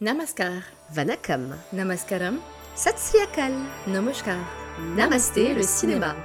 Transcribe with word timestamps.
Namaskar, 0.00 0.62
Vanakam, 0.94 1.54
Namaskaram, 1.72 2.38
Satsriakal, 2.74 3.52
Namaskar. 3.86 4.38
Namasté 4.96 5.52
le 5.52 5.62
cinéma. 5.62 6.16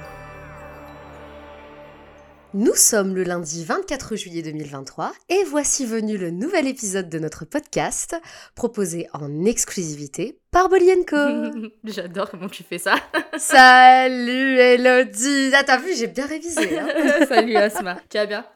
Nous 2.54 2.74
sommes 2.74 3.14
le 3.14 3.22
lundi 3.22 3.64
24 3.66 4.16
juillet 4.16 4.40
2023 4.40 5.12
et 5.28 5.44
voici 5.44 5.84
venu 5.84 6.16
le 6.16 6.30
nouvel 6.30 6.66
épisode 6.68 7.10
de 7.10 7.18
notre 7.18 7.44
podcast 7.44 8.16
proposé 8.54 9.08
en 9.12 9.44
exclusivité 9.44 10.38
par 10.50 10.70
Bolienko. 10.70 11.16
J'adore 11.84 12.30
comment 12.30 12.48
tu 12.48 12.62
fais 12.62 12.78
ça. 12.78 12.94
Salut 13.36 14.56
Elodie 14.58 15.50
Ah 15.54 15.64
t'as 15.64 15.76
vu, 15.76 15.94
j'ai 15.94 16.06
bien 16.06 16.24
révisé. 16.26 16.78
hein. 16.78 16.88
Salut 17.28 17.56
Asma. 17.56 17.98
Tu 18.08 18.16
vas 18.16 18.24
bien? 18.26 18.46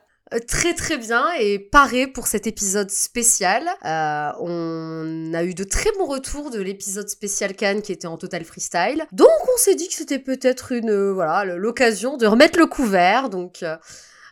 Très 0.47 0.75
très 0.75 0.99
bien 0.99 1.25
et 1.39 1.59
paré 1.59 2.07
pour 2.07 2.27
cet 2.27 2.47
épisode 2.47 2.91
spécial. 2.91 3.69
Euh, 3.85 4.31
on 4.41 5.33
a 5.35 5.45
eu 5.45 5.55
de 5.55 5.65
très 5.65 5.91
bons 5.99 6.07
retours 6.07 6.51
de 6.51 6.61
l'épisode 6.61 7.09
spécial 7.09 7.55
Cannes 7.55 7.83
qui 7.83 7.93
était 7.93 8.07
en 8.07 8.17
total 8.17 8.45
freestyle. 8.45 9.05
Donc 9.13 9.29
on 9.55 9.59
s'est 9.59 9.75
dit 9.75 9.89
que 9.89 9.95
c'était 9.95 10.19
peut-être 10.19 10.73
une 10.73 10.91
euh, 10.91 11.13
voilà 11.13 11.57
l'occasion 11.57 12.17
de 12.17 12.27
remettre 12.27 12.59
le 12.59 12.67
couvert. 12.67 13.29
Donc 13.29 13.63
euh, 13.63 13.77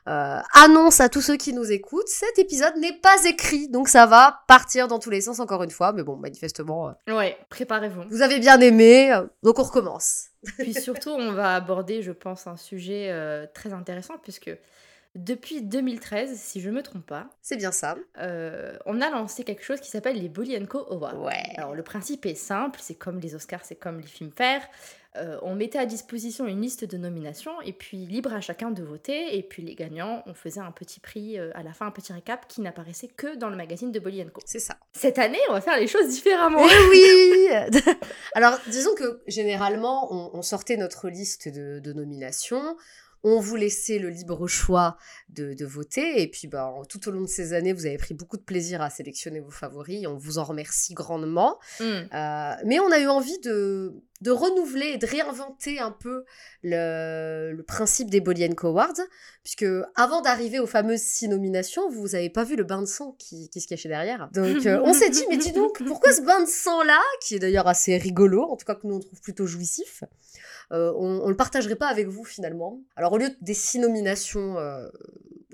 euh, 0.09 0.41
annonce 0.55 1.01
à 1.01 1.11
tous 1.11 1.21
ceux 1.21 1.37
qui 1.37 1.53
nous 1.53 1.71
écoutent, 1.71 2.09
cet 2.09 2.39
épisode 2.39 2.75
n'est 2.79 2.99
pas 2.99 3.17
écrit, 3.27 3.69
donc 3.69 3.89
ça 3.89 4.07
va 4.07 4.41
partir 4.49 4.89
dans 4.89 4.99
tous 4.99 5.11
les 5.11 5.21
sens 5.21 5.39
encore 5.39 5.63
une 5.63 5.71
fois. 5.71 5.93
Mais 5.93 6.03
bon, 6.03 6.17
manifestement, 6.17 6.89
euh, 6.89 7.15
Ouais, 7.15 7.37
préparez-vous. 7.51 8.05
vous 8.09 8.23
avez 8.23 8.39
bien 8.39 8.59
aimé, 8.61 9.13
euh, 9.13 9.27
donc 9.43 9.59
on 9.59 9.65
recommence. 9.65 10.29
Puis 10.59 10.73
surtout, 10.73 11.11
on 11.11 11.33
va 11.33 11.55
aborder, 11.55 12.01
je 12.01 12.13
pense, 12.13 12.47
un 12.47 12.57
sujet 12.57 13.09
euh, 13.11 13.45
très 13.53 13.75
intéressant 13.75 14.15
puisque 14.23 14.51
depuis 15.15 15.63
2013, 15.63 16.39
si 16.39 16.61
je 16.61 16.71
me 16.71 16.83
trompe 16.83 17.07
pas, 17.07 17.29
C'est 17.43 17.57
bien 17.57 17.73
ça. 17.73 17.97
euh, 18.19 18.77
on 18.87 19.01
a 19.01 19.11
lancé 19.11 19.43
quelque 19.45 19.65
chose 19.65 19.81
qui 19.81 19.91
s'appelle 19.91 20.21
les 20.21 20.29
Bolienko 20.29 20.87
Awards. 20.93 21.21
Ouais. 21.23 21.43
Alors 21.57 21.75
le 21.75 21.83
principe 21.83 22.27
est 22.27 22.35
simple, 22.35 22.79
c'est 22.83 22.95
comme 22.95 23.19
les 23.19 23.35
Oscars, 23.35 23.65
c'est 23.65 23.77
comme 23.77 24.01
les 24.01 24.07
films 24.07 24.33
faire. 24.37 24.63
Euh, 25.17 25.39
on 25.43 25.57
mettait 25.57 25.79
à 25.79 25.87
disposition 25.87 26.47
une 26.47 26.61
liste 26.61 26.85
de 26.85 26.97
nominations 26.97 27.61
et 27.63 27.73
puis 27.73 27.97
libre 28.07 28.33
à 28.35 28.41
chacun 28.41 28.71
de 28.71 28.85
voter. 28.85 29.37
Et 29.37 29.43
puis 29.43 29.63
les 29.63 29.75
gagnants, 29.75 30.23
on 30.27 30.35
faisait 30.35 30.61
un 30.61 30.71
petit 30.71 31.01
prix 31.01 31.39
euh, 31.39 31.51
à 31.55 31.63
la 31.65 31.73
fin, 31.73 31.87
un 31.87 31.91
petit 31.91 32.13
récap 32.13 32.47
qui 32.47 32.61
n'apparaissait 32.61 33.09
que 33.09 33.35
dans 33.35 33.49
le 33.49 33.57
magazine 33.57 33.91
de 33.91 33.99
Bolienko. 33.99 34.41
C'est 34.45 34.61
ça. 34.61 34.77
Cette 34.93 35.19
année, 35.19 35.41
on 35.49 35.55
va 35.55 35.61
faire 35.63 35.79
les 35.79 35.89
choses 35.89 36.09
différemment. 36.11 36.61
Eh 36.63 36.89
oui 36.91 37.81
Alors, 38.35 38.59
disons 38.69 38.95
que 38.95 39.23
généralement, 39.27 40.13
on, 40.13 40.31
on 40.39 40.43
sortait 40.43 40.77
notre 40.77 41.09
liste 41.09 41.49
de, 41.49 41.81
de 41.81 41.93
nominations, 41.93 42.77
on 43.25 43.41
vous 43.41 43.57
laissait 43.57 43.99
le 43.99 44.09
libre 44.09 44.47
choix 44.47 44.97
de, 45.29 45.55
de 45.55 45.67
voter, 45.67 46.23
et 46.23 46.29
puis 46.29 46.49
bah, 46.49 46.73
tout 46.89 47.09
au 47.09 47.11
long 47.11 47.23
de 47.23 47.27
ces 47.27 47.53
années, 47.53 47.73
vous 47.73 47.87
avez 47.87 47.99
pris 47.99 48.15
beaucoup 48.15 48.37
de 48.37 48.43
plaisir 48.43 48.81
à 48.81 48.91
sélectionner 48.91 49.41
vos 49.41 49.51
favoris, 49.51 50.07
on 50.07 50.17
vous 50.17 50.39
en 50.39 50.45
remercie 50.45 50.95
grandement. 50.95 51.59
Hmm. 51.81 51.85
Euh, 51.85 52.53
mais 52.65 52.79
on 52.81 52.91
a 52.91 52.99
eu 52.99 53.09
envie 53.09 53.39
de, 53.41 53.95
de 54.21 54.31
renouveler 54.31 54.87
et 54.95 54.99
de 54.99 55.07
réinventer 55.07 55.79
un 55.79 55.91
peu 55.91 56.25
le, 56.63 57.53
le 57.53 57.63
principe 57.63 58.11
des 58.11 58.21
Bolienko 58.21 58.69
Awards, 58.69 59.01
puisque 59.43 59.67
avant 59.95 60.21
d'arriver 60.21 60.59
aux 60.59 60.67
fameuses 60.67 61.01
six 61.01 61.29
nominations, 61.29 61.91
vous 61.91 62.09
n'avez 62.09 62.31
pas 62.31 62.45
vu 62.45 62.57
le 62.57 62.65
bain 62.65 62.81
de 62.81 62.87
sang 62.87 63.17
qui, 63.19 63.49
qui 63.51 63.61
se 63.61 63.67
cachait 63.67 63.89
derrière. 63.89 64.29
Donc 64.33 64.67
euh, 64.67 64.81
on 64.85 64.93
s'est 64.93 65.11
dit, 65.11 65.25
mais 65.29 65.37
dis 65.37 65.53
donc, 65.53 65.83
pourquoi 65.85 66.13
ce 66.13 66.23
bain 66.23 66.41
de 66.41 66.49
sang-là, 66.49 67.01
qui 67.23 67.35
est 67.35 67.39
d'ailleurs 67.39 67.67
assez 67.67 67.97
rigolo, 67.97 68.43
en 68.43 68.57
tout 68.57 68.65
cas 68.65 68.75
que 68.75 68.87
nous 68.87 68.97
on 68.97 69.01
trouve 69.01 69.21
plutôt 69.21 69.47
jouissif, 69.47 70.05
euh, 70.73 70.93
on, 70.97 71.21
on 71.25 71.29
le 71.29 71.37
partagerait 71.37 71.77
pas 71.77 71.89
avec 71.89 72.09
vous 72.09 72.25
finalement. 72.25 72.81
Alors 72.97 73.13
au 73.13 73.19
lieu 73.19 73.31
des 73.41 73.55
six 73.55 73.79
nominations 73.79 74.59
euh, 74.59 74.89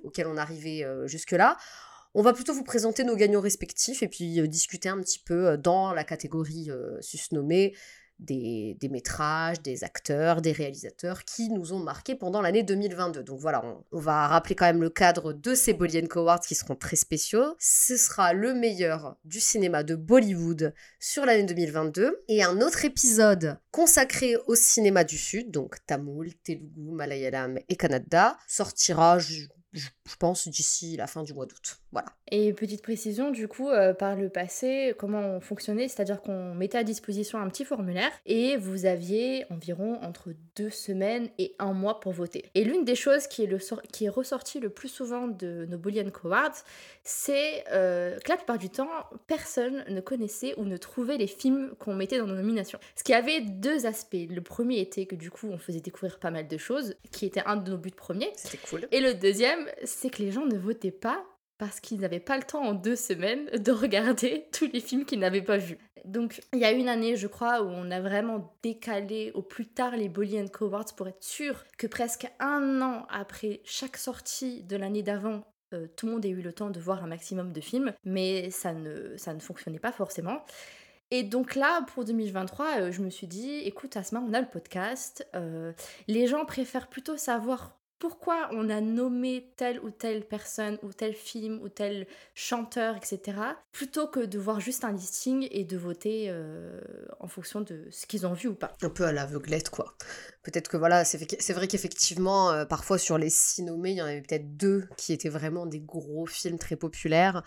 auxquelles 0.03 0.27
on 0.27 0.37
arrivait 0.37 0.85
euh, 0.85 1.07
jusque-là, 1.07 1.57
on 2.15 2.23
va 2.23 2.33
plutôt 2.33 2.55
vous 2.55 2.65
présenter 2.65 3.05
nos 3.05 3.17
gagnants 3.17 3.41
respectifs 3.41 4.03
et 4.03 4.09
puis 4.09 4.49
discuter 4.49 4.89
un 4.89 5.01
petit 5.01 5.19
peu 5.19 5.59
dans 5.59 5.93
la 5.93 6.05
catégorie 6.05 6.71
susnommée 7.01 7.75
des, 8.19 8.77
métrages, 8.91 9.61
des 9.63 9.85
acteurs, 9.85 10.41
des 10.41 10.53
réalisateurs 10.53 11.25
qui 11.25 11.51
nous 11.51 11.73
ont 11.73 11.79
marqués 11.79 12.15
pendant 12.15 12.41
l'année 12.41 12.63
2022. 12.63 13.23
Donc 13.23 13.39
voilà, 13.41 13.65
on, 13.93 13.99
va 13.99 14.29
rappeler 14.29 14.55
quand 14.55 14.67
même 14.67 14.83
le 14.83 14.91
cadre 14.91 15.33
de 15.33 15.55
ces 15.55 15.73
Bolienko 15.73 16.21
Awards 16.21 16.41
qui 16.41 16.55
seront 16.55 16.77
très 16.77 16.97
spéciaux. 16.97 17.55
Ce 17.59 17.97
sera 17.97 18.33
le 18.33 18.55
meilleur 18.55 19.17
du 19.25 19.41
cinéma 19.41 19.83
de 19.83 19.95
Bollywood 19.95 20.75
sur 20.99 21.25
l'année 21.27 21.45
2022 21.45 22.23
et 22.29 22.43
un 22.43 22.61
autre 22.61 22.85
épisode 22.85 23.59
consacré 23.71 24.37
au 24.47 24.55
cinéma 24.55 25.05
du 25.05 25.19
Sud, 25.19 25.51
donc 25.51 25.77
Tamoul, 25.87 26.33
Telugu, 26.45 26.93
Malayalam 26.93 27.59
et 27.69 27.77
Kannada, 27.77 28.37
sortira, 28.47 29.19
je, 29.75 29.89
pense, 30.19 30.49
d'ici 30.49 30.97
la 30.97 31.07
fin 31.07 31.23
du 31.23 31.35
mois 31.35 31.47
d'août. 31.47 31.79
Voilà. 31.93 32.09
Et 32.31 32.53
petite 32.53 32.83
précision, 32.83 33.31
du 33.31 33.49
coup, 33.49 33.69
euh, 33.69 33.93
par 33.93 34.17
le 34.17 34.29
passé, 34.29 34.95
comment 34.99 35.21
on 35.21 35.41
fonctionnait, 35.41 35.89
c'est-à-dire 35.89 36.23
qu'on 36.23 36.55
mettait 36.55 36.79
à 36.79 36.85
disposition 36.85 37.39
un 37.39 37.49
petit 37.49 37.65
formulaire 37.65 38.11
et 38.25 38.57
vous 38.57 38.87
aviez 38.87 39.45
environ 39.51 40.01
entre 40.03 40.31
deux 40.57 40.71
semaines 40.71 41.29
et 41.39 41.55
un 41.59 41.73
mois 41.73 42.01
pour 42.01 42.13
voter. 42.13 42.51
Et 42.55 42.65
l'une 42.65 42.85
des 42.85 42.95
choses 42.95 43.27
qui 43.27 43.43
est, 43.43 43.47
le 43.47 43.59
sor- 43.59 43.83
qui 43.93 44.07
est 44.07 44.09
ressortie 44.09 44.61
le 44.61 44.71
plus 44.71 44.89
souvent 44.89 45.29
de 45.29 45.67
nos 45.69 45.79
Bolienko 45.79 46.29
Awards, 46.29 46.55
c'est 47.03 47.65
euh, 47.73 48.19
que 48.21 48.31
la 48.31 48.37
plupart 48.37 48.59
du 48.59 48.71
temps, 48.71 48.89
personne 49.27 49.85
ne 49.89 50.01
connaissait 50.01 50.55
ou 50.57 50.65
ne 50.65 50.77
trouvait 50.77 51.19
les 51.19 51.27
films 51.27 51.75
qu'on 51.79 51.95
mettait 51.95 52.19
dans 52.19 52.27
nos 52.27 52.37
nominations. 52.37 52.79
Ce 52.97 53.05
qui 53.05 53.13
avait 53.13 53.41
deux 53.41 53.87
aspects. 53.87 54.17
Le 54.29 54.41
premier 54.41 54.81
était 54.81 55.07
que 55.07 55.15
du 55.15 55.31
coup, 55.31 55.49
on 55.51 55.59
faisait 55.59 55.81
découvrir 55.81 56.19
pas 56.19 56.31
mal 56.31 56.49
de 56.49 56.57
choses, 56.57 56.95
qui 57.13 57.27
était 57.27 57.43
un 57.47 57.57
de 57.57 57.71
nos 57.71 57.79
buts 57.79 57.91
premiers. 57.91 58.33
C'était 58.37 58.59
cool. 58.69 58.89
Et 58.91 59.01
le 59.01 59.15
deuxième, 59.15 59.64
c'est 59.85 60.11
que 60.11 60.23
les 60.23 60.31
gens 60.31 60.47
ne 60.47 60.59
votaient 60.59 60.91
pas 60.91 61.25
parce 61.59 61.81
qu'ils 61.81 62.01
n'avaient 62.01 62.21
pas 62.21 62.37
le 62.37 62.43
temps 62.43 62.63
en 62.63 62.75
deux 62.75 62.97
semaines 62.97 63.47
de 63.47 63.73
regarder 63.73 64.47
tous 64.53 64.69
les 64.73 64.81
films 64.81 65.05
qu'ils 65.05 65.21
n'avaient 65.21 65.43
pas 65.43 65.59
vus. 65.59 65.79
Donc 66.05 66.43
il 66.53 66.59
y 66.59 66.65
a 66.65 66.73
une 66.73 66.89
année, 66.89 67.17
je 67.17 67.27
crois, 67.27 67.63
où 67.63 67.67
on 67.69 67.91
a 67.91 68.01
vraiment 68.01 68.55
décalé 68.63 69.33
au 69.35 69.43
plus 69.43 69.67
tard 69.67 69.97
les 69.97 70.09
Bolienko 70.09 70.67
Awards 70.67 70.95
pour 70.97 71.09
être 71.09 71.23
sûr 71.23 71.65
que 71.79 71.87
presque 71.87 72.31
un 72.41 72.83
an 72.83 73.07
après 73.09 73.61
chaque 73.65 73.97
sortie 73.97 74.63
de 74.65 74.77
l'année 74.77 75.03
d'avant, 75.03 75.45
euh, 75.73 75.87
tout 75.97 76.07
le 76.07 76.13
monde 76.13 76.27
ait 76.27 76.31
eu 76.31 76.43
le 76.43 76.53
temps 76.53 76.71
de 76.71 76.81
voir 76.81 77.03
un 77.03 77.07
maximum 77.07 77.53
de 77.53 77.61
films, 77.61 77.95
mais 78.05 78.51
ça 78.51 78.75
ne, 78.75 79.17
ça 79.17 79.33
ne 79.33 79.41
fonctionnait 79.41 79.79
pas 79.79 79.93
forcément. 79.93 80.45
Et 81.11 81.23
donc 81.23 81.55
là, 81.55 81.83
pour 81.95 82.05
2023, 82.05 82.81
euh, 82.81 82.93
je 82.93 83.01
me 83.01 83.09
suis 83.09 83.27
dit, 83.27 83.59
écoute 83.59 83.97
Asma, 83.97 84.23
on 84.27 84.35
a 84.35 84.41
le 84.41 84.49
podcast, 84.49 85.27
euh, 85.35 85.73
les 86.09 86.27
gens 86.27 86.45
préfèrent 86.45 86.89
plutôt 86.89 87.17
savoir 87.17 87.79
pourquoi 88.05 88.51
on 88.53 88.69
a 88.69 88.83
nommé 88.83 89.51
telle 89.57 89.81
ou 89.81 89.91
telle 89.91 90.27
personne 90.27 90.79
ou 90.83 90.93
tel 90.93 91.15
film 91.15 91.59
ou 91.63 91.71
tel 91.71 92.07
chanteur, 92.35 92.99
etc. 92.99 93.39
Plutôt 93.73 94.09
que 94.09 94.21
de 94.21 94.39
voir 94.39 94.61
juste 94.61 94.85
un 94.85 94.93
listing 94.93 95.49
et 95.51 95.65
de 95.65 95.79
voter 95.79 96.27
euh, 96.29 96.79
en 97.19 97.29
fonction 97.29 97.63
de 97.63 97.89
ce 97.91 98.05
qu'ils 98.05 98.27
ont 98.27 98.35
vu 98.35 98.49
ou 98.49 98.55
pas. 98.55 98.73
un 98.83 98.91
peu 98.91 99.05
à 99.05 99.13
l'aveuglette, 99.13 99.71
quoi. 99.71 99.95
Peut-être 100.43 100.69
que 100.69 100.77
voilà, 100.77 101.07
c'est 101.07 101.53
vrai 101.55 101.67
qu'effectivement, 101.67 102.51
euh, 102.51 102.67
parfois 102.67 102.99
sur 102.99 103.17
les 103.17 103.31
six 103.31 103.63
nommés, 103.63 103.93
il 103.93 103.97
y 103.97 104.03
en 104.03 104.07
avait 104.07 104.21
peut-être 104.21 104.55
deux 104.55 104.87
qui 104.99 105.15
étaient 105.15 105.31
vraiment 105.31 105.65
des 105.65 105.81
gros 105.81 106.27
films 106.27 106.59
très 106.59 106.77
populaires. 106.77 107.43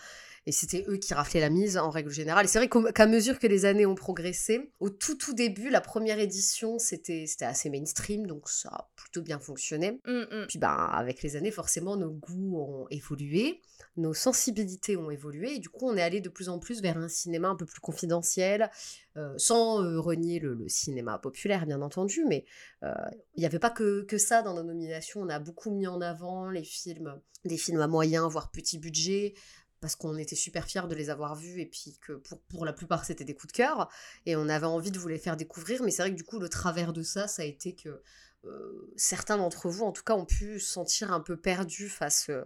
Et 0.48 0.54
c'était 0.54 0.86
eux 0.88 0.96
qui 0.96 1.14
raflaient 1.14 1.42
la 1.42 1.50
mise 1.50 1.78
en 1.78 1.90
règle 1.90 2.10
générale. 2.10 2.46
Et 2.46 2.48
c'est 2.48 2.58
vrai 2.58 2.70
qu'à 2.70 3.06
mesure 3.06 3.38
que 3.38 3.48
les 3.48 3.66
années 3.66 3.86
ont 3.86 3.96
progressé, 3.96 4.72
au 4.80 4.90
tout 4.90 5.16
tout 5.16 5.34
début, 5.34 5.70
la 5.70 5.82
première 5.82 6.20
édition, 6.20 6.80
c'était 6.80 7.26
c'était 7.28 7.44
assez 7.44 7.70
mainstream, 7.70 8.26
donc 8.26 8.48
ça 8.48 8.70
a 8.70 8.90
plutôt 8.96 9.22
bien 9.22 9.40
fonctionné. 9.40 10.00
Hum, 10.08 10.26
hum. 10.32 10.46
Puis 10.48 10.58
ben, 10.58 10.70
avec 10.70 11.22
les 11.22 11.36
années, 11.36 11.52
forcément, 11.52 11.98
nos 11.98 12.12
goûts 12.12 12.62
ont 12.62 12.88
évolué, 12.92 13.60
nos 13.98 14.14
sensibilités 14.14 14.96
ont 14.96 15.12
évolué, 15.12 15.56
et 15.56 15.60
du 15.60 15.68
coup, 15.68 15.86
on 15.86 15.98
est 15.98 16.02
allé 16.02 16.22
de 16.22 16.30
plus 16.30 16.48
en 16.48 16.60
plus 16.60 16.82
vers 16.82 16.98
un 16.98 17.10
cinéma 17.10 17.50
un 17.50 17.56
peu 17.58 17.66
plus 17.66 17.82
confidentiel, 17.82 18.72
euh, 19.18 19.34
sans 19.38 19.84
euh, 19.84 20.00
renier 20.00 20.40
le, 20.40 20.54
le 20.54 20.70
cinéma 20.70 21.18
populaire, 21.18 21.66
bien 21.66 21.82
entendu, 21.82 22.24
mais 22.26 22.46
euh, 22.84 22.94
il 23.36 23.42
n'y 23.42 23.46
avait 23.46 23.60
pas 23.60 23.70
que, 23.72 24.04
que 24.04 24.18
ça 24.18 24.44
dans 24.44 24.54
nos 24.54 24.64
nominations. 24.64 25.22
On 25.22 25.30
a 25.30 25.40
beaucoup 25.40 25.72
mis 25.72 25.88
en 25.88 26.00
avant 26.00 26.50
les 26.50 26.64
films, 26.64 27.20
des 27.44 27.58
films 27.58 27.82
à 27.82 27.88
moyen, 27.88 28.28
voire 28.30 28.50
petit 28.52 28.78
budget, 28.78 29.34
parce 29.80 29.96
qu'on 29.96 30.18
était 30.18 30.36
super 30.36 30.66
fiers 30.66 30.88
de 30.88 30.96
les 30.96 31.10
avoir 31.10 31.36
vus, 31.36 31.62
et 31.62 31.66
puis 31.66 31.98
que 32.02 32.14
pour, 32.14 32.40
pour 32.42 32.66
la 32.66 32.74
plupart, 32.74 33.06
c'était 33.06 33.26
des 33.26 33.36
coups 33.36 33.54
de 33.54 33.58
cœur, 33.58 33.90
et 34.26 34.36
on 34.36 34.50
avait 34.50 34.66
envie 34.66 34.92
de 34.92 35.00
vous 35.00 35.08
les 35.08 35.20
faire 35.20 35.38
découvrir, 35.38 35.84
mais 35.84 35.92
c'est 35.92 36.02
vrai 36.02 36.12
que 36.12 36.18
du 36.18 36.24
coup, 36.24 36.40
le 36.40 36.50
travers 36.50 36.94
de 36.94 37.04
ça, 37.04 37.28
ça 37.28 37.42
a 37.44 37.46
été 37.46 37.74
que 37.74 38.02
euh, 38.46 38.92
certains 38.96 39.38
d'entre 39.38 39.70
vous, 39.70 39.84
en 39.84 39.92
tout 39.92 40.04
cas, 40.04 40.14
ont 40.14 40.26
pu 40.26 40.60
se 40.60 40.72
sentir 40.72 41.12
un 41.12 41.20
peu 41.20 41.38
perdus 41.38 41.90
face, 41.90 42.28
euh, 42.30 42.44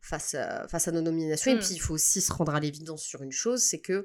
face, 0.00 0.34
à, 0.34 0.66
face 0.68 0.88
à 0.88 0.92
nos 0.92 1.00
nominations. 1.00 1.52
Et 1.52 1.58
puis, 1.58 1.68
il 1.72 1.78
faut 1.78 1.94
aussi 1.94 2.20
se 2.20 2.32
rendre 2.32 2.54
à 2.54 2.60
l'évidence 2.60 3.02
sur 3.02 3.22
une 3.22 3.32
chose, 3.32 3.62
c'est 3.62 3.80
que 3.80 4.04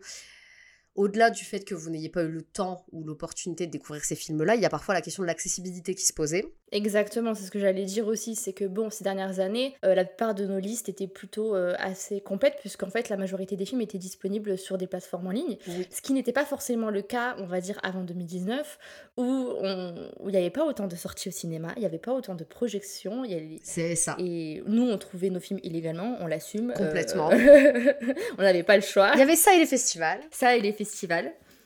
au-delà 0.95 1.30
du 1.30 1.44
fait 1.44 1.63
que 1.63 1.75
vous 1.75 1.89
n'ayez 1.89 2.09
pas 2.09 2.24
eu 2.24 2.30
le 2.30 2.41
temps 2.41 2.86
ou 2.91 3.03
l'opportunité 3.03 3.68
de 3.68 3.71
découvrir 3.71 4.03
ces 4.03 4.15
films-là, 4.15 4.56
il 4.56 4.62
y 4.62 4.65
a 4.65 4.69
parfois 4.69 4.94
la 4.94 5.01
question 5.01 5.24
de 5.24 5.27
l'accessibilité 5.27 5.95
qui 5.95 6.06
se 6.06 6.13
posait. 6.13 6.53
Exactement, 6.71 7.33
c'est 7.33 7.45
ce 7.45 7.51
que 7.51 7.59
j'allais 7.59 7.86
dire 7.86 8.07
aussi, 8.07 8.36
c'est 8.36 8.53
que 8.53 8.65
bon, 8.65 8.89
ces 8.89 9.03
dernières 9.03 9.39
années, 9.39 9.75
euh, 9.86 9.95
la 9.95 10.06
plupart 10.06 10.36
de 10.36 10.45
nos 10.45 10.59
listes 10.59 10.89
étaient 10.89 11.07
plutôt 11.07 11.56
euh, 11.56 11.74
assez 11.80 12.21
complètes, 12.21 12.57
puisqu'en 12.59 12.89
fait 12.89 13.09
la 13.09 13.18
majorité 13.18 13.56
des 13.56 13.65
films 13.65 13.81
étaient 13.81 13.97
disponibles 13.97 14.57
sur 14.57 14.77
des 14.77 14.88
plateformes 14.88 15.27
en 15.27 15.31
ligne, 15.31 15.57
ce 15.89 16.01
qui 16.01 16.13
n'était 16.13 16.31
pas 16.31 16.45
forcément 16.45 16.89
le 16.89 17.01
cas, 17.01 17.35
on 17.39 17.45
va 17.45 17.62
dire, 17.62 17.80
avant 17.83 18.03
2019, 18.03 18.77
où 19.18 19.53
il 19.63 20.31
n'y 20.31 20.38
avait 20.38 20.50
pas 20.50 20.65
autant 20.65 20.88
de 20.88 20.95
sorties 20.95 21.30
au 21.30 21.31
cinéma, 21.31 21.74
il 21.75 21.80
n'y 21.80 21.85
avait 21.85 21.97
pas 21.97 22.13
autant 22.13 22.35
de 22.35 22.44
projections. 22.44 23.24
C'est 23.63 23.95
ça. 23.95 24.15
Et 24.19 24.63
nous, 24.65 24.83
on 24.89 24.97
trouvait 24.97 25.30
nos 25.30 25.39
films 25.39 25.59
illégalement, 25.63 26.18
on 26.19 26.27
l'assume. 26.27 26.71
Euh, 26.71 26.74
Complètement. 26.74 27.30
on 28.38 28.42
n'avait 28.42 28.63
pas 28.63 28.75
le 28.75 28.81
choix. 28.81 29.12
Il 29.13 29.19
y 29.19 29.24
avait 29.24 29.35
ça 29.35 29.53
et 29.56 29.59
les 29.59 29.65
festivals. 29.65 30.19
Ça 30.31 30.56
et 30.56 30.62
les 30.62 30.71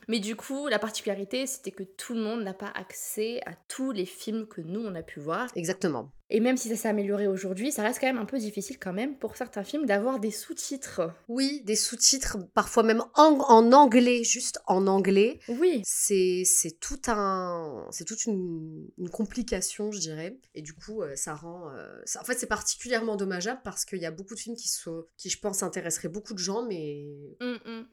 Mais 0.08 0.20
du 0.20 0.36
coup, 0.36 0.68
la 0.68 0.80
particularité, 0.80 1.48
c'était 1.48 1.72
que 1.72 1.84
tout 1.84 2.14
le 2.14 2.22
monde 2.22 2.44
n'a 2.44 2.54
pas 2.54 2.72
accès 2.76 3.42
à 3.46 3.54
tous 3.68 3.92
les 3.92 4.06
films 4.06 4.48
que 4.48 4.62
nous, 4.62 4.82
on 4.82 4.96
a 4.96 5.04
pu 5.04 5.20
voir. 5.20 5.50
Exactement. 5.56 6.12
Et 6.36 6.40
même 6.40 6.58
si 6.58 6.68
ça 6.68 6.76
s'est 6.76 6.88
amélioré 6.88 7.28
aujourd'hui, 7.28 7.72
ça 7.72 7.84
reste 7.84 8.00
quand 8.00 8.08
même 8.08 8.18
un 8.18 8.26
peu 8.26 8.40
difficile 8.40 8.80
quand 8.80 8.92
même 8.92 9.16
pour 9.16 9.38
certains 9.38 9.64
films 9.64 9.86
d'avoir 9.86 10.20
des 10.20 10.32
sous-titres. 10.32 11.14
Oui, 11.28 11.62
des 11.64 11.76
sous-titres, 11.76 12.40
parfois 12.56 12.82
même 12.82 13.04
en, 13.14 13.38
en, 13.38 13.72
anglais, 13.72 14.24
juste 14.24 14.60
en 14.66 14.88
anglais. 14.88 15.38
Oui. 15.48 15.84
C'est 15.86 16.44
tout 16.80 17.00
un, 17.06 17.88
c'est 17.92 18.06
toute 18.06 18.26
une, 18.26 18.90
une, 18.98 19.10
complication, 19.12 19.92
je 19.92 20.00
dirais. 20.00 20.40
Et 20.56 20.64
du 20.64 20.74
coup, 20.74 21.04
euh, 21.04 21.16
ça 21.16 21.36
rend, 21.36 21.70
euh, 21.70 22.02
ça, 22.06 22.20
en 22.20 22.24
fait, 22.24 22.40
c'est 22.40 22.48
particulièrement 22.48 23.16
dommageable 23.16 23.62
parce 23.64 23.86
qu'il 23.86 24.00
y 24.00 24.06
a 24.08 24.12
beaucoup 24.12 24.34
de 24.34 24.40
films 24.40 24.56
qui 24.56 24.70
sont, 24.70 25.06
qui 25.18 25.30
je 25.30 25.40
pense 25.40 25.62
intéresseraient 25.62 26.10
beaucoup 26.10 26.34
de 26.34 26.40
gens, 26.40 26.66
mais 26.66 27.06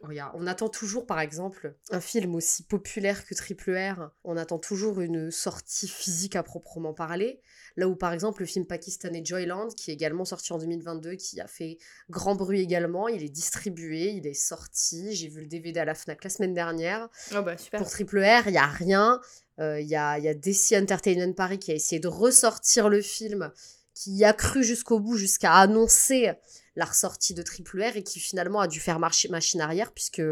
regarde, 0.03 0.33
on 0.35 0.47
attend 0.47 0.71
toujours, 0.71 1.05
par 1.05 1.21
exemple, 1.21 1.77
un 1.91 2.01
film 2.01 2.35
aussi 2.35 2.63
populaire 2.63 3.27
que 3.27 3.35
Triple 3.35 3.77
R. 3.77 4.11
On 4.25 4.39
attend 4.39 4.59
toujours 4.59 5.03
une 5.03 5.31
sortie 5.31 5.89
physique 5.89 6.37
à 6.37 6.43
proprement 6.43 6.95
parler. 6.95 7.43
Là 7.77 7.89
où 7.89 7.97
par 7.97 8.13
exemple 8.13 8.43
le 8.43 8.47
film 8.47 8.67
pakistanais 8.67 9.23
Joyland, 9.25 9.69
qui 9.69 9.91
est 9.91 9.95
également 9.95 10.25
sorti 10.25 10.53
en 10.53 10.59
2022, 10.59 11.15
qui 11.15 11.41
a 11.41 11.47
fait 11.47 11.79
grand 12.09 12.35
bruit 12.35 12.61
également, 12.61 13.09
il 13.09 13.23
est 13.23 13.29
distribué, 13.29 14.11
il 14.11 14.27
est 14.27 14.35
sorti, 14.35 15.15
j'ai 15.15 15.29
vu 15.29 15.41
le 15.41 15.47
DVD 15.47 15.81
à 15.81 15.85
la 15.85 15.95
FNAC 15.95 16.25
la 16.25 16.31
semaine 16.31 16.55
dernière. 16.55 17.09
Oh 17.35 17.43
bah, 17.43 17.57
super. 17.57 17.81
Pour 17.81 17.91
Triple 17.91 18.19
R, 18.19 18.47
il 18.47 18.53
n'y 18.53 18.59
a 18.59 18.67
rien. 18.67 19.21
Euh, 19.59 19.81
il 19.81 19.87
y, 19.87 19.97
a, 19.97 20.19
y 20.19 20.29
a 20.29 20.35
DC 20.35 20.73
Entertainment 20.73 21.35
Paris 21.35 21.59
qui 21.59 21.71
a 21.71 21.75
essayé 21.75 22.01
de 22.01 22.09
ressortir 22.09 22.89
le 22.89 23.03
film, 23.03 23.53
qui 23.95 24.25
a 24.25 24.33
cru 24.33 24.65
jusqu'au 24.65 25.01
bout, 25.01 25.17
jusqu'à 25.17 25.53
annoncer 25.55 26.33
la 26.77 26.85
ressortie 26.87 27.35
de 27.35 27.43
Triple 27.43 27.83
R 27.83 27.97
et 27.97 28.03
qui 28.03 28.21
finalement 28.21 28.61
a 28.61 28.69
dû 28.69 28.81
faire 28.81 28.99
marcher 28.99 29.29
machine 29.29 29.61
arrière 29.61 29.93
puisque, 29.93 30.23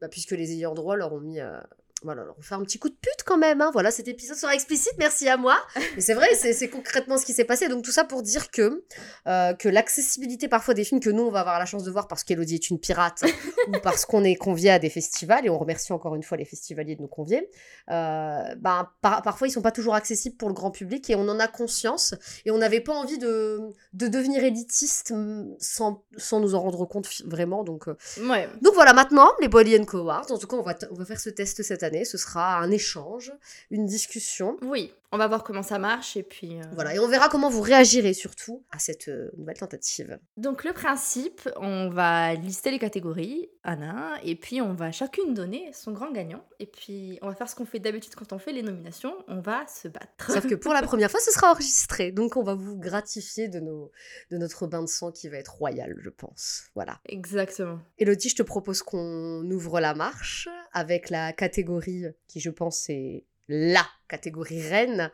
bah, 0.00 0.08
puisque 0.08 0.30
les 0.30 0.52
ayants 0.52 0.74
droit 0.74 0.96
leur 0.96 1.12
ont 1.12 1.20
mis... 1.20 1.40
Euh, 1.40 1.60
voilà, 2.04 2.24
on 2.36 2.42
fait 2.42 2.54
un 2.54 2.62
petit 2.62 2.78
coup 2.78 2.88
de 2.88 2.94
pute 2.94 3.22
quand 3.24 3.38
même. 3.38 3.60
Hein. 3.60 3.70
Voilà, 3.72 3.90
cet 3.90 4.08
épisode 4.08 4.36
sera 4.36 4.54
explicite, 4.54 4.92
merci 4.98 5.28
à 5.28 5.36
moi. 5.36 5.56
Mais 5.94 6.00
c'est 6.00 6.14
vrai, 6.14 6.34
c'est 6.34 6.68
concrètement 6.68 7.16
ce 7.16 7.24
qui 7.24 7.32
s'est 7.32 7.44
passé. 7.44 7.68
Donc 7.68 7.84
tout 7.84 7.92
ça 7.92 8.04
pour 8.04 8.22
dire 8.22 8.50
que, 8.50 8.84
euh, 9.28 9.54
que 9.54 9.68
l'accessibilité 9.68 10.48
parfois 10.48 10.74
des 10.74 10.84
films 10.84 11.00
que 11.00 11.10
nous, 11.10 11.22
on 11.22 11.30
va 11.30 11.40
avoir 11.40 11.58
la 11.58 11.66
chance 11.66 11.84
de 11.84 11.90
voir 11.90 12.08
parce 12.08 12.24
qu'Elodie 12.24 12.54
est 12.54 12.70
une 12.70 12.78
pirate 12.78 13.22
ou 13.68 13.72
parce 13.82 14.04
qu'on 14.04 14.24
est 14.24 14.34
convié 14.34 14.70
à 14.70 14.78
des 14.78 14.90
festivals, 14.90 15.46
et 15.46 15.50
on 15.50 15.58
remercie 15.58 15.92
encore 15.92 16.14
une 16.14 16.22
fois 16.22 16.36
les 16.36 16.44
festivaliers 16.44 16.96
de 16.96 17.02
nous 17.02 17.08
convier, 17.08 17.48
euh, 17.90 18.54
ben, 18.56 18.88
parfois 19.00 19.46
ils 19.46 19.52
sont 19.52 19.62
pas 19.62 19.72
toujours 19.72 19.94
accessibles 19.94 20.36
pour 20.36 20.48
le 20.48 20.54
grand 20.54 20.70
public 20.70 21.08
et 21.10 21.14
on 21.14 21.28
en 21.28 21.38
a 21.38 21.48
conscience. 21.48 22.14
Et 22.44 22.50
on 22.50 22.58
n'avait 22.58 22.80
pas 22.80 22.94
envie 22.94 23.18
de, 23.18 23.60
de 23.92 24.08
devenir 24.08 24.42
élitiste 24.42 25.14
sans, 25.58 26.02
sans 26.16 26.40
nous 26.40 26.54
en 26.54 26.60
rendre 26.60 26.84
compte 26.86 27.08
vraiment. 27.24 27.62
Donc, 27.64 27.88
euh. 27.88 27.96
ouais. 28.28 28.48
donc 28.60 28.74
voilà, 28.74 28.92
maintenant, 28.92 29.30
les 29.40 29.48
Bolly 29.48 29.72
Co 29.86 29.98
Awards, 29.98 30.30
en 30.30 30.38
tout 30.38 30.46
cas, 30.46 30.56
on 30.56 30.62
va, 30.62 30.74
on 30.90 30.94
va 30.94 31.04
faire 31.04 31.20
ce 31.20 31.30
test 31.30 31.62
cette 31.62 31.82
année 31.82 31.91
ce 32.04 32.18
sera 32.18 32.58
un 32.58 32.70
échange, 32.70 33.32
une 33.70 33.86
discussion. 33.86 34.56
Oui, 34.62 34.92
on 35.12 35.18
va 35.18 35.28
voir 35.28 35.44
comment 35.44 35.62
ça 35.62 35.78
marche 35.78 36.16
et 36.16 36.22
puis... 36.22 36.58
Euh, 36.58 36.62
voilà, 36.72 36.94
et 36.94 36.98
on 36.98 37.06
verra 37.06 37.28
comment 37.28 37.50
vous 37.50 37.60
réagirez 37.60 38.14
surtout 38.14 38.64
à 38.70 38.78
cette 38.78 39.08
euh, 39.08 39.30
nouvelle 39.36 39.58
tentative. 39.58 40.18
Donc 40.38 40.64
le 40.64 40.72
principe, 40.72 41.48
on 41.56 41.90
va 41.90 42.34
lister 42.34 42.70
les 42.70 42.78
catégories 42.78 43.50
un 43.62 43.82
à 43.82 43.90
un, 43.90 44.16
et 44.24 44.34
puis 44.34 44.60
on 44.60 44.72
va 44.72 44.90
chacune 44.90 45.34
donner 45.34 45.70
son 45.74 45.92
grand 45.92 46.10
gagnant, 46.10 46.44
et 46.58 46.66
puis 46.66 47.18
on 47.22 47.28
va 47.28 47.34
faire 47.34 47.48
ce 47.48 47.54
qu'on 47.54 47.66
fait 47.66 47.78
d'habitude 47.78 48.14
quand 48.14 48.32
on 48.32 48.38
fait 48.38 48.52
les 48.52 48.62
nominations, 48.62 49.14
on 49.28 49.40
va 49.40 49.66
se 49.66 49.86
battre. 49.86 50.32
Sauf 50.32 50.46
que 50.48 50.54
pour 50.54 50.72
la 50.72 50.82
première 50.82 51.10
fois, 51.10 51.20
ce 51.20 51.30
sera 51.30 51.52
enregistré, 51.52 52.10
donc 52.10 52.36
on 52.36 52.42
va 52.42 52.54
vous 52.54 52.78
gratifier 52.78 53.48
de, 53.48 53.60
nos, 53.60 53.92
de 54.30 54.38
notre 54.38 54.66
bain 54.66 54.82
de 54.82 54.88
sang 54.88 55.12
qui 55.12 55.28
va 55.28 55.36
être 55.36 55.54
royal, 55.54 55.94
je 56.00 56.10
pense. 56.10 56.64
Voilà. 56.74 57.00
Exactement. 57.04 57.78
Elodie, 57.98 58.30
je 58.30 58.36
te 58.36 58.42
propose 58.42 58.82
qu'on 58.82 59.48
ouvre 59.50 59.78
la 59.78 59.94
marche 59.94 60.48
avec 60.72 61.10
la 61.10 61.32
catégorie 61.32 62.06
qui, 62.28 62.40
je 62.40 62.50
pense, 62.50 62.88
est 62.88 63.26
la 63.48 63.84
catégorie 64.12 64.60
reine 64.60 65.10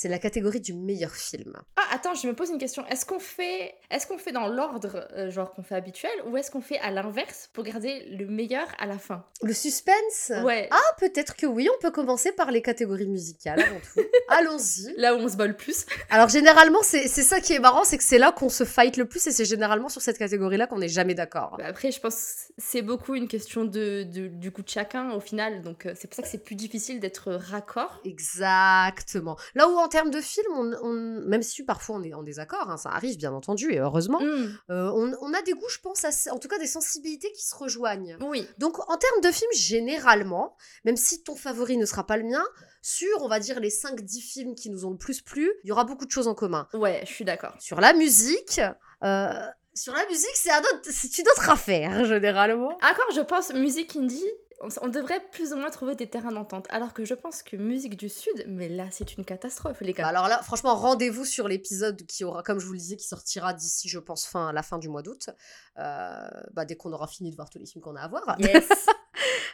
c'est 0.00 0.08
la 0.08 0.18
catégorie 0.18 0.60
du 0.60 0.72
meilleur 0.72 1.14
film. 1.14 1.52
Ah, 1.76 1.82
attends, 1.90 2.14
je 2.14 2.26
me 2.26 2.34
pose 2.34 2.48
une 2.48 2.56
question. 2.56 2.86
Est-ce 2.86 3.04
qu'on 3.04 3.18
fait, 3.18 3.74
qu'on 4.08 4.16
fait 4.16 4.32
dans 4.32 4.48
l'ordre 4.48 5.06
euh, 5.12 5.30
genre 5.30 5.52
qu'on 5.52 5.62
fait 5.62 5.74
habituel 5.74 6.10
ou 6.26 6.38
est-ce 6.38 6.50
qu'on 6.50 6.62
fait 6.62 6.78
à 6.78 6.90
l'inverse 6.90 7.50
pour 7.52 7.64
garder 7.64 8.06
le 8.06 8.26
meilleur 8.26 8.66
à 8.78 8.86
la 8.86 8.96
fin? 8.96 9.26
Le 9.42 9.52
suspense? 9.52 10.32
Ouais. 10.42 10.68
Ah, 10.70 10.96
peut-être 10.98 11.36
que 11.36 11.44
oui, 11.44 11.68
on 11.68 11.78
peut 11.82 11.90
commencer 11.90 12.32
par 12.32 12.50
les 12.50 12.62
catégories 12.62 13.08
musicales 13.08 13.60
avant 13.60 13.80
tout. 13.80 14.00
Allons-y. 14.28 14.94
Là 14.96 15.14
où 15.14 15.18
on 15.18 15.28
se 15.28 15.36
bat 15.36 15.46
le 15.46 15.56
plus. 15.56 15.84
Alors 16.08 16.30
généralement, 16.30 16.80
c'est 16.82 17.06
ça 17.08 17.40
qui 17.42 17.52
est 17.52 17.58
marrant, 17.58 17.84
c'est 17.84 17.98
que 17.98 18.04
c'est 18.04 18.16
là 18.16 18.32
qu'on 18.32 18.48
se 18.48 18.64
fight 18.64 18.96
le 18.96 19.04
plus 19.04 19.26
et 19.26 19.32
c'est 19.32 19.44
généralement 19.44 19.90
sur 19.90 20.00
cette 20.00 20.16
catégorie-là 20.16 20.66
qu'on 20.66 20.78
n'est 20.78 20.88
jamais 20.88 21.14
d'accord. 21.14 21.56
Bah, 21.58 21.66
après, 21.66 21.92
je 21.92 22.00
pense 22.00 22.46
c'est 22.56 22.82
beaucoup 22.82 23.14
une 23.14 23.28
question 23.28 23.66
de, 23.66 24.04
du 24.04 24.50
goût 24.50 24.62
de 24.62 24.68
chacun 24.68 25.12
au 25.12 25.20
final, 25.20 25.60
donc 25.60 25.84
euh, 25.84 25.92
c'est 25.94 26.08
pour 26.08 26.16
ça 26.16 26.22
que 26.22 26.28
c'est 26.28 26.42
plus 26.42 26.54
difficile 26.54 27.00
d'être 27.00 27.32
raccord. 27.32 28.00
Exactement. 28.40 29.36
Là 29.54 29.68
où 29.68 29.76
en 29.76 29.88
termes 29.88 30.10
de 30.10 30.20
film, 30.20 30.46
on, 30.82 30.92
même 31.26 31.42
si 31.42 31.62
parfois 31.64 31.96
on 31.96 32.02
est 32.02 32.14
en 32.14 32.22
désaccord, 32.22 32.70
hein, 32.70 32.76
ça 32.76 32.90
arrive 32.90 33.16
bien 33.16 33.32
entendu, 33.32 33.72
et 33.72 33.78
heureusement, 33.78 34.20
mmh. 34.20 34.58
euh, 34.70 34.90
on, 35.20 35.34
a 35.34 35.42
des 35.42 35.52
goûts, 35.52 35.68
je 35.68 35.78
pense, 35.80 36.04
en 36.30 36.38
tout 36.38 36.48
cas 36.48 36.58
des 36.58 36.66
sensibilités 36.66 37.30
qui 37.32 37.44
se 37.44 37.54
rejoignent. 37.54 38.16
Oui. 38.20 38.46
Donc 38.58 38.78
en 38.88 38.96
termes 38.96 39.20
de 39.22 39.30
film, 39.30 39.50
généralement, 39.54 40.56
même 40.84 40.96
si 40.96 41.22
ton 41.22 41.36
favori 41.36 41.76
ne 41.76 41.86
sera 41.86 42.06
pas 42.06 42.16
le 42.16 42.24
mien, 42.24 42.44
sur, 42.82 43.22
on 43.22 43.28
va 43.28 43.40
dire, 43.40 43.60
les 43.60 43.70
5-10 43.70 44.20
films 44.20 44.54
qui 44.54 44.70
nous 44.70 44.86
ont 44.86 44.90
le 44.90 44.96
plus 44.96 45.20
plu, 45.20 45.52
il 45.64 45.68
y 45.68 45.72
aura 45.72 45.84
beaucoup 45.84 46.06
de 46.06 46.10
choses 46.10 46.28
en 46.28 46.34
commun. 46.34 46.66
Ouais, 46.72 47.02
je 47.04 47.12
suis 47.12 47.24
d'accord. 47.24 47.54
Sur 47.58 47.80
la 47.80 47.92
musique, 47.92 48.60
euh, 49.04 49.32
sur 49.74 49.92
la 49.92 50.06
musique, 50.06 50.34
c'est 50.34 50.50
un 50.50 50.60
autre, 50.60 50.80
c'est 50.90 51.18
une 51.18 51.28
autre 51.28 51.48
affaire, 51.50 52.04
généralement. 52.04 52.76
Encore, 52.76 53.10
je 53.14 53.20
pense, 53.20 53.52
musique 53.54 53.96
indie, 53.96 54.24
on 54.60 54.88
devrait 54.88 55.20
plus 55.32 55.52
ou 55.52 55.56
moins 55.56 55.70
trouver 55.70 55.94
des 55.94 56.08
terrains 56.08 56.32
d'entente. 56.32 56.66
Alors 56.70 56.92
que 56.92 57.04
je 57.04 57.14
pense 57.14 57.42
que 57.42 57.56
musique 57.56 57.96
du 57.96 58.08
Sud, 58.08 58.44
mais 58.46 58.68
là, 58.68 58.86
c'est 58.90 59.16
une 59.16 59.24
catastrophe, 59.24 59.80
les 59.80 59.92
gars. 59.92 60.04
Bah, 60.04 60.08
alors 60.10 60.28
là, 60.28 60.42
franchement, 60.42 60.74
rendez-vous 60.74 61.24
sur 61.24 61.48
l'épisode 61.48 62.04
qui 62.06 62.24
aura, 62.24 62.42
comme 62.42 62.58
je 62.58 62.66
vous 62.66 62.72
le 62.72 62.78
disais, 62.78 62.96
qui 62.96 63.06
sortira 63.06 63.54
d'ici, 63.54 63.88
je 63.88 63.98
pense, 63.98 64.26
fin, 64.26 64.48
à 64.48 64.52
la 64.52 64.62
fin 64.62 64.78
du 64.78 64.88
mois 64.88 65.02
d'août. 65.02 65.30
Euh, 65.78 66.28
bah, 66.52 66.64
dès 66.64 66.76
qu'on 66.76 66.92
aura 66.92 67.06
fini 67.06 67.30
de 67.30 67.36
voir 67.36 67.48
tous 67.48 67.58
les 67.58 67.66
films 67.66 67.82
qu'on 67.82 67.96
a 67.96 68.02
à 68.02 68.08
voir. 68.08 68.36
Yes. 68.38 68.68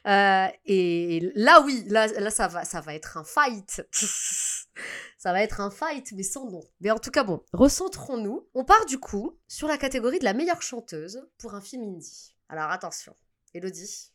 Euh, 0.06 0.46
et 0.66 1.32
là, 1.34 1.60
oui, 1.62 1.84
là, 1.88 2.06
là 2.06 2.30
ça, 2.30 2.46
va, 2.46 2.64
ça 2.64 2.80
va 2.80 2.94
être 2.94 3.16
un 3.16 3.24
fight. 3.24 3.82
ça 5.18 5.32
va 5.32 5.42
être 5.42 5.60
un 5.60 5.70
fight, 5.70 6.12
mais 6.12 6.22
sans 6.22 6.48
nom. 6.48 6.62
Mais 6.80 6.92
en 6.92 6.98
tout 7.00 7.10
cas, 7.10 7.24
bon, 7.24 7.42
recentrons-nous. 7.52 8.48
On 8.54 8.64
part 8.64 8.86
du 8.86 9.00
coup 9.00 9.36
sur 9.48 9.66
la 9.66 9.78
catégorie 9.78 10.20
de 10.20 10.24
la 10.24 10.32
meilleure 10.32 10.62
chanteuse 10.62 11.26
pour 11.38 11.54
un 11.54 11.60
film 11.60 11.82
indie. 11.82 12.36
Alors 12.48 12.70
attention, 12.70 13.16
Elodie, 13.52 14.12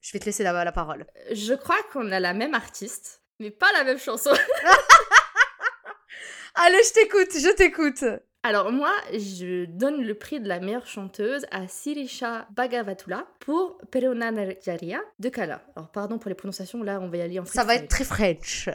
je 0.00 0.12
vais 0.12 0.18
te 0.18 0.26
laisser 0.26 0.42
la, 0.42 0.64
la 0.64 0.72
parole. 0.72 1.06
Je 1.32 1.54
crois 1.54 1.82
qu'on 1.92 2.10
a 2.12 2.20
la 2.20 2.32
même 2.32 2.54
artiste, 2.54 3.22
mais 3.38 3.50
pas 3.50 3.70
la 3.72 3.84
même 3.84 3.98
chanson. 3.98 4.30
Allez, 6.54 6.80
je 6.84 6.92
t'écoute, 6.92 7.30
je 7.32 7.54
t'écoute. 7.54 8.04
Alors 8.42 8.72
moi, 8.72 8.90
je 9.12 9.66
donne 9.66 10.02
le 10.02 10.14
prix 10.14 10.40
de 10.40 10.48
la 10.48 10.60
meilleure 10.60 10.86
chanteuse 10.86 11.44
à 11.50 11.68
Sirisha 11.68 12.46
Bhagavatula 12.56 13.26
pour 13.38 13.76
Perona 13.90 14.30
Najaria 14.30 15.00
de 15.18 15.28
Kala. 15.28 15.60
Alors 15.76 15.90
pardon 15.90 16.18
pour 16.18 16.30
les 16.30 16.34
prononciations, 16.34 16.82
là 16.82 17.00
on 17.02 17.10
va 17.10 17.18
y 17.18 17.20
aller 17.20 17.38
en 17.38 17.44
français. 17.44 17.58
Ça 17.58 17.64
va 17.64 17.74
être 17.74 17.88
très 17.88 18.04
French. 18.04 18.70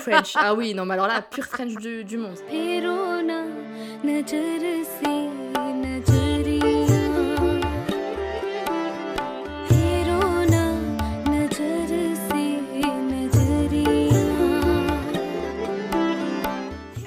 French, 0.00 0.32
ah 0.36 0.54
oui, 0.54 0.72
non 0.72 0.86
mais 0.86 0.94
alors 0.94 1.08
là, 1.08 1.20
pure 1.20 1.44
French 1.44 1.74
du, 1.74 2.04
du 2.04 2.16
monde. 2.16 2.38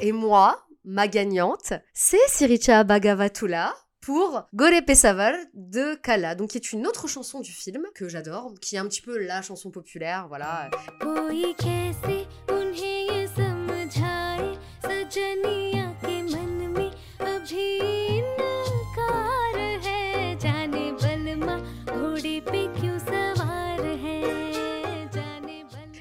Et 0.07 0.13
moi, 0.13 0.65
ma 0.85 1.09
gagnante, 1.09 1.73
c'est 1.93 2.29
Siricha 2.29 2.85
Bhagavatula 2.85 3.75
pour 3.99 4.47
Gore 4.53 4.81
Pesavar 4.85 5.33
de 5.53 5.95
Kala, 5.95 6.33
donc 6.33 6.51
qui 6.51 6.57
est 6.57 6.71
une 6.71 6.87
autre 6.87 7.09
chanson 7.09 7.41
du 7.41 7.51
film 7.51 7.85
que 7.93 8.07
j'adore, 8.07 8.53
qui 8.61 8.77
est 8.77 8.79
un 8.79 8.87
petit 8.87 9.01
peu 9.01 9.17
la 9.17 9.41
chanson 9.41 9.69
populaire, 9.69 10.29
voilà. 10.29 10.69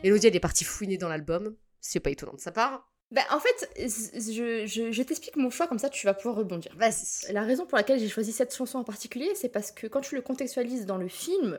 Elodie, 0.05 0.29
elle 0.29 0.37
est 0.37 0.39
partie 0.39 0.63
fouiner 0.63 0.97
dans 0.97 1.09
l'album. 1.09 1.57
C'est 1.81 1.99
pas 1.99 2.11
étonnant 2.11 2.35
de 2.35 2.41
sa 2.41 2.53
part. 2.53 2.89
Bah, 3.13 3.23
en 3.31 3.39
fait, 3.39 3.71
je, 3.79 4.67
je, 4.67 4.91
je 4.91 5.03
t'explique 5.03 5.37
mon 5.37 5.49
choix, 5.51 5.69
comme 5.69 5.79
ça 5.79 5.89
tu 5.89 6.07
vas 6.07 6.15
pouvoir 6.15 6.35
rebondir. 6.37 6.73
Vas-y. 6.77 7.33
La 7.33 7.43
raison 7.43 7.65
pour 7.65 7.77
laquelle 7.79 8.01
j'ai 8.01 8.09
choisi 8.09 8.33
cette 8.33 8.55
chanson 8.55 8.79
en 8.79 8.85
particulier, 8.85 9.31
c'est 9.37 9.49
parce 9.49 9.71
que 9.71 9.87
quand 9.87 10.01
tu 10.01 10.17
le 10.17 10.23
contextualises 10.23 10.87
dans 10.87 10.97
le 10.99 11.07
film, 11.09 11.59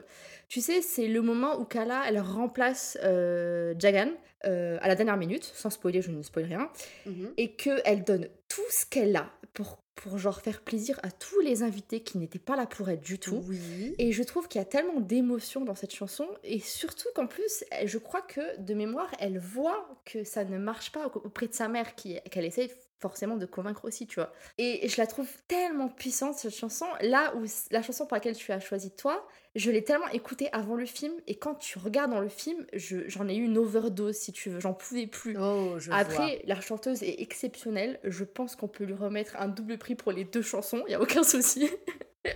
tu 0.50 0.60
sais, 0.60 0.82
c'est 0.82 1.08
le 1.08 1.22
moment 1.22 1.58
où 1.60 1.64
Kala, 1.64 2.04
elle 2.08 2.20
remplace 2.20 2.98
euh, 3.04 3.74
Jagan 3.80 4.10
euh, 4.46 4.78
à 4.82 4.88
la 4.90 4.96
dernière 4.96 5.16
minute, 5.18 5.44
sans 5.46 5.70
spoiler, 5.70 6.02
je 6.02 6.12
ne 6.12 6.22
spoil 6.22 6.46
rien, 6.46 6.70
Mhm. 7.06 7.32
et 7.38 7.54
qu'elle 7.54 8.04
donne 8.04 8.28
tout 8.50 8.62
ce 8.70 8.86
qu'elle 8.86 9.16
a 9.16 9.30
pour, 9.58 9.80
pour 9.96 10.20
genre 10.20 10.40
faire 10.42 10.62
plaisir 10.62 11.00
à 11.02 11.10
tous 11.10 11.40
les 11.40 11.64
invités 11.64 12.02
qui 12.02 12.20
n'étaient 12.20 12.38
pas 12.38 12.56
là 12.56 12.68
pour 12.68 12.88
elle 12.90 13.00
du 13.00 13.18
tout. 13.18 13.42
Oui. 13.48 13.96
Et 13.98 14.12
je 14.12 14.22
trouve 14.22 14.48
qu'il 14.48 14.60
y 14.60 14.62
a 14.62 14.66
tellement 14.66 15.00
d'émotions 15.00 15.66
dans 15.66 15.74
cette 15.74 15.96
chanson, 15.96 16.28
et 16.44 16.60
surtout 16.60 17.08
qu'en 17.16 17.26
plus, 17.26 17.64
je 17.84 17.98
crois 17.98 18.22
que 18.22 18.60
de 18.62 18.74
mémoire, 18.76 19.10
elle 19.20 19.40
voit 19.40 19.90
que 20.06 20.24
ça 20.24 20.46
ne 20.46 20.60
marche 20.60 20.92
pas 20.92 21.08
au- 21.08 21.18
auprès 21.26 21.48
de 21.48 21.56
sa 21.56 21.68
mère, 21.70 21.96
qui- 21.96 22.20
qu'elle 22.30 22.46
essaie 22.46 22.70
forcément 23.00 23.38
de 23.38 23.46
convaincre 23.46 23.86
aussi, 23.86 24.08
tu 24.08 24.16
vois. 24.16 24.32
Et 24.58 24.88
je 24.88 24.98
la 24.98 25.08
trouve 25.08 25.28
tellement 25.48 25.88
puissante, 25.90 26.36
cette 26.36 26.56
chanson. 26.56 26.86
Là 27.02 27.34
où 27.36 27.46
la 27.72 27.82
chanson 27.82 28.06
pour 28.06 28.16
laquelle 28.16 28.36
tu 28.36 28.52
as 28.52 28.60
choisi 28.60 28.92
toi, 28.92 29.28
je 29.56 29.72
l'ai 29.72 29.84
tellement 29.84 30.08
écoutée 30.10 30.50
avant 30.52 30.76
le 30.76 30.86
film, 30.86 31.14
et 31.28 31.36
quand 31.36 31.56
tu 31.56 31.80
regardes 31.80 32.12
dans 32.12 32.20
le 32.22 32.30
film, 32.30 32.66
je- 32.74 33.08
j'en 33.08 33.28
ai 33.28 33.36
eu 33.36 33.44
une 33.44 33.58
overdose, 33.58 34.16
si 34.16 34.32
tu 34.32 34.50
veux, 34.50 34.60
j'en 34.60 34.74
pouvais 34.74 35.08
plus. 35.08 35.38
Oh, 35.40 35.76
je 35.80 35.90
vois. 35.90 36.00
Après, 36.00 36.42
la 36.46 36.60
chanteuse 36.62 37.02
est 37.04 37.22
exceptionnelle. 37.22 38.00
Je 38.04 38.24
pense 38.24 38.56
qu'on 38.56 38.68
peut 38.68 38.84
lui 38.84 38.94
remettre 38.94 39.36
un 39.38 39.48
double 39.48 39.78
prix 39.78 39.96
pour 39.96 40.12
les 40.12 40.24
deux 40.26 40.42
chansons, 40.42 40.84
il 40.88 40.90
n'y 40.90 40.96
a 40.96 41.02
aucun 41.02 41.24
souci. 41.24 41.70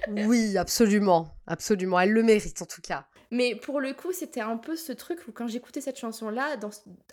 Oui, 0.08 0.58
absolument. 0.58 1.36
Absolument. 1.48 2.00
Elle 2.00 2.12
le 2.14 2.24
mérite 2.24 2.62
en 2.62 2.66
tout 2.66 2.80
cas. 2.82 3.08
Mais 3.32 3.56
pour 3.56 3.80
le 3.80 3.94
coup, 3.94 4.12
c'était 4.12 4.42
un 4.42 4.58
peu 4.58 4.76
ce 4.76 4.92
truc 4.92 5.26
où 5.28 5.32
quand 5.32 5.48
j'écoutais 5.48 5.80
cette 5.80 5.98
chanson-là, 5.98 6.58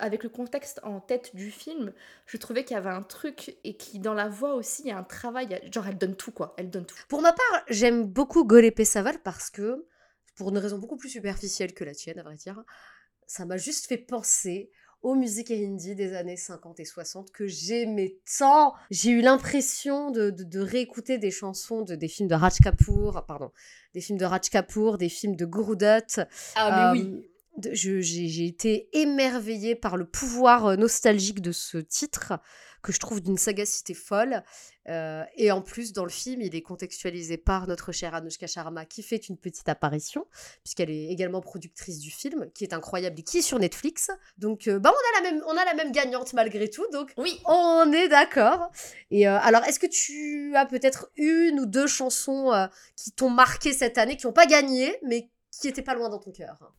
avec 0.01 0.25
le 0.25 0.29
contexte 0.29 0.81
en 0.83 1.01
tête 1.01 1.35
du 1.37 1.53
film, 1.53 1.93
je 2.27 2.37
trouvais 2.37 2.65
qu'il 2.65 2.75
y 2.75 2.79
avait 2.79 2.91
un 2.91 3.05
truc 3.05 3.57
et 3.63 3.77
qui, 3.77 4.01
dans 4.01 4.15
la 4.15 4.29
voix 4.29 4.55
aussi, 4.55 4.83
il 4.83 4.89
y 4.89 4.91
a 4.91 4.99
un 4.99 5.05
travail. 5.05 5.61
Genre, 5.73 5.87
elle 5.87 5.97
donne 5.97 6.17
tout, 6.17 6.33
quoi. 6.33 6.55
Elle 6.59 6.71
donne 6.71 6.87
tout. 6.87 6.97
Pour 7.09 7.23
ma 7.23 7.33
part, 7.33 7.63
j'aime 7.69 8.05
beaucoup 8.05 8.45
Golépé 8.45 8.85
Saval 8.85 9.21
parce 9.21 9.49
que, 9.49 9.87
pour 10.35 10.51
une 10.51 10.59
raison 10.59 10.79
beaucoup 10.79 10.97
plus 10.97 11.09
superficielle 11.09 11.73
que 11.73 11.85
la 11.85 11.95
tienne, 11.95 12.19
à 12.19 12.25
vrai 12.25 12.35
dire, 12.35 12.65
ça 13.29 13.45
m'a 13.45 13.57
juste 13.57 13.87
fait 13.87 13.99
penser 13.99 14.73
aux 15.03 15.15
musiques 15.15 15.51
hindi 15.51 15.95
des 15.95 16.15
années 16.15 16.37
50 16.37 16.81
et 16.81 16.85
60 16.85 17.31
que 17.31 17.47
j'aimais 17.47 18.17
tant. 18.39 18.75
J'ai 18.91 19.11
eu 19.11 19.21
l'impression 19.21 20.11
de, 20.11 20.31
de- 20.31 20.45
de 20.45 20.61
réécouter 20.61 21.19
des 21.19 21.31
chansons 21.31 21.83
de, 21.83 21.95
des 21.95 22.09
films 22.09 22.29
de 22.29 22.35
Raj 22.35 22.55
Kapoor, 22.63 23.25
pardon, 23.27 23.51
des 23.95 24.01
films 24.01 24.19
de 24.19 24.25
Raj 24.25 24.51
Kapoor, 24.51 24.99
des 24.99 25.09
films 25.09 25.37
de 25.37 25.45
Guru 25.47 25.77
Dutt. 25.77 26.21
Ah, 26.57 26.93
mais 26.93 27.01
Euh, 27.01 27.05
oui. 27.05 27.31
J'ai 27.73 28.03
j'ai 28.03 28.47
été 28.47 28.89
émerveillée 28.93 29.75
par 29.75 29.97
le 29.97 30.05
pouvoir 30.07 30.67
euh, 30.67 30.77
nostalgique 30.77 31.41
de 31.41 31.51
ce 31.51 31.79
titre, 31.79 32.35
que 32.89 32.95
je 32.95 33.01
trouve 33.01 33.21
d'une 33.21 33.37
sagacité 33.37 33.93
folle. 33.93 34.43
Euh, 34.89 35.23
et 35.37 35.53
en 35.53 35.61
plus, 35.61 35.93
dans 35.93 36.05
le 36.05 36.11
film, 36.11 36.41
il 36.41 36.55
est 36.55 36.63
contextualisé 36.63 37.37
par 37.37 37.67
notre 37.67 37.93
chère 37.93 38.15
Anushka 38.15 38.47
Sharma, 38.47 38.87
qui 38.87 39.03
fait 39.03 39.29
une 39.29 39.37
petite 39.37 39.69
apparition, 39.69 40.27
puisqu'elle 40.65 40.89
est 40.89 41.09
également 41.09 41.43
productrice 41.43 41.99
du 41.99 42.11
film, 42.11 42.51
qui 42.55 42.65
est 42.65 42.73
incroyable 42.73 43.21
et 43.21 43.23
qui 43.23 43.39
est 43.39 43.43
sur 43.43 43.59
Netflix. 43.59 44.11
Donc, 44.39 44.69
euh, 44.69 44.79
bah, 44.79 44.91
on, 44.91 45.19
a 45.19 45.23
la 45.23 45.31
même, 45.31 45.43
on 45.47 45.57
a 45.59 45.65
la 45.67 45.75
même 45.75 45.93
gagnante 45.93 46.33
malgré 46.33 46.71
tout. 46.71 46.87
Donc, 46.91 47.13
Oui. 47.19 47.39
on 47.45 47.93
est 47.93 48.09
d'accord. 48.09 48.71
Et 49.11 49.29
euh, 49.29 49.39
alors, 49.39 49.63
est-ce 49.65 49.79
que 49.79 49.87
tu 49.87 50.57
as 50.57 50.65
peut-être 50.65 51.11
une 51.17 51.61
ou 51.61 51.67
deux 51.67 51.87
chansons 51.87 52.69
qui 52.97 53.13
t'ont 53.13 53.29
marqué 53.29 53.75
cette 53.75 53.99
année, 53.99 54.17
qui 54.17 54.27
n'ont 54.27 54.33
pas 54.33 54.47
gagné, 54.47 54.97
mais 55.05 55.29
qui 55.51 55.69
étaient 55.69 55.83
pas 55.83 55.95
loin 55.95 56.09
dans 56.09 56.19
ton 56.19 56.33
cœur? 56.33 56.73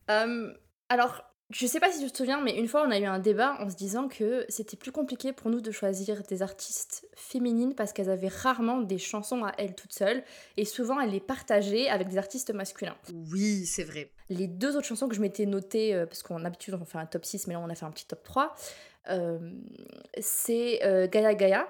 Alors, 0.88 1.29
je 1.50 1.66
sais 1.66 1.80
pas 1.80 1.90
si 1.90 2.04
tu 2.04 2.10
te 2.10 2.16
souviens, 2.16 2.40
mais 2.40 2.56
une 2.56 2.68
fois, 2.68 2.84
on 2.86 2.90
a 2.90 2.98
eu 2.98 3.04
un 3.04 3.18
débat 3.18 3.56
en 3.60 3.68
se 3.68 3.74
disant 3.74 4.08
que 4.08 4.46
c'était 4.48 4.76
plus 4.76 4.92
compliqué 4.92 5.32
pour 5.32 5.50
nous 5.50 5.60
de 5.60 5.70
choisir 5.70 6.22
des 6.22 6.42
artistes 6.42 7.06
féminines 7.14 7.74
parce 7.74 7.92
qu'elles 7.92 8.10
avaient 8.10 8.28
rarement 8.28 8.80
des 8.80 8.98
chansons 8.98 9.44
à 9.44 9.52
elles 9.58 9.74
toutes 9.74 9.92
seules 9.92 10.22
et 10.56 10.64
souvent 10.64 11.00
elles 11.00 11.10
les 11.10 11.20
partageaient 11.20 11.88
avec 11.88 12.08
des 12.08 12.18
artistes 12.18 12.52
masculins. 12.52 12.96
Oui, 13.30 13.66
c'est 13.66 13.84
vrai. 13.84 14.12
Les 14.28 14.46
deux 14.46 14.76
autres 14.76 14.86
chansons 14.86 15.08
que 15.08 15.14
je 15.14 15.20
m'étais 15.20 15.46
notées, 15.46 15.94
euh, 15.94 16.06
parce 16.06 16.22
qu'en 16.22 16.44
habitude 16.44 16.74
on 16.80 16.84
fait 16.84 16.98
un 16.98 17.06
top 17.06 17.24
6, 17.24 17.48
mais 17.48 17.54
là 17.54 17.60
on 17.60 17.68
a 17.68 17.74
fait 17.74 17.86
un 17.86 17.90
petit 17.90 18.06
top 18.06 18.22
3, 18.22 18.54
euh, 19.08 19.38
c'est 20.20 20.84
euh, 20.84 21.08
Gaia 21.08 21.34
Gaia, 21.34 21.68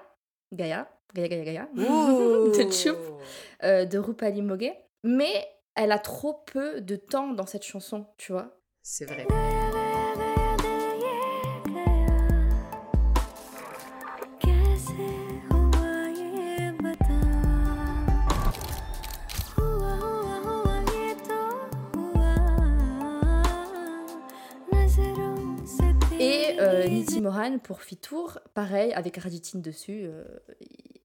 Gaia, 0.53 0.89
Gaia 1.15 1.29
Gaia 1.29 1.45
Gaia, 1.45 1.69
de 1.75 2.71
Chup, 2.71 2.99
euh, 3.63 3.85
de 3.85 3.99
Rupali 3.99 4.43
Mogue. 4.43 4.73
Mais 5.05 5.49
elle 5.75 5.93
a 5.93 5.99
trop 5.99 6.35
peu 6.53 6.81
de 6.81 6.97
temps 6.97 7.33
dans 7.33 7.47
cette 7.47 7.65
chanson, 7.65 8.07
tu 8.19 8.33
vois. 8.33 8.61
C'est 8.83 9.07
vrai. 9.07 9.27
euh, 27.20 27.20
तेरी 27.20 27.20
Niti 27.20 27.22
Moran 27.22 27.58
pour 27.60 27.82
Fitour, 27.82 28.40
pareil, 28.54 28.94
avec 28.94 29.18
Raditine 29.18 29.62
dessus. 29.62 30.04
euh, 30.06 30.24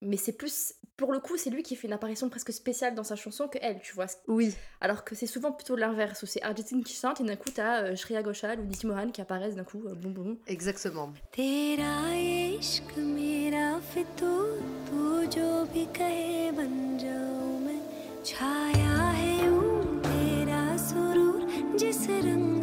mais 0.02 0.16
c'est 0.16 0.32
plus. 0.32 0.74
Pour 0.96 1.12
le 1.12 1.20
coup, 1.20 1.36
c'est 1.38 1.48
lui 1.50 1.62
qui 1.62 1.76
fait 1.76 1.86
une 1.86 1.94
apparition 1.94 2.28
presque 2.28 2.52
spéciale 2.52 2.94
dans 2.94 3.04
sa 3.04 3.16
chanson 3.16 3.48
que 3.48 3.58
elle, 3.62 3.80
tu 3.80 3.94
vois. 3.94 4.06
Oui. 4.28 4.54
Alors 4.82 5.02
que 5.04 5.14
c'est 5.14 5.26
souvent 5.26 5.50
plutôt 5.52 5.74
l'inverse, 5.76 6.22
où 6.22 6.26
c'est 6.26 6.42
Arjitine 6.42 6.84
qui 6.84 6.94
chante 6.94 7.20
et 7.20 7.24
d'un 7.24 7.36
coup 7.36 7.48
t'as 7.54 7.82
euh, 7.84 7.96
Shreya 7.96 8.22
Ghoshal 8.22 8.60
ou 8.60 8.64
Niti 8.64 8.86
Mohan 8.86 9.10
qui 9.10 9.20
apparaissent 9.22 9.54
d'un 9.56 9.64
coup, 9.64 9.82
euh, 9.86 9.94
boum 9.94 10.12
boum. 10.12 10.36
Exactement. 10.46 11.08
तेरा 11.36 11.94
ये 12.16 12.58
इश्क 12.60 12.98
मेरा 12.98 13.78
फितूर 13.92 14.48
तू 14.88 15.24
जो 15.36 15.48
भी 15.72 15.84
कहे 15.98 16.50
बन 16.58 16.72
जाऊं 17.02 17.58
मैं 17.64 17.80
छाया 18.24 18.96
है 19.20 19.32
यूं 19.44 19.96
तेरा 20.08 20.62
सुरूर 20.88 21.40
जिस 21.80 22.02
रंग 22.26 22.53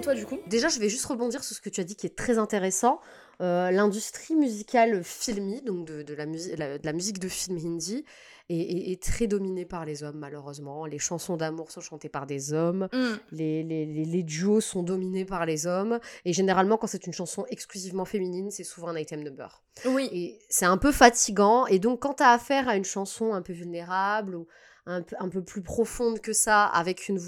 Et 0.00 0.02
toi, 0.02 0.14
du 0.14 0.26
coup 0.26 0.38
Déjà, 0.46 0.68
je 0.68 0.78
vais 0.80 0.88
juste 0.88 1.04
rebondir 1.06 1.44
sur 1.44 1.54
ce 1.54 1.60
que 1.60 1.68
tu 1.68 1.80
as 1.80 1.84
dit 1.84 1.94
qui 1.96 2.06
est 2.06 2.16
très 2.16 2.38
intéressant. 2.38 3.00
Euh, 3.40 3.70
L'industrie 3.70 4.34
musicale 4.34 5.02
filmi, 5.04 5.62
donc 5.62 5.86
de, 5.86 6.02
de 6.02 6.14
la, 6.14 6.26
musi- 6.26 6.54
la- 6.56 6.78
de 6.78 6.84
la 6.86 6.92
musique 6.92 7.18
de 7.18 7.28
film 7.28 7.56
hindi, 7.58 8.04
est, 8.50 8.56
est- 8.58 8.92
est 8.92 9.02
très 9.02 9.26
dominée 9.26 9.64
par 9.64 9.84
les 9.84 10.02
hommes, 10.02 10.18
malheureusement. 10.18 10.84
Les 10.84 10.98
chansons 10.98 11.36
d'amour 11.36 11.70
sont 11.70 11.80
chantées 11.80 12.08
par 12.08 12.26
des 12.26 12.52
hommes. 12.52 12.88
Les, 13.30 13.62
les, 13.62 13.86
les, 13.86 14.04
les 14.04 14.22
duos 14.22 14.60
sont 14.60 14.82
dominés 14.82 15.24
par 15.24 15.46
les 15.46 15.66
hommes. 15.66 16.00
Et 16.24 16.32
généralement, 16.32 16.76
quand 16.76 16.86
c'est 16.88 17.06
une 17.06 17.12
chanson 17.12 17.46
exclusivement 17.48 18.04
féminine, 18.04 18.50
c'est 18.50 18.64
souvent 18.64 18.88
un 18.88 18.98
item 18.98 19.22
number. 19.22 19.62
Oui. 19.86 20.08
Et 20.12 20.38
c'est 20.48 20.66
un 20.66 20.76
peu 20.78 20.92
fatigant. 20.92 21.66
Et 21.66 21.78
donc, 21.78 22.00
quand 22.00 22.14
tu 22.14 22.22
as 22.22 22.30
affaire 22.30 22.68
à 22.68 22.76
une 22.76 22.84
chanson 22.84 23.32
un 23.32 23.42
peu 23.42 23.52
vulnérable 23.52 24.34
ou 24.34 24.46
un 24.86 25.02
peu, 25.02 25.14
un 25.20 25.28
peu 25.28 25.42
plus 25.44 25.62
profonde 25.62 26.20
que 26.20 26.32
ça, 26.32 26.64
avec 26.64 27.08
une, 27.08 27.20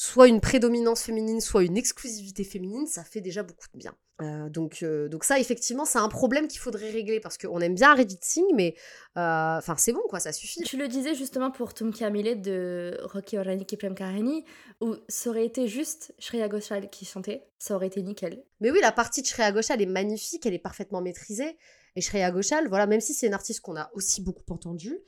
soit 0.00 0.28
une 0.28 0.40
prédominance 0.40 1.02
féminine, 1.02 1.40
soit 1.40 1.64
une 1.64 1.76
exclusivité 1.76 2.44
féminine, 2.44 2.86
ça 2.86 3.02
fait 3.02 3.20
déjà 3.20 3.42
beaucoup 3.42 3.66
de 3.74 3.78
bien. 3.78 3.96
Euh, 4.22 4.48
donc, 4.48 4.84
euh, 4.84 5.08
donc 5.08 5.24
ça, 5.24 5.40
effectivement, 5.40 5.84
c'est 5.84 5.98
un 5.98 6.08
problème 6.08 6.46
qu'il 6.46 6.60
faudrait 6.60 6.92
régler 6.92 7.18
parce 7.18 7.36
qu'on 7.36 7.58
aime 7.58 7.74
bien 7.74 7.96
Reddit 7.96 8.20
Sing, 8.22 8.44
mais 8.54 8.76
euh, 9.16 9.58
enfin 9.58 9.74
c'est 9.76 9.92
bon, 9.92 10.02
quoi, 10.08 10.20
ça 10.20 10.30
suffit. 10.30 10.62
Tu 10.62 10.76
le 10.76 10.86
disais 10.86 11.16
justement 11.16 11.50
pour 11.50 11.74
Tumki 11.74 12.04
Amile 12.04 12.40
de 12.40 12.96
Rocky 13.12 13.38
Orani 13.38 13.66
et 13.68 13.76
Prem 13.76 13.96
Karani, 13.96 14.44
où 14.80 14.94
ça 15.08 15.30
aurait 15.30 15.46
été 15.46 15.66
juste 15.66 16.14
Shreya 16.20 16.46
Ghoshal 16.46 16.90
qui 16.90 17.04
chantait, 17.04 17.48
ça 17.58 17.74
aurait 17.74 17.88
été 17.88 18.00
nickel. 18.00 18.44
Mais 18.60 18.70
oui, 18.70 18.78
la 18.80 18.92
partie 18.92 19.22
de 19.22 19.26
Shreya 19.26 19.50
Ghoshal 19.50 19.82
est 19.82 19.86
magnifique, 19.86 20.46
elle 20.46 20.54
est 20.54 20.60
parfaitement 20.60 21.00
maîtrisée. 21.00 21.58
Et 21.96 22.02
Shreya 22.02 22.30
Ghoshal, 22.30 22.68
voilà, 22.68 22.86
même 22.86 23.00
si 23.00 23.14
c'est 23.14 23.26
une 23.26 23.34
artiste 23.34 23.62
qu'on 23.62 23.74
a 23.74 23.90
aussi 23.94 24.22
beaucoup 24.22 24.44
entendue, 24.52 25.00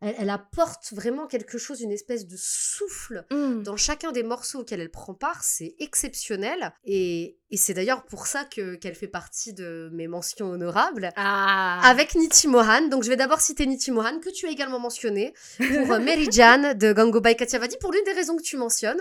elle, 0.00 0.14
elle 0.18 0.30
apporte 0.30 0.92
vraiment 0.92 1.26
quelque 1.26 1.58
chose, 1.58 1.80
une 1.80 1.92
espèce 1.92 2.26
de 2.26 2.36
souffle 2.36 3.24
dans 3.30 3.76
chacun 3.76 4.12
des 4.12 4.22
morceaux 4.22 4.60
auxquels 4.60 4.80
elle 4.80 4.90
prend 4.90 5.14
part, 5.14 5.42
c'est 5.42 5.74
exceptionnel. 5.78 6.72
Et, 6.84 7.36
et 7.50 7.56
c'est 7.56 7.74
d'ailleurs 7.74 8.04
pour 8.04 8.26
ça 8.26 8.44
que 8.44 8.76
qu'elle 8.76 8.94
fait 8.94 9.08
partie 9.08 9.52
de 9.52 9.90
mes 9.92 10.06
mentions 10.06 10.50
honorables. 10.50 11.10
Ah 11.16 11.80
Avec 11.82 12.14
Niti 12.14 12.48
Mohan. 12.48 12.88
Donc 12.88 13.02
je 13.02 13.08
vais 13.08 13.16
d'abord 13.16 13.40
citer 13.40 13.66
Niti 13.66 13.90
Mohan, 13.90 14.20
que 14.20 14.30
tu 14.30 14.46
as 14.46 14.50
également 14.50 14.78
mentionné, 14.78 15.34
pour 15.56 15.92
euh, 15.92 15.98
Mary 15.98 16.28
Jan 16.30 16.74
de 16.74 16.92
Gangobai 16.92 17.36
Katyavadi, 17.36 17.76
pour 17.80 17.92
l'une 17.92 18.04
des 18.04 18.12
raisons 18.12 18.36
que 18.36 18.42
tu 18.42 18.56
mentionnes. 18.56 19.00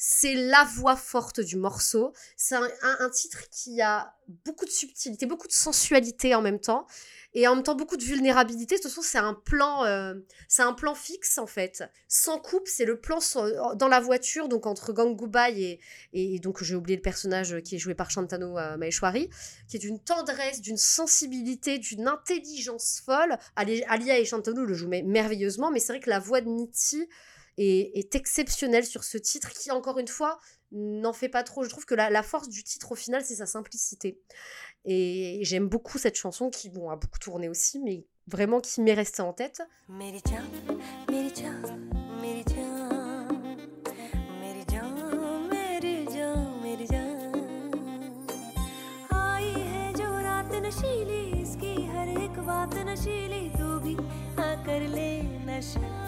C'est 0.00 0.34
la 0.34 0.62
voix 0.64 0.94
forte 0.94 1.40
du 1.40 1.56
morceau. 1.56 2.12
C'est 2.36 2.54
un, 2.54 3.10
titre 3.10 3.50
qui 3.50 3.82
a 3.82 4.14
beaucoup 4.44 4.64
de 4.64 4.70
subtilité, 4.70 5.26
beaucoup 5.26 5.48
de 5.48 5.52
sensualité 5.52 6.36
en 6.36 6.40
même 6.40 6.60
temps, 6.60 6.86
et 7.34 7.48
en 7.48 7.56
même 7.56 7.64
temps 7.64 7.74
beaucoup 7.74 7.96
de 7.96 8.04
vulnérabilité. 8.04 8.76
De 8.76 8.80
toute 8.80 8.90
façon, 8.92 9.02
c'est 9.02 9.18
un 9.18 9.34
plan, 9.34 9.84
euh, 9.84 10.14
c'est 10.46 10.62
un 10.62 10.72
plan 10.72 10.94
fixe 10.94 11.36
en 11.38 11.48
fait, 11.48 11.82
sans 12.06 12.38
coupe. 12.38 12.68
C'est 12.68 12.84
le 12.84 13.00
plan 13.00 13.18
dans 13.74 13.88
la 13.88 13.98
voiture, 13.98 14.48
donc 14.48 14.66
entre 14.66 14.92
Gangubai 14.92 15.60
et, 15.60 15.80
et 16.12 16.38
donc 16.38 16.62
j'ai 16.62 16.76
oublié 16.76 16.94
le 16.96 17.02
personnage 17.02 17.60
qui 17.62 17.74
est 17.74 17.78
joué 17.78 17.96
par 17.96 18.08
Shantanu 18.08 18.56
euh, 18.56 18.76
Maheshwari, 18.76 19.30
qui 19.66 19.78
est 19.78 19.80
d'une 19.80 19.98
tendresse, 19.98 20.60
d'une 20.60 20.78
sensibilité, 20.78 21.78
d'une 21.78 22.06
intelligence 22.06 23.02
folle. 23.04 23.36
Ali- 23.56 23.82
Alia 23.88 24.16
et 24.16 24.24
Shantanu 24.24 24.64
le 24.64 24.74
jouent 24.74 24.88
merveilleusement, 24.88 25.72
mais 25.72 25.80
c'est 25.80 25.92
vrai 25.92 26.00
que 26.00 26.10
la 26.10 26.20
voix 26.20 26.40
de 26.40 26.48
Niti 26.48 27.08
est, 27.57 27.97
est 27.97 28.15
exceptionnelle 28.15 28.85
sur 28.85 29.03
ce 29.03 29.17
titre 29.17 29.51
qui, 29.51 29.71
encore 29.71 29.99
une 29.99 30.07
fois, 30.07 30.39
n'en 30.71 31.13
fait 31.13 31.29
pas 31.29 31.43
trop. 31.43 31.63
Je 31.63 31.69
trouve 31.69 31.85
que 31.85 31.95
la, 31.95 32.09
la 32.09 32.23
force 32.23 32.49
du 32.49 32.63
titre, 32.63 32.91
au 32.91 32.95
final, 32.95 33.23
c'est 33.23 33.35
sa 33.35 33.45
simplicité. 33.45 34.19
Et 34.85 35.39
j'aime 35.43 35.67
beaucoup 35.69 35.97
cette 35.97 36.15
chanson 36.15 36.49
qui, 36.49 36.69
bon, 36.69 36.89
a 36.89 36.95
beaucoup 36.95 37.19
tourné 37.19 37.47
aussi, 37.49 37.79
mais 37.79 38.05
vraiment 38.27 38.59
qui 38.59 38.81
m'est 38.81 38.93
restée 38.93 39.21
en 39.21 39.33
tête. 39.33 39.61
मेरी 39.89 40.19
जान 40.29 40.47
मेरी 41.11 41.29
जान 41.39 41.61
मेरी 42.21 42.43
जान 42.43 43.27
मेरी 44.41 44.63
जान 44.71 45.47
मेरी 45.51 46.05
जान 46.15 46.39
मेरी 46.63 46.85
जान 46.87 47.31
आई 49.11 49.51
है 49.73 49.93
जो 49.99 50.07
रात 50.27 50.51
नशीली 50.67 51.21
इसकी 51.41 51.73
हर 51.93 52.07
एक 52.23 52.39
बात 52.47 52.73
नशीली 52.89 53.43
तू 53.59 53.67
भी 53.85 53.95
आ 54.39 54.49
कर 54.65 54.87
ले 54.95 55.11
नशा 55.47 56.06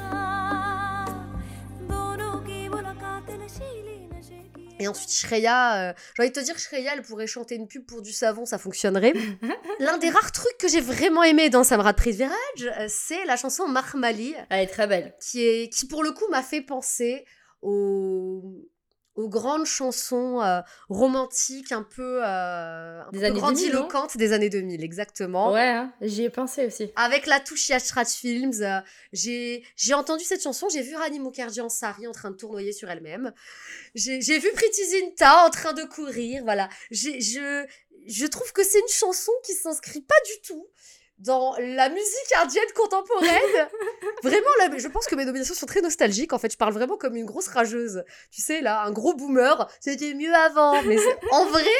Et 4.80 4.88
ensuite, 4.88 5.12
Shreya, 5.12 5.90
euh, 5.90 5.92
j'ai 6.16 6.22
envie 6.22 6.30
de 6.30 6.34
te 6.34 6.44
dire, 6.44 6.58
Shreya, 6.58 6.94
elle 6.94 7.02
pourrait 7.02 7.26
chanter 7.26 7.54
une 7.54 7.68
pub 7.68 7.84
pour 7.84 8.00
du 8.00 8.12
savon, 8.12 8.46
ça 8.46 8.56
fonctionnerait. 8.56 9.12
L'un 9.78 9.98
des 9.98 10.08
rares 10.08 10.32
trucs 10.32 10.56
que 10.58 10.68
j'ai 10.68 10.80
vraiment 10.80 11.22
aimé 11.22 11.50
dans 11.50 11.64
Samrat 11.64 11.92
Prithviraj, 11.92 12.32
euh, 12.62 12.86
c'est 12.88 13.26
la 13.26 13.36
chanson 13.36 13.68
Mahmali, 13.68 14.34
Elle 14.48 14.60
est 14.60 14.66
très 14.68 14.86
belle. 14.86 15.14
qui, 15.20 15.46
est, 15.46 15.68
qui 15.68 15.86
pour 15.86 16.02
le 16.02 16.12
coup 16.12 16.24
m'a 16.30 16.42
fait 16.42 16.62
penser 16.62 17.26
aux, 17.60 18.42
aux 19.16 19.28
grandes 19.28 19.66
chansons 19.66 20.40
euh, 20.40 20.60
romantiques, 20.88 21.72
un 21.72 21.82
peu, 21.82 22.20
euh, 22.24 23.02
un 23.02 23.10
Des 23.12 23.18
peu 23.20 23.24
années 23.24 23.40
2000, 23.40 23.40
grandiloquentes 23.40 24.16
des 24.16 24.32
années 24.32 24.50
2000, 24.50 24.82
exactement. 24.82 25.52
Ouais, 25.52 25.60
hein, 25.60 25.92
j'y 26.00 26.24
ai 26.24 26.30
pensé 26.30 26.66
aussi. 26.66 26.90
Avec 26.96 27.26
la 27.26 27.40
touche 27.40 27.68
Yashraj 27.68 28.08
Films, 28.08 28.62
euh, 28.62 28.80
j'ai 29.12 29.94
entendu 29.94 30.24
cette 30.24 30.42
chanson, 30.42 30.68
j'ai 30.72 30.82
vu 30.82 30.94
Rani 30.94 31.18
Mukherjee 31.18 31.60
en 31.60 31.68
sari 31.68 32.06
en 32.06 32.12
train 32.12 32.30
de 32.30 32.36
tournoyer 32.36 32.72
sur 32.72 32.88
elle-même. 32.88 33.32
J'ai 33.94 34.38
vu 34.38 34.50
Priti 34.52 34.84
Zinta 34.86 35.46
en 35.46 35.50
train 35.50 35.72
de 35.72 35.84
courir, 35.84 36.44
voilà. 36.44 36.68
Je, 36.90 37.66
je 38.06 38.26
trouve 38.26 38.52
que 38.52 38.64
c'est 38.64 38.80
une 38.80 38.88
chanson 38.88 39.32
qui 39.44 39.54
s'inscrit 39.54 40.02
pas 40.02 40.14
du 40.26 40.48
tout 40.48 40.66
dans 41.20 41.54
la 41.58 41.88
musique 41.88 42.34
indienne 42.42 42.72
contemporaine. 42.74 43.68
vraiment, 44.22 44.48
là, 44.58 44.70
je 44.76 44.88
pense 44.88 45.06
que 45.06 45.14
mes 45.14 45.24
nominations 45.24 45.54
sont 45.54 45.66
très 45.66 45.82
nostalgiques. 45.82 46.32
En 46.32 46.38
fait, 46.38 46.52
je 46.52 46.56
parle 46.56 46.72
vraiment 46.72 46.96
comme 46.96 47.16
une 47.16 47.26
grosse 47.26 47.48
rageuse. 47.48 48.04
Tu 48.30 48.40
sais, 48.40 48.60
là, 48.60 48.82
un 48.82 48.90
gros 48.90 49.14
boomer. 49.14 49.70
C'était 49.80 50.14
mieux 50.14 50.34
avant. 50.34 50.82
Mais 50.82 50.98
en 51.30 51.46
vrai, 51.46 51.70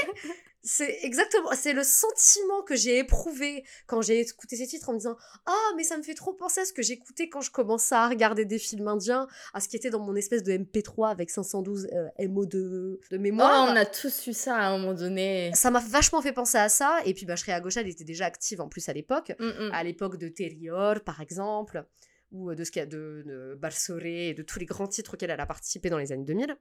c'est 0.62 0.98
exactement, 1.04 1.50
c'est 1.54 1.72
le 1.72 1.82
sentiment 1.82 2.62
que 2.62 2.76
j'ai 2.76 2.98
éprouvé 2.98 3.64
quand 3.86 4.02
j'ai 4.02 4.20
écouté 4.20 4.56
ces 4.56 4.66
titres 4.66 4.88
en 4.90 4.92
me 4.92 4.98
disant 4.98 5.16
Ah, 5.46 5.70
mais 5.76 5.84
ça 5.84 5.96
me 5.96 6.02
fait 6.02 6.14
trop 6.14 6.32
penser 6.34 6.60
à 6.60 6.64
ce 6.64 6.72
que 6.72 6.82
j'écoutais 6.82 7.28
quand 7.28 7.40
je 7.40 7.50
commençais 7.50 7.94
à 7.94 8.08
regarder 8.08 8.44
des 8.44 8.58
films 8.58 8.88
indiens, 8.88 9.26
à 9.54 9.60
ce 9.60 9.68
qui 9.68 9.76
était 9.76 9.90
dans 9.90 10.00
mon 10.00 10.14
espèce 10.16 10.42
de 10.42 10.52
MP3 10.52 11.10
avec 11.10 11.30
512 11.30 11.88
euh, 11.92 12.28
MO 12.28 12.44
de, 12.46 13.00
de 13.10 13.16
Oh, 13.16 13.18
mémoire. 13.18 13.68
on 13.72 13.76
a 13.76 13.86
tous 13.86 14.26
eu 14.26 14.32
ça 14.34 14.56
à 14.56 14.66
un 14.68 14.78
moment 14.78 14.94
donné. 14.94 15.50
Ça 15.54 15.70
m'a 15.70 15.80
vachement 15.80 16.20
fait 16.20 16.32
penser 16.32 16.58
à 16.58 16.68
ça. 16.68 16.98
Et 17.06 17.14
puis, 17.14 17.24
bah, 17.26 17.36
Shreya 17.36 17.60
Ghoshal 17.60 17.88
était 17.88 18.04
déjà 18.04 18.26
active 18.26 18.60
en 18.60 18.68
plus 18.68 18.88
à 18.88 18.92
l'époque, 18.92 19.32
Mm, 19.38 19.44
mm. 19.46 19.70
à 19.72 19.82
l'époque 19.82 20.16
de 20.18 20.28
Terrior, 20.28 21.00
par 21.00 21.20
exemple, 21.20 21.84
ou 22.32 22.54
de 22.54 22.62
ce 22.64 22.70
qu'il 22.70 22.80
y 22.80 22.82
a 22.82 22.86
de, 22.86 23.22
de 23.26 23.54
Balsoré 23.58 24.28
et 24.28 24.34
de 24.34 24.42
tous 24.42 24.58
les 24.58 24.66
grands 24.66 24.86
titres 24.88 25.14
auxquels 25.14 25.30
elle 25.30 25.40
a 25.40 25.46
participé 25.46 25.88
dans 25.90 25.98
les 25.98 26.12
années 26.12 26.24
2000. 26.24 26.56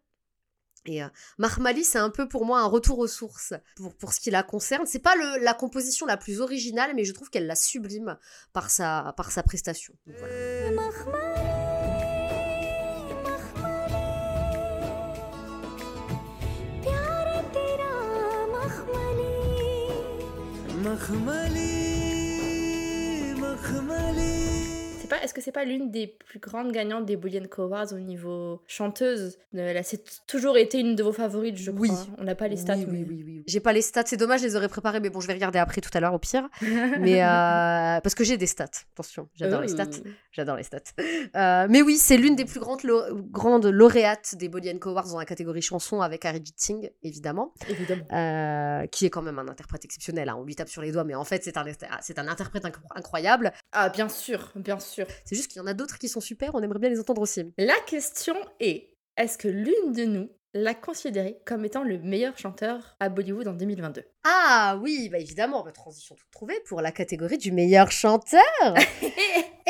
Et 0.85 1.03
euh, 1.03 1.07
Mahmali, 1.37 1.83
c'est 1.83 1.97
un 1.97 2.09
peu 2.09 2.27
pour 2.27 2.45
moi 2.45 2.59
un 2.61 2.65
retour 2.65 2.99
aux 2.99 3.07
sources 3.07 3.53
pour, 3.75 3.93
pour 3.95 4.13
ce 4.13 4.19
qui 4.19 4.31
la 4.31 4.43
concerne. 4.43 4.85
C'est 4.85 4.99
pas 4.99 5.15
la 5.41 5.53
composition 5.53 6.05
la 6.05 6.17
plus 6.17 6.41
originale, 6.41 6.93
mais 6.95 7.03
je 7.03 7.13
trouve 7.13 7.29
qu'elle 7.29 7.47
la 7.47 7.55
sublime 7.55 8.17
par 8.53 8.69
sa, 8.69 9.13
par 9.17 9.31
sa 9.31 9.43
prestation. 9.43 9.93
Donc, 10.07 10.15
voilà. 10.19 11.59
مخملي 20.85 21.73
مخملي 23.33 24.48
pas, 25.09 25.21
est-ce 25.23 25.33
que 25.33 25.41
c'est 25.41 25.51
pas 25.51 25.65
l'une 25.65 25.91
des 25.91 26.07
plus 26.07 26.39
grandes 26.39 26.71
gagnantes 26.71 27.05
des 27.05 27.17
Boolean 27.17 27.45
Awards 27.57 27.91
au 27.93 27.99
niveau 27.99 28.61
chanteuse? 28.67 29.37
Euh, 29.55 29.73
Elle 29.75 29.83
c'est 29.83 30.03
toujours 30.27 30.57
été 30.57 30.79
une 30.79 30.95
de 30.95 31.03
vos 31.03 31.11
favorites, 31.11 31.57
je 31.57 31.71
crois. 31.71 31.81
Oui. 31.81 31.91
On 32.17 32.23
n'a 32.23 32.35
pas 32.35 32.47
les 32.47 32.57
stats. 32.57 32.75
oui, 32.77 32.85
mais- 32.87 32.99
oui, 32.99 33.05
oui, 33.09 33.23
oui. 33.25 33.43
J'ai 33.47 33.59
pas 33.59 33.73
les 33.73 33.81
stats, 33.81 34.03
c'est 34.05 34.17
dommage, 34.17 34.41
je 34.41 34.45
les 34.45 34.55
aurais 34.55 34.69
préparés, 34.69 34.99
mais 34.99 35.09
bon, 35.09 35.19
je 35.19 35.27
vais 35.27 35.33
regarder 35.33 35.59
après 35.59 35.81
tout 35.81 35.89
à 35.93 35.99
l'heure 35.99 36.13
au 36.13 36.19
pire. 36.19 36.47
Mais 36.99 37.21
euh, 37.23 37.99
parce 38.01 38.15
que 38.15 38.23
j'ai 38.23 38.37
des 38.37 38.47
stats, 38.47 38.65
attention, 38.93 39.27
j'adore 39.35 39.61
les 39.61 39.67
stats. 39.67 39.85
Oh. 40.05 40.09
J'adore 40.31 40.55
les 40.57 40.63
stats. 40.63 40.77
Euh, 41.35 41.67
mais 41.69 41.81
oui, 41.81 41.97
c'est 41.97 42.15
l'une 42.17 42.35
des 42.35 42.45
plus 42.45 42.59
grandes, 42.59 42.81
grandes 43.31 43.65
lauréates 43.65 44.35
des 44.35 44.47
Bolian 44.47 44.77
Awards 44.85 45.07
dans 45.09 45.17
la 45.19 45.25
catégorie 45.25 45.61
chanson 45.61 46.01
avec 46.01 46.23
Arijit 46.25 46.53
Singh, 46.57 46.91
évidemment, 47.03 47.53
Évidemment. 47.67 48.03
euh, 48.13 48.85
qui 48.87 49.05
est 49.05 49.09
quand 49.09 49.21
même 49.23 49.39
un 49.39 49.47
interprète 49.47 49.83
exceptionnel. 49.85 50.29
hein. 50.29 50.35
On 50.39 50.43
lui 50.43 50.55
tape 50.55 50.69
sur 50.69 50.81
les 50.81 50.91
doigts, 50.91 51.03
mais 51.03 51.15
en 51.15 51.23
fait, 51.25 51.43
c'est 51.43 51.57
un, 51.57 51.65
c'est 52.01 52.19
un 52.19 52.27
interprète 52.27 52.63
inc- 52.65 52.75
incroyable. 52.95 53.51
Ah, 53.71 53.89
bien 53.89 54.07
sûr, 54.09 54.51
bien 54.55 54.79
sûr. 54.79 54.98
C'est 55.25 55.35
juste 55.35 55.49
qu'il 55.49 55.59
y 55.59 55.63
en 55.63 55.67
a 55.67 55.73
d'autres 55.73 55.97
qui 55.97 56.09
sont 56.09 56.21
super, 56.21 56.55
on 56.55 56.61
aimerait 56.61 56.79
bien 56.79 56.89
les 56.89 56.99
entendre 56.99 57.21
aussi. 57.21 57.43
La 57.57 57.79
question 57.87 58.35
est 58.59 58.93
est-ce 59.17 59.37
que 59.37 59.47
l'une 59.47 59.93
de 59.93 60.05
nous 60.05 60.29
l'a 60.53 60.73
considéré 60.73 61.39
comme 61.45 61.63
étant 61.65 61.83
le 61.83 61.99
meilleur 61.99 62.37
chanteur 62.37 62.95
à 62.99 63.09
Bollywood 63.09 63.47
en 63.47 63.53
2022 63.53 64.03
Ah 64.23 64.79
oui, 64.81 65.09
bah 65.09 65.19
évidemment, 65.19 65.63
bah, 65.63 65.71
transition 65.71 66.15
toute 66.15 66.31
trouvée 66.31 66.59
pour 66.67 66.81
la 66.81 66.91
catégorie 66.91 67.37
du 67.37 67.51
meilleur 67.51 67.91
chanteur. 67.91 68.41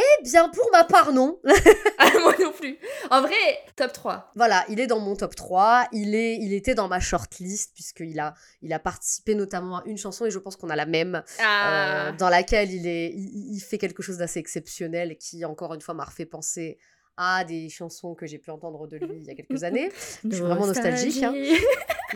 Eh 0.01 0.23
bien, 0.23 0.47
pour 0.47 0.69
ma 0.71 0.85
part, 0.85 1.11
non. 1.11 1.41
Ah, 1.97 2.09
moi 2.21 2.33
non 2.39 2.53
plus. 2.53 2.77
En 3.11 3.21
vrai, 3.21 3.35
top 3.75 3.91
3. 3.91 4.31
Voilà, 4.35 4.63
il 4.69 4.79
est 4.79 4.87
dans 4.87 4.99
mon 4.99 5.15
top 5.17 5.35
3, 5.35 5.89
il, 5.91 6.15
est, 6.15 6.35
il 6.37 6.53
était 6.53 6.73
dans 6.73 6.87
ma 6.87 7.01
shortlist, 7.01 7.73
puisqu'il 7.73 8.17
a, 8.21 8.33
il 8.61 8.71
a 8.71 8.79
participé 8.79 9.35
notamment 9.35 9.79
à 9.79 9.83
une 9.85 9.97
chanson, 9.97 10.25
et 10.25 10.31
je 10.31 10.39
pense 10.39 10.55
qu'on 10.55 10.69
a 10.69 10.77
la 10.77 10.85
même, 10.85 11.21
Ah. 11.39 12.07
euh, 12.07 12.11
dans 12.13 12.29
laquelle 12.29 12.71
il, 12.71 12.87
est, 12.87 13.11
il, 13.13 13.55
il 13.55 13.59
fait 13.59 13.77
quelque 13.77 14.01
chose 14.01 14.17
d'assez 14.17 14.39
exceptionnel, 14.39 15.17
qui, 15.17 15.43
encore 15.43 15.73
une 15.73 15.81
fois, 15.81 15.93
m'a 15.93 16.05
refait 16.05 16.25
penser 16.25 16.77
à 17.21 17.43
des 17.43 17.67
chansons 17.67 18.15
que 18.15 18.25
j'ai 18.25 18.37
pu 18.37 18.49
entendre 18.49 18.87
de 18.87 18.95
lui 18.95 19.17
il 19.17 19.25
y 19.25 19.29
a 19.29 19.35
quelques 19.35 19.63
années. 19.65 19.91
Je 20.23 20.31
suis 20.31 20.41
vraiment 20.41 20.65
nostalgique, 20.65 21.21
hein. 21.21 21.33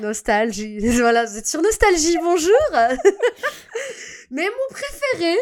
Nostalgie, 0.01 0.79
voilà, 0.99 1.25
vous 1.25 1.37
êtes 1.37 1.45
sur 1.45 1.61
Nostalgie, 1.61 2.17
bonjour 2.17 2.55
Mais 4.31 4.45
mon 4.45 4.73
préféré, 4.75 5.35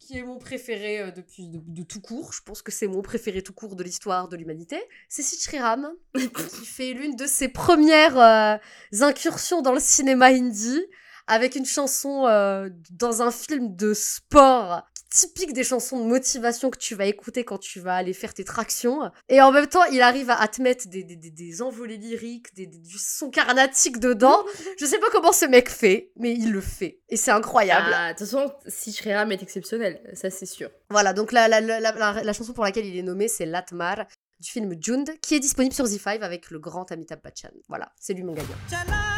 qui 0.00 0.18
est 0.18 0.24
mon 0.24 0.38
préféré 0.38 1.00
euh, 1.00 1.10
depuis 1.12 1.46
de, 1.46 1.60
de 1.64 1.82
tout 1.84 2.00
court, 2.00 2.32
je 2.32 2.42
pense 2.42 2.60
que 2.60 2.72
c'est 2.72 2.88
mon 2.88 3.00
préféré 3.00 3.40
tout 3.40 3.52
court 3.52 3.76
de 3.76 3.84
l'histoire 3.84 4.26
de 4.26 4.36
l'humanité, 4.36 4.82
c'est 5.08 5.22
Sid 5.22 5.38
Sriram, 5.38 5.92
qui 6.16 6.66
fait 6.66 6.92
l'une 6.92 7.14
de 7.14 7.26
ses 7.26 7.48
premières 7.48 8.18
euh, 8.18 8.56
incursions 9.00 9.62
dans 9.62 9.72
le 9.72 9.80
cinéma 9.80 10.26
hindi, 10.26 10.84
avec 11.28 11.54
une 11.54 11.66
chanson 11.66 12.26
euh, 12.26 12.68
dans 12.90 13.22
un 13.22 13.30
film 13.30 13.76
de 13.76 13.94
sport 13.94 14.82
typique 15.10 15.52
des 15.52 15.64
chansons 15.64 15.98
de 15.98 16.04
motivation 16.04 16.70
que 16.70 16.78
tu 16.78 16.94
vas 16.94 17.06
écouter 17.06 17.44
quand 17.44 17.58
tu 17.58 17.80
vas 17.80 17.94
aller 17.96 18.12
faire 18.12 18.34
tes 18.34 18.44
tractions. 18.44 19.10
Et 19.28 19.40
en 19.40 19.50
même 19.52 19.66
temps, 19.66 19.84
il 19.84 20.00
arrive 20.02 20.30
à, 20.30 20.46
te 20.48 20.60
mettre 20.62 20.88
des, 20.88 21.02
des, 21.04 21.16
des, 21.16 21.30
des 21.30 21.62
envolées 21.62 21.96
lyriques, 21.96 22.54
des, 22.54 22.66
des- 22.66 22.78
du 22.78 22.98
son 22.98 23.30
carnatique 23.30 23.98
dedans. 23.98 24.44
Je 24.78 24.84
sais 24.86 24.98
pas 24.98 25.08
comment 25.10 25.32
ce 25.32 25.44
mec 25.46 25.68
fait, 25.70 26.12
mais 26.16 26.32
il 26.34 26.52
le 26.52 26.60
fait. 26.60 27.00
Et 27.08 27.16
c'est 27.16 27.30
incroyable. 27.30 27.90
Ah, 27.94 28.12
de 28.12 28.18
toute 28.18 28.26
façon, 28.26 28.52
si 28.66 28.92
Shriram 28.92 29.32
est 29.32 29.42
exceptionnel, 29.42 30.00
ça 30.14 30.30
c'est 30.30 30.46
sûr. 30.46 30.70
Voilà, 30.90 31.12
donc 31.12 31.32
la, 31.32 31.48
la, 31.48 31.60
la, 31.60 31.80
la, 31.80 32.22
la 32.22 32.32
chanson 32.32 32.52
pour 32.52 32.64
laquelle 32.64 32.86
il 32.86 32.96
est 32.96 33.02
nommé, 33.02 33.28
c'est 33.28 33.46
Latmar 33.46 34.06
du 34.40 34.48
film 34.50 34.74
Jund, 34.80 35.10
qui 35.20 35.34
est 35.34 35.40
disponible 35.40 35.74
sur 35.74 35.84
Z5 35.86 36.20
avec 36.20 36.50
le 36.50 36.60
grand 36.60 36.90
Amitabh 36.92 37.20
Bachchan. 37.22 37.50
Voilà, 37.68 37.90
c'est 37.98 38.14
lui 38.14 38.22
mon 38.22 38.34
gagnant. 38.34 39.17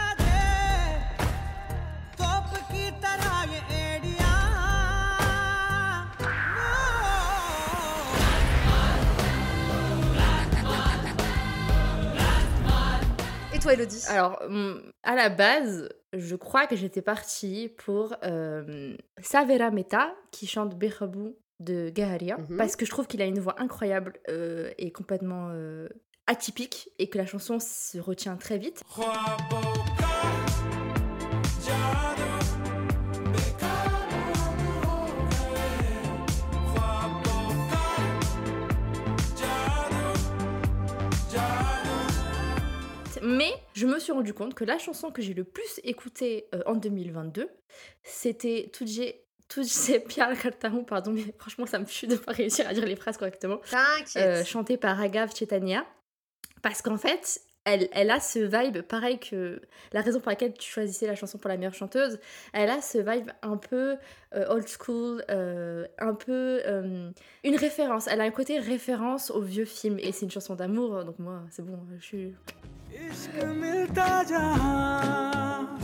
Toi, 13.60 13.72
Elodie 13.74 14.02
Alors, 14.08 14.40
hum, 14.42 14.82
à 15.02 15.14
la 15.14 15.28
base, 15.28 15.88
je 16.12 16.36
crois 16.36 16.66
que 16.66 16.76
j'étais 16.76 17.02
partie 17.02 17.72
pour 17.84 18.14
euh, 18.24 18.96
Savera 19.20 19.70
Mehta, 19.70 20.14
qui 20.30 20.46
chante 20.46 20.76
Behabou 20.78 21.36
de 21.60 21.90
Gaharia, 21.90 22.38
Mhm. 22.38 22.56
parce 22.56 22.74
que 22.76 22.86
je 22.86 22.90
trouve 22.90 23.06
qu'il 23.06 23.20
a 23.20 23.26
une 23.26 23.38
voix 23.38 23.54
incroyable 23.60 24.14
euh, 24.30 24.70
et 24.78 24.90
complètement 24.92 25.48
euh, 25.52 25.88
atypique 26.26 26.88
et 26.98 27.08
que 27.10 27.18
la 27.18 27.26
chanson 27.26 27.58
se 27.60 27.98
retient 27.98 28.36
très 28.36 28.56
vite. 28.56 28.82
Mais 43.22 43.52
je 43.74 43.86
me 43.86 43.98
suis 43.98 44.12
rendu 44.12 44.32
compte 44.34 44.54
que 44.54 44.64
la 44.64 44.78
chanson 44.78 45.10
que 45.10 45.22
j'ai 45.22 45.34
le 45.34 45.44
plus 45.44 45.80
écoutée 45.84 46.46
euh, 46.54 46.62
en 46.66 46.74
2022, 46.74 47.48
c'était 48.02 48.70
Tujhe 48.72 49.14
Pyar 50.08 50.38
Karta 50.38 50.68
Hoon, 50.68 50.84
pardon, 50.84 51.12
mais 51.12 51.24
franchement 51.38 51.66
ça 51.66 51.78
me 51.78 51.84
tue 51.84 52.06
de 52.06 52.16
pas 52.16 52.32
réussir 52.32 52.66
à 52.68 52.74
dire 52.74 52.86
les 52.86 52.96
phrases 52.96 53.16
correctement. 53.16 53.58
T'inquiète. 53.70 54.16
euh, 54.16 54.44
chantée 54.44 54.76
par 54.76 54.96
Raghav 54.96 55.34
Chaitanya. 55.34 55.84
Parce 56.62 56.82
qu'en 56.82 56.98
fait, 56.98 57.40
elle, 57.64 57.88
elle 57.92 58.10
a 58.10 58.20
ce 58.20 58.38
vibe, 58.38 58.82
pareil 58.82 59.18
que 59.18 59.60
la 59.92 60.00
raison 60.00 60.20
pour 60.20 60.30
laquelle 60.30 60.54
tu 60.54 60.70
choisissais 60.70 61.06
la 61.06 61.14
chanson 61.14 61.38
pour 61.38 61.48
la 61.48 61.56
meilleure 61.56 61.74
chanteuse, 61.74 62.18
elle 62.52 62.70
a 62.70 62.80
ce 62.80 62.98
vibe 62.98 63.30
un 63.42 63.56
peu 63.56 63.96
euh, 64.34 64.46
old 64.48 64.66
school, 64.68 65.22
euh, 65.30 65.86
un 65.98 66.14
peu 66.14 66.62
euh, 66.66 67.10
une 67.44 67.56
référence. 67.56 68.06
Elle 68.06 68.20
a 68.20 68.24
un 68.24 68.30
côté 68.30 68.58
référence 68.58 69.30
au 69.30 69.40
vieux 69.42 69.64
film 69.66 69.98
et 69.98 70.12
c'est 70.12 70.24
une 70.24 70.30
chanson 70.30 70.54
d'amour, 70.54 71.04
donc 71.04 71.18
moi 71.18 71.42
c'est 71.50 71.64
bon, 71.64 71.78
je 71.98 72.04
suis. 72.04 72.34
इश्क 72.90 73.34
मिलता 73.56 74.22
जहाँ 74.22 75.78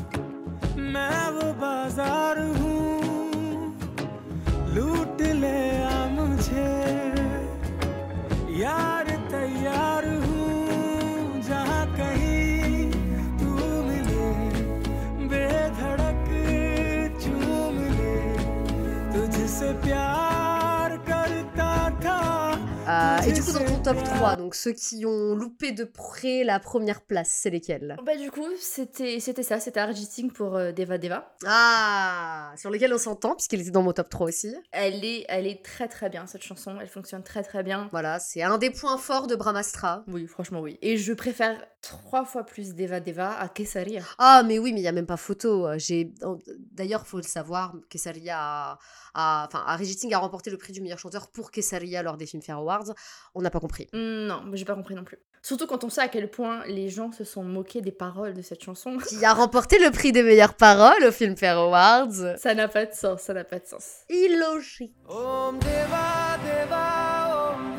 मैं 0.77 1.31
वो 1.31 1.53
बाज़ार 1.55 2.38
हूँ। 2.57 2.99
लूट 4.75 5.23
ले 5.35 5.61
आ 5.83 5.99
मुझे, 6.09 6.66
यार 8.59 9.07
तैयार 9.31 10.05
जहाँ 11.49 11.85
कहीं 11.95 12.90
मिले, 13.87 14.29
बेधड़क 15.29 16.29
ले। 17.95 18.14
प्यार 19.83 20.26
Euh, 22.97 23.19
et 23.29 23.33
du 23.33 23.43
coup, 23.43 23.53
dans 23.53 23.63
ton 23.65 23.83
top 23.83 24.03
3, 24.05 24.37
donc 24.37 24.55
ceux 24.55 24.73
qui 24.73 25.05
ont 25.05 25.35
loupé 25.35 25.73
de 25.73 25.85
près 25.85 26.45
la 26.45 26.59
première 26.59 27.03
place, 27.03 27.29
c'est 27.43 27.51
lesquels? 27.51 27.95
Bah 28.07 28.17
du 28.17 28.31
coup, 28.31 28.47
c'était 28.59 29.21
ça, 29.21 29.61
c'était 29.61 29.81
Arjit 29.81 30.07
Singh 30.07 30.33
pour 30.33 30.57
euh, 30.57 30.73
Deva 30.73 30.97
Deva. 30.97 31.35
Ah 31.47 32.53
Sur 32.57 32.71
lesquels 32.71 32.95
on 32.95 32.99
s'entend, 32.99 33.35
puisqu'il 33.35 33.61
était 33.61 33.71
dans 33.71 33.83
mon 33.83 33.93
top 33.93 34.09
3 34.09 34.29
aussi. 34.29 34.55
Elle 34.73 35.05
est, 35.05 35.27
elle 35.29 35.47
est 35.47 35.63
très 35.63 35.89
très 35.89 36.09
bien 36.09 36.27
cette 36.27 36.43
chanson, 36.43 36.77
elle 36.81 36.89
fonctionne 36.89 37.23
très 37.23 37.43
très 37.43 37.63
bien. 37.63 37.89
Voilà, 37.91 38.19
c'est 38.19 38.43
un 38.43 38.57
des 38.57 38.71
points 38.71 38.97
forts 38.97 39.27
de 39.27 39.37
Brahmastra. 39.37 40.05
Oui, 40.09 40.27
franchement 40.27 40.61
oui. 40.61 40.79
Et 40.81 40.97
je 40.97 41.13
préfère 41.13 41.63
trois 41.83 42.25
fois 42.25 42.45
plus 42.45 42.75
Deva 42.75 43.01
Deva 43.01 43.39
à 43.39 43.49
Kesaria. 43.49 44.03
Ah, 44.19 44.43
mais 44.45 44.59
oui, 44.59 44.73
mais 44.73 44.81
il 44.81 44.83
n'y 44.83 44.89
a 44.89 44.93
même 44.93 45.07
pas 45.07 45.17
photo. 45.19 45.67
J'ai 45.77 46.13
D'ailleurs, 46.73 47.07
faut 47.07 47.19
le 47.19 47.23
savoir, 47.23 47.75
Kesaria 47.91 48.39
a... 48.39 48.79
a- 49.15 49.47
Enfin, 49.47 49.65
a 49.67 50.19
remporté 50.19 50.51
le 50.51 50.57
prix 50.59 50.73
du 50.73 50.81
meilleur 50.81 50.99
chanteur 50.99 51.29
pour 51.29 51.51
Kesaria 51.51 52.03
lors 52.03 52.17
des 52.17 52.27
Filmfare 52.27 52.59
Awards. 52.59 52.86
On 53.35 53.42
n'a 53.42 53.51
pas 53.51 53.61
compris. 53.61 53.88
Mmh, 53.92 54.27
non, 54.27 54.42
mais 54.44 54.57
j'ai 54.57 54.64
pas 54.64 54.75
compris 54.75 54.94
non 54.94 55.05
plus. 55.05 55.18
Surtout 55.42 55.66
quand 55.68 55.85
on 55.85 55.88
sait 55.88 56.01
à 56.01 56.09
quel 56.09 56.29
point 56.29 56.64
les 56.66 56.88
gens 56.88 57.12
se 57.12 57.22
sont 57.22 57.44
moqués 57.44 57.81
des 57.81 57.92
paroles 57.92 58.35
de 58.35 58.42
cette 58.42 58.64
chanson. 58.64 58.99
Qui 59.09 59.25
a 59.25 59.33
remporté 59.33 59.79
le 59.79 59.90
prix 59.90 60.11
des 60.11 60.22
meilleures 60.22 60.55
paroles 60.55 61.05
au 61.05 61.12
Filmfare 61.12 61.59
Awards. 61.59 62.37
Ça 62.38 62.55
n'a 62.55 62.66
pas 62.66 62.87
de 62.87 62.92
sens, 62.92 63.22
ça 63.22 63.33
n'a 63.33 63.44
pas 63.44 63.61
de 63.61 63.66
sens. 63.66 64.03
Illogique. 64.09 64.94
Om 65.09 65.61
Om 67.49 67.77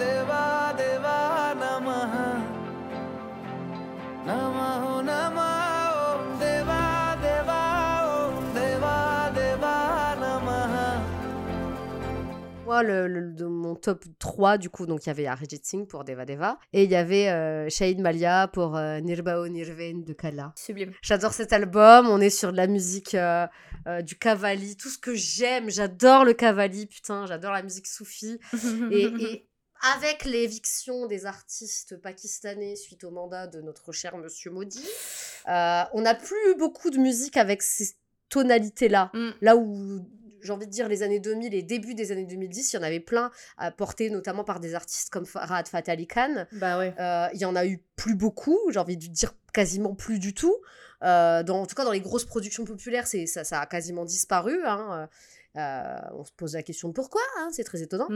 Moi, 12.78 12.84
le, 12.84 13.08
le- 13.08 13.34
de 13.34 13.46
mon 13.46 13.74
top 13.76 14.06
3, 14.20 14.60
du 14.60 14.70
coup, 14.70 14.86
donc 14.86 15.06
il 15.06 15.08
y 15.08 15.10
avait 15.10 15.26
Arijit 15.26 15.66
Singh 15.66 15.88
pour 15.88 16.04
Deva 16.04 16.26
Deva. 16.26 16.60
Et 16.74 16.84
il 16.84 16.92
y 16.92 16.96
avait 16.96 17.28
euh, 17.30 17.68
Shahid 17.70 18.00
Malia 18.00 18.48
pour 18.50 18.76
euh, 18.78 19.00
Nirbao 19.00 19.48
Nirvain 19.48 20.04
de 20.06 20.13
Kala. 20.13 20.54
Sublime. 20.56 20.94
J'adore 21.02 21.34
cet 21.34 21.54
album. 21.54 22.08
On 22.08 22.22
est 22.22 22.30
sur 22.30 22.52
de 22.52 22.58
la 22.58 22.68
musique 22.68 23.16
euh, 23.16 23.48
euh, 23.88 24.04
du 24.04 24.16
Kavali, 24.16 24.78
tout 24.78 24.90
ce 24.90 25.00
que 25.00 25.16
j'aime. 25.16 25.72
J'adore 25.72 26.24
le 26.24 26.34
Kavali, 26.34 26.86
putain. 26.86 27.26
J'adore 27.26 27.52
la 27.52 27.63
musique 27.63 27.88
soufie. 27.88 28.40
Et, 28.92 29.06
et 29.06 29.48
avec 29.98 30.24
l'éviction 30.26 31.08
des 31.08 31.26
artistes 31.26 32.00
pakistanais 32.00 32.76
suite 32.76 33.04
au 33.04 33.10
mandat 33.10 33.48
de 33.48 33.60
notre 33.62 33.92
cher 33.92 34.16
Monsieur 34.18 34.52
Modi, 34.52 34.86
euh, 35.48 35.82
on 35.94 36.02
n'a 36.02 36.13
plus 36.13 36.56
beaucoup 36.60 36.92
de 36.92 37.00
musique 37.00 37.38
avec 37.38 37.63
ces 37.63 37.96
tonalités-là. 38.30 39.10
Mm. 39.16 39.30
Là 39.42 39.58
où 39.58 40.08
j'ai 40.48 40.54
envie 40.54 40.66
de 40.66 40.72
dire 40.72 40.88
les 40.88 41.04
années 41.04 41.20
2000 41.20 41.54
et 41.54 41.62
début 41.62 41.94
des 41.94 42.12
années 42.12 42.26
2010, 42.26 42.74
il 42.74 42.76
y 42.78 42.80
en 42.80 42.84
avait 42.84 43.00
plein, 43.02 43.30
euh, 43.62 43.70
portés 43.70 44.10
notamment 44.10 44.44
par 44.44 44.60
des 44.60 44.74
artistes 44.74 45.10
comme 45.10 45.26
Farhad 45.26 45.68
Fateh 45.68 45.92
Ali 45.92 46.08
Khan. 46.08 46.46
Bah 46.54 46.80
ouais. 46.80 46.94
Euh, 47.00 47.28
il 47.34 47.40
y 47.40 47.46
en 47.46 47.56
a 47.56 47.66
eu 47.66 47.84
plus 47.96 48.16
beaucoup, 48.16 48.58
j'ai 48.72 48.80
envie 48.80 48.98
de 48.98 49.08
dire 49.08 49.34
quasiment 49.54 49.94
plus 49.94 50.20
du 50.20 50.34
tout. 50.34 50.56
Euh, 51.04 51.44
dans, 51.44 51.62
en 51.62 51.66
tout 51.66 51.76
cas, 51.76 51.84
dans 51.84 51.92
les 51.92 52.00
grosses 52.02 52.26
productions 52.26 52.64
populaires, 52.66 53.06
c'est, 53.06 53.28
ça, 53.28 53.44
ça 53.44 53.60
a 53.60 53.66
quasiment 53.66 54.06
disparu. 54.06 54.58
hein. 54.66 55.08
Euh, 55.58 55.98
on 56.13 56.24
se 56.24 56.32
pose 56.32 56.54
la 56.54 56.62
question 56.62 56.89
de 56.89 56.93
pourquoi, 56.93 57.22
hein, 57.39 57.50
c'est 57.52 57.63
très 57.63 57.82
étonnant. 57.82 58.08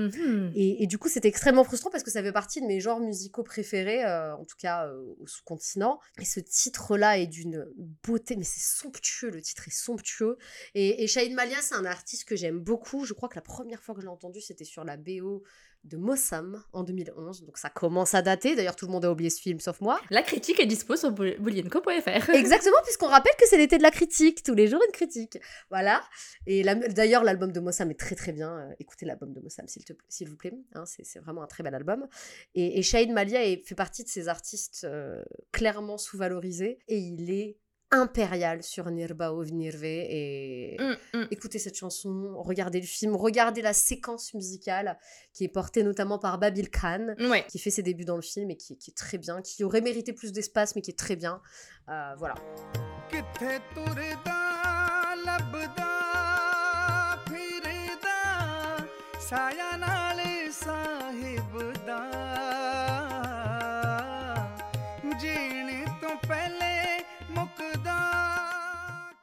Et, 0.55 0.83
et 0.83 0.87
du 0.87 0.97
coup, 0.97 1.09
c'était 1.09 1.27
extrêmement 1.27 1.63
frustrant 1.63 1.89
parce 1.89 2.03
que 2.03 2.11
ça 2.11 2.21
fait 2.21 2.31
partie 2.31 2.61
de 2.61 2.67
mes 2.67 2.79
genres 2.79 2.99
musicaux 2.99 3.43
préférés, 3.43 4.05
euh, 4.05 4.35
en 4.35 4.45
tout 4.45 4.57
cas 4.57 4.87
euh, 4.87 5.15
au 5.19 5.27
sous-continent. 5.27 5.99
Et 6.19 6.25
ce 6.25 6.39
titre-là 6.39 7.17
est 7.17 7.27
d'une 7.27 7.65
beauté, 8.03 8.35
mais 8.35 8.43
c'est 8.43 8.61
somptueux, 8.61 9.31
le 9.31 9.41
titre 9.41 9.67
est 9.67 9.75
somptueux. 9.75 10.37
Et, 10.75 11.03
et 11.03 11.07
Shahid 11.07 11.33
Malia, 11.33 11.57
c'est 11.61 11.75
un 11.75 11.85
artiste 11.85 12.25
que 12.25 12.35
j'aime 12.35 12.59
beaucoup. 12.59 13.05
Je 13.05 13.13
crois 13.13 13.27
que 13.27 13.35
la 13.35 13.41
première 13.41 13.81
fois 13.81 13.95
que 13.95 14.01
je 14.01 14.05
l'ai 14.05 14.11
entendu, 14.11 14.39
c'était 14.39 14.65
sur 14.65 14.83
la 14.83 14.97
BO 14.97 15.43
de 15.83 15.97
Mossam 15.97 16.63
en 16.73 16.83
2011. 16.83 17.43
Donc 17.45 17.57
ça 17.57 17.69
commence 17.69 18.13
à 18.13 18.21
dater. 18.21 18.55
D'ailleurs, 18.55 18.75
tout 18.75 18.85
le 18.85 18.91
monde 18.91 19.05
a 19.05 19.11
oublié 19.11 19.29
ce 19.29 19.41
film, 19.41 19.59
sauf 19.59 19.81
moi. 19.81 19.99
La 20.09 20.21
critique 20.21 20.59
est 20.59 20.65
dispo 20.65 20.95
sur 20.95 21.11
boul- 21.11 21.37
boulienco.fr. 21.39 22.29
Exactement, 22.33 22.77
puisqu'on 22.83 23.07
rappelle 23.07 23.33
que 23.39 23.47
c'est 23.47 23.57
l'été 23.57 23.77
de 23.77 23.83
la 23.83 23.91
critique, 23.91 24.43
tous 24.43 24.53
les 24.53 24.67
jours 24.67 24.81
une 24.85 24.91
critique. 24.91 25.39
Voilà. 25.69 26.03
Et 26.45 26.63
la- 26.63 26.75
d'ailleurs, 26.75 27.23
l'album 27.23 27.51
de 27.51 27.59
Mossam 27.59 27.89
est 27.91 27.99
très 27.99 28.15
très 28.15 28.31
bien. 28.31 28.57
Euh, 28.59 28.73
écoutez 28.79 29.05
l'album 29.05 29.33
de 29.33 29.39
Mossam, 29.39 29.67
s'il 29.67 29.83
te- 29.85 29.93
s'il 30.09 30.29
vous 30.29 30.37
plaît. 30.37 30.53
Hein, 30.75 30.85
c'est 30.85 31.03
c'est 31.05 31.19
vraiment 31.19 31.43
un 31.43 31.47
très 31.47 31.63
bel 31.63 31.73
album. 31.75 32.07
Et, 32.55 32.77
et 32.79 32.81
Shahid 32.83 33.11
Malia 33.11 33.43
est- 33.43 33.65
fait 33.67 33.75
partie 33.75 34.03
de 34.03 34.09
ces 34.09 34.27
artistes 34.27 34.83
euh, 34.83 35.23
clairement 35.51 35.97
sous-valorisés. 35.97 36.79
Et 36.87 36.97
il 36.97 37.31
est 37.31 37.57
impérial 37.91 38.63
sur 38.63 38.89
Nirbao 38.89 39.43
Nirve. 39.45 39.83
Et 39.83 40.77
Mm, 40.79 41.17
mm. 41.19 41.27
écoutez 41.31 41.59
cette 41.59 41.75
chanson, 41.77 42.33
regardez 42.37 42.79
le 42.79 42.85
film, 42.87 43.15
regardez 43.15 43.61
la 43.61 43.73
séquence 43.73 44.33
musicale 44.33 44.97
qui 45.33 45.43
est 45.43 45.49
portée 45.49 45.83
notamment 45.83 46.17
par 46.19 46.37
Babil 46.39 46.69
Khan 46.69 47.15
Ouais. 47.19 47.45
qui 47.49 47.59
fait 47.59 47.69
ses 47.69 47.83
débuts 47.83 48.05
dans 48.05 48.15
le 48.15 48.21
film 48.21 48.49
et 48.49 48.57
qui, 48.57 48.77
qui 48.77 48.91
est 48.91 48.95
très 48.97 49.17
bien, 49.17 49.41
qui 49.41 49.63
aurait 49.63 49.81
mérité 49.81 50.13
plus 50.13 50.31
d'espace 50.31 50.75
mais 50.75 50.81
qui 50.81 50.91
est 50.91 50.97
très 50.99 51.15
bien. 51.15 51.41
Euh, 51.89 52.13
voilà. 52.17 52.35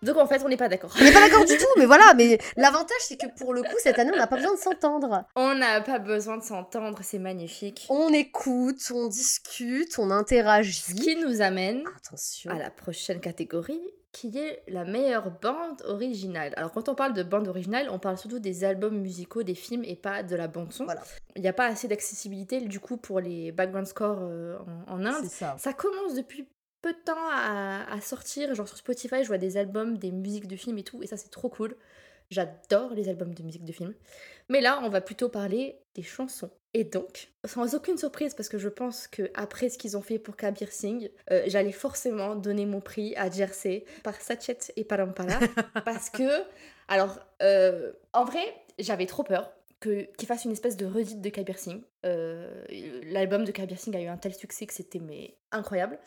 Donc 0.08 0.16
en 0.16 0.26
fait, 0.26 0.42
on 0.44 0.48
n'est 0.48 0.56
pas 0.56 0.68
d'accord. 0.68 0.90
On 0.98 1.04
n'est 1.04 1.12
pas 1.12 1.20
d'accord 1.20 1.44
du 1.44 1.56
tout, 1.58 1.66
mais 1.76 1.84
voilà, 1.86 2.14
mais 2.16 2.38
l'avantage 2.56 2.96
c'est 3.00 3.16
que 3.16 3.26
pour 3.38 3.52
le 3.52 3.62
coup, 3.62 3.76
cette 3.78 3.98
année, 3.98 4.10
on 4.14 4.16
n'a 4.16 4.26
pas 4.26 4.36
besoin 4.36 4.54
de 4.54 4.58
s'entendre. 4.58 5.24
On 5.36 5.54
n'a 5.54 5.80
pas 5.82 5.98
besoin 5.98 6.38
de 6.38 6.42
s'entendre, 6.42 6.98
c'est 7.02 7.18
magnifique. 7.18 7.86
On 7.90 8.08
écoute, 8.12 8.80
on 8.94 9.06
discute, 9.08 9.98
on 9.98 10.08
Ce 10.08 10.12
interagit. 10.14 10.94
qui 10.94 11.16
nous 11.16 11.42
amène 11.42 11.84
Attention. 11.96 12.50
à 12.50 12.54
la 12.58 12.70
prochaine 12.70 13.20
catégorie 13.20 13.80
qui 14.10 14.36
est 14.38 14.62
la 14.68 14.84
meilleure 14.84 15.30
bande 15.30 15.82
originale. 15.84 16.54
Alors 16.56 16.72
quand 16.72 16.88
on 16.88 16.94
parle 16.94 17.12
de 17.12 17.22
bande 17.22 17.46
originale, 17.46 17.88
on 17.90 17.98
parle 17.98 18.16
surtout 18.16 18.38
des 18.38 18.64
albums 18.64 18.98
musicaux, 18.98 19.42
des 19.42 19.54
films 19.54 19.84
et 19.84 19.94
pas 19.96 20.22
de 20.22 20.34
la 20.34 20.48
bande 20.48 20.72
son. 20.72 20.86
Voilà. 20.86 21.02
Il 21.36 21.42
n'y 21.42 21.48
a 21.48 21.52
pas 21.52 21.66
assez 21.66 21.86
d'accessibilité 21.88 22.62
du 22.62 22.80
coup 22.80 22.96
pour 22.96 23.20
les 23.20 23.52
background 23.52 23.86
scores 23.86 24.18
euh, 24.22 24.56
en, 24.88 24.94
en 24.94 25.04
Inde. 25.04 25.24
C'est 25.24 25.44
ça. 25.44 25.56
Ça 25.58 25.74
commence 25.74 26.14
depuis 26.14 26.48
peu 26.82 26.92
de 26.92 26.98
temps 26.98 27.28
à, 27.30 27.84
à 27.92 28.00
sortir. 28.00 28.54
Genre 28.54 28.68
sur 28.68 28.76
Spotify, 28.78 29.22
je 29.22 29.28
vois 29.28 29.38
des 29.38 29.56
albums, 29.56 29.98
des 29.98 30.10
musiques 30.12 30.46
de 30.46 30.56
films 30.56 30.78
et 30.78 30.84
tout. 30.84 31.02
Et 31.02 31.06
ça, 31.06 31.16
c'est 31.16 31.30
trop 31.30 31.48
cool. 31.48 31.76
J'adore 32.30 32.92
les 32.92 33.08
albums 33.08 33.32
de 33.32 33.42
musique 33.42 33.64
de 33.64 33.72
film. 33.72 33.94
Mais 34.50 34.60
là, 34.60 34.80
on 34.82 34.90
va 34.90 35.00
plutôt 35.00 35.28
parler 35.30 35.78
des 35.94 36.02
chansons. 36.02 36.50
Et 36.74 36.84
donc, 36.84 37.30
sans 37.46 37.74
aucune 37.74 37.96
surprise, 37.96 38.34
parce 38.34 38.50
que 38.50 38.58
je 38.58 38.68
pense 38.68 39.08
que 39.08 39.30
après 39.34 39.70
ce 39.70 39.78
qu'ils 39.78 39.96
ont 39.96 40.02
fait 40.02 40.18
pour 40.18 40.36
Kabir 40.36 40.70
Singh, 40.70 41.10
euh, 41.30 41.42
j'allais 41.46 41.72
forcément 41.72 42.34
donner 42.34 42.66
mon 42.66 42.80
prix 42.82 43.16
à 43.16 43.30
Jersey 43.30 43.84
par 44.04 44.20
Sachet 44.20 44.58
et 44.76 44.84
Parampara. 44.84 45.38
parce 45.86 46.10
que, 46.10 46.28
alors, 46.88 47.18
euh, 47.42 47.92
en 48.12 48.26
vrai, 48.26 48.42
j'avais 48.78 49.06
trop 49.06 49.22
peur 49.22 49.50
que- 49.80 50.02
qu'il 50.18 50.28
fasse 50.28 50.44
une 50.44 50.52
espèce 50.52 50.76
de 50.76 50.84
redite 50.84 51.22
de 51.22 51.30
Kabir 51.30 51.58
Singh. 51.58 51.80
Euh, 52.04 52.62
l'album 53.04 53.44
de 53.46 53.50
Kabir 53.52 53.78
Singh 53.78 53.96
a 53.96 54.00
eu 54.02 54.06
un 54.08 54.18
tel 54.18 54.34
succès 54.34 54.66
que 54.66 54.74
c'était 54.74 54.98
mais 55.00 55.34
incroyable. 55.50 55.98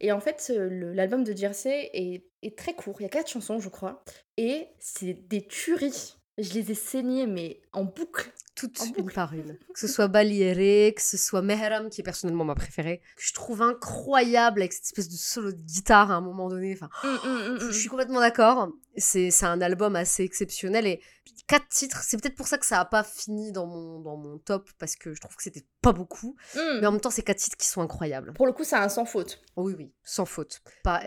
Et 0.00 0.12
en 0.12 0.20
fait, 0.20 0.52
euh, 0.54 0.92
l'album 0.94 1.24
de 1.24 1.36
Jersey 1.36 1.90
est 1.92 2.56
très 2.56 2.74
court. 2.74 2.96
Il 3.00 3.02
y 3.02 3.06
a 3.06 3.10
quatre 3.10 3.30
chansons, 3.30 3.58
je 3.58 3.68
crois. 3.68 4.04
Et 4.36 4.68
c'est 4.78 5.14
des 5.28 5.42
tueries. 5.42 6.14
Je 6.38 6.52
les 6.54 6.70
ai 6.70 6.74
saignées, 6.74 7.26
mais 7.26 7.60
en 7.72 7.84
boucle. 7.84 8.30
Toutes 8.58 8.80
une 8.96 9.10
par 9.10 9.32
une. 9.34 9.56
Que 9.72 9.78
ce 9.78 9.86
soit 9.86 10.08
Baliere, 10.08 10.92
que 10.94 11.00
ce 11.02 11.16
soit 11.16 11.42
Mehram, 11.42 11.90
qui 11.90 12.00
est 12.00 12.04
personnellement 12.04 12.44
ma 12.44 12.54
préférée, 12.56 13.00
que 13.16 13.22
je 13.22 13.32
trouve 13.32 13.62
incroyable 13.62 14.60
avec 14.62 14.72
cette 14.72 14.84
espèce 14.86 15.08
de 15.08 15.14
solo 15.16 15.52
de 15.52 15.56
guitare 15.56 16.10
à 16.10 16.14
un 16.14 16.20
moment 16.20 16.48
donné. 16.48 16.72
Enfin, 16.74 16.88
Hum, 17.04 17.18
hum, 17.24 17.40
hum, 17.52 17.58
je 17.60 17.78
suis 17.78 17.88
complètement 17.88 18.20
d'accord. 18.20 18.70
C'est 18.96 19.30
un 19.44 19.60
album 19.60 19.94
assez 19.94 20.24
exceptionnel 20.24 20.86
et 20.86 21.00
quatre 21.46 21.68
titres. 21.68 22.02
C'est 22.02 22.20
peut-être 22.20 22.34
pour 22.34 22.48
ça 22.48 22.58
que 22.58 22.66
ça 22.66 22.80
a 22.80 22.84
pas 22.84 23.04
fini 23.04 23.52
dans 23.52 23.66
mon, 23.66 24.00
dans 24.00 24.16
mon 24.16 24.38
top 24.38 24.68
parce 24.78 24.96
que 24.96 25.14
je 25.14 25.20
trouve 25.20 25.36
que 25.36 25.42
c'était 25.44 25.64
pas 25.80 25.92
beaucoup. 25.92 26.34
Mais 26.56 26.86
en 26.86 26.90
même 26.92 27.00
temps, 27.00 27.10
c'est 27.10 27.22
quatre 27.22 27.38
titres 27.38 27.56
qui 27.56 27.68
sont 27.68 27.80
incroyables. 27.80 28.32
Pour 28.32 28.46
le 28.46 28.52
coup, 28.52 28.64
c'est 28.64 28.74
un 28.76 28.88
sans 28.88 29.04
faute. 29.04 29.40
Oui, 29.56 29.74
oui, 29.78 29.92
sans 30.02 30.26
faute. 30.26 30.60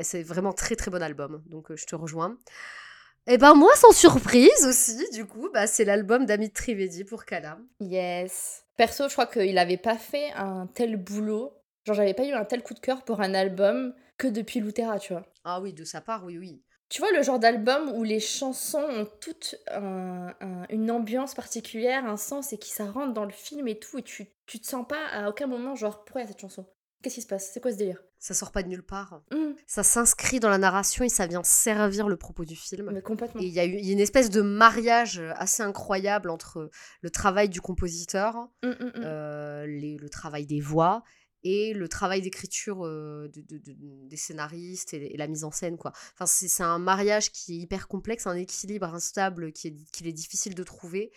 C'est 0.03 0.23
vraiment 0.23 0.53
très 0.53 0.77
très 0.77 0.89
bon 0.89 1.01
album, 1.03 1.43
donc 1.47 1.69
euh, 1.71 1.75
je 1.75 1.85
te 1.85 1.95
rejoins. 1.95 2.37
Et 3.27 3.38
ben 3.38 3.53
moi, 3.53 3.71
sans 3.75 3.91
surprise 3.91 4.65
aussi, 4.67 4.97
du 5.12 5.25
coup, 5.25 5.49
bah, 5.53 5.67
c'est 5.67 5.86
l'album 5.86 6.25
d'Amit 6.25 6.51
Trivedi 6.51 7.03
pour 7.03 7.25
Kala. 7.25 7.60
Yes. 7.79 8.63
Perso, 8.77 9.07
je 9.07 9.13
crois 9.13 9.27
qu'il 9.27 9.57
avait 9.57 9.77
pas 9.77 9.97
fait 9.97 10.31
un 10.34 10.67
tel 10.67 10.97
boulot. 10.97 11.53
Genre, 11.86 11.95
j'avais 11.95 12.13
pas 12.13 12.25
eu 12.25 12.31
un 12.31 12.45
tel 12.45 12.63
coup 12.63 12.73
de 12.73 12.79
cœur 12.79 13.03
pour 13.03 13.21
un 13.21 13.34
album 13.34 13.93
que 14.17 14.27
depuis 14.27 14.60
Lutera, 14.60 14.99
tu 14.99 15.13
vois. 15.13 15.25
Ah 15.43 15.62
oui, 15.62 15.73
de 15.73 15.84
sa 15.84 16.01
part, 16.01 16.25
oui, 16.25 16.38
oui. 16.38 16.63
Tu 16.89 16.99
vois 16.99 17.12
le 17.12 17.23
genre 17.23 17.39
d'album 17.39 17.91
où 17.95 18.03
les 18.03 18.19
chansons 18.19 18.84
ont 18.84 19.07
toute 19.21 19.55
un- 19.71 20.34
un- 20.41 20.65
une 20.69 20.91
ambiance 20.91 21.34
particulière, 21.36 22.05
un 22.05 22.17
sens 22.17 22.51
et 22.53 22.57
qui 22.57 22.69
ça 22.71 22.86
rentre 22.86 23.13
dans 23.13 23.23
le 23.23 23.31
film 23.31 23.67
et 23.67 23.79
tout 23.79 23.97
et 23.99 24.03
tu, 24.03 24.27
tu 24.45 24.60
te 24.60 24.67
sens 24.67 24.86
pas 24.86 25.07
à 25.13 25.29
aucun 25.29 25.47
moment 25.47 25.73
genre 25.75 26.03
pourquoi 26.03 26.21
il 26.21 26.25
y 26.25 26.27
a 26.27 26.31
cette 26.31 26.41
chanson? 26.41 26.65
Qu'est-ce 27.01 27.15
qui 27.15 27.21
se 27.21 27.27
passe? 27.27 27.49
C'est 27.53 27.62
quoi 27.62 27.71
ce 27.71 27.77
délire? 27.77 28.03
Ça 28.23 28.36
sort 28.36 28.51
pas 28.51 28.62
de 28.62 28.67
nulle 28.67 28.84
part. 28.84 29.23
Hum, 29.31 29.55
Ça 29.65 29.81
s'inscrit 29.81 30.39
dans 30.39 30.47
la 30.49 30.60
narration 30.60 31.03
et 31.03 31.10
ça 31.10 31.25
vient 31.25 31.43
servir 31.43 32.07
le 32.07 32.17
propos 32.17 32.45
du 32.45 32.55
film. 32.55 32.91
Mais 32.93 33.01
complètement. 33.01 33.41
Et 33.41 33.45
il 33.45 33.51
y, 33.51 33.60
a 33.60 33.65
y 33.65 33.91
une 33.91 33.99
espèce 33.99 34.29
de 34.29 34.41
mariage 34.43 35.19
assez 35.36 35.63
incroyable 35.63 36.29
entre 36.29 36.69
le 37.01 37.10
travail 37.10 37.49
du 37.49 37.62
compositeur, 37.62 38.36
hum, 38.63 38.75
hum. 38.79 38.91
euh, 38.97 39.65
les- 39.65 39.97
le 39.97 40.07
travail 40.07 40.45
des 40.45 40.62
voix 40.62 41.03
et 41.43 41.73
le 41.73 41.88
travail 41.88 42.21
d'écriture 42.21 42.86
euh, 42.86 43.27
de- 43.34 43.41
de- 43.41 43.57
de- 43.57 44.07
des 44.07 44.17
scénaristes 44.17 44.93
et, 44.93 45.15
et 45.15 45.17
la 45.17 45.27
mise 45.27 45.43
en 45.43 45.49
scène. 45.49 45.75
quoi. 45.77 45.91
Enfin, 46.13 46.27
c'est 46.27 46.47
c'est 46.47 46.62
un 46.62 46.77
mariage 46.77 47.31
qui 47.31 47.53
est 47.55 47.62
hyper 47.62 47.88
complexe, 47.88 48.27
un 48.27 48.36
équilibre 48.36 48.93
instable 48.93 49.51
qui 49.51 49.69
est, 49.69 49.75
qu'il 49.91 50.05
est 50.05 50.13
difficile 50.13 50.53
de 50.53 50.63
trouver 50.63 51.12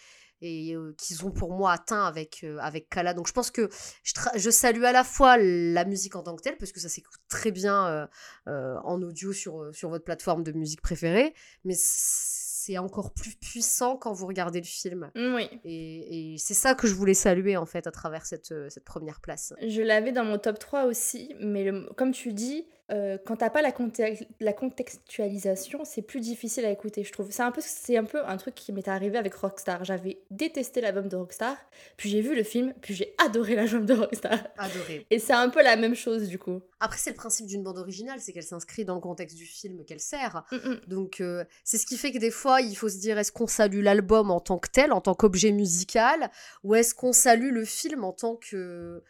et 0.44 0.74
euh, 0.74 0.94
qu'ils 0.98 1.24
ont 1.24 1.30
pour 1.30 1.52
moi 1.52 1.72
atteint 1.72 2.04
avec, 2.04 2.40
euh, 2.44 2.58
avec 2.60 2.88
Kala. 2.88 3.14
Donc 3.14 3.26
je 3.26 3.32
pense 3.32 3.50
que 3.50 3.68
je, 4.02 4.12
je 4.36 4.50
salue 4.50 4.84
à 4.84 4.92
la 4.92 5.02
fois 5.04 5.36
la 5.38 5.84
musique 5.84 6.14
en 6.16 6.22
tant 6.22 6.36
que 6.36 6.42
telle, 6.42 6.56
parce 6.58 6.70
que 6.72 6.80
ça 6.80 6.88
s'écoute 6.88 7.20
très 7.28 7.50
bien 7.50 8.08
euh, 8.48 8.76
en 8.84 9.00
audio 9.02 9.32
sur, 9.32 9.70
sur 9.74 9.88
votre 9.88 10.04
plateforme 10.04 10.42
de 10.42 10.52
musique 10.52 10.82
préférée, 10.82 11.34
mais 11.64 11.74
c'est 11.76 12.78
encore 12.78 13.12
plus 13.12 13.36
puissant 13.36 13.96
quand 13.96 14.12
vous 14.12 14.26
regardez 14.26 14.60
le 14.60 14.66
film. 14.66 15.10
Hum, 15.14 15.34
Oui. 15.34 15.48
Et, 15.64 16.34
et 16.34 16.38
c'est 16.38 16.54
ça 16.54 16.74
que 16.74 16.86
je 16.86 16.94
voulais 16.94 17.14
saluer 17.14 17.56
en 17.56 17.66
fait 17.66 17.86
à 17.86 17.90
travers 17.90 18.24
cette, 18.26 18.54
cette 18.70 18.84
première 18.84 19.20
place. 19.20 19.52
Je 19.66 19.82
l'avais 19.82 20.12
dans 20.12 20.24
mon 20.24 20.38
top 20.38 20.58
3 20.58 20.84
aussi, 20.84 21.34
mais 21.40 21.64
le- 21.64 21.88
comme 21.96 22.12
tu 22.12 22.32
dis, 22.32 22.66
euh, 22.90 23.16
quand 23.24 23.36
t'as 23.36 23.50
pas 23.50 23.62
la, 23.62 23.72
conte- 23.72 24.26
la 24.40 24.52
contextualisation, 24.52 25.84
c'est 25.84 26.02
plus 26.02 26.20
difficile 26.20 26.64
à 26.64 26.70
écouter, 26.70 27.02
je 27.02 27.12
trouve. 27.12 27.30
C'est 27.30 27.42
un, 27.42 27.50
peu, 27.50 27.62
c'est 27.64 27.96
un 27.96 28.04
peu 28.04 28.24
un 28.26 28.36
truc 28.36 28.54
qui 28.54 28.72
m'est 28.72 28.88
arrivé 28.88 29.16
avec 29.16 29.34
Rockstar. 29.34 29.84
J'avais 29.84 30.20
détesté 30.30 30.80
l'album 30.80 31.08
de 31.08 31.16
Rockstar, 31.16 31.56
puis 31.96 32.10
j'ai 32.10 32.20
vu 32.20 32.34
le 32.34 32.42
film, 32.42 32.74
puis 32.82 32.94
j'ai 32.94 33.14
adoré 33.24 33.54
l'album 33.54 33.86
de 33.86 33.94
Rockstar. 33.94 34.38
Adoré. 34.58 35.06
Et 35.10 35.18
c'est 35.18 35.32
un 35.32 35.48
peu 35.48 35.62
la 35.62 35.76
même 35.76 35.94
chose 35.94 36.28
du 36.28 36.38
coup. 36.38 36.60
Après, 36.80 36.98
c'est 36.98 37.10
le 37.10 37.16
principe 37.16 37.46
d'une 37.46 37.62
bande 37.62 37.78
originale, 37.78 38.20
c'est 38.20 38.32
qu'elle 38.32 38.42
s'inscrit 38.42 38.84
dans 38.84 38.94
le 38.94 39.00
contexte 39.00 39.36
du 39.36 39.46
film 39.46 39.84
qu'elle 39.86 40.00
sert. 40.00 40.44
Mm, 40.52 40.56
mm. 40.56 40.80
Donc, 40.86 41.20
euh, 41.22 41.44
c'est 41.64 41.78
ce 41.78 41.86
qui 41.86 41.96
fait 41.96 42.12
que 42.12 42.18
des 42.18 42.30
fois, 42.30 42.60
il 42.60 42.76
faut 42.76 42.90
se 42.90 42.98
dire 42.98 43.16
est-ce 43.16 43.32
qu'on 43.32 43.46
salue 43.46 43.82
l'album 43.82 44.30
en 44.30 44.40
tant 44.40 44.58
que 44.58 44.68
tel, 44.68 44.92
en 44.92 45.00
tant 45.00 45.14
qu'objet 45.14 45.52
musical, 45.52 46.30
ou 46.62 46.74
est-ce 46.74 46.94
qu'on 46.94 47.14
salue 47.14 47.50
le 47.50 47.64
film 47.64 48.04
en 48.04 48.12
tant 48.12 48.36
que, 48.36 49.02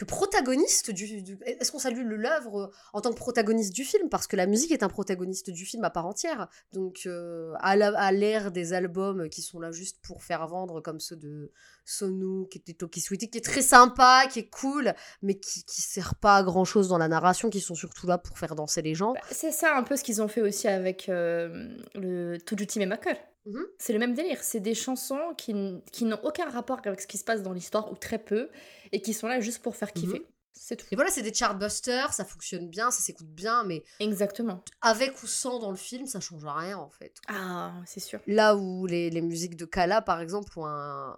que 0.00 0.06
protagoniste 0.06 0.90
du. 0.90 1.38
est-ce 1.44 1.70
qu'on 1.70 1.78
salue 1.78 2.06
l'œuvre 2.06 2.70
en 2.94 3.02
tant 3.02 3.10
que 3.10 3.16
protagoniste 3.16 3.74
du 3.74 3.84
film? 3.84 4.08
Parce 4.08 4.26
que 4.26 4.34
la 4.34 4.46
musique 4.46 4.70
est 4.70 4.82
un 4.82 4.88
protagoniste 4.88 5.50
du 5.50 5.66
film 5.66 5.84
à 5.84 5.90
part 5.90 6.06
entière. 6.06 6.48
Donc, 6.72 7.02
euh, 7.04 7.52
à 7.58 8.10
l'ère 8.10 8.50
des 8.50 8.72
albums 8.72 9.28
qui 9.28 9.42
sont 9.42 9.60
là 9.60 9.72
juste 9.72 9.98
pour 10.00 10.22
faire 10.22 10.46
vendre, 10.46 10.80
comme 10.80 11.00
ceux 11.00 11.16
de 11.16 11.52
Sonu, 11.84 12.48
qui 12.48 12.62
qui 12.62 13.38
est 13.38 13.44
très 13.44 13.60
sympa, 13.60 14.24
qui 14.32 14.38
est 14.38 14.48
cool, 14.48 14.94
mais 15.20 15.38
qui, 15.38 15.64
qui 15.64 15.82
sert 15.82 16.14
pas 16.14 16.36
à 16.36 16.42
grand 16.44 16.64
chose 16.64 16.88
dans 16.88 16.96
la 16.96 17.08
narration, 17.08 17.50
qui 17.50 17.60
sont 17.60 17.74
surtout 17.74 18.06
là 18.06 18.16
pour 18.16 18.38
faire 18.38 18.54
danser 18.54 18.80
les 18.80 18.94
gens. 18.94 19.12
Bah, 19.12 19.20
c'est 19.30 19.52
ça 19.52 19.76
un 19.76 19.82
peu 19.82 19.96
ce 19.96 20.02
qu'ils 20.02 20.22
ont 20.22 20.28
fait 20.28 20.40
aussi 20.40 20.66
avec 20.66 21.10
euh, 21.10 21.76
le 21.94 22.38
Tujuti 22.38 22.78
Memakar. 22.78 23.16
Mhm. 23.46 23.66
C'est 23.78 23.92
le 23.92 23.98
même 23.98 24.14
délire. 24.14 24.42
C'est 24.42 24.60
des 24.60 24.74
chansons 24.74 25.34
qui, 25.36 25.54
qui 25.92 26.04
n'ont 26.04 26.20
aucun 26.22 26.48
rapport 26.50 26.80
avec 26.84 27.00
ce 27.00 27.06
qui 27.06 27.18
se 27.18 27.24
passe 27.24 27.42
dans 27.42 27.52
l'histoire, 27.52 27.90
ou 27.90 27.96
très 27.96 28.18
peu, 28.18 28.50
et 28.92 29.00
qui 29.00 29.14
sont 29.14 29.28
là 29.28 29.40
juste 29.40 29.62
pour 29.62 29.76
faire 29.76 29.92
kiffer. 29.92 30.20
Mhm. 30.20 30.26
C'est 30.52 30.76
tout. 30.76 30.86
Et 30.90 30.94
voilà, 30.96 31.10
c'est 31.10 31.22
des 31.22 31.32
chartbusters, 31.32 32.12
ça 32.12 32.24
fonctionne 32.24 32.68
bien, 32.68 32.90
ça 32.90 33.00
s'écoute 33.00 33.28
bien, 33.28 33.64
mais 33.64 33.82
Exactement. 33.98 34.62
avec 34.82 35.22
ou 35.22 35.26
sans 35.26 35.58
dans 35.58 35.70
le 35.70 35.76
film, 35.76 36.06
ça 36.06 36.20
change 36.20 36.44
rien 36.44 36.76
en 36.76 36.90
fait. 36.90 37.14
Ah, 37.28 37.72
c'est 37.86 38.00
sûr. 38.00 38.20
Là 38.26 38.56
où 38.56 38.84
les, 38.84 39.08
les 39.08 39.22
musiques 39.22 39.56
de 39.56 39.64
Kala, 39.64 40.02
par 40.02 40.20
exemple, 40.20 40.58
ont 40.58 40.66
un, 40.66 41.16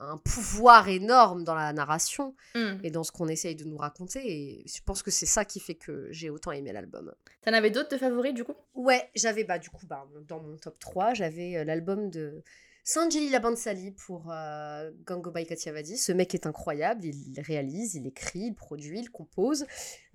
un- 0.00 0.16
pouvoir 0.18 0.88
énorme 0.88 1.44
dans 1.44 1.54
la 1.54 1.72
narration 1.72 2.34
Hmm. 2.54 2.76
et 2.82 2.90
dans 2.90 3.04
ce 3.04 3.12
qu'on 3.12 3.28
essaye 3.28 3.54
de 3.56 3.64
nous 3.64 3.76
raconter, 3.76 4.20
et 4.24 4.64
je 4.66 4.80
pense 4.84 5.02
que 5.02 5.10
c'est 5.10 5.26
ça 5.26 5.44
qui 5.44 5.60
fait 5.60 5.74
que 5.74 6.08
j'ai 6.10 6.30
autant 6.30 6.52
aimé 6.52 6.72
l'album. 6.72 7.12
T'en 7.42 7.52
avais 7.52 7.70
d'autres 7.70 7.90
de 7.90 7.96
favoris 7.98 8.34
du 8.34 8.44
coup? 8.44 8.54
Ouais, 8.74 9.10
j'avais, 9.14 9.44
bah, 9.44 9.58
du 9.58 9.70
coup, 9.70 9.86
bah, 9.86 10.06
dans 10.26 10.40
mon 10.40 10.56
top 10.56 10.78
3, 10.78 11.14
j'avais 11.14 11.56
euh, 11.56 11.64
l'album 11.64 12.10
de 12.10 12.42
Sanjili 12.84 13.28
Labansali 13.28 13.90
pour 13.90 14.30
euh, 14.32 14.90
Gangobai 15.04 15.44
Kathiavadi. 15.44 15.98
Ce 15.98 16.10
mec 16.10 16.34
est 16.34 16.46
incroyable, 16.46 17.04
il 17.04 17.38
réalise, 17.42 17.94
il 17.96 18.06
écrit, 18.06 18.38
il 18.46 18.54
produit, 18.54 19.00
il 19.00 19.10
compose. 19.10 19.66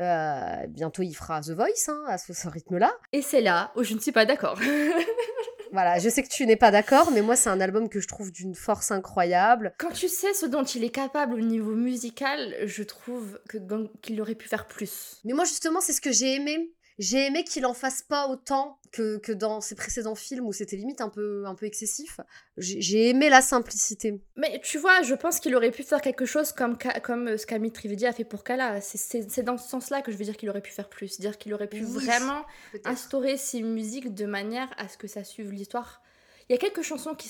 Euh, 0.02 0.68
bientôt, 0.70 1.04
il 1.04 1.14
fera 1.14 1.42
The 1.42 1.52
Voice 1.52 1.90
hein, 1.90 2.04
à 2.08 2.18
ce, 2.18 2.34
ce 2.34 2.48
rythme-là. 2.48 2.92
Et 3.12 3.22
c'est 3.22 3.42
là 3.42 3.72
où 3.76 3.84
je 3.84 3.94
ne 3.94 4.00
suis 4.00 4.12
pas 4.12 4.26
d'accord. 4.26 4.58
Voilà, 5.74 5.98
je 5.98 6.08
sais 6.08 6.22
que 6.22 6.30
tu 6.30 6.46
n'es 6.46 6.56
pas 6.56 6.70
d'accord, 6.70 7.10
mais 7.10 7.24
moi, 7.24 7.36
c'est 7.36 7.50
un 7.50 7.60
album 7.60 7.90
que 7.90 8.00
je 8.00 8.08
trouve 8.08 8.32
d'une 8.32 8.54
force 8.54 8.92
incroyable. 8.92 9.74
Quand 9.80 9.92
tu 9.92 10.08
sais 10.08 10.32
ce 10.36 10.46
dont 10.46 10.64
il 10.64 10.84
est 10.84 10.92
capable 10.92 11.34
au 11.34 11.40
niveau 11.40 11.74
musical, 11.74 12.56
je 12.64 12.84
trouve 12.84 13.40
qu'il 14.04 14.22
aurait 14.22 14.36
pu 14.36 14.48
faire 14.48 14.68
plus. 14.68 15.20
Mais 15.26 15.34
moi, 15.34 15.46
justement, 15.46 15.82
c'est 15.82 15.94
ce 15.94 16.00
que 16.00 16.12
j'ai 16.12 16.36
aimé. 16.36 16.72
J'ai 17.00 17.26
aimé 17.26 17.44
qu'il 17.44 17.66
en 17.66 17.74
fasse 17.74 18.02
pas 18.02 18.28
autant 18.28 18.80
que, 18.92 19.18
que 19.18 19.32
dans 19.32 19.62
ses 19.62 19.74
précédents 19.76 20.14
films 20.16 20.46
où 20.46 20.54
c'était 20.54 20.76
limite 20.76 21.02
un 21.02 21.10
peu, 21.10 21.46
un 21.48 21.56
peu 21.56 21.66
excessif. 21.66 22.20
J'ai 22.58 23.10
aimé 23.10 23.30
la 23.30 23.42
simplicité. 23.42 24.22
Mais 24.36 24.62
tu 24.64 24.78
vois, 24.78 25.02
je 25.02 25.16
pense 25.16 25.40
qu'il 25.40 25.56
aurait 25.56 25.72
pu 25.72 25.84
faire 25.84 26.02
quelque 26.02 26.26
chose 26.26 26.52
comme, 26.52 26.78
comme 27.04 27.30
euh, 27.30 27.38
ce 27.38 27.46
qu'Amit 27.48 27.72
Trivedi 27.72 28.06
a 28.06 28.14
fait 28.14 28.24
pour 28.24 28.44
Kala. 28.44 28.80
C'est- 28.82 29.42
dans 29.42 29.58
ce 29.58 29.68
sens-là 29.70 30.02
que 30.04 30.12
je 30.12 30.18
veux 30.18 30.26
dire 30.26 30.38
qu'il 30.38 30.50
aurait 30.50 30.62
pu 30.62 30.72
faire 30.72 30.90
plus. 30.90 31.08
C'est-à-dire 31.08 31.38
qu'il 31.40 31.54
aurait 31.54 31.68
pu 31.68 31.84
Oui, 31.84 32.06
vraiment 32.06 32.44
instaurer 32.86 33.38
ses 33.38 33.62
musiques 33.64 34.14
de 34.14 34.26
manière 34.26 34.70
à 34.78 34.88
ce 34.88 34.98
que 34.98 35.08
ça 35.08 35.24
suive 35.24 35.52
l'histoire. 35.52 36.02
Il 36.50 36.52
y 36.52 36.56
a 36.56 36.60
quelques 36.60 36.82
chansons 36.84 37.16
qui, 37.16 37.30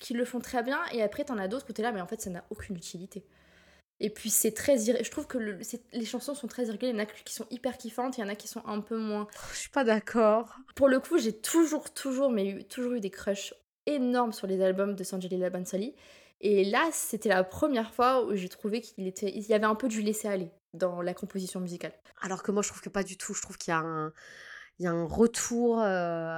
qui 0.00 0.14
le 0.14 0.24
font 0.24 0.40
très 0.40 0.62
bien, 0.62 0.80
et 0.90 1.02
après 1.02 1.24
t'en 1.24 1.36
as 1.38 1.46
d'autres 1.46 1.66
où 1.68 1.72
t'es 1.72 1.82
là, 1.82 1.92
mais 1.92 2.00
en 2.00 2.06
fait 2.06 2.22
ça 2.22 2.30
n'a 2.30 2.44
aucune 2.50 2.74
utilité. 2.74 3.22
Et 4.00 4.10
puis 4.10 4.28
c'est 4.30 4.52
très... 4.52 4.76
irré- 4.76 5.02
Je 5.04 5.10
trouve 5.10 5.26
que 5.26 5.38
le- 5.38 5.58
les 5.92 6.04
chansons 6.04 6.34
sont 6.34 6.46
très 6.48 6.66
irrégulières, 6.66 6.94
il 6.94 6.98
y 6.98 7.00
en 7.00 7.04
a 7.04 7.06
qui 7.06 7.32
sont 7.34 7.46
hyper 7.50 7.78
kiffantes, 7.78 8.18
il 8.18 8.20
y 8.20 8.24
en 8.24 8.28
a 8.28 8.34
qui 8.34 8.48
sont 8.48 8.62
un 8.66 8.80
peu 8.80 8.98
moins. 8.98 9.26
Je 9.52 9.58
suis 9.58 9.70
pas 9.70 9.84
d'accord. 9.84 10.54
Pour 10.74 10.88
le 10.88 11.00
coup, 11.00 11.18
j'ai 11.18 11.32
toujours, 11.32 11.92
toujours, 11.94 12.30
mais 12.30 12.46
eu, 12.48 12.64
toujours 12.64 12.92
eu 12.92 13.00
des 13.00 13.10
crushs 13.10 13.54
énormes 13.86 14.32
sur 14.32 14.46
les 14.46 14.60
albums 14.62 14.94
de 14.94 15.04
Sanjali 15.04 15.38
Labansali. 15.38 15.94
Et 16.42 16.64
là, 16.64 16.86
c'était 16.92 17.30
la 17.30 17.44
première 17.44 17.94
fois 17.94 18.24
où 18.24 18.34
j'ai 18.36 18.48
trouvé 18.50 18.82
qu'il 18.82 19.06
était, 19.06 19.32
il 19.34 19.46
y 19.46 19.54
avait 19.54 19.64
un 19.64 19.74
peu 19.74 19.88
du 19.88 20.02
laisser 20.02 20.28
aller 20.28 20.50
dans 20.74 21.00
la 21.00 21.14
composition 21.14 21.60
musicale. 21.60 21.92
Alors 22.20 22.42
que 22.42 22.52
moi, 22.52 22.62
je 22.62 22.68
trouve 22.68 22.82
que 22.82 22.90
pas 22.90 23.02
du 23.02 23.16
tout. 23.16 23.32
Je 23.32 23.40
trouve 23.40 23.56
qu'il 23.56 23.70
y 23.70 23.74
a 23.74 23.78
un, 23.78 24.12
il 24.78 24.84
y 24.84 24.86
a 24.86 24.92
un 24.92 25.04
retour 25.06 25.78
euh, 25.80 25.84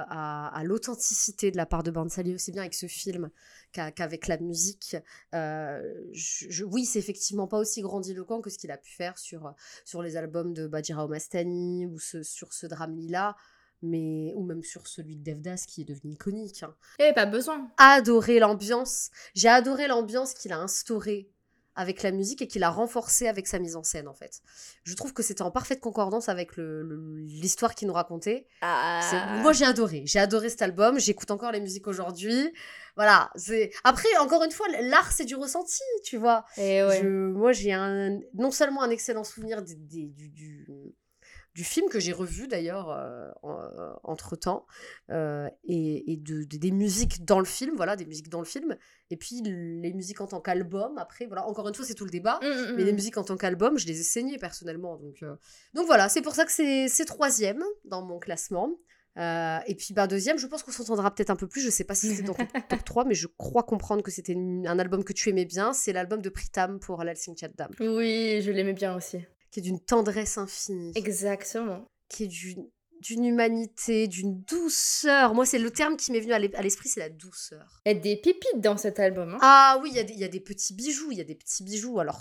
à, 0.07 0.47
à 0.57 0.63
l'authenticité 0.63 1.51
de 1.51 1.57
la 1.57 1.65
part 1.65 1.83
de 1.83 1.91
Bansali, 1.91 2.33
aussi 2.35 2.51
bien 2.51 2.61
avec 2.61 2.73
ce 2.73 2.85
film 2.87 3.29
qu'a- 3.73 3.91
qu'avec 3.91 4.27
la 4.27 4.37
musique. 4.37 4.95
Euh, 5.35 5.81
je- 6.13 6.45
je- 6.49 6.63
oui, 6.63 6.85
c'est 6.85 6.99
effectivement 6.99 7.47
pas 7.47 7.57
aussi 7.57 7.81
grandiloquent 7.81 8.41
que 8.41 8.49
ce 8.49 8.57
qu'il 8.57 8.71
a 8.71 8.77
pu 8.77 8.91
faire 8.93 9.17
sur, 9.17 9.53
sur 9.85 10.01
les 10.01 10.15
albums 10.15 10.53
de 10.53 10.67
Bajirao 10.67 11.07
Mastani 11.07 11.85
ou 11.85 11.99
ce- 11.99 12.23
sur 12.23 12.53
ce 12.53 12.65
drame 12.67 12.95
Lila. 12.95 13.35
Mais, 13.81 14.33
ou 14.35 14.43
même 14.43 14.61
sur 14.61 14.87
celui 14.87 15.15
de 15.15 15.23
Devdas 15.31 15.63
qui 15.65 15.83
est 15.83 15.85
devenu 15.85 16.11
iconique. 16.11 16.63
hein. 16.63 16.75
N'y 16.99 17.05
avait 17.05 17.13
pas 17.13 17.25
besoin. 17.25 17.71
adoré 17.77 18.39
l'ambiance. 18.39 19.09
J'ai 19.35 19.47
adoré 19.47 19.87
l'ambiance 19.87 20.33
qu'il 20.33 20.51
a 20.51 20.57
instaurée 20.59 21.31
avec 21.79 22.03
la 22.03 22.11
musique 22.11 22.41
et 22.41 22.47
qu'il 22.47 22.63
a 22.63 22.69
renforcé 22.69 23.27
avec 23.29 23.47
sa 23.47 23.57
mise 23.57 23.77
en 23.77 23.83
scène 23.83 24.07
en 24.09 24.13
fait. 24.13 24.41
Je 24.83 24.93
trouve 24.95 25.13
que 25.13 25.23
c'était 25.23 25.43
en 25.43 25.49
parfaite 25.51 25.79
concordance 25.79 26.27
avec 26.27 26.49
l'histoire 26.57 27.73
qu'il 27.73 27.87
nous 27.87 27.93
racontait. 27.93 28.47
Ah. 28.61 29.37
Moi 29.41 29.53
j'ai 29.53 29.63
adoré, 29.65 30.03
j'ai 30.05 30.19
adoré 30.19 30.49
cet 30.49 30.61
album, 30.61 30.99
j'écoute 30.99 31.31
encore 31.31 31.51
les 31.53 31.61
musiques 31.61 31.87
aujourd'hui. 31.87 32.51
Voilà, 32.97 33.29
c'est 33.35 33.71
après 33.85 34.09
encore 34.19 34.43
une 34.43 34.51
fois 34.51 34.67
l'art 34.81 35.09
c'est 35.11 35.23
du 35.23 35.35
ressenti, 35.35 35.81
tu 36.03 36.17
vois. 36.17 36.43
Et 36.57 36.83
ouais. 36.83 36.99
Je- 37.01 37.07
moi, 37.31 37.53
j'ai 37.53 37.71
un, 37.71 38.19
non 38.33 38.51
seulement 38.51 38.81
un 38.83 38.89
excellent 38.89 39.23
souvenir 39.23 39.61
des- 39.61 39.75
des- 39.75 40.07
du, 40.09 40.27
du, 40.29 40.67
du 41.59 41.65
film 41.65 41.89
que 41.89 41.99
j'ai 41.99 42.13
revu 42.13 42.47
d'ailleurs 42.47 42.87
entre 44.03 44.37
temps, 44.37 44.65
et, 45.09 46.13
et 46.13 46.17
de, 46.17 46.43
de- 46.43 46.57
des 46.57 46.71
musiques 46.71 47.25
dans 47.25 47.39
le 47.39 47.45
film, 47.45 47.75
voilà, 47.75 47.97
des 47.97 48.05
musiques 48.05 48.29
dans 48.29 48.39
le 48.39 48.45
film, 48.45 48.77
et 49.09 49.17
puis 49.17 49.41
les 49.43 49.93
musiques 49.93 50.21
en 50.21 50.27
tant 50.27 50.39
qu'album. 50.39 50.97
Après, 50.97 51.25
voilà, 51.25 51.45
encore 51.45 51.67
une 51.67 51.75
fois, 51.75 51.85
c'est 51.85 51.95
tout 51.95 52.05
le 52.05 52.11
débat. 52.11 52.39
Mm, 52.41 52.45
mm, 52.47 52.75
Mais 52.77 52.83
les 52.85 52.91
mm. 52.93 52.95
musiques 52.95 53.17
en 53.17 53.23
tant 53.23 53.35
qu'album, 53.35 53.77
je 53.77 53.87
les 53.87 53.99
ai 53.99 54.03
saignées 54.03 54.37
personnellement. 54.37 54.95
Donc, 54.95 55.21
euh, 55.23 55.35
donc 55.73 55.85
voilà, 55.85 56.07
c'est 56.07 56.21
pour 56.21 56.33
ça 56.33 56.45
que 56.45 56.51
c'est 56.51 57.05
troisième 57.05 57.61
dans 57.83 58.01
mon 58.01 58.19
classement. 58.19 58.69
Euh, 59.17 59.57
et 59.67 59.75
puis 59.75 59.93
bah, 59.93 60.07
deuxième, 60.07 60.37
je 60.37 60.47
pense 60.47 60.63
qu'on 60.63 60.71
s'entendra 60.71 61.13
peut-être 61.13 61.29
un 61.31 61.35
peu 61.35 61.47
plus. 61.47 61.61
Je 61.61 61.69
sais 61.69 61.83
pas 61.83 61.95
si 61.95 62.15
c'est 62.15 62.23
dans 62.23 62.33
ton 62.33 62.45
top 62.69 62.85
3, 62.85 63.05
mais 63.05 63.15
je 63.15 63.27
crois 63.27 63.63
comprendre 63.63 64.01
que 64.01 64.11
c'était 64.11 64.35
un 64.35 64.79
album 64.79 65.03
que 65.03 65.11
tu 65.11 65.29
aimais 65.29 65.45
bien. 65.45 65.73
C'est 65.73 65.91
l'album 65.91 66.21
de 66.21 66.29
Pritam 66.29 66.79
pour 66.79 67.03
Lalsing 67.03 67.35
Chaddam, 67.35 67.71
Oui, 67.81 68.41
je 68.41 68.51
l'aimais 68.51 68.73
bien 68.73 68.95
aussi. 68.95 69.17
Qui 69.51 69.59
est 69.59 69.63
d'une 69.63 69.79
tendresse 69.79 70.37
infinie, 70.37 70.91
Exactement. 70.95 71.85
qui 72.09 72.23
est 72.23 72.27
d'une 72.27 72.69
d'une 73.01 73.23
humanité, 73.23 74.09
d'une 74.09 74.41
douceur. 74.41 75.33
Moi, 75.33 75.45
c'est 75.45 75.57
le 75.57 75.71
terme 75.71 75.95
qui 75.95 76.11
m'est 76.11 76.19
venu 76.19 76.33
à 76.33 76.39
l'e- 76.39 76.53
à 76.53 76.61
l'esprit, 76.61 76.89
c'est 76.89 76.99
la 76.99 77.07
douceur. 77.09 77.81
Il 77.85 77.93
y 77.93 77.95
a 77.95 77.97
des 77.97 78.17
pépites 78.17 78.59
dans 78.59 78.75
cet 78.75 78.99
album. 78.99 79.35
hein. 79.35 79.37
Ah 79.41 79.79
oui, 79.81 79.89
il 79.93 79.95
y, 79.95 79.99
a 79.99 80.03
des- 80.03 80.11
il 80.11 80.19
y 80.19 80.25
a 80.25 80.27
des 80.27 80.41
petits 80.41 80.73
bijoux, 80.73 81.09
il 81.09 81.17
y 81.17 81.21
a 81.21 81.23
des 81.23 81.35
petits 81.35 81.63
bijoux. 81.63 81.97
Alors, 82.01 82.19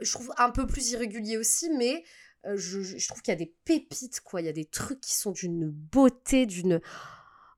je 0.00 0.10
trouve 0.10 0.32
un 0.38 0.48
peu 0.48 0.66
plus 0.66 0.88
irrégulier 0.92 1.36
aussi, 1.36 1.68
mais 1.68 2.02
euh, 2.46 2.56
je, 2.56 2.80
je- 2.80 2.96
je 2.96 3.08
trouve 3.08 3.20
qu'il 3.20 3.32
y 3.32 3.36
a 3.36 3.38
des 3.38 3.54
pépites, 3.66 4.20
quoi. 4.22 4.40
Il 4.40 4.46
y 4.46 4.48
a 4.48 4.52
des 4.54 4.64
trucs 4.64 5.02
qui 5.02 5.12
sont 5.14 5.32
d'une 5.32 5.68
beauté, 5.68 6.46
d'une... 6.46 6.80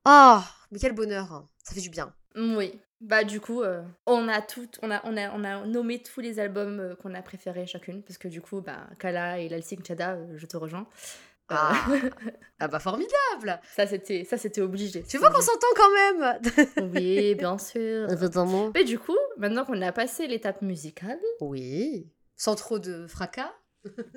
Ah, 0.03 0.45
mais 0.71 0.79
quel 0.79 0.91
bonheur, 0.91 1.31
hein. 1.31 1.49
ça 1.63 1.73
fait 1.73 1.81
du 1.81 1.89
bien. 1.89 2.13
Oui. 2.35 2.77
Bah 3.01 3.23
du 3.23 3.39
coup, 3.39 3.61
euh, 3.61 3.81
on 4.05 4.27
a 4.27 4.41
on 4.81 4.91
a, 4.91 5.01
on 5.05 5.17
a, 5.17 5.31
on 5.31 5.43
a 5.45 5.65
nommé 5.65 6.03
tous 6.03 6.19
les 6.19 6.39
albums 6.39 6.79
euh, 6.79 6.95
qu'on 6.95 7.13
a 7.13 7.21
préférés 7.21 7.65
chacune, 7.65 8.03
parce 8.03 8.17
que 8.17 8.27
du 8.27 8.41
coup, 8.41 8.59
bah 8.59 8.87
Kala 8.99 9.39
et 9.39 9.47
Lalsing 9.47 9.85
Chada, 9.85 10.15
euh, 10.15 10.33
je 10.35 10.45
te 10.45 10.57
rejoins. 10.57 10.85
Ah, 11.47 11.73
ah 12.59 12.67
bah 12.67 12.79
formidable 12.79 13.59
ça 13.75 13.87
c'était, 13.87 14.23
ça 14.23 14.37
c'était 14.37 14.61
obligé. 14.61 15.01
Tu 15.03 15.17
vois 15.17 15.31
qu'on 15.31 15.41
s'entend 15.41 15.67
quand 15.75 15.91
même 15.91 16.91
Oui, 16.93 17.35
bien 17.35 17.57
sûr. 17.57 18.07
Évidemment. 18.11 18.71
Mais 18.75 18.83
du 18.83 18.99
coup, 18.99 19.17
maintenant 19.37 19.65
qu'on 19.65 19.81
a 19.81 19.91
passé 19.91 20.27
l'étape 20.27 20.61
musicale 20.61 21.19
Oui. 21.39 22.07
Sans 22.35 22.55
trop 22.55 22.79
de 22.79 23.07
fracas. 23.07 23.51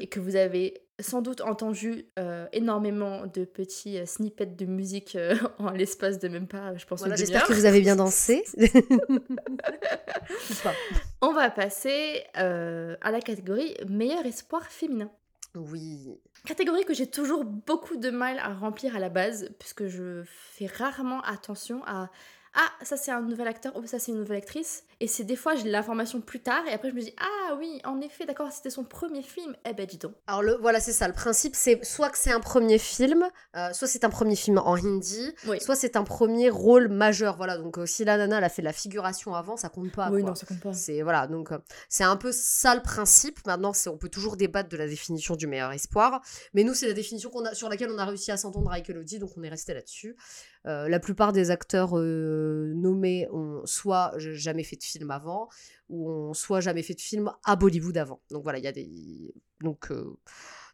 Et 0.00 0.08
que 0.08 0.20
vous 0.20 0.36
avez 0.36 0.82
sans 1.00 1.22
doute 1.22 1.40
entendu 1.40 2.06
euh, 2.18 2.46
énormément 2.52 3.26
de 3.26 3.44
petits 3.44 3.98
euh, 3.98 4.06
snippets 4.06 4.46
de 4.46 4.66
musique 4.66 5.16
euh, 5.16 5.34
en 5.58 5.70
l'espace 5.70 6.18
de 6.18 6.28
même 6.28 6.46
pas, 6.46 6.76
je 6.76 6.86
pense, 6.86 7.00
Voilà, 7.00 7.16
j'espère 7.16 7.46
que 7.46 7.52
vous 7.52 7.64
avez 7.64 7.80
bien 7.80 7.96
dansé. 7.96 8.44
On 11.20 11.32
va 11.32 11.50
passer 11.50 12.22
à 12.34 13.10
la 13.10 13.20
catégorie 13.20 13.74
meilleur 13.88 14.24
espoir 14.26 14.66
féminin. 14.66 15.10
Oui. 15.54 16.08
Catégorie 16.46 16.84
que 16.84 16.94
j'ai 16.94 17.06
toujours 17.06 17.44
beaucoup 17.44 17.96
de 17.96 18.10
mal 18.10 18.38
à 18.38 18.54
remplir 18.54 18.96
à 18.96 18.98
la 18.98 19.10
base, 19.10 19.50
puisque 19.58 19.86
je 19.86 20.22
fais 20.24 20.66
rarement 20.66 21.20
attention 21.22 21.82
à 21.86 22.10
ah, 22.54 22.70
ça 22.82 22.98
c'est 22.98 23.10
un 23.10 23.22
nouvel 23.22 23.48
acteur 23.48 23.74
ou 23.76 23.86
ça 23.86 23.98
c'est 23.98 24.12
une 24.12 24.18
nouvelle 24.18 24.38
actrice. 24.38 24.84
Et 25.02 25.08
c'est 25.08 25.24
des 25.24 25.34
fois 25.34 25.56
j'ai 25.56 25.68
l'information 25.68 26.20
plus 26.20 26.38
tard 26.38 26.62
et 26.68 26.72
après 26.72 26.88
je 26.90 26.94
me 26.94 27.00
dis 27.00 27.12
ah 27.18 27.56
oui, 27.58 27.80
en 27.82 28.00
effet, 28.00 28.24
d'accord, 28.24 28.52
c'était 28.52 28.70
son 28.70 28.84
premier 28.84 29.22
film. 29.22 29.56
Eh 29.68 29.72
ben 29.72 29.84
dis 29.84 29.98
donc. 29.98 30.12
Alors 30.28 30.42
le, 30.44 30.54
voilà, 30.60 30.78
c'est 30.78 30.92
ça. 30.92 31.08
Le 31.08 31.12
principe, 31.12 31.56
c'est 31.56 31.84
soit 31.84 32.08
que 32.08 32.16
c'est 32.16 32.30
un 32.30 32.38
premier 32.38 32.78
film, 32.78 33.28
euh, 33.56 33.72
soit 33.72 33.88
c'est 33.88 34.04
un 34.04 34.10
premier 34.10 34.36
film 34.36 34.58
en 34.58 34.76
hindi, 34.76 35.34
Oui. 35.48 35.60
soit 35.60 35.74
c'est 35.74 35.96
un 35.96 36.04
premier 36.04 36.50
rôle 36.50 36.86
majeur. 36.86 37.36
Voilà, 37.36 37.58
donc 37.58 37.78
euh, 37.78 37.84
si 37.84 38.04
la 38.04 38.16
nana 38.16 38.38
elle 38.38 38.44
a 38.44 38.48
fait 38.48 38.62
de 38.62 38.66
la 38.66 38.72
figuration 38.72 39.34
avant, 39.34 39.56
ça 39.56 39.68
compte 39.68 39.90
pas. 39.90 40.08
oui, 40.12 40.20
quoi. 40.20 40.30
non, 40.30 40.36
ça 40.36 40.46
compte 40.46 40.60
pas. 40.60 40.72
C'est 40.72 41.02
voilà, 41.02 41.26
donc 41.26 41.50
euh, 41.50 41.58
c'est 41.88 42.04
un 42.04 42.16
peu 42.16 42.30
ça 42.30 42.76
le 42.76 42.80
principe. 42.80 43.44
Maintenant, 43.44 43.72
on 43.88 43.96
peut 43.96 44.08
toujours 44.08 44.36
débattre 44.36 44.68
de 44.68 44.76
la 44.76 44.86
définition 44.86 45.34
du 45.34 45.48
meilleur 45.48 45.72
espoir, 45.72 46.22
mais 46.54 46.62
nous 46.62 46.74
c'est 46.74 46.86
la 46.86 46.94
définition 46.94 47.28
qu'on 47.28 47.44
a 47.44 47.54
sur 47.54 47.68
laquelle 47.68 47.90
on 47.90 47.98
a 47.98 48.04
réussi 48.04 48.30
à 48.30 48.36
s'entendre 48.36 48.70
avec 48.70 48.88
Elodie, 48.88 49.18
donc 49.18 49.30
on 49.36 49.42
est 49.42 49.48
resté 49.48 49.74
là-dessus. 49.74 50.14
La 50.64 51.00
plupart 51.00 51.32
des 51.32 51.50
acteurs 51.50 51.96
nommés 51.96 53.26
ont 53.32 53.62
soit 53.64 54.12
jamais 54.16 54.62
fait 54.62 54.76
de 54.76 54.84
film 54.84 54.91
avant, 55.10 55.48
ou 55.88 56.10
ont 56.10 56.34
soit 56.34 56.60
jamais 56.60 56.82
fait 56.82 56.94
de 56.94 57.00
film 57.00 57.32
à 57.44 57.56
Bollywood 57.56 57.96
avant. 57.96 58.22
Donc 58.30 58.42
voilà, 58.42 58.58
il 58.58 58.64
y 58.64 58.68
a 58.68 58.72
des 58.72 59.34
donc 59.60 59.90
euh, 59.90 60.16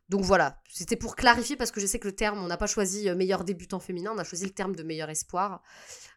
donc 0.09 0.23
voilà, 0.23 0.61
c'était 0.71 0.97
pour 0.97 1.17
clarifier 1.17 1.55
parce 1.57 1.71
que 1.71 1.81
je 1.81 1.87
sais 1.87 1.99
que 1.99 2.09
le 2.09 2.15
terme, 2.17 2.39
on 2.43 2.47
n'a 2.47 2.57
pas 2.57 2.67
choisi 2.67 3.09
euh, 3.09 3.15
meilleur 3.15 3.45
débutant 3.45 3.79
féminin, 3.79 4.13
on 4.15 4.19
a 4.19 4.25
choisi 4.25 4.45
le 4.47 4.53
terme 4.53 4.75
de 4.75 4.83
meilleur 4.83 5.11
espoir. 5.11 5.63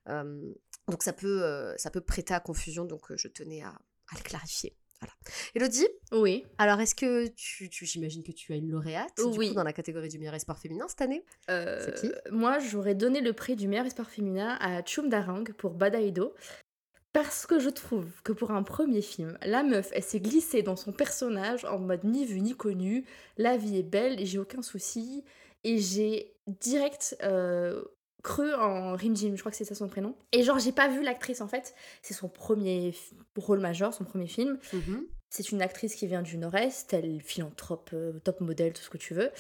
Euh, 0.07 0.53
donc 0.87 1.03
ça 1.03 1.11
peut, 1.13 1.43
euh, 1.43 1.75
ça 1.77 1.91
peut 1.91 2.01
prêter 2.01 2.33
à 2.33 2.39
confusion, 2.39 2.85
donc 2.85 3.11
euh, 3.11 3.17
je 3.17 3.27
tenais 3.27 3.61
à, 3.61 3.69
à 3.69 4.15
le 4.17 4.21
clarifier. 4.23 4.77
Voilà. 5.01 5.13
Elodie, 5.55 5.87
Oui. 6.11 6.45
alors 6.59 6.79
est-ce 6.79 6.93
que 6.93 7.25
tu, 7.29 7.69
tu 7.71 7.85
j'imagine 7.87 8.21
que 8.23 8.31
tu 8.31 8.53
as 8.53 8.55
une 8.55 8.69
lauréate 8.69 9.17
du 9.17 9.37
Oui. 9.37 9.47
coup, 9.49 9.55
dans 9.55 9.63
la 9.63 9.73
catégorie 9.73 10.09
du 10.09 10.19
meilleur 10.19 10.35
espoir 10.35 10.59
féminin 10.59 10.85
cette 10.87 11.01
année? 11.01 11.25
C'est 11.47 11.95
qui? 11.99 12.11
Moi, 12.29 12.59
j'aurais 12.59 12.93
donné 12.93 13.19
le 13.19 13.33
prix 13.33 13.55
du 13.55 13.67
meilleur 13.67 13.87
espoir 13.87 14.09
féminin 14.09 14.57
à 14.61 14.83
Chum 14.83 15.09
Darang 15.09 15.51
pour 15.53 15.73
Badaido. 15.73 16.35
Parce 17.13 17.45
que 17.45 17.59
je 17.59 17.69
trouve 17.69 18.07
que 18.23 18.31
pour 18.31 18.51
un 18.51 18.63
premier 18.63 19.01
film, 19.01 19.37
la 19.41 19.63
meuf, 19.63 19.89
elle 19.93 20.03
s'est 20.03 20.21
glissée 20.21 20.61
dans 20.63 20.77
son 20.77 20.93
personnage 20.93 21.65
en 21.65 21.77
mode 21.77 22.05
ni 22.05 22.25
vu 22.25 22.39
ni 22.39 22.55
connu. 22.55 23.05
La 23.37 23.57
vie 23.57 23.77
est 23.77 23.83
belle 23.83 24.19
et 24.19 24.25
j'ai 24.25 24.39
aucun 24.39 24.61
souci. 24.61 25.23
Et 25.63 25.77
j'ai 25.77 26.33
direct 26.47 27.17
euh, 27.23 27.83
creux 28.23 28.53
en 28.53 28.95
Rimjim, 28.95 29.35
je 29.35 29.39
crois 29.39 29.51
que 29.51 29.57
c'est 29.57 29.65
ça 29.65 29.75
son 29.75 29.89
prénom. 29.89 30.15
Et 30.31 30.43
genre, 30.43 30.59
j'ai 30.59 30.71
pas 30.71 30.87
vu 30.87 31.03
l'actrice 31.03 31.41
en 31.41 31.47
fait. 31.47 31.75
C'est 32.01 32.13
son 32.13 32.29
premier 32.29 32.93
rôle 33.35 33.59
majeur, 33.59 33.93
son 33.93 34.05
premier 34.05 34.27
film. 34.27 34.57
C'est 35.29 35.51
une 35.51 35.61
actrice 35.61 35.95
qui 35.95 36.07
vient 36.07 36.21
du 36.21 36.37
Nord-Est, 36.37 36.93
elle 36.93 37.05
est 37.05 37.19
philanthrope, 37.19 37.91
euh, 37.93 38.19
top 38.19 38.41
modèle, 38.41 38.73
tout 38.73 38.81
ce 38.81 38.89
que 38.89 38.97
tu 38.97 39.13
veux. 39.13 39.31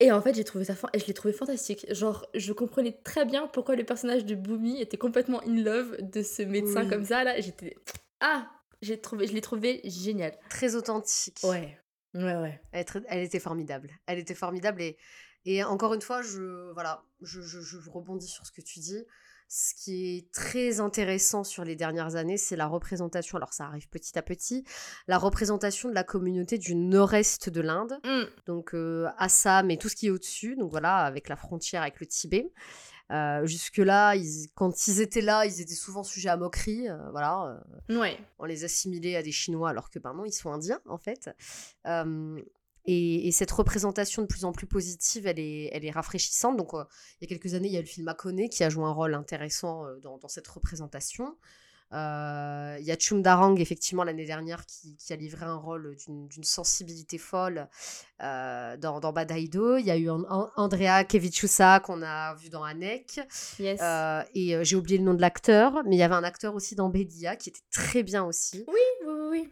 Et 0.00 0.12
en 0.12 0.22
fait, 0.22 0.34
j'ai 0.34 0.44
trouvé 0.44 0.64
ça 0.64 0.74
fan- 0.76 0.90
je 0.94 1.04
l'ai 1.06 1.14
trouvé 1.14 1.34
fantastique. 1.34 1.86
Genre, 1.92 2.24
je 2.34 2.52
comprenais 2.52 3.00
très 3.04 3.24
bien 3.24 3.46
pourquoi 3.48 3.74
le 3.74 3.84
personnage 3.84 4.24
de 4.24 4.34
Boomy 4.34 4.80
était 4.80 4.96
complètement 4.96 5.42
in 5.42 5.62
love 5.62 5.96
de 6.00 6.22
ce 6.22 6.42
médecin 6.42 6.84
Oui. 6.84 6.88
comme 6.90 7.04
ça 7.04 7.24
là. 7.24 7.40
J'étais 7.40 7.74
ah, 8.20 8.48
j'ai 8.80 9.00
trouvé, 9.00 9.26
je 9.26 9.32
l'ai 9.32 9.40
trouvé 9.40 9.80
génial. 9.84 10.38
Très 10.50 10.76
authentique. 10.76 11.40
Ouais, 11.42 11.76
ouais, 12.14 12.36
ouais. 12.36 12.60
Elle, 12.72 12.84
très- 12.84 13.02
elle 13.08 13.24
était 13.24 13.40
formidable. 13.40 13.90
Elle 14.06 14.18
était 14.20 14.34
formidable 14.36 14.82
et, 14.82 14.96
et 15.44 15.64
encore 15.64 15.94
une 15.94 16.02
fois, 16.02 16.22
je, 16.22 16.70
voilà, 16.74 17.02
je, 17.20 17.40
je- 17.40 17.60
je 17.60 17.90
rebondis 17.90 18.28
sur 18.28 18.46
ce 18.46 18.52
que 18.52 18.60
tu 18.60 18.78
dis. 18.78 19.04
Ce 19.50 19.74
qui 19.74 20.16
est 20.18 20.30
très 20.30 20.78
intéressant 20.80 21.42
sur 21.42 21.64
les 21.64 21.74
dernières 21.74 22.16
années, 22.16 22.36
c'est 22.36 22.54
la 22.56 22.66
représentation, 22.66 23.36
alors 23.38 23.54
ça 23.54 23.64
arrive 23.64 23.88
petit 23.88 24.18
à 24.18 24.22
petit, 24.22 24.62
la 25.06 25.16
représentation 25.16 25.88
de 25.88 25.94
la 25.94 26.04
communauté 26.04 26.58
du 26.58 26.74
nord-est 26.74 27.48
de 27.48 27.60
l'Inde, 27.62 27.98
Mm. 28.04 28.24
donc 28.46 28.74
euh, 28.74 29.06
Assam 29.16 29.70
et 29.70 29.78
tout 29.78 29.88
ce 29.88 29.96
qui 29.96 30.08
est 30.08 30.10
au-dessus, 30.10 30.54
donc 30.56 30.70
voilà, 30.70 30.96
avec 30.98 31.28
la 31.30 31.36
frontière 31.36 31.80
avec 31.82 31.98
le 32.00 32.06
Tibet. 32.06 32.52
Euh, 33.10 33.46
Jusque-là, 33.46 34.14
quand 34.54 34.86
ils 34.86 35.00
étaient 35.00 35.22
là, 35.22 35.46
ils 35.46 35.62
étaient 35.62 35.72
souvent 35.74 36.02
sujets 36.02 36.28
à 36.28 36.36
moquerie, 36.36 36.90
euh, 36.90 36.98
voilà, 37.10 37.58
euh, 37.88 37.98
Ouais. 37.98 38.18
on 38.38 38.44
les 38.44 38.64
assimilait 38.64 39.16
à 39.16 39.22
des 39.22 39.32
Chinois 39.32 39.70
alors 39.70 39.88
que 39.88 39.98
ben 39.98 40.12
non, 40.12 40.26
ils 40.26 40.32
sont 40.32 40.52
indiens 40.52 40.80
en 40.86 40.98
fait. 40.98 41.30
Et, 42.84 43.28
et 43.28 43.32
cette 43.32 43.50
représentation 43.50 44.22
de 44.22 44.26
plus 44.26 44.44
en 44.44 44.52
plus 44.52 44.66
positive, 44.66 45.26
elle 45.26 45.38
est, 45.38 45.68
elle 45.72 45.84
est 45.84 45.90
rafraîchissante. 45.90 46.56
Donc 46.56 46.72
euh, 46.74 46.84
il 47.20 47.24
y 47.28 47.32
a 47.32 47.36
quelques 47.36 47.54
années, 47.54 47.68
il 47.68 47.74
y 47.74 47.78
a 47.78 47.80
le 47.80 47.86
film 47.86 48.08
Akone 48.08 48.48
qui 48.48 48.64
a 48.64 48.70
joué 48.70 48.84
un 48.84 48.92
rôle 48.92 49.14
intéressant 49.14 49.84
euh, 49.84 49.98
dans, 50.00 50.16
dans 50.18 50.28
cette 50.28 50.48
représentation. 50.48 51.36
Euh, 51.94 52.76
Il 52.80 52.84
y 52.84 52.90
a 52.90 52.96
Chum 52.96 53.22
Darang, 53.22 53.58
effectivement, 53.58 54.04
l'année 54.04 54.26
dernière, 54.26 54.66
qui, 54.66 54.94
qui 54.96 55.10
a 55.14 55.16
livré 55.16 55.46
un 55.46 55.56
rôle 55.56 55.96
d'une 55.96 56.44
sensibilité 56.44 57.16
folle 57.16 57.66
dans, 58.20 59.00
dans 59.00 59.12
Badaido. 59.12 59.78
Il 59.78 59.86
y 59.86 59.90
a 59.90 59.96
eu 59.96 60.10
an- 60.10 60.26
an- 60.28 60.50
Andrea 60.56 61.04
Kevichusa 61.04 61.80
qu'on 61.80 62.02
a 62.02 62.34
vu 62.34 62.50
dans 62.50 62.62
Anek. 62.62 63.20
Yes. 63.58 63.80
Et 64.34 64.62
j'ai 64.64 64.76
oublié 64.76 64.98
le 64.98 65.04
nom 65.04 65.14
de 65.14 65.22
l'acteur, 65.22 65.82
mais 65.86 65.96
il 65.96 65.98
y 65.98 66.02
avait 66.02 66.14
un 66.14 66.24
acteur 66.24 66.54
aussi 66.54 66.74
dans 66.74 66.90
Bedia 66.90 67.36
qui 67.36 67.48
était 67.48 67.64
très 67.70 68.02
bien 68.02 68.22
aussi. 68.22 68.64
Oui, 68.68 69.06
oui, 69.06 69.14
oui. 69.30 69.50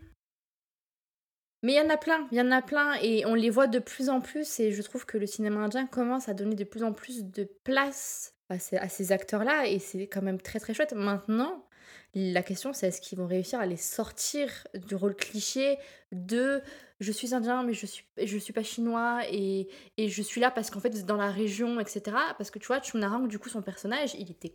Mais 1.66 1.72
il 1.72 1.76
y 1.79 1.81
en 1.81 1.90
a 1.90 1.96
plein, 1.96 2.29
il 2.31 2.38
y 2.38 2.40
en 2.40 2.52
a 2.52 2.62
plein 2.62 2.94
et 3.02 3.26
on 3.26 3.35
les 3.35 3.50
voit 3.50 3.66
de 3.66 3.81
plus 3.81 4.09
en 4.09 4.20
plus 4.20 4.61
et 4.61 4.70
je 4.70 4.81
trouve 4.83 5.05
que 5.05 5.18
le 5.18 5.26
cinéma 5.26 5.59
indien 5.59 5.85
commence 5.85 6.29
à 6.29 6.33
donner 6.33 6.55
de 6.55 6.62
plus 6.62 6.85
en 6.85 6.92
plus 6.92 7.24
de 7.24 7.42
place 7.64 8.35
à 8.48 8.61
ces, 8.61 8.79
ces 8.88 9.11
acteurs-là 9.11 9.66
et 9.66 9.81
c'est 9.81 10.07
quand 10.07 10.22
même 10.22 10.40
très 10.40 10.61
très 10.61 10.74
chouette. 10.74 10.92
Maintenant, 10.92 11.66
la 12.14 12.44
question 12.44 12.72
c'est 12.72 12.87
est-ce 12.87 13.00
qu'ils 13.00 13.18
vont 13.18 13.26
réussir 13.26 13.59
à 13.59 13.66
les 13.66 13.76
sortir 13.76 14.48
du 14.74 14.94
rôle 14.94 15.16
cliché 15.16 15.76
de 16.12 16.62
je 17.00 17.11
suis 17.11 17.35
indien 17.35 17.64
mais 17.64 17.74
je 17.74 17.87
suis, 17.87 18.05
je 18.16 18.38
suis 18.38 18.52
pas 18.52 18.62
chinois 18.62 19.22
et, 19.29 19.66
et 19.96 20.09
je 20.09 20.22
suis 20.22 20.40
là 20.40 20.52
parce 20.52 20.70
qu'en 20.70 20.79
fait 20.79 21.05
dans 21.05 21.16
la 21.16 21.33
région, 21.33 21.81
etc. 21.81 22.16
Parce 22.38 22.52
que 22.52 22.61
tu 22.61 22.68
vois, 22.68 22.81
Chunarang, 22.81 23.26
du 23.26 23.40
coup 23.40 23.48
son 23.48 23.62
personnage, 23.62 24.14
il 24.14 24.31
était 24.31 24.55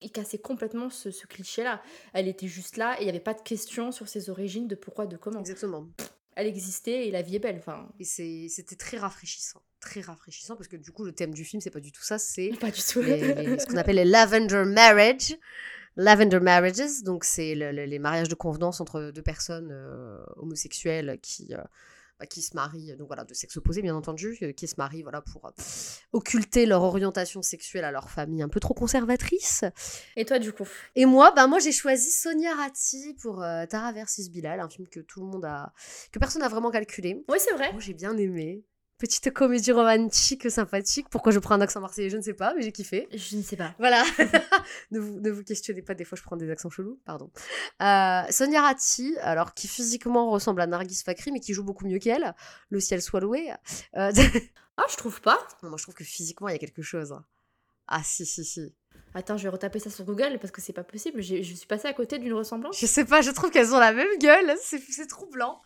il 0.00 0.10
cassait 0.10 0.38
complètement 0.38 0.88
ce, 0.88 1.10
ce 1.10 1.26
cliché-là. 1.26 1.82
Elle 2.14 2.28
était 2.28 2.48
juste 2.48 2.78
là 2.78 2.94
et 2.94 3.02
il 3.02 3.04
n'y 3.04 3.10
avait 3.10 3.20
pas 3.20 3.34
de 3.34 3.42
question 3.42 3.92
sur 3.92 4.08
ses 4.08 4.30
origines, 4.30 4.68
de 4.68 4.74
pourquoi, 4.74 5.04
de 5.04 5.18
comment. 5.18 5.40
Exactement. 5.40 5.86
Elle 6.36 6.46
existait 6.46 7.08
et 7.08 7.10
la 7.10 7.22
vie 7.22 7.36
est 7.36 7.40
belle. 7.40 7.56
Enfin, 7.58 7.88
c'était 8.02 8.76
très 8.76 8.98
rafraîchissant. 8.98 9.62
Très 9.80 10.00
rafraîchissant 10.02 10.54
parce 10.54 10.68
que 10.68 10.76
du 10.76 10.92
coup, 10.92 11.04
le 11.04 11.12
thème 11.12 11.32
du 11.34 11.44
film, 11.44 11.60
c'est 11.60 11.70
pas 11.70 11.80
du 11.80 11.90
tout 11.92 12.02
ça. 12.02 12.18
C'est 12.18 12.50
pas 12.60 12.70
du 12.70 12.80
tout. 12.82 13.00
les- 13.02 13.34
les- 13.34 13.58
ce 13.58 13.66
qu'on 13.66 13.76
appelle 13.76 13.96
les 13.96 14.04
lavender 14.04 14.64
marriage. 14.64 15.34
Lavender 15.96 16.40
marriages, 16.40 17.02
donc 17.04 17.24
c'est 17.24 17.54
le- 17.54 17.72
le- 17.72 17.86
les 17.86 17.98
mariages 17.98 18.28
de 18.28 18.34
convenance 18.34 18.82
entre 18.82 19.10
deux 19.14 19.22
personnes 19.22 19.70
euh, 19.72 20.22
homosexuelles 20.36 21.18
qui, 21.22 21.54
euh, 21.54 21.62
bah, 22.18 22.26
qui 22.26 22.42
se 22.42 22.54
marient, 22.56 22.96
donc 22.96 23.08
voilà, 23.08 23.24
de 23.24 23.34
sexe 23.34 23.56
opposé 23.56 23.82
bien 23.82 23.94
entendu, 23.94 24.38
euh, 24.42 24.52
qui 24.52 24.66
se 24.66 24.74
marient 24.78 25.02
voilà, 25.02 25.20
pour 25.20 25.46
euh, 25.46 25.50
occulter 26.12 26.64
leur 26.64 26.82
orientation 26.82 27.42
sexuelle 27.42 27.84
à 27.84 27.90
leur 27.90 28.10
famille 28.10 28.42
un 28.42 28.48
peu 28.48 28.60
trop 28.60 28.74
conservatrice. 28.74 29.64
Et 30.16 30.24
toi, 30.24 30.38
du 30.38 30.52
coup? 30.52 30.68
Et 30.94 31.04
moi, 31.04 31.32
bah 31.32 31.46
moi 31.46 31.58
j'ai 31.58 31.72
choisi 31.72 32.10
Sonia 32.10 32.54
Ratti 32.54 33.14
pour 33.20 33.42
euh, 33.42 33.66
Tara 33.66 33.92
versus 33.92 34.30
Bilal, 34.30 34.60
un 34.60 34.68
film 34.68 34.88
que 34.88 35.00
tout 35.00 35.20
le 35.20 35.26
monde 35.26 35.44
a, 35.44 35.72
que 36.10 36.18
personne 36.18 36.42
n'a 36.42 36.48
vraiment 36.48 36.70
calculé. 36.70 37.24
Oui, 37.28 37.38
c'est 37.38 37.52
vrai. 37.54 37.72
Moi 37.72 37.80
j'ai 37.80 37.94
bien 37.94 38.16
aimé. 38.16 38.64
Petite 38.98 39.30
comédie 39.30 39.72
romantique 39.72 40.50
sympathique. 40.50 41.08
Pourquoi 41.10 41.30
je 41.30 41.38
prends 41.38 41.54
un 41.54 41.60
accent 41.60 41.80
marseillais, 41.80 42.08
je 42.08 42.16
ne 42.16 42.22
sais 42.22 42.32
pas, 42.32 42.54
mais 42.54 42.62
j'ai 42.62 42.72
kiffé. 42.72 43.08
Je 43.12 43.36
ne 43.36 43.42
sais 43.42 43.56
pas. 43.56 43.74
Voilà. 43.78 44.02
ne, 44.90 44.98
vous, 44.98 45.20
ne 45.20 45.30
vous 45.30 45.42
questionnez 45.44 45.82
pas, 45.82 45.94
des 45.94 46.04
fois 46.04 46.16
je 46.16 46.22
prends 46.22 46.36
des 46.36 46.50
accents 46.50 46.70
chelous, 46.70 46.98
pardon. 47.04 47.30
Euh, 47.82 48.22
Sonia 48.30 48.62
Ratti, 48.62 49.14
alors 49.20 49.52
qui 49.52 49.68
physiquement 49.68 50.30
ressemble 50.30 50.62
à 50.62 50.66
Nargis 50.66 51.02
Fakri, 51.04 51.30
mais 51.30 51.40
qui 51.40 51.52
joue 51.52 51.62
beaucoup 51.64 51.84
mieux 51.86 51.98
qu'elle. 51.98 52.34
Le 52.70 52.80
ciel 52.80 53.02
soit 53.02 53.20
loué. 53.20 53.50
Euh, 53.96 54.12
Ah, 54.78 54.84
je 54.90 54.96
trouve 54.96 55.22
pas. 55.22 55.38
moi 55.62 55.76
je 55.78 55.82
trouve 55.84 55.94
que 55.94 56.04
physiquement 56.04 56.48
il 56.48 56.52
y 56.52 56.54
a 56.54 56.58
quelque 56.58 56.82
chose. 56.82 57.18
Ah 57.88 58.02
si, 58.04 58.26
si, 58.26 58.44
si. 58.44 58.74
Attends, 59.14 59.38
je 59.38 59.44
vais 59.44 59.48
retaper 59.48 59.78
ça 59.78 59.88
sur 59.88 60.04
Google 60.04 60.38
parce 60.38 60.50
que 60.50 60.60
c'est 60.60 60.74
pas 60.74 60.84
possible. 60.84 61.22
J'ai- 61.22 61.42
Je 61.42 61.54
suis 61.54 61.66
passée 61.66 61.88
à 61.88 61.94
côté 61.94 62.18
d'une 62.18 62.34
ressemblance. 62.34 62.78
Je 62.78 62.84
sais 62.84 63.06
pas, 63.06 63.22
je 63.22 63.30
trouve 63.30 63.50
qu'elles 63.50 63.74
ont 63.74 63.78
la 63.78 63.92
même 63.94 64.18
gueule, 64.20 64.54
c'est 64.62 64.78
c'est 64.90 65.06
troublant. 65.06 65.62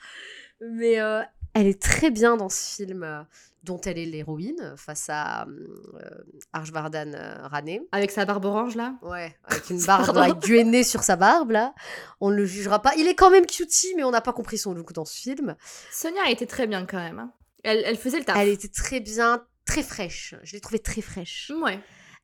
Mais 0.61 1.01
euh, 1.01 1.23
elle 1.55 1.67
est 1.67 1.81
très 1.81 2.11
bien 2.11 2.37
dans 2.37 2.49
ce 2.49 2.77
film 2.77 3.03
euh, 3.03 3.23
dont 3.63 3.81
elle 3.83 3.99
est 3.99 4.07
l'héroïne 4.07 4.75
face 4.77 5.07
à 5.09 5.47
euh, 5.47 6.25
Arjvardan 6.53 7.13
euh, 7.15 7.47
Rane. 7.47 7.81
Avec 7.93 8.11
sa 8.11 8.25
barbe 8.25 8.45
orange 8.45 8.77
là? 8.77 8.95
Ouais, 9.03 9.37
avec 9.45 9.71
une 9.71 9.83
barbe, 9.87 10.17
avec 10.17 10.39
du 10.39 10.59
henné 10.59 10.83
sur 10.85 11.03
sa 11.03 11.17
barbe 11.17 11.51
là. 11.51 11.75
On 12.21 12.31
ne 12.31 12.37
le 12.37 12.47
jugera 12.47 12.81
pas. 12.81 12.93
Il 12.97 13.07
est 13.07 13.15
quand 13.15 13.31
même 13.31 13.47
cutie, 13.47 13.93
mais 13.97 14.05
on 14.05 14.11
n'a 14.11 14.21
pas 14.21 14.33
compris 14.33 14.59
son 14.59 14.73
look 14.75 14.93
dans 14.93 15.05
ce 15.05 15.19
film. 15.21 15.57
Sonia 15.93 16.23
a 16.27 16.31
été 16.31 16.47
très 16.47 16.67
bien 16.67 16.87
quand 16.87 16.99
même. 16.99 17.19
hein. 17.19 17.33
Elle, 17.63 17.83
elle 17.85 17.99
faisait 17.99 18.19
le 18.19 18.25
taf. 18.25 18.37
Elle 18.39 18.49
était 18.49 18.69
très 18.69 19.01
bien, 19.01 19.45
très 19.67 19.83
fraîche. 19.83 20.35
Je 20.43 20.53
l'ai 20.55 20.61
trouvée 20.61 20.79
très 20.79 21.03
fraîche. 21.03 21.53
Ouais. 21.63 21.79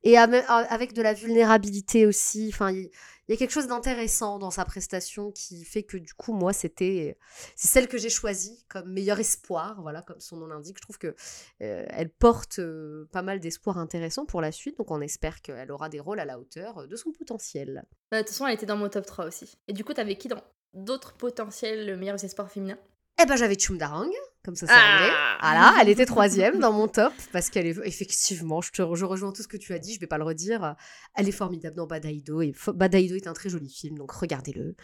Et 0.07 0.17
avec 0.17 0.93
de 0.93 1.03
la 1.03 1.15
vulnérabilité 1.15 2.07
aussi. 2.07 2.55
Il 2.61 2.91
y 3.29 3.33
a 3.33 3.37
quelque 3.37 3.51
chose 3.51 3.67
d'intéressant 3.67 4.39
dans 4.39 4.53
sa 4.53 4.65
prestation 4.65 5.33
qui 5.33 5.65
fait 5.65 5.83
que 5.83 5.97
du 5.97 6.15
coup, 6.15 6.33
moi, 6.33 6.53
c'était 6.53 7.19
c'est 7.57 7.67
celle 7.67 7.89
que 7.89 7.99
j'ai 7.99 8.09
choisie 8.09 8.65
comme 8.69 8.93
meilleur 8.93 9.19
espoir. 9.19 9.83
Voilà, 9.83 10.03
comme 10.03 10.21
son 10.21 10.37
nom 10.37 10.47
l'indique. 10.47 10.77
Je 10.77 10.83
trouve 10.83 10.99
que 10.99 11.09
euh, 11.09 11.85
elle 11.89 12.09
porte 12.09 12.61
euh, 12.61 13.09
pas 13.11 13.23
mal 13.23 13.41
d'espoir 13.41 13.79
intéressant 13.79 14.27
pour 14.27 14.41
la 14.41 14.53
suite. 14.53 14.79
Donc, 14.79 14.93
on 14.93 15.01
espère 15.01 15.43
qu'elle 15.43 15.73
aura 15.73 15.89
des 15.89 15.99
rôles 15.99 16.21
à 16.21 16.25
la 16.25 16.39
hauteur 16.39 16.87
de 16.87 16.95
son 16.95 17.11
potentiel. 17.11 17.85
Bah, 18.13 18.19
De 18.19 18.23
toute 18.23 18.31
façon, 18.31 18.47
elle 18.47 18.55
était 18.55 18.65
dans 18.65 18.77
mon 18.77 18.89
top 18.89 19.07
3 19.07 19.27
aussi. 19.27 19.59
Et 19.67 19.73
du 19.73 19.83
coup, 19.83 19.93
t'avais 19.93 20.17
qui 20.17 20.29
dans 20.29 20.45
d'autres 20.73 21.15
potentiels 21.15 21.97
meilleurs 21.97 22.23
espoirs 22.23 22.49
féminins? 22.49 22.79
Eh 23.23 23.27
ben, 23.27 23.37
j'avais 23.37 23.57
Chumdarang, 23.57 24.11
comme 24.45 24.55
ça 24.57 24.67
c'est 24.67 24.73
Ah. 24.77 24.95
anglais. 24.97 25.13
Voilà, 25.41 25.75
elle 25.81 25.89
était 25.89 26.05
troisième 26.07 26.59
dans 26.59 26.73
mon 26.73 26.87
top 26.89 27.13
parce 27.33 27.49
qu'elle 27.51 27.67
est 27.67 27.77
effectivement, 27.85 28.61
je 28.61 28.71
te 28.73 28.83
je 28.95 29.05
rejoins 29.05 29.33
tout 29.33 29.43
ce 29.43 29.49
que 29.49 29.57
tu 29.57 29.73
as 29.73 29.79
dit, 29.79 29.95
je 29.95 30.01
vais 30.01 30.07
pas 30.07 30.19
le 30.19 30.25
redire. 30.25 30.77
Elle 31.15 31.29
est 31.29 31.33
formidable 31.33 31.77
dans 31.77 31.87
Badaido 31.87 32.43
et 32.43 32.53
Badaido 32.75 33.15
est 33.17 33.27
un 33.27 33.33
très 33.33 33.49
joli 33.49 33.71
film, 33.71 33.97
donc 33.99 34.13
regardez-le. 34.13 34.77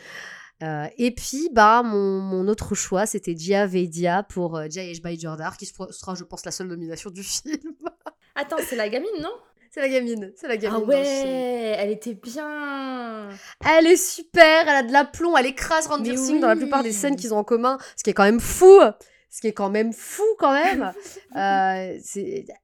Euh, 0.62 0.86
et 0.96 1.12
puis, 1.12 1.48
bah, 1.52 1.82
mon, 1.82 2.20
mon 2.20 2.46
autre 2.46 2.74
choix, 2.76 3.04
c'était 3.04 3.34
Dia 3.34 3.66
Vedia 3.66 4.22
pour 4.22 4.56
euh, 4.56 4.66
Jayesh 4.70 5.00
Jordar, 5.20 5.56
qui 5.56 5.66
sera, 5.66 6.14
je 6.14 6.22
pense, 6.22 6.44
la 6.44 6.52
seule 6.52 6.68
nomination 6.68 7.10
du 7.10 7.22
film. 7.24 7.74
Attends, 8.36 8.56
c'est 8.64 8.76
la 8.76 8.88
gamine, 8.88 9.10
non? 9.20 9.32
C'est 9.74 9.80
la 9.80 9.88
gamine, 9.88 10.32
c'est 10.36 10.48
la 10.48 10.58
gamine. 10.58 10.82
Ah 10.82 10.86
ouais, 10.86 11.76
elle 11.78 11.90
était 11.90 12.12
bien. 12.12 13.30
Elle 13.64 13.86
est 13.86 13.96
super, 13.96 14.68
elle 14.68 14.68
a 14.68 14.82
de 14.82 14.92
l'aplomb, 14.92 15.34
elle 15.34 15.46
écrase 15.46 15.88
Singh 15.88 16.40
dans 16.40 16.48
la 16.48 16.56
plupart 16.56 16.82
des 16.82 16.92
scènes 16.92 17.16
qu'ils 17.16 17.32
ont 17.32 17.38
en 17.38 17.44
commun, 17.44 17.78
ce 17.96 18.02
qui 18.02 18.10
est 18.10 18.12
quand 18.12 18.24
même 18.24 18.40
fou. 18.40 18.80
Ce 19.32 19.40
qui 19.40 19.46
est 19.46 19.54
quand 19.54 19.70
même 19.70 19.94
fou 19.94 20.22
quand 20.38 20.52
même. 20.52 20.92
Euh, 21.34 21.98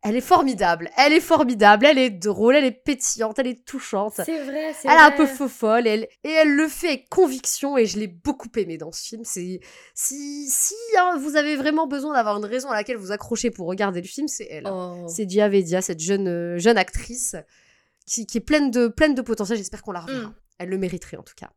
elle 0.02 0.14
est 0.14 0.20
formidable, 0.20 0.90
elle 0.98 1.14
est 1.14 1.20
formidable, 1.20 1.86
elle 1.86 1.96
est 1.96 2.10
drôle, 2.10 2.54
elle 2.54 2.66
est 2.66 2.70
pétillante, 2.70 3.38
elle 3.38 3.46
est 3.46 3.64
touchante. 3.64 4.20
C'est 4.22 4.42
vrai, 4.42 4.74
c'est 4.78 4.88
Elle 4.88 4.94
est 4.94 5.00
un 5.00 5.10
peu 5.10 5.24
faux 5.24 5.48
folle 5.48 5.86
et 5.86 5.90
elle, 5.90 6.08
et 6.22 6.30
elle 6.30 6.54
le 6.54 6.68
fait 6.68 6.88
avec 6.88 7.08
conviction 7.08 7.78
et 7.78 7.86
je 7.86 7.98
l'ai 7.98 8.08
beaucoup 8.08 8.50
aimé 8.56 8.76
dans 8.76 8.92
ce 8.92 9.00
film. 9.00 9.22
Si 9.24 9.58
si 9.94 10.74
hein, 10.98 11.16
vous 11.18 11.36
avez 11.36 11.56
vraiment 11.56 11.86
besoin 11.86 12.12
d'avoir 12.12 12.36
une 12.36 12.44
raison 12.44 12.68
à 12.68 12.74
laquelle 12.74 12.98
vous 12.98 13.10
accrochez 13.10 13.50
pour 13.50 13.68
regarder 13.68 14.02
le 14.02 14.06
film, 14.06 14.28
c'est 14.28 14.48
elle. 14.50 14.68
Oh. 14.70 15.06
C'est 15.08 15.24
Dia 15.24 15.48
Vedia, 15.48 15.80
cette 15.80 16.00
jeune 16.00 16.28
euh, 16.28 16.58
jeune 16.58 16.76
actrice 16.76 17.36
qui, 18.04 18.26
qui 18.26 18.36
est 18.36 18.42
pleine 18.42 18.70
de 18.70 18.88
pleine 18.88 19.14
de 19.14 19.22
potentiel. 19.22 19.56
J'espère 19.56 19.80
qu'on 19.80 19.92
la 19.92 20.00
reverra. 20.00 20.28
Mm. 20.28 20.34
Elle 20.58 20.68
le 20.68 20.76
mériterait 20.76 21.16
en 21.16 21.22
tout 21.22 21.36
cas. 21.38 21.50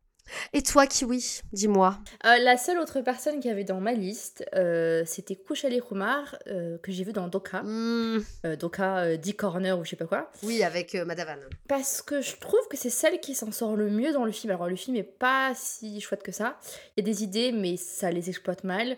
Et 0.53 0.61
toi, 0.63 0.87
Kiwi, 0.87 1.41
dis-moi. 1.53 1.97
Euh, 2.25 2.37
la 2.39 2.57
seule 2.57 2.79
autre 2.79 3.01
personne 3.01 3.39
qui 3.39 3.49
avait 3.49 3.63
dans 3.63 3.79
ma 3.79 3.93
liste, 3.93 4.45
euh, 4.55 5.03
c'était 5.05 5.35
Kouchali 5.35 5.81
Kumar, 5.81 6.37
euh, 6.47 6.77
que 6.79 6.91
j'ai 6.91 7.03
vu 7.03 7.13
dans 7.13 7.27
Doka. 7.27 7.61
Euh, 7.65 8.21
Doka, 8.57 9.17
10 9.17 9.35
Corner 9.35 9.77
ou 9.77 9.83
je 9.85 9.91
sais 9.91 9.95
pas 9.95 10.05
quoi. 10.05 10.31
oui, 10.43 10.63
avec 10.63 10.93
Madavan. 10.95 11.37
Parce 11.67 12.01
que 12.01 12.21
je 12.21 12.35
trouve 12.37 12.67
que 12.69 12.77
c'est 12.77 12.89
celle 12.89 13.19
qui 13.19 13.35
s'en 13.35 13.51
sort 13.51 13.75
le 13.75 13.89
mieux 13.89 14.13
dans 14.13 14.25
le 14.25 14.31
film. 14.31 14.51
Alors 14.51 14.67
le 14.67 14.75
film 14.75 14.95
est 14.97 15.03
pas 15.03 15.53
si 15.55 15.99
chouette 16.01 16.23
que 16.23 16.31
ça. 16.31 16.57
Il 16.95 17.05
y 17.05 17.09
a 17.09 17.13
des 17.13 17.23
idées, 17.23 17.51
mais 17.51 17.77
ça 17.77 18.11
les 18.11 18.29
exploite 18.29 18.63
mal. 18.63 18.97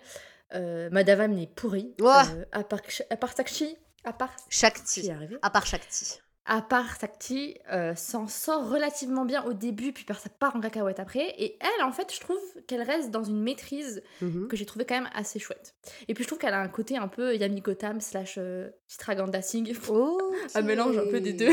Madavam 0.91 1.35
est 1.39 1.47
pourri. 1.47 1.95
Ouah. 1.99 2.25
Euh, 2.35 2.45
à 2.51 2.63
part, 2.63 2.81
à 3.09 3.17
part 3.17 3.33
Sakshi, 3.35 3.75
à 4.03 4.13
part 4.13 4.35
Shakti. 4.49 5.09
À 5.41 5.49
part 5.49 5.65
Shakti. 5.65 6.19
À 6.45 6.61
part 6.61 6.97
Sakti, 6.99 7.55
euh, 7.71 7.95
s'en 7.95 8.27
sort 8.27 8.69
relativement 8.69 9.23
bien 9.23 9.43
au 9.45 9.53
début, 9.53 9.93
puis 9.93 10.05
ça 10.09 10.29
part 10.39 10.55
en 10.55 10.59
cacahuète 10.59 10.99
après. 10.99 11.33
Et 11.37 11.57
elle, 11.61 11.83
en 11.85 11.91
fait, 11.93 12.13
je 12.13 12.19
trouve 12.19 12.37
qu'elle 12.67 12.81
reste 12.81 13.11
dans 13.11 13.23
une 13.23 13.41
maîtrise 13.41 14.03
Mhm. 14.21 14.49
que 14.49 14.57
j'ai 14.57 14.65
trouvé 14.65 14.83
quand 14.85 14.95
même 14.95 15.09
assez 15.15 15.39
chouette. 15.39 15.73
Et 16.09 16.13
puis 16.13 16.23
je 16.23 16.27
trouve 16.27 16.39
qu'elle 16.39 16.53
a 16.53 16.59
un 16.59 16.67
côté 16.67 16.97
un 16.97 17.07
peu 17.07 17.33
Yami 17.35 17.61
Gotham 17.61 18.01
slash 18.01 18.35
euh, 18.37 18.69
Chitraganda 18.89 19.41
Singh. 19.41 19.73
Un 20.55 20.61
mélange 20.63 20.97
un 20.97 21.07
peu 21.09 21.21
des 21.21 21.31
deux. 21.33 21.51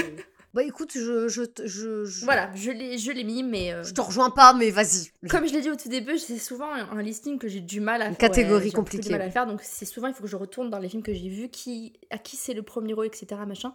Bah 0.53 0.65
écoute, 0.65 0.91
je, 0.95 1.29
je, 1.29 1.43
te- 1.43 1.67
je, 1.67 2.05
je, 2.05 2.25
Voilà, 2.25 2.51
je 2.57 2.71
l'ai 2.73 2.99
je 2.99 3.13
l'ai 3.13 3.23
mis, 3.23 3.43
mais 3.45 3.73
euh, 3.73 3.85
je 3.85 3.93
te 3.93 4.01
rejoins 4.01 4.31
pas, 4.31 4.53
mais 4.53 4.71
vas-y. 4.71 5.11
comme 5.29 5.47
je 5.47 5.53
l'ai 5.53 5.61
dit 5.61 5.71
au 5.71 5.77
tout 5.77 5.89
début, 5.89 6.19
c'est 6.19 6.39
souvent 6.39 6.73
un, 6.73 6.91
un 6.91 7.03
listing 7.03 7.39
que 7.39 7.47
j'ai 7.47 7.61
du 7.61 7.81
mal 7.81 8.03
à 8.03 8.09
Une 8.09 8.17
faire. 8.17 8.29
catégorie 8.31 8.65
j'ai 8.67 8.73
compliquée. 8.73 9.05
du 9.05 9.13
mal 9.13 9.23
à 9.23 9.31
faire, 9.31 9.47
donc 9.47 9.61
c'est 9.63 9.85
souvent 9.85 10.09
il 10.09 10.15
faut 10.15 10.23
que 10.25 10.29
je 10.29 10.37
retourne 10.37 10.69
dans 10.71 10.79
les 10.79 10.89
films 10.89 11.03
que 11.05 11.15
j'ai 11.15 11.29
vus, 11.29 11.49
qui, 11.51 11.93
à 12.11 12.19
qui 12.19 12.37
c'est 12.37 12.55
le 12.55 12.63
premier 12.63 12.95
rôle, 12.95 13.07
etc. 13.07 13.47
Machin. 13.47 13.75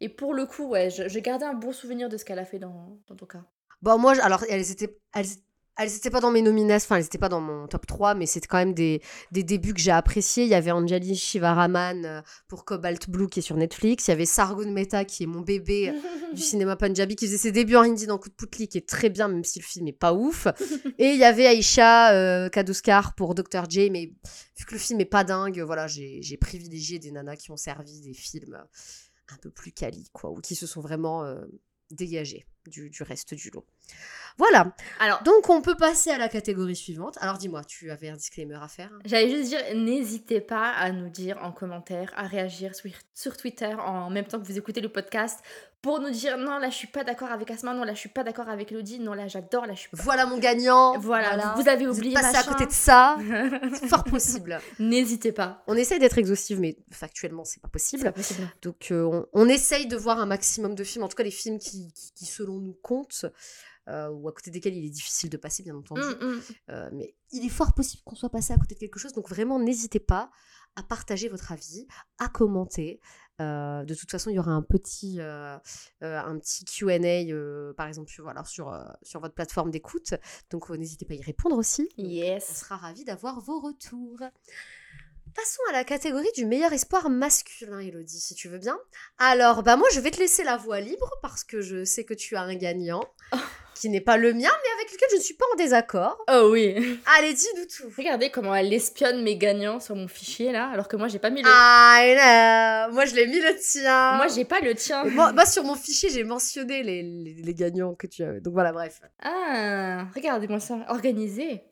Et 0.00 0.08
pour 0.08 0.34
le 0.34 0.46
coup, 0.46 0.64
ouais, 0.66 0.90
je, 0.90 1.08
je 1.08 1.18
gardais 1.20 1.46
un 1.46 1.54
bon 1.54 1.72
souvenir 1.72 2.08
de 2.08 2.16
ce 2.16 2.24
qu'elle 2.24 2.38
a 2.40 2.44
fait 2.44 2.58
dans, 2.58 2.98
dans 3.06 3.14
ton 3.14 3.26
cas. 3.26 3.44
Bon, 3.82 3.98
moi, 3.98 4.14
je- 4.14 4.20
alors, 4.20 4.44
elles 4.48 4.70
étaient, 4.70 4.98
elles, 5.14 5.26
elles 5.78 5.94
étaient 5.94 6.10
pas 6.10 6.20
dans 6.20 6.30
mes 6.30 6.42
nominations, 6.42 6.86
enfin, 6.86 6.96
elles 6.96 7.04
étaient 7.04 7.18
pas 7.18 7.28
dans 7.28 7.40
mon 7.40 7.66
top 7.66 7.86
3, 7.86 8.14
mais 8.14 8.26
c'était 8.26 8.46
quand 8.46 8.58
même 8.58 8.74
des, 8.74 9.02
des 9.30 9.42
débuts 9.42 9.74
que 9.74 9.80
j'ai 9.80 9.90
appréciés. 9.90 10.44
Il 10.44 10.50
y 10.50 10.54
avait 10.54 10.70
Anjali 10.70 11.14
Shivaraman 11.16 12.04
euh, 12.04 12.20
pour 12.48 12.64
Cobalt 12.64 13.10
Blue 13.10 13.28
qui 13.28 13.40
est 13.40 13.42
sur 13.42 13.56
Netflix. 13.56 14.08
Il 14.08 14.10
y 14.10 14.14
avait 14.14 14.26
Sargun 14.26 14.70
Mehta 14.70 15.04
qui 15.04 15.24
est 15.24 15.26
mon 15.26 15.40
bébé 15.40 15.90
euh, 15.90 16.34
du 16.34 16.40
cinéma 16.42 16.76
punjabi 16.76 17.14
qui 17.14 17.26
faisait 17.26 17.38
ses 17.38 17.52
débuts 17.52 17.76
en 17.76 17.82
hindi 17.82 18.06
dans 18.06 18.18
Coup 18.18 18.30
de 18.30 18.34
Poutli 18.34 18.68
qui 18.68 18.78
est 18.78 18.88
très 18.88 19.10
bien, 19.10 19.28
même 19.28 19.44
si 19.44 19.58
le 19.58 19.64
film 19.64 19.86
est 19.88 19.92
pas 19.92 20.14
ouf. 20.14 20.46
Et 20.98 21.10
il 21.10 21.18
y 21.18 21.24
avait 21.24 21.58
Aisha 21.58 22.14
euh, 22.14 22.48
Kadouskar 22.48 23.14
pour 23.14 23.34
Dr. 23.34 23.68
J, 23.68 23.90
mais 23.90 24.12
vu 24.56 24.64
que 24.64 24.72
le 24.72 24.78
film 24.78 25.00
est 25.00 25.04
pas 25.04 25.24
dingue, 25.24 25.60
voilà, 25.60 25.86
j'ai 25.86 26.36
privilégié 26.40 26.98
des 26.98 27.10
nanas 27.10 27.36
qui 27.36 27.50
ont 27.50 27.56
servi 27.56 28.00
des 28.00 28.14
films 28.14 28.58
un 29.28 29.36
peu 29.38 29.50
plus 29.50 29.72
quali, 29.72 30.08
quoi, 30.12 30.30
ou 30.30 30.40
qui 30.40 30.54
se 30.54 30.66
sont 30.66 30.80
vraiment 30.80 31.24
euh, 31.24 31.44
dégagées 31.90 32.46
du, 32.66 32.90
du 32.90 33.02
reste 33.02 33.34
du 33.34 33.50
lot. 33.50 33.66
Voilà, 34.38 34.74
Alors, 35.00 35.22
donc 35.22 35.48
on 35.48 35.62
peut 35.62 35.76
passer 35.76 36.10
à 36.10 36.18
la 36.18 36.28
catégorie 36.28 36.76
suivante. 36.76 37.16
Alors 37.20 37.38
dis-moi, 37.38 37.64
tu 37.64 37.90
avais 37.90 38.10
un 38.10 38.16
disclaimer 38.16 38.58
à 38.60 38.68
faire? 38.68 38.90
J'allais 39.04 39.30
juste 39.30 39.48
dire, 39.48 39.60
n'hésitez 39.74 40.40
pas 40.40 40.72
à 40.72 40.92
nous 40.92 41.08
dire 41.08 41.38
en 41.42 41.52
commentaire, 41.52 42.12
à 42.16 42.26
réagir 42.26 42.74
sur, 42.74 42.90
sur 43.14 43.36
Twitter 43.36 43.74
en 43.74 44.10
même 44.10 44.26
temps 44.26 44.38
que 44.38 44.44
vous 44.44 44.58
écoutez 44.58 44.80
le 44.80 44.90
podcast 44.90 45.40
pour 45.86 46.00
nous 46.00 46.10
dire 46.10 46.36
non, 46.36 46.58
là 46.58 46.68
je 46.68 46.74
suis 46.74 46.88
pas 46.88 47.04
d'accord 47.04 47.30
avec 47.30 47.50
Asma, 47.50 47.72
non, 47.72 47.84
là 47.84 47.94
je 47.94 48.00
suis 48.00 48.08
pas 48.08 48.24
d'accord 48.24 48.48
avec 48.48 48.72
Elodie, 48.72 48.98
non, 48.98 49.14
là 49.14 49.28
j'adore, 49.28 49.66
là 49.66 49.74
je 49.74 49.80
suis 49.80 49.90
pas. 49.90 50.02
Voilà 50.02 50.26
mon 50.26 50.36
gagnant. 50.36 50.98
Voilà, 50.98 51.54
vous 51.56 51.68
avez 51.68 51.86
Vous 51.86 51.96
oublié 51.96 52.14
passé 52.14 52.36
à 52.36 52.42
côté 52.42 52.66
de 52.66 52.72
ça. 52.72 53.16
C'est 53.72 53.86
fort 53.86 54.04
possible. 54.04 54.58
N'hésitez 54.78 55.32
pas. 55.32 55.62
On 55.66 55.76
essaye 55.76 55.98
d'être 55.98 56.18
exhaustif, 56.18 56.58
mais 56.58 56.76
factuellement, 56.90 57.44
c'est 57.44 57.62
pas 57.62 57.68
possible. 57.68 58.02
pas 58.02 58.12
possible. 58.12 58.48
Donc, 58.62 58.88
euh, 58.90 59.04
on, 59.04 59.26
on 59.32 59.48
essaye 59.48 59.86
de 59.86 59.96
voir 59.96 60.18
un 60.18 60.26
maximum 60.26 60.74
de 60.74 60.82
films, 60.82 61.04
en 61.04 61.08
tout 61.08 61.16
cas 61.16 61.22
les 61.22 61.30
films 61.30 61.58
qui, 61.58 61.92
qui, 61.92 62.12
qui, 62.14 62.26
selon 62.26 62.58
nous, 62.58 62.76
comptent, 62.82 63.26
euh, 63.88 64.08
ou 64.10 64.28
à 64.28 64.32
côté 64.32 64.50
desquels 64.50 64.74
il 64.76 64.84
est 64.84 64.90
difficile 64.90 65.30
de 65.30 65.36
passer, 65.36 65.62
bien 65.62 65.76
entendu. 65.76 66.00
Mm, 66.02 66.24
mm. 66.26 66.40
Euh, 66.70 66.90
mais 66.92 67.14
il 67.32 67.44
est 67.44 67.48
fort 67.50 67.74
possible 67.74 68.02
qu'on 68.04 68.16
soit 68.16 68.30
passé 68.30 68.52
à 68.52 68.56
côté 68.58 68.74
de 68.74 68.80
quelque 68.80 68.98
chose, 68.98 69.12
donc 69.12 69.28
vraiment, 69.28 69.58
n'hésitez 69.58 70.00
pas 70.00 70.30
à 70.76 70.82
partager 70.82 71.28
votre 71.28 71.52
avis, 71.52 71.86
à 72.18 72.28
commenter, 72.28 73.00
Euh, 73.38 73.84
de 73.84 73.94
toute 73.94 74.10
façon, 74.10 74.30
il 74.30 74.36
y 74.36 74.38
aura 74.38 74.52
un 74.52 74.62
petit, 74.62 75.20
euh, 75.20 75.58
euh, 76.02 76.18
un 76.18 76.38
petit 76.38 76.64
Q&A, 76.64 77.74
par 77.74 77.86
exemple, 77.86 78.08
sur, 78.08 78.24
voilà, 78.24 78.42
sur, 78.44 78.72
sur 79.02 79.20
votre 79.20 79.34
plateforme 79.34 79.70
d'écoute. 79.70 80.14
Donc, 80.48 80.70
n'hésitez 80.70 81.04
pas 81.04 81.12
à 81.12 81.16
y 81.18 81.22
répondre 81.22 81.54
aussi. 81.58 81.86
On 81.98 82.02
Yes. 82.02 82.60
sera 82.60 82.78
ravis 82.78 83.04
d'avoir 83.04 83.40
vos 83.40 83.60
retours. 83.60 84.20
Passons 85.36 85.60
à 85.68 85.72
la 85.72 85.84
catégorie 85.84 86.30
du 86.34 86.46
meilleur 86.46 86.72
espoir 86.72 87.10
masculin, 87.10 87.80
Elodie, 87.80 88.20
si 88.20 88.34
tu 88.34 88.48
veux 88.48 88.56
bien. 88.56 88.78
Alors, 89.18 89.62
bah 89.62 89.76
moi, 89.76 89.86
je 89.92 90.00
vais 90.00 90.10
te 90.10 90.18
laisser 90.18 90.44
la 90.44 90.56
voie 90.56 90.80
libre 90.80 91.10
parce 91.20 91.44
que 91.44 91.60
je 91.60 91.84
sais 91.84 92.04
que 92.04 92.14
tu 92.14 92.36
as 92.36 92.40
un 92.40 92.54
gagnant 92.54 93.04
qui 93.74 93.90
n'est 93.90 94.00
pas 94.00 94.16
le 94.16 94.32
mien, 94.32 94.48
mais 94.50 94.80
avec 94.80 94.92
lequel 94.92 95.08
je 95.10 95.16
ne 95.16 95.20
suis 95.20 95.34
pas 95.34 95.44
en 95.52 95.56
désaccord. 95.56 96.16
Oh 96.32 96.48
oui. 96.52 96.98
Allez, 97.18 97.34
dis-nous 97.34 97.66
tout. 97.66 97.92
Regardez 97.98 98.30
comment 98.30 98.54
elle 98.54 98.72
espionne 98.72 99.22
mes 99.22 99.36
gagnants 99.36 99.78
sur 99.78 99.94
mon 99.94 100.08
fichier 100.08 100.52
là, 100.52 100.70
alors 100.70 100.88
que 100.88 100.96
moi 100.96 101.08
j'ai 101.08 101.18
pas 101.18 101.28
mis 101.28 101.42
le. 101.42 101.48
Ah, 101.52 102.88
moi, 102.92 103.04
je 103.04 103.14
l'ai 103.14 103.26
mis 103.26 103.38
le 103.38 103.56
tien. 103.58 104.16
Moi 104.16 104.28
j'ai 104.28 104.46
pas 104.46 104.60
le 104.60 104.74
tien. 104.74 105.04
Moi, 105.04 105.44
sur 105.44 105.64
mon 105.64 105.74
fichier, 105.74 106.08
j'ai 106.08 106.24
mentionné 106.24 106.82
les, 106.82 107.02
les, 107.02 107.34
les 107.34 107.54
gagnants 107.54 107.94
que 107.94 108.06
tu 108.06 108.22
avais. 108.24 108.40
Donc 108.40 108.54
voilà, 108.54 108.72
bref. 108.72 109.02
Ah, 109.22 110.06
regardez-moi 110.14 110.60
ça, 110.60 110.78
organisé. 110.88 111.62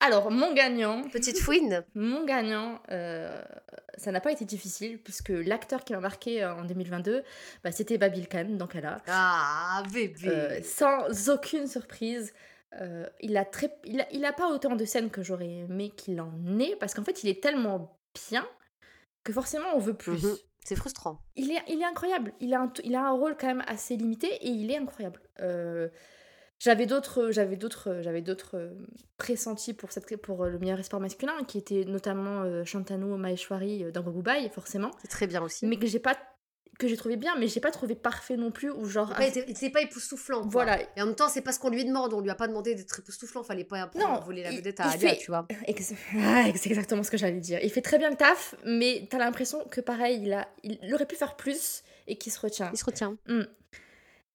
Alors, 0.00 0.30
mon 0.30 0.52
gagnant, 0.52 1.02
Petite 1.08 1.38
fouine. 1.38 1.82
mon 1.94 2.24
gagnant, 2.24 2.80
euh, 2.90 3.42
ça 3.96 4.12
n'a 4.12 4.20
pas 4.20 4.30
été 4.30 4.44
difficile 4.44 4.98
puisque 5.02 5.30
l'acteur 5.30 5.84
qui 5.84 5.94
m'a 5.94 6.00
marqué 6.00 6.44
en 6.44 6.64
2022, 6.64 7.22
bah, 7.64 7.72
c'était 7.72 7.96
Babil 7.98 8.28
Khan, 8.28 8.44
donc 8.50 8.74
elle 8.74 8.86
a. 8.86 9.00
Ah, 9.08 9.82
bébé. 9.92 10.28
Euh, 10.28 10.60
sans 10.62 11.30
aucune 11.30 11.66
surprise. 11.66 12.34
Euh, 12.80 13.06
il, 13.20 13.36
a 13.36 13.44
très, 13.46 13.74
il, 13.84 14.00
a, 14.00 14.06
il 14.12 14.24
a 14.26 14.32
pas 14.32 14.48
autant 14.50 14.76
de 14.76 14.84
scènes 14.84 15.10
que 15.10 15.22
j'aurais 15.22 15.48
aimé 15.50 15.92
qu'il 15.96 16.20
en 16.20 16.58
ait, 16.58 16.76
parce 16.78 16.92
qu'en 16.94 17.04
fait, 17.04 17.22
il 17.22 17.30
est 17.30 17.42
tellement 17.42 17.98
bien 18.28 18.46
que 19.24 19.32
forcément 19.32 19.68
on 19.74 19.78
veut 19.78 19.94
plus. 19.94 20.22
Mhm. 20.22 20.36
C'est 20.62 20.76
frustrant. 20.76 21.20
il, 21.36 21.52
est, 21.52 21.62
il 21.68 21.80
est 21.80 21.84
incroyable. 21.84 22.32
Il 22.40 22.52
a, 22.52 22.60
un, 22.62 22.72
il 22.82 22.96
a 22.96 23.04
un 23.06 23.12
rôle 23.12 23.36
quand 23.38 23.46
même 23.46 23.62
assez 23.68 23.96
limité 23.96 24.26
et 24.26 24.48
il 24.48 24.70
est 24.70 24.76
incroyable. 24.78 25.20
Euh, 25.40 25.88
j'avais 26.58 26.86
d'autres 26.86 27.30
j'avais 27.30 27.56
d'autres 27.56 28.00
j'avais 28.02 28.22
d'autres 28.22 28.56
euh, 28.56 28.70
pressentis 29.18 29.74
pour 29.74 29.92
cette 29.92 30.16
pour 30.16 30.44
euh, 30.44 30.48
le 30.50 30.58
meilleur 30.58 30.78
espoir 30.80 31.00
masculin 31.00 31.34
qui 31.46 31.58
était 31.58 31.84
notamment 31.84 32.42
euh, 32.42 32.64
Shantanu 32.64 33.04
Maheshwari 33.16 33.84
euh, 33.84 33.90
dans 33.90 34.02
Gogubai 34.02 34.48
forcément 34.54 34.90
C'est 35.02 35.08
très 35.08 35.26
bien 35.26 35.42
aussi. 35.42 35.66
mais 35.66 35.76
que 35.76 35.86
j'ai 35.86 35.98
pas 35.98 36.16
que 36.78 36.88
j'ai 36.88 36.96
trouvé 36.98 37.16
bien 37.16 37.34
mais 37.38 37.48
j'ai 37.48 37.60
pas 37.60 37.70
trouvé 37.70 37.94
parfait 37.94 38.36
non 38.36 38.50
plus 38.50 38.70
ou 38.70 38.84
genre 38.84 39.10
il 39.18 39.50
était 39.50 39.70
pas 39.70 39.80
époustouflant. 39.80 40.42
quoi. 40.42 40.50
voilà 40.50 40.78
Et 40.96 41.00
en 41.02 41.06
même 41.06 41.14
temps, 41.14 41.28
c'est 41.30 41.40
pas 41.40 41.52
ce 41.52 41.58
qu'on 41.58 41.70
lui 41.70 41.86
demande. 41.86 42.12
On 42.12 42.20
lui 42.20 42.28
a 42.28 42.34
pas 42.34 42.48
demandé 42.48 42.74
d'être 42.74 42.98
époustouflant. 42.98 43.42
Fallait 43.42 43.64
pas 43.64 43.90
Non, 43.94 44.20
voler 44.20 44.42
la 44.42 44.50
vedette 44.50 44.80
à 44.80 44.90
Alia, 44.90 45.08
fait- 45.10 45.16
tu 45.16 45.30
vois. 45.30 45.46
Ex- 45.66 45.94
Ah, 46.18 46.44
c'est 46.54 46.68
exactement 46.68 47.02
ce 47.02 47.10
que 47.10 47.16
j'allais 47.16 47.40
dire. 47.40 47.60
Il 47.62 47.70
fait 47.70 47.80
très 47.80 47.96
bien 47.96 48.10
le 48.10 48.16
taf, 48.16 48.54
mais 48.66 49.06
t'as 49.10 49.16
l'impression 49.16 49.64
que 49.70 49.80
pareil, 49.80 50.20
il, 50.22 50.34
a, 50.34 50.48
il 50.64 50.92
aurait 50.92 51.06
pu 51.06 51.16
faire 51.16 51.36
plus 51.36 51.82
et 52.08 52.16
qu'il 52.18 52.30
se 52.30 52.40
retient. 52.40 52.68
Il 52.74 52.78
se 52.78 52.84
retient. 52.84 53.16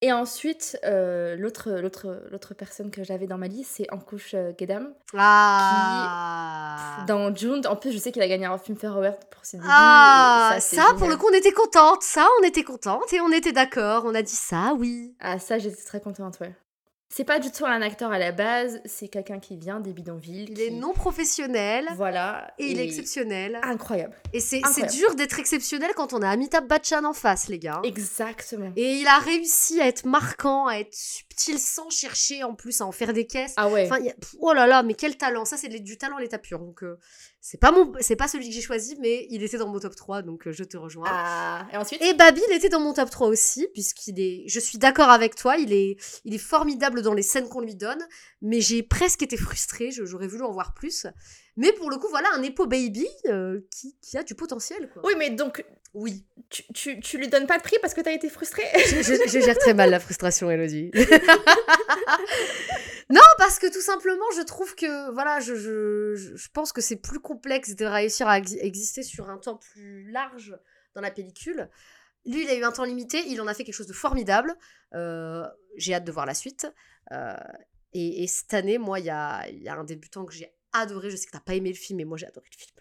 Et 0.03 0.11
ensuite, 0.11 0.79
euh, 0.83 1.35
l'autre, 1.35 1.69
l'autre, 1.79 2.23
l'autre 2.31 2.55
personne 2.55 2.89
que 2.89 3.03
j'avais 3.03 3.27
dans 3.27 3.37
ma 3.37 3.47
liste, 3.47 3.73
c'est 3.75 3.93
Ankush 3.93 4.33
euh, 4.33 4.51
Gedam. 4.59 4.91
Ah. 5.15 7.05
Dans 7.07 7.33
June, 7.35 7.61
en 7.67 7.75
plus, 7.75 7.91
je 7.91 7.99
sais 7.99 8.11
qu'il 8.11 8.23
a 8.23 8.27
gagné 8.27 8.47
un 8.47 8.57
film 8.57 8.75
Fair 8.75 8.97
Award 8.97 9.19
pour 9.29 9.45
ses 9.45 9.57
débuts. 9.57 9.69
Ah, 9.69 10.55
c'est 10.59 10.77
ça, 10.77 10.95
pour 10.97 11.07
le 11.07 11.17
coup, 11.17 11.27
on 11.31 11.37
était 11.37 11.51
contente. 11.51 12.01
Ça, 12.01 12.27
on 12.41 12.47
était 12.47 12.63
contente 12.63 13.13
et 13.13 13.21
on 13.21 13.31
était 13.31 13.51
d'accord. 13.51 14.03
On 14.05 14.15
a 14.15 14.23
dit 14.23 14.35
ça, 14.35 14.73
oui. 14.75 15.13
Ah, 15.19 15.37
ça, 15.37 15.59
j'étais 15.59 15.83
très 15.83 16.01
contente, 16.01 16.39
ouais. 16.39 16.55
C'est 17.13 17.25
pas 17.25 17.39
du 17.39 17.51
tout 17.51 17.65
un 17.65 17.81
acteur 17.81 18.09
à 18.11 18.17
la 18.19 18.31
base, 18.31 18.79
c'est 18.85 19.09
quelqu'un 19.09 19.39
qui 19.39 19.57
vient 19.57 19.81
des 19.81 19.91
bidonvilles. 19.91 20.45
Il 20.49 20.53
qui- 20.53 20.61
est 20.63 20.69
non 20.71 20.93
professionnel 20.93 21.85
Voilà. 21.97 22.53
et 22.57 22.67
il 22.71 22.79
est 22.79 22.85
exceptionnel. 22.85 23.59
Incroyable. 23.63 24.15
Et 24.31 24.39
c'est 24.39 24.61
dur 24.91 25.13
d'être 25.15 25.37
exceptionnel 25.37 25.91
quand 25.95 26.13
on 26.13 26.21
a 26.21 26.29
Amitabh 26.29 26.67
Bachchan 26.67 27.03
en 27.03 27.13
face, 27.13 27.49
les 27.49 27.59
gars. 27.59 27.81
Exactement. 27.83 28.71
Et 28.77 28.93
il 28.95 29.07
a 29.07 29.19
réussi 29.19 29.81
à 29.81 29.87
être 29.87 30.05
marquant, 30.05 30.67
à 30.67 30.75
être 30.75 30.93
subtil 30.95 31.59
sans 31.59 31.89
chercher 31.89 32.43
en 32.45 32.55
plus 32.55 32.79
à 32.79 32.85
en 32.85 32.91
faire 32.93 33.11
des 33.11 33.27
caisses. 33.27 33.53
Ah 33.57 33.67
ouais. 33.67 33.85
Enfin, 33.91 33.97
a- 34.07 34.13
oh 34.39 34.53
là 34.53 34.65
là, 34.65 34.81
mais 34.81 34.93
quel 34.93 35.17
talent 35.17 35.43
Ça, 35.43 35.57
c'est 35.57 35.67
du 35.67 35.97
talent 35.97 36.15
à 36.15 36.21
l'état 36.21 36.37
pur. 36.39 36.59
Donc, 36.59 36.81
euh, 36.83 36.97
c'est 37.43 37.57
pas 37.57 37.71
mon, 37.71 37.91
c'est 38.01 38.15
pas 38.15 38.27
celui 38.27 38.47
que 38.47 38.53
j'ai 38.53 38.61
choisi, 38.61 38.95
mais 38.99 39.25
il 39.31 39.41
était 39.41 39.57
dans 39.57 39.67
mon 39.67 39.79
top 39.79 39.95
3, 39.95 40.21
donc 40.21 40.47
euh, 40.47 40.51
je 40.51 40.63
te 40.63 40.77
rejoins. 40.77 41.07
Ah, 41.07 41.67
et 41.73 41.77
ensuite? 41.77 41.99
Et 42.03 42.13
Babil 42.13 42.43
était 42.51 42.69
dans 42.69 42.79
mon 42.79 42.93
top 42.93 43.09
3 43.09 43.27
aussi, 43.27 43.67
puisqu'il 43.73 44.19
est. 44.19 44.43
Je 44.47 44.59
suis 44.59 44.77
d'accord 44.77 45.09
avec 45.09 45.33
toi, 45.33 45.57
il 45.57 45.73
est, 45.73 45.97
il 46.23 46.35
est 46.35 46.37
formidable 46.37 47.01
dans 47.01 47.15
les 47.15 47.23
scènes 47.23 47.49
qu'on 47.49 47.61
lui 47.61 47.73
donne, 47.73 48.07
mais 48.43 48.61
j'ai 48.61 48.83
presque 48.83 49.23
été 49.23 49.37
frustrée, 49.37 49.89
j'aurais 49.91 50.27
voulu 50.27 50.43
en 50.43 50.51
voir 50.51 50.75
plus. 50.75 51.07
Mais 51.57 51.73
pour 51.73 51.89
le 51.89 51.97
coup, 51.97 52.07
voilà 52.09 52.29
un 52.35 52.43
Epo 52.43 52.67
Baby 52.67 53.07
euh, 53.27 53.59
qui, 53.71 53.97
qui 54.01 54.17
a 54.19 54.23
du 54.23 54.35
potentiel, 54.35 54.89
quoi. 54.93 55.01
Oui, 55.03 55.13
mais 55.17 55.31
donc, 55.31 55.65
Oui. 55.93 56.25
tu, 56.49 56.63
tu, 56.73 56.99
tu 57.01 57.17
lui 57.17 57.27
donnes 57.27 57.47
pas 57.47 57.57
de 57.57 57.63
prix 57.63 57.75
parce 57.81 57.93
que 57.93 57.99
t'as 58.01 58.13
été 58.13 58.29
frustrée? 58.29 58.63
Je, 58.75 59.01
je- 59.01 59.29
je 59.29 59.39
gère 59.39 59.57
très 59.57 59.73
mal 59.73 59.89
la 59.89 59.99
frustration, 59.99 60.49
Elodie. 60.49 60.91
non, 63.09 63.21
parce 63.37 63.59
que 63.59 63.71
tout 63.71 63.81
simplement, 63.81 64.23
je 64.37 64.41
trouve 64.43 64.73
que, 64.75 65.11
voilà, 65.11 65.39
je, 65.41 65.55
je, 65.55 66.47
pense 66.53 66.71
que 66.71 66.81
c'est 66.81 66.95
plus 66.95 67.19
complexe 67.19 67.75
de 67.75 67.85
réussir 67.85 68.27
à 68.27 68.37
ex- 68.37 68.55
exister 68.59 69.03
sur 69.03 69.29
un 69.29 69.37
temps 69.37 69.57
plus 69.57 70.09
large 70.11 70.55
dans 70.95 71.01
la 71.01 71.11
pellicule. 71.11 71.69
Lui, 72.25 72.43
il 72.43 72.49
a 72.49 72.55
eu 72.55 72.63
un 72.63 72.71
temps 72.71 72.83
limité, 72.85 73.21
il 73.27 73.41
en 73.41 73.47
a 73.47 73.53
fait 73.53 73.63
quelque 73.63 73.75
chose 73.75 73.87
de 73.87 73.93
formidable. 73.93 74.55
Euh, 74.93 75.45
j'ai 75.75 75.93
hâte 75.93 76.05
de 76.05 76.11
voir 76.11 76.25
la 76.25 76.33
suite. 76.33 76.67
Euh, 77.11 77.33
et, 77.93 78.23
et 78.23 78.27
cette 78.27 78.53
année, 78.53 78.77
moi, 78.77 78.99
il 78.99 79.05
y 79.05 79.09
a, 79.09 79.47
il 79.49 79.61
y 79.61 79.67
a 79.67 79.75
un 79.75 79.83
débutant 79.83 80.23
que 80.25 80.33
j'ai 80.33 80.53
adoré. 80.73 81.09
Je 81.09 81.15
sais 81.15 81.25
que 81.25 81.31
t'as 81.31 81.39
pas 81.39 81.55
aimé 81.55 81.69
le 81.69 81.75
film, 81.75 81.97
mais 81.97 82.05
moi, 82.05 82.17
j'ai 82.17 82.27
adoré 82.27 82.47
le 82.51 82.57
film. 82.57 82.71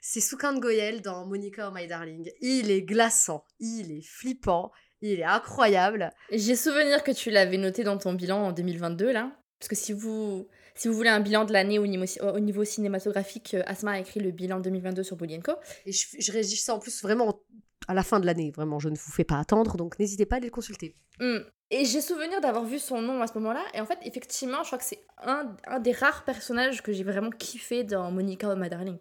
C'est 0.00 0.20
Soukhan 0.20 0.58
Goyel 0.58 1.00
dans 1.00 1.26
Monica 1.26 1.68
oh 1.70 1.74
My 1.74 1.86
Darling. 1.86 2.30
Il 2.40 2.70
est 2.70 2.82
glaçant, 2.82 3.44
il 3.58 3.92
est 3.92 4.06
flippant, 4.06 4.70
il 5.00 5.20
est 5.20 5.24
incroyable. 5.24 6.10
J'ai 6.30 6.56
souvenir 6.56 7.02
que 7.02 7.12
tu 7.12 7.30
l'avais 7.30 7.58
noté 7.58 7.84
dans 7.84 7.98
ton 7.98 8.12
bilan 8.12 8.48
en 8.48 8.52
2022, 8.52 9.12
là. 9.12 9.32
Parce 9.58 9.68
que 9.68 9.76
si 9.76 9.92
vous, 9.92 10.48
si 10.74 10.88
vous 10.88 10.94
voulez 10.94 11.08
un 11.08 11.20
bilan 11.20 11.44
de 11.44 11.52
l'année 11.52 11.78
au 11.78 11.86
niveau, 11.86 12.04
au 12.20 12.40
niveau 12.40 12.64
cinématographique, 12.64 13.54
euh, 13.54 13.62
Asma 13.66 13.92
a 13.92 13.98
écrit 13.98 14.20
le 14.20 14.30
bilan 14.30 14.60
2022 14.60 15.02
sur 15.02 15.16
Bolienko. 15.16 15.52
Et 15.86 15.92
je, 15.92 16.06
je 16.18 16.32
rédige 16.32 16.60
ça 16.60 16.74
en 16.74 16.78
plus 16.78 17.02
vraiment 17.02 17.40
à 17.88 17.94
la 17.94 18.02
fin 18.02 18.20
de 18.20 18.26
l'année. 18.26 18.50
Vraiment, 18.50 18.78
je 18.78 18.88
ne 18.88 18.96
vous 18.96 19.12
fais 19.12 19.24
pas 19.24 19.38
attendre, 19.38 19.76
donc 19.76 19.98
n'hésitez 19.98 20.26
pas 20.26 20.36
à 20.36 20.38
aller 20.38 20.46
le 20.46 20.52
consulter. 20.52 20.94
Hmm. 21.20 21.38
Et 21.70 21.84
j'ai 21.84 22.00
souvenir 22.00 22.40
d'avoir 22.40 22.64
vu 22.64 22.78
son 22.78 23.00
nom 23.00 23.20
à 23.22 23.26
ce 23.26 23.34
moment-là. 23.38 23.64
Et 23.74 23.80
en 23.80 23.86
fait, 23.86 23.98
effectivement, 24.02 24.62
je 24.62 24.68
crois 24.68 24.78
que 24.78 24.84
c'est 24.84 25.04
un, 25.22 25.56
un 25.66 25.80
des 25.80 25.92
rares 25.92 26.24
personnages 26.24 26.82
que 26.82 26.92
j'ai 26.92 27.04
vraiment 27.04 27.30
kiffé 27.30 27.84
dans 27.84 28.10
Monica 28.10 28.48
oh 28.52 28.56
My 28.56 28.68
Darling. 28.68 28.98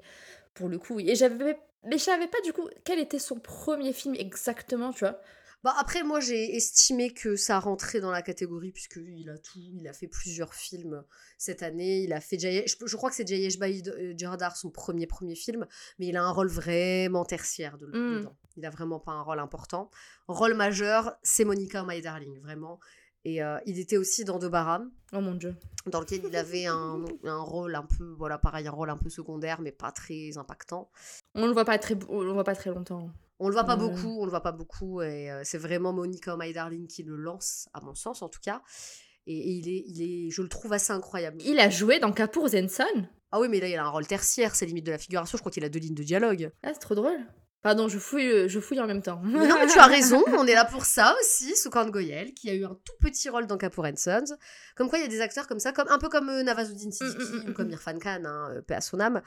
Pour 0.54 0.70
le 0.70 0.78
coup, 0.80 0.96
oui. 0.96 1.10
Et 1.10 1.16
j'avais. 1.16 1.58
Mais 1.86 1.98
je 1.98 2.04
savais 2.04 2.28
pas 2.28 2.40
du 2.46 2.54
coup 2.54 2.70
quel 2.86 3.00
était 3.00 3.20
son 3.20 3.40
premier 3.40 3.92
film 3.92 4.16
exactement, 4.16 4.94
tu 4.94 5.00
vois. 5.00 5.20
Bah 5.64 5.74
après, 5.80 6.04
moi, 6.04 6.20
j'ai 6.20 6.56
estimé 6.58 7.12
que 7.14 7.36
ça 7.38 7.58
rentrait 7.60 8.02
dans 8.02 8.12
la 8.12 8.22
catégorie, 8.22 8.72
puisqu'il 8.74 9.30
a 9.30 9.38
tout, 9.38 9.60
il 9.74 9.88
a 9.88 9.94
fait 9.94 10.08
plusieurs 10.08 10.54
films 10.54 11.04
cette 11.38 11.64
année. 11.64 12.02
Il 12.04 12.12
a 12.12 12.20
fait 12.20 12.38
Jay- 12.38 12.66
je, 12.68 12.76
je 12.86 12.96
crois 12.98 13.10
que 13.10 13.16
c'est 13.16 13.26
Jayesh 13.28 13.58
Baïd 13.60 14.16
Jardar, 14.18 14.58
son 14.58 14.70
premier 14.72 15.08
premier 15.08 15.36
film, 15.36 15.66
mais 16.00 16.08
il 16.08 16.18
a 16.18 16.24
un 16.24 16.32
rôle 16.32 16.50
vraiment 16.50 17.24
tertiaire 17.24 17.78
de, 17.78 17.86
Mm. 17.88 18.18
dedans. 18.20 18.36
Il 18.56 18.66
a 18.66 18.70
vraiment 18.70 19.00
pas 19.00 19.12
un 19.12 19.22
rôle 19.22 19.40
important. 19.40 19.90
Rôle 20.28 20.54
majeur, 20.54 21.16
c'est 21.24 21.44
Monica 21.46 21.84
My 21.88 22.02
Darling, 22.02 22.40
vraiment. 22.42 22.80
Et 23.26 23.42
euh, 23.42 23.58
il 23.66 23.80
était 23.80 23.96
aussi 23.98 24.26
dans 24.26 24.38
Dobaram, 24.38 24.92
Oh 25.14 25.22
mon 25.22 25.34
dieu. 25.36 25.56
dans 25.86 26.02
lequel 26.02 26.22
il 26.28 26.36
avait 26.36 26.66
un, 26.66 27.04
un 27.24 27.40
rôle 27.40 27.74
un 27.76 27.84
peu, 27.84 28.14
voilà, 28.18 28.38
pareil, 28.38 28.68
un 28.68 28.72
rôle 28.72 28.90
un 28.90 28.98
peu 28.98 29.10
secondaire, 29.10 29.62
mais 29.62 29.72
pas 29.72 29.92
très 29.94 30.38
impactant. 30.38 30.90
On 31.34 31.48
le 31.48 31.54
voit 31.54 31.64
pas 31.64 31.78
très, 31.80 31.96
on 32.10 32.22
le 32.22 32.32
voit 32.34 32.44
pas 32.44 32.54
très 32.56 32.70
longtemps. 32.70 33.10
On 33.40 33.48
le 33.48 33.54
voit 33.54 33.64
pas 33.64 33.78
Ouais. 33.78 33.90
beaucoup, 33.90 34.20
on 34.22 34.26
le 34.26 34.30
voit 34.30 34.44
pas 34.44 34.52
beaucoup, 34.52 35.02
et 35.02 35.32
euh, 35.32 35.42
c'est 35.46 35.58
vraiment 35.58 35.94
Monica 35.94 36.36
My 36.38 36.52
Darling 36.54 36.86
qui 36.88 37.04
le 37.04 37.16
lance, 37.16 37.68
à 37.74 37.80
mon 37.82 37.96
sens 37.96 38.22
en 38.22 38.30
tout 38.30 38.40
cas. 38.42 38.62
Et, 39.26 39.38
et 39.38 39.52
il, 39.54 39.70
est, 39.70 39.84
il 39.88 40.02
est, 40.02 40.30
je 40.30 40.42
le 40.42 40.50
trouve 40.50 40.74
assez 40.74 40.92
incroyable. 40.92 41.38
Il 41.46 41.60
a 41.62 41.70
joué 41.70 42.00
dans 42.00 42.12
Kapoor 42.12 42.50
Zenson? 42.50 43.08
Ah 43.32 43.40
oui, 43.40 43.48
mais 43.48 43.62
là 43.62 43.68
il 43.70 43.76
a 43.78 43.86
un 43.86 43.90
rôle 43.90 44.06
tertiaire, 44.06 44.54
c'est 44.54 44.66
limite 44.66 44.86
de 44.86 44.92
la 44.92 44.98
figuration, 44.98 45.38
je 45.38 45.42
crois 45.42 45.52
qu'il 45.52 45.64
a 45.64 45.70
deux 45.70 45.80
lignes 45.80 45.96
de 45.96 46.04
dialogue. 46.04 46.52
Ah, 46.62 46.72
c'est 46.74 46.80
trop 46.80 46.94
drôle. 46.96 47.20
Pardon, 47.64 47.88
je 47.88 47.98
fouille, 47.98 48.30
euh, 48.30 48.48
je 48.50 48.60
fouille 48.60 48.82
en 48.82 48.88
même 48.88 49.02
temps. 49.02 49.22
Mais 49.24 49.48
non, 49.48 49.56
mais 49.58 49.68
tu 49.68 49.80
as 49.80 49.86
raison, 49.88 50.22
on 50.38 50.46
est 50.46 50.54
là 50.54 50.66
pour 50.66 50.86
ça 50.86 51.16
aussi, 51.22 51.56
Soukhan 51.56 51.90
Goyel, 51.90 52.34
qui 52.34 52.50
a 52.50 52.54
eu 52.54 52.66
un 52.66 52.78
tout 52.84 52.94
petit 53.00 53.30
rôle 53.30 53.48
dans 53.48 53.58
Kapoor 53.58 53.86
and 53.86 53.96
Sons. 53.96 54.36
Comme 54.76 54.90
quoi, 54.90 55.00
il 55.00 55.04
y 55.04 55.06
a 55.06 55.08
des 55.08 55.22
acteurs 55.22 55.48
comme 55.48 55.60
ça, 55.60 55.72
comme, 55.72 55.88
un 55.88 55.98
peu 55.98 56.10
comme 56.10 56.28
euh, 56.28 56.44
Navazuddin 56.44 56.92
Siddiqui 56.92 57.24
Mm, 57.24 57.38
mm, 57.38 57.46
mm, 57.46 57.50
ou 57.50 57.54
comme 57.54 57.68
mm. 57.70 57.72
Irfan 57.72 58.00
Khan, 58.00 58.24
hein, 58.26 58.50
euh, 58.52 58.62
paix 58.62 58.76
à 58.76 58.82
son 58.82 59.00
âme, 59.00 59.22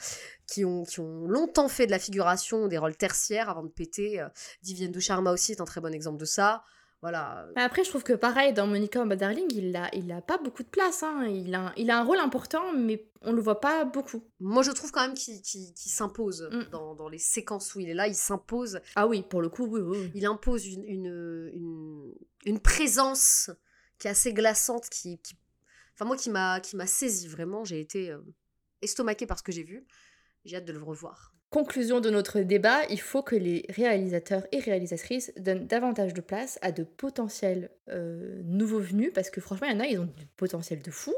qui 0.47 0.67
ont, 0.67 0.85
qui 0.85 1.01
ont 1.01 1.27
longtemps 1.27 1.69
fait 1.69 1.87
de 1.87 1.91
la 1.91 1.99
figuration, 1.99 2.69
des 2.69 2.77
rôles 2.77 2.97
tertiaires 2.97 3.49
avant 3.49 3.63
de 3.63 3.71
péter. 3.71 4.23
Divyen 4.63 4.93
Sharma 5.01 5.33
aussi 5.33 5.53
est 5.53 5.61
un 5.63 5.65
très 5.65 5.81
bon 5.81 5.95
exemple 5.95 6.19
de 6.19 6.27
ça. 6.27 6.63
Voilà. 7.03 7.47
Mais 7.55 7.63
Après, 7.63 7.85
je 7.85 7.91
trouve 7.91 8.03
que 8.03 8.15
pareil, 8.15 8.53
dans 8.53 8.67
Monica 8.67 9.05
My 9.05 9.17
Darling, 9.17 9.47
il 9.55 9.77
a, 9.77 9.95
il 9.95 10.11
a 10.11 10.21
pas 10.23 10.39
beaucoup 10.39 10.63
de 10.63 10.69
place. 10.69 11.03
Hein. 11.03 11.27
Il, 11.27 11.55
a, 11.55 11.73
il 11.77 11.91
a 11.91 12.01
un 12.01 12.03
rôle 12.03 12.19
important, 12.19 12.73
mais 12.73 13.07
on 13.23 13.33
le 13.33 13.41
voit 13.41 13.61
pas 13.61 13.85
beaucoup. 13.85 14.25
Moi, 14.41 14.63
je 14.63 14.71
trouve 14.73 14.91
quand 14.91 15.03
même 15.07 15.15
qu'il 15.15 15.41
qu'il 15.43 15.73
s'impose 15.77 16.49
Mm. 16.51 16.71
dans, 16.71 16.95
dans 16.95 17.09
les 17.09 17.19
séquences 17.19 17.75
où 17.75 17.81
il 17.81 17.89
est 17.91 17.95
là. 17.95 18.09
Il 18.09 18.15
s'impose. 18.15 18.81
Ah 18.97 19.07
oui, 19.07 19.23
pour 19.23 19.43
le 19.43 19.49
coup, 19.49 19.67
oui, 19.67 19.81
oui. 19.83 19.99
oui. 20.01 20.11
Il 20.15 20.27
impose 20.27 20.67
une, 20.67 20.85
une, 20.85 21.51
une, 21.55 22.15
une 22.47 22.61
présence 22.61 23.51
qui 23.99 24.09
est 24.09 24.11
assez 24.11 24.33
glaçante, 24.33 24.89
qui, 24.89 25.19
qui- 25.19 25.37
enfin 25.95 26.05
moi 26.07 26.17
qui 26.17 26.31
m'a 26.31 26.61
qui 26.61 26.77
m'a 26.77 26.87
saisi 26.87 27.29
vraiment. 27.29 27.65
J'ai 27.65 27.79
été 27.81 28.11
euh, 28.11 28.19
estomaquée 28.83 29.27
par 29.27 29.39
ce 29.39 29.43
que 29.45 29.53
j'ai 29.53 29.63
vu. 29.65 29.87
J'ai 30.45 30.57
hâte 30.57 30.65
de 30.65 30.73
le 30.73 30.83
revoir. 30.83 31.35
Conclusion 31.51 32.01
de 32.01 32.11
notre 32.11 32.41
débat, 32.41 32.85
il 32.91 33.01
faut 33.01 33.23
que 33.23 33.37
les 33.37 33.65
réalisateurs 33.69 34.47
et 34.51 34.59
réalisatrices 34.59 35.33
donnent 35.37 35.67
davantage 35.67 36.13
de 36.13 36.21
place 36.21 36.59
à 36.61 36.73
de 36.73 36.83
potentiels 36.83 37.71
euh, 37.89 38.43
nouveaux 38.45 38.81
venus, 38.81 39.13
parce 39.15 39.31
que 39.31 39.41
franchement, 39.41 39.69
il 39.69 39.75
y 39.75 39.77
en 39.77 39.81
a, 39.81 39.87
ils 39.87 40.01
ont 40.01 40.07
du 40.07 40.27
potentiel 40.37 40.83
de 40.83 40.91
fou. 40.91 41.15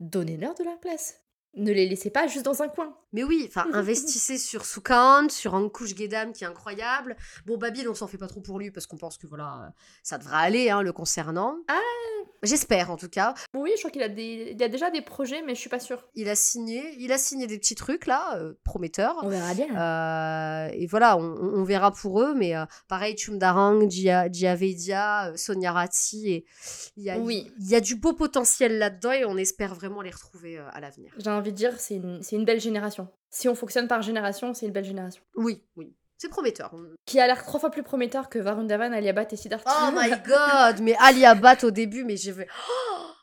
Donnez-leur 0.00 0.54
de 0.54 0.64
leur 0.64 0.78
place. 0.80 1.22
Ne 1.54 1.72
les 1.72 1.88
laissez 1.88 2.10
pas 2.10 2.26
juste 2.26 2.44
dans 2.44 2.62
un 2.62 2.68
coin. 2.68 2.96
Mais 3.14 3.24
oui, 3.24 3.46
enfin, 3.48 3.66
investissez 3.72 4.36
sur 4.36 4.66
Soukhan, 4.66 5.28
sur 5.30 5.54
Ankush 5.54 5.96
Gedam 5.96 6.32
qui 6.32 6.44
est 6.44 6.46
incroyable. 6.46 7.16
Bon, 7.46 7.56
Babil, 7.56 7.88
on 7.88 7.94
s'en 7.94 8.08
fait 8.08 8.18
pas 8.18 8.26
trop 8.26 8.40
pour 8.40 8.58
lui 8.58 8.70
parce 8.70 8.86
qu'on 8.86 8.98
pense 8.98 9.16
que 9.16 9.26
voilà, 9.26 9.72
ça 10.02 10.18
devrait 10.18 10.36
aller, 10.36 10.68
hein, 10.68 10.82
le 10.82 10.92
concernant. 10.92 11.56
Ah 11.68 11.80
J'espère 12.42 12.90
en 12.90 12.96
tout 12.96 13.08
cas. 13.08 13.32
Oui, 13.54 13.70
je 13.74 13.78
crois 13.80 13.90
qu'il 13.90 14.02
a, 14.02 14.08
des... 14.08 14.52
il 14.54 14.62
a 14.62 14.68
déjà 14.68 14.90
des 14.90 15.00
projets, 15.00 15.42
mais 15.42 15.54
je 15.54 15.60
suis 15.60 15.70
pas 15.70 15.80
sûre. 15.80 16.06
Il 16.14 16.28
a 16.28 16.34
signé, 16.34 16.94
il 16.98 17.10
a 17.10 17.16
signé 17.16 17.46
des 17.46 17.58
petits 17.58 17.74
trucs 17.74 18.06
là, 18.06 18.36
euh, 18.36 18.52
prometteurs. 18.64 19.16
On 19.22 19.28
verra 19.28 19.54
bien. 19.54 19.74
Euh, 19.74 20.68
et 20.74 20.86
voilà, 20.86 21.16
on, 21.16 21.22
on 21.22 21.64
verra 21.64 21.90
pour 21.90 22.20
eux, 22.20 22.34
mais 22.34 22.54
euh, 22.54 22.66
pareil, 22.86 23.16
Chumdarang, 23.16 23.88
Gia, 23.90 24.30
Giavedia, 24.30 25.32
Sonia 25.36 25.72
Ratti, 25.72 26.28
et 26.28 26.44
il 26.96 27.04
y 27.04 27.10
a, 27.10 27.16
Oui. 27.18 27.50
il 27.60 27.68
y 27.68 27.76
a 27.76 27.80
du 27.80 27.94
beau 27.94 28.12
potentiel 28.12 28.76
là-dedans 28.78 29.12
et 29.12 29.24
on 29.24 29.36
espère 29.38 29.74
vraiment 29.74 30.02
les 30.02 30.10
retrouver 30.10 30.58
à 30.58 30.80
l'avenir. 30.80 31.12
J'ai 31.16 31.30
envie 31.30 31.52
de 31.52 31.56
dire, 31.56 31.78
c'est 31.78 31.94
une... 31.94 32.22
c'est 32.22 32.36
une 32.36 32.44
belle 32.44 32.60
génération. 32.60 33.03
Si 33.30 33.48
on 33.48 33.54
fonctionne 33.54 33.88
par 33.88 34.02
génération, 34.02 34.54
c'est 34.54 34.66
une 34.66 34.72
belle 34.72 34.84
génération. 34.84 35.22
Oui, 35.34 35.62
oui, 35.76 35.92
c'est 36.18 36.28
prometteur. 36.28 36.72
Qui 37.04 37.18
a 37.20 37.26
l'air 37.26 37.42
trois 37.42 37.58
fois 37.58 37.70
plus 37.70 37.82
prometteur 37.82 38.28
que 38.28 38.38
Varun 38.38 38.64
Dhawan, 38.64 38.92
Aliabat 38.94 39.26
et 39.32 39.36
Siddhartha. 39.36 39.70
Oh 39.88 39.90
my 39.92 40.10
god, 40.26 40.80
mais 40.82 40.94
Ali 41.00 41.24
Abad 41.24 41.64
au 41.64 41.70
début, 41.70 42.04
mais 42.04 42.16
je 42.16 42.30
vais. 42.30 42.46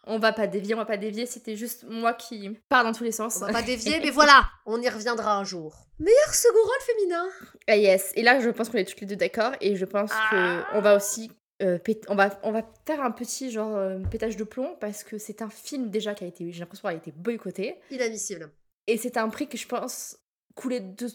On 0.07 0.17
va 0.17 0.33
pas 0.33 0.47
dévier, 0.47 0.73
on 0.73 0.77
va 0.79 0.85
pas 0.85 0.97
dévier, 0.97 1.27
c'était 1.27 1.55
juste 1.55 1.85
moi 1.87 2.13
qui 2.13 2.49
pars 2.69 2.83
dans 2.83 2.91
tous 2.91 3.03
les 3.03 3.11
sens. 3.11 3.37
On 3.37 3.45
va 3.45 3.53
pas 3.53 3.61
dévier, 3.61 3.99
mais 4.03 4.09
voilà, 4.09 4.45
on 4.65 4.81
y 4.81 4.89
reviendra 4.89 5.37
un 5.37 5.43
jour. 5.43 5.85
Meilleur 5.99 6.33
second 6.33 6.57
rôle 6.63 6.81
féminin. 6.81 7.23
Ah 7.67 7.77
yes, 7.77 8.11
et 8.15 8.23
là 8.23 8.39
je 8.39 8.49
pense 8.49 8.69
qu'on 8.69 8.79
est 8.79 8.83
toutes 8.85 8.99
les 9.01 9.05
deux 9.05 9.15
d'accord 9.15 9.51
et 9.61 9.75
je 9.75 9.85
pense 9.85 10.09
Ah. 10.11 10.29
que 10.31 10.77
on 10.77 10.81
va 10.81 10.95
aussi 10.95 11.31
euh, 11.61 11.77
on 12.07 12.15
va 12.15 12.31
on 12.41 12.51
va 12.51 12.63
faire 12.87 13.01
un 13.03 13.11
petit 13.11 13.51
genre 13.51 13.75
euh, 13.77 13.99
pétage 14.09 14.37
de 14.37 14.43
plomb 14.43 14.75
parce 14.79 15.03
que 15.03 15.19
c'est 15.19 15.43
un 15.43 15.49
film 15.51 15.91
déjà 15.91 16.15
qui 16.15 16.23
a 16.23 16.27
été 16.27 16.51
j'ai 16.51 16.59
l'impression 16.61 16.89
qu'il 16.89 16.95
a 16.97 16.99
été 16.99 17.11
boycotté 17.11 17.75
Inadmissible. 17.91 18.49
Et 18.91 18.97
c'est 18.97 19.17
un 19.17 19.29
prix 19.29 19.47
que 19.47 19.57
je 19.57 19.67
pense 19.67 20.17
coulait 20.55 20.79
de 20.81 21.07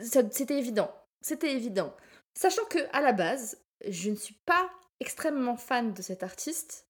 c'était 0.00 0.58
évident, 0.58 0.90
c'était 1.20 1.52
évident. 1.52 1.94
Sachant 2.34 2.64
que 2.66 2.78
à 2.92 3.00
la 3.00 3.12
base, 3.12 3.58
je 3.86 4.10
ne 4.10 4.16
suis 4.16 4.34
pas 4.44 4.70
extrêmement 5.00 5.56
fan 5.56 5.92
de 5.94 6.02
cette 6.02 6.22
artiste, 6.22 6.86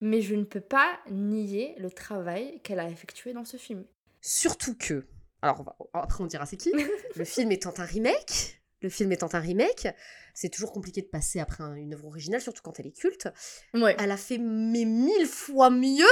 mais 0.00 0.20
je 0.20 0.34
ne 0.34 0.44
peux 0.44 0.60
pas 0.60 0.98
nier 1.10 1.74
le 1.78 1.90
travail 1.90 2.60
qu'elle 2.62 2.80
a 2.80 2.88
effectué 2.88 3.32
dans 3.32 3.44
ce 3.44 3.56
film. 3.56 3.84
Surtout 4.20 4.76
que. 4.76 5.06
Alors, 5.42 5.60
on 5.60 5.62
va- 5.62 5.76
après, 5.94 6.22
on 6.22 6.26
dira 6.26 6.44
c'est 6.44 6.56
qui. 6.58 6.72
le 7.16 7.24
film 7.24 7.50
étant 7.52 7.72
un 7.78 7.84
remake. 7.84 8.60
Le 8.82 8.88
film 8.88 9.12
étant 9.12 9.28
un 9.34 9.40
remake, 9.40 9.88
c'est 10.34 10.48
toujours 10.48 10.72
compliqué 10.72 11.02
de 11.02 11.06
passer 11.06 11.38
après 11.38 11.62
un- 11.62 11.74
une 11.74 11.92
œuvre 11.94 12.06
originale, 12.06 12.40
surtout 12.40 12.62
quand 12.62 12.80
elle 12.80 12.86
est 12.86 12.96
culte. 12.96 13.28
Ouais. 13.74 13.94
Elle 13.98 14.10
a 14.10 14.16
fait 14.16 14.38
mais 14.38 14.84
mille 14.86 15.26
fois 15.26 15.68
mieux 15.70 16.04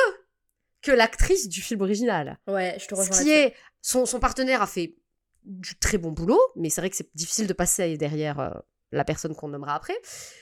que 0.90 0.96
l'actrice 0.96 1.48
du 1.48 1.60
film 1.60 1.80
original. 1.82 2.38
Ouais, 2.46 2.76
je 2.80 2.86
te 2.86 2.94
Ce 2.94 3.00
rejoins. 3.00 3.16
qui 3.18 3.28
là-dessus. 3.28 3.46
est. 3.48 3.54
Son, 3.82 4.06
son 4.06 4.18
partenaire 4.20 4.62
a 4.62 4.66
fait 4.66 4.96
du 5.44 5.76
très 5.78 5.98
bon 5.98 6.12
boulot, 6.12 6.40
mais 6.56 6.68
c'est 6.70 6.80
vrai 6.80 6.90
que 6.90 6.96
c'est 6.96 7.10
difficile 7.14 7.46
de 7.46 7.52
passer 7.52 7.96
derrière 7.96 8.40
euh, 8.40 8.50
la 8.92 9.04
personne 9.04 9.34
qu'on 9.34 9.48
nommera 9.48 9.74
après. 9.74 9.96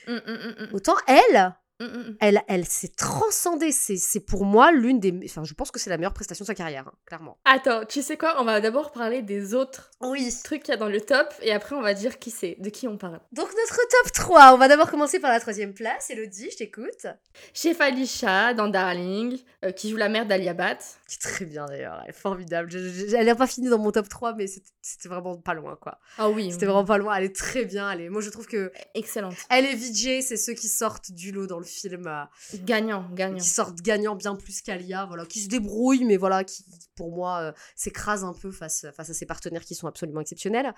Mm, 0.07 0.13
mm, 0.13 0.55
mm, 0.69 0.69
Autant 0.73 0.95
elle, 1.07 1.53
mm, 1.79 1.85
mm, 1.85 1.97
mm. 2.09 2.17
elle, 2.19 2.41
elle 2.47 2.65
s'est 2.65 2.87
transcendée. 2.95 3.71
C'est 3.71 3.97
c'est 3.97 4.19
pour 4.19 4.45
moi 4.45 4.71
l'une 4.71 4.99
des. 4.99 5.13
Enfin, 5.25 5.43
je 5.43 5.53
pense 5.53 5.71
que 5.71 5.79
c'est 5.79 5.89
la 5.89 5.97
meilleure 5.97 6.13
prestation 6.13 6.43
de 6.43 6.47
sa 6.47 6.55
carrière, 6.55 6.87
hein, 6.87 6.93
clairement. 7.05 7.37
Attends, 7.45 7.85
tu 7.85 8.01
sais 8.01 8.17
quoi? 8.17 8.35
On 8.41 8.45
va 8.45 8.59
d'abord 8.61 8.91
parler 8.91 9.21
des 9.21 9.53
autres 9.53 9.91
Oui. 10.01 10.33
trucs 10.43 10.63
qu'il 10.63 10.71
y 10.71 10.75
a 10.75 10.77
dans 10.77 10.89
le 10.89 11.01
top 11.01 11.33
et 11.41 11.51
après 11.51 11.75
on 11.75 11.81
va 11.81 11.93
dire 11.93 12.19
qui 12.19 12.31
c'est, 12.31 12.55
de 12.59 12.69
qui 12.69 12.87
on 12.87 12.97
parle. 12.97 13.19
Donc, 13.31 13.47
notre 13.49 13.75
top 14.03 14.11
3. 14.13 14.53
On 14.53 14.57
va 14.57 14.67
d'abord 14.67 14.89
commencer 14.91 15.19
par 15.19 15.31
la 15.31 15.39
troisième 15.39 15.73
place. 15.73 16.09
Elodie, 16.09 16.49
je 16.51 16.57
t'écoute. 16.57 17.07
Shefali 17.53 18.07
Shah 18.07 18.53
dans 18.53 18.67
Darling, 18.67 19.37
euh, 19.65 19.71
qui 19.71 19.89
joue 19.89 19.97
la 19.97 20.09
mère 20.09 20.25
d'Aliabat. 20.25 20.75
Qui 21.07 21.15
est 21.15 21.19
très 21.21 21.45
bien 21.45 21.65
d'ailleurs. 21.65 21.99
Elle 22.03 22.09
est 22.09 22.13
formidable. 22.13 22.69
Je- 22.71 22.79
je- 22.79 23.15
elle 23.15 23.25
n'a 23.25 23.35
pas 23.35 23.47
fini 23.47 23.69
dans 23.69 23.77
mon 23.79 23.91
top 23.91 24.09
3, 24.09 24.33
mais 24.33 24.47
c'était- 24.47 24.67
vraiment 25.07 25.37
pas 25.37 25.53
loin, 25.53 25.77
quoi. 25.79 25.99
Ah 26.17 26.29
oui, 26.29 26.51
C'était 26.51 26.65
vraiment 26.65 26.85
pas 26.85 26.97
loin. 26.97 27.15
Elle 27.15 27.25
est 27.25 27.35
très 27.35 27.65
bien. 27.65 27.89
Elle 27.91 28.01
est... 28.01 28.09
Moi, 28.09 28.21
je 28.21 28.29
trouve 28.29 28.47
que 28.47 28.71
excellente. 28.93 29.35
elle 29.49 29.65
et 29.65 29.75
Vijay, 29.75 30.21
c'est 30.21 30.37
ceux 30.37 30.53
qui 30.53 30.67
sortent 30.67 31.11
du 31.11 31.31
lot 31.31 31.45
dans 31.47 31.59
le 31.59 31.65
film. 31.67 32.07
euh, 32.07 32.23
Gagnant, 32.65 33.07
gagnant. 33.13 33.37
qui 33.37 33.47
sortent 33.47 33.81
gagnant 33.81 34.15
bien 34.15 34.35
plus 34.35 34.61
qu'Alia, 34.61 35.05
voilà, 35.05 35.25
qui 35.25 35.39
se 35.41 35.47
débrouillent, 35.49 36.05
mais 36.05 36.17
voilà, 36.17 36.43
qui 36.43 36.65
pour 36.95 37.15
moi 37.15 37.39
euh, 37.41 37.51
s'écrasent 37.75 38.23
un 38.23 38.33
peu 38.33 38.51
face, 38.51 38.85
face 38.95 39.09
à 39.09 39.13
ses 39.13 39.25
partenaires 39.25 39.63
qui 39.63 39.75
sont 39.75 39.87
absolument 39.87 40.21
exceptionnels. 40.21 40.73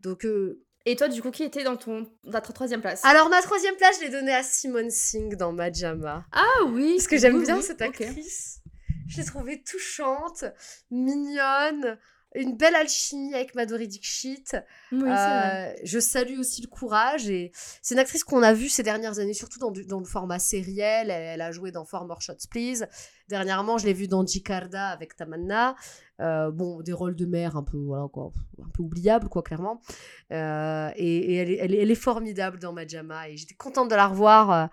Donc, 0.00 0.24
euh, 0.24 0.62
Et 0.84 0.94
toi, 0.94 1.08
du 1.08 1.20
coup, 1.22 1.30
qui 1.32 1.42
était 1.42 1.64
dans 1.64 1.76
ton 1.76 2.06
ta 2.30 2.40
tro- 2.40 2.52
troisième 2.52 2.80
place? 2.80 3.04
Alors 3.04 3.28
ma 3.28 3.42
troisième 3.42 3.74
place, 3.76 3.96
je 3.98 4.04
l'ai 4.04 4.10
donnée 4.10 4.34
à 4.34 4.42
Simone 4.44 4.90
Singh 4.90 5.34
dans 5.36 5.50
Majama, 5.52 6.24
Ah 6.32 6.64
oui 6.68 6.94
parce 6.96 7.08
que 7.08 7.16
j'aime 7.18 7.36
oui, 7.38 7.44
bien 7.44 7.56
oui, 7.56 7.62
cette 7.62 7.82
actrice. 7.82 8.60
Je 9.08 9.16
l'ai 9.18 9.24
trouvée 9.24 9.62
touchante, 9.62 10.44
mignonne. 10.90 11.98
Une 12.36 12.56
belle 12.56 12.74
alchimie 12.74 13.34
avec 13.34 13.54
Madhuri 13.54 13.88
Dixit. 13.88 14.56
Oui. 14.92 15.08
Euh, 15.08 15.72
je 15.84 15.98
salue 15.98 16.38
aussi 16.38 16.62
le 16.62 16.68
courage 16.68 17.28
et 17.28 17.50
c'est 17.82 17.94
une 17.94 18.00
actrice 18.00 18.24
qu'on 18.24 18.42
a 18.42 18.52
vue 18.52 18.68
ces 18.68 18.82
dernières 18.82 19.18
années, 19.18 19.34
surtout 19.34 19.58
dans, 19.58 19.70
du- 19.70 19.84
dans 19.86 19.98
le 19.98 20.04
format 20.04 20.38
sériel. 20.38 21.10
Elle, 21.10 21.22
elle 21.34 21.40
a 21.40 21.50
joué 21.52 21.72
dans 21.72 21.84
Four 21.84 22.04
More 22.06 22.20
Shots 22.22 22.46
Please. 22.50 22.86
Dernièrement, 23.28 23.78
je 23.78 23.86
l'ai 23.86 23.92
vue 23.92 24.06
dans 24.08 24.24
Jikarda 24.24 24.88
avec 24.88 25.16
Tamanna. 25.16 25.74
Euh, 26.20 26.50
bon, 26.50 26.80
des 26.80 26.92
rôles 26.92 27.16
de 27.16 27.26
mère 27.26 27.56
un 27.56 27.62
peu, 27.62 27.76
voilà, 27.76 28.06
quoi, 28.10 28.30
un 28.64 28.68
peu 28.70 28.82
oubliables, 28.82 29.28
quoi, 29.28 29.42
clairement. 29.42 29.80
Euh, 30.32 30.90
et 30.96 31.16
et 31.16 31.34
elle, 31.36 31.50
est, 31.50 31.56
elle, 31.56 31.74
est, 31.74 31.78
elle 31.82 31.90
est 31.90 31.94
formidable 31.94 32.58
dans 32.58 32.72
Majama 32.72 33.28
et 33.28 33.36
j'étais 33.36 33.54
contente 33.54 33.90
de 33.90 33.94
la 33.94 34.06
revoir. 34.06 34.70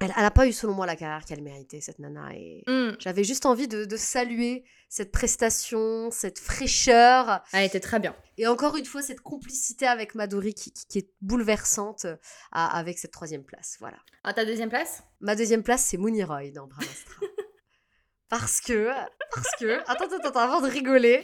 Elle 0.00 0.08
n'a 0.16 0.30
pas 0.32 0.48
eu, 0.48 0.52
selon 0.52 0.72
moi, 0.74 0.84
la 0.84 0.96
carrière 0.96 1.24
qu'elle 1.24 1.42
méritait, 1.42 1.80
cette 1.80 2.00
nana. 2.00 2.30
Et 2.34 2.64
Mm. 2.66 2.96
j'avais 2.98 3.22
juste 3.22 3.46
envie 3.46 3.68
de, 3.68 3.84
de 3.84 3.96
saluer 3.96 4.64
cette 4.88 5.12
prestation, 5.12 6.10
cette 6.10 6.40
fraîcheur. 6.40 7.40
Elle 7.52 7.64
était 7.66 7.78
très 7.80 8.00
bien. 8.00 8.16
Et 8.36 8.46
encore 8.48 8.76
une 8.76 8.84
fois, 8.84 9.00
cette 9.00 9.20
complicité 9.20 9.86
avec 9.86 10.14
Maduri 10.16 10.54
qui, 10.54 10.72
qui- 10.72 10.86
qui 10.86 10.98
est 10.98 11.10
bouleversante 11.20 12.04
euh, 12.06 12.16
à- 12.50 12.76
avec 12.78 12.98
cette 12.98 13.12
troisième 13.12 13.44
place. 13.44 13.76
Voilà. 13.78 13.96
À 14.24 14.34
ta 14.34 14.44
deuxième 14.44 14.70
place? 14.70 15.02
Ma 15.20 15.36
deuxième 15.36 15.62
place, 15.62 15.84
c'est 15.84 15.96
Mooney 15.98 16.24
Roy 16.24 16.50
dans 16.50 16.66
Brahmastra. 16.66 17.20
parce 18.28 18.60
que, 18.60 18.88
parce 19.34 19.50
que, 19.60 19.78
attends, 19.88 20.06
attends, 20.06 20.28
attends, 20.28 20.40
avant 20.40 20.60
de 20.62 20.68
rigoler. 20.68 21.22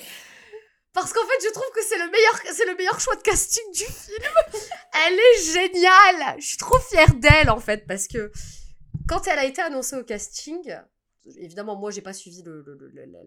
Parce 1.01 1.13
qu'en 1.13 1.27
fait, 1.27 1.47
je 1.47 1.53
trouve 1.53 1.71
que 1.75 1.83
c'est 1.85 1.99
le 1.99 2.11
meilleur, 2.11 2.41
c'est 2.55 2.67
le 2.67 2.75
meilleur 2.77 2.99
choix 3.01 3.15
de 3.17 3.23
casting 3.23 3.63
du 3.73 3.85
film. 3.85 4.25
Elle 5.07 5.15
est 5.15 5.53
géniale. 5.53 6.41
Je 6.41 6.47
suis 6.47 6.57
trop 6.59 6.79
fière 6.79 7.15
d'elle 7.15 7.51
en 7.51 7.61
fait 7.61 7.87
parce 7.87 8.09
que 8.09 8.31
quand 9.09 9.27
elle 9.27 9.39
a 9.39 9.45
été 9.45 9.63
annoncée 9.63 9.97
au 9.97 10.05
casting, 10.05 10.75
évidemment 11.37 11.77
moi 11.77 11.91
j'ai 11.91 12.03
pas 12.03 12.13
suivi 12.13 12.43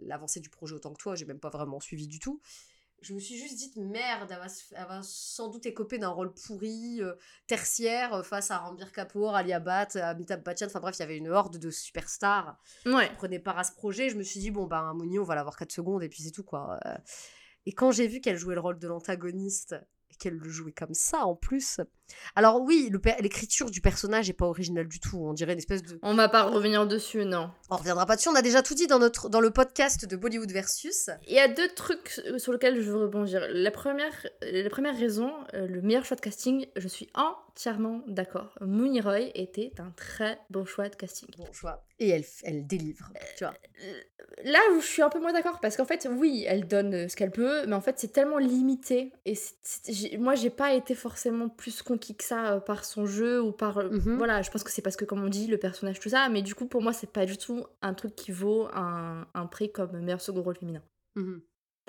l'avancée 0.04 0.40
du 0.40 0.50
projet 0.50 0.76
autant 0.76 0.92
que 0.94 1.02
toi, 1.02 1.16
j'ai 1.16 1.26
même 1.26 1.40
pas 1.40 1.50
vraiment 1.50 1.80
suivi 1.80 2.08
du 2.08 2.20
tout. 2.20 2.42
Je 3.02 3.16
me 3.16 3.20
suis 3.20 3.36
juste 3.36 3.56
dit 3.56 3.72
merde, 3.78 4.30
elle 4.32 4.38
va, 4.38 4.48
se- 4.48 4.76
elle 4.76 4.86
va 4.86 5.00
sans 5.04 5.48
doute 5.48 5.66
écoper 5.66 5.98
d'un 5.98 6.10
rôle 6.10 6.32
pourri, 6.36 7.02
euh, 7.02 7.14
tertiaire, 7.48 8.14
euh, 8.14 8.22
face 8.22 8.52
à 8.52 8.60
Rambir 8.60 8.92
Kapoor, 8.92 9.36
Ali 9.36 9.54
Bhatt, 9.60 9.96
Amitabh 9.96 10.44
Bachchan. 10.44 10.68
Enfin 10.68 10.80
bref, 10.82 10.96
il 10.98 11.00
y 11.00 11.04
avait 11.04 11.18
une 11.18 11.30
horde 11.30 11.58
de 11.58 11.72
superstars 11.72 12.58
Ouais. 12.86 13.10
qui 13.10 13.16
prenaient 13.16 13.40
part 13.40 13.58
à 13.58 13.64
ce 13.64 13.72
projet. 13.72 14.10
Je 14.10 14.18
me 14.18 14.24
suis 14.24 14.40
dit 14.40 14.52
bon 14.52 14.68
ben 14.68 14.94
Mouni, 14.94 15.18
on 15.18 15.24
va 15.24 15.34
l'avoir 15.34 15.58
4 15.58 15.72
secondes 15.72 16.04
et 16.04 16.10
puis 16.10 16.22
c'est 16.22 16.30
tout 16.32 16.44
quoi. 16.44 16.78
Euh, 16.86 16.96
Et 17.66 17.74
quand 17.74 17.92
j'ai 17.92 18.08
vu 18.08 18.22
qu'elle 18.22 18.38
jouait 18.38 18.56
le 18.56 18.62
rôle 18.62 18.80
de 18.80 18.88
l'antagoniste 18.88 19.76
et 20.10 20.16
qu'elle 20.16 20.36
le 20.36 20.50
jouait 20.50 20.72
comme 20.72 20.94
ça 20.94 21.26
en 21.26 21.36
plus. 21.36 21.80
Alors 22.36 22.62
oui, 22.62 22.92
l'écriture 23.20 23.72
du 23.72 23.82
personnage 23.82 24.30
est 24.30 24.34
pas 24.34 24.46
originale 24.46 24.88
du 24.88 25.00
tout. 25.00 25.18
On 25.18 25.34
dirait 25.34 25.54
une 25.54 25.60
espèce 25.60 25.84
de. 25.84 26.00
On 26.02 26.16
va 26.16 26.28
pas 26.28 26.44
revenir 26.44 26.88
dessus, 26.88 27.24
non. 27.24 27.52
On 27.70 27.78
reviendra 27.78 28.06
pas 28.06 28.16
dessus. 28.16 28.30
On 28.30 28.36
a 28.36 28.42
déjà 28.42 28.62
tout 28.62 28.74
dit 28.74 28.88
dans 28.88 29.00
notre 29.00 29.30
dans 29.30 29.40
le 29.40 29.52
podcast 29.52 30.06
de 30.06 30.16
Bollywood 30.16 30.52
versus. 30.52 31.10
Il 31.28 31.34
y 31.34 31.40
a 31.40 31.48
deux 31.48 31.70
trucs 31.70 32.22
sur 32.38 32.52
lesquels 32.52 32.82
je 32.82 32.92
veux 32.92 33.04
rebondir. 33.04 33.46
La 33.52 33.72
première, 33.72 34.28
la 34.42 34.70
première 34.70 34.98
raison, 34.98 35.32
euh, 35.54 35.68
le 35.68 35.82
meilleur 35.82 36.04
choix 36.04 36.18
de 36.18 36.22
casting, 36.22 36.68
je 36.76 36.88
suis 36.88 37.10
entièrement 37.52 38.02
d'accord. 38.08 38.56
Mooney 38.62 39.02
Roy 39.02 39.30
était 39.36 39.72
un 39.80 39.92
très 39.92 40.40
bon 40.50 40.66
choix 40.66 40.90
de 40.90 40.96
casting. 40.96 41.30
Bon 41.38 41.52
choix. 41.52 41.86
Et 42.00 42.10
elle 42.10 42.24
elle 42.44 42.66
délivre. 42.66 43.12
Tu 43.38 43.44
vois. 43.44 43.54
Là 44.44 44.60
où 44.76 44.80
je 44.82 44.86
suis 44.88 45.02
un 45.02 45.10
peu 45.10 45.20
moins 45.20 45.34
d'accord, 45.34 45.60
parce 45.60 45.76
qu'en 45.78 45.86
fait, 45.86 46.08
oui, 46.10 46.46
elle 46.48 46.68
donne 46.68 46.94
euh, 46.94 47.08
ce 47.08 47.16
qu'elle 47.16 47.32
peut, 47.32 47.66
mais 47.68 47.76
en 47.76 47.82
fait, 47.82 48.00
c'est 48.00 48.12
tellement 48.12 48.38
limité. 48.38 49.12
Et 49.26 49.36
c'est- 49.36 49.56
c'est- 49.62 49.94
j'ai- 49.94 50.18
moi, 50.18 50.34
j'ai 50.36 50.50
pas 50.50 50.74
été 50.74 50.96
forcément 50.96 51.50
plus 51.50 51.82
conquis 51.82 52.16
que 52.16 52.24
ça 52.24 52.54
euh, 52.54 52.60
par 52.60 52.86
son 52.86 53.06
jeu 53.06 53.42
ou 53.42 53.52
par. 53.52 53.78
euh, 53.80 53.90
Mhm. 53.90 54.18
Voilà, 54.18 54.42
je 54.42 54.50
pense 54.50 54.64
que 54.64 54.72
c'est 54.72 54.82
parce 54.82 54.96
que, 54.96 55.06
comme 55.06 55.24
on 55.24 55.30
dit, 55.30 55.48
le 55.48 55.58
personnage, 55.58 56.00
tout 56.00 56.10
ça. 56.10 56.30
Mais 56.30 56.42
du 56.42 56.56
coup, 56.56 56.66
pour 56.66 56.82
moi, 56.82 56.94
c'est 56.94 57.12
pas 57.12 57.26
du 57.26 57.38
tout 57.38 57.66
un 57.82 57.94
truc 57.94 58.16
qui 58.16 58.32
vaut 58.32 58.68
un, 58.74 59.28
un 59.34 59.46
prix 59.46 59.72
comme 59.72 60.00
meilleur 60.00 60.22
second 60.22 60.42
rôle 60.42 60.56
féminin. 60.58 60.82
Mhm. 61.16 61.42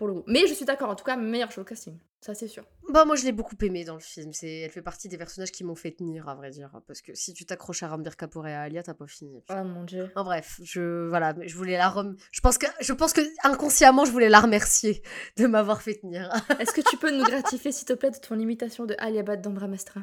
Pour 0.02 0.08
le 0.08 0.14
coup. 0.14 0.24
Mais 0.26 0.48
je 0.48 0.54
suis 0.54 0.64
d'accord, 0.64 0.90
en 0.90 0.96
tout 0.96 1.04
cas, 1.04 1.16
meilleur 1.16 1.48
de 1.56 1.62
casting. 1.62 1.96
Ça, 2.20 2.34
c'est 2.34 2.48
sûr. 2.48 2.64
Bah 2.88 3.04
moi 3.04 3.14
je 3.14 3.22
l'ai 3.22 3.30
beaucoup 3.30 3.54
aimée 3.62 3.84
dans 3.84 3.94
le 3.94 4.00
film. 4.00 4.32
C'est, 4.32 4.50
elle 4.62 4.70
fait 4.72 4.82
partie 4.82 5.08
des 5.08 5.16
personnages 5.16 5.52
qui 5.52 5.62
m'ont 5.62 5.76
fait 5.76 5.92
tenir 5.92 6.28
à 6.28 6.34
vrai 6.34 6.50
dire, 6.50 6.72
parce 6.88 7.00
que 7.02 7.14
si 7.14 7.32
tu 7.34 7.46
t'accroches 7.46 7.84
à 7.84 7.88
Rambir 7.88 8.16
Kapoor 8.16 8.48
et 8.48 8.52
à 8.52 8.62
Alia, 8.62 8.82
t'as 8.82 8.94
pas 8.94 9.06
fini. 9.06 9.44
Oh 9.48 9.62
mon 9.62 9.84
dieu. 9.84 10.10
En 10.16 10.24
bref, 10.24 10.58
je 10.64 11.06
voilà, 11.08 11.36
je 11.46 11.54
voulais 11.54 11.76
la 11.76 11.88
rem... 11.88 12.16
Je 12.32 12.40
pense 12.40 12.58
que 12.58 12.66
je 12.80 12.92
pense 12.92 13.12
que 13.12 13.20
inconsciemment 13.44 14.04
je 14.04 14.10
voulais 14.10 14.28
la 14.28 14.40
remercier 14.40 15.04
de 15.36 15.46
m'avoir 15.46 15.82
fait 15.82 15.94
tenir. 15.94 16.32
Est-ce 16.58 16.72
que 16.72 16.80
tu 16.80 16.96
peux 16.96 17.16
nous 17.16 17.22
gratifier, 17.22 17.70
s'il 17.70 17.86
te 17.86 17.92
plaît, 17.92 18.10
de 18.10 18.18
ton 18.18 18.36
imitation 18.40 18.86
de 18.86 18.96
Ali 18.98 19.20
Abad 19.20 19.40
dans 19.40 19.52
Brahmastra 19.52 20.00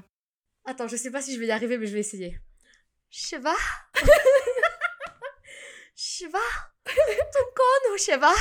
Attends, 0.63 0.87
je 0.87 0.95
sais 0.95 1.11
pas 1.11 1.21
si 1.21 1.35
je 1.35 1.41
vais 1.41 1.47
y 1.47 1.51
arriver, 1.51 1.77
mais 1.77 1.87
je 1.87 1.93
vais 1.93 1.99
essayer. 1.99 2.39
Shiva? 3.09 3.51
Shiva? 5.93 6.39
Ton 7.33 7.93
ou 7.93 7.97
Shiva 7.97 8.31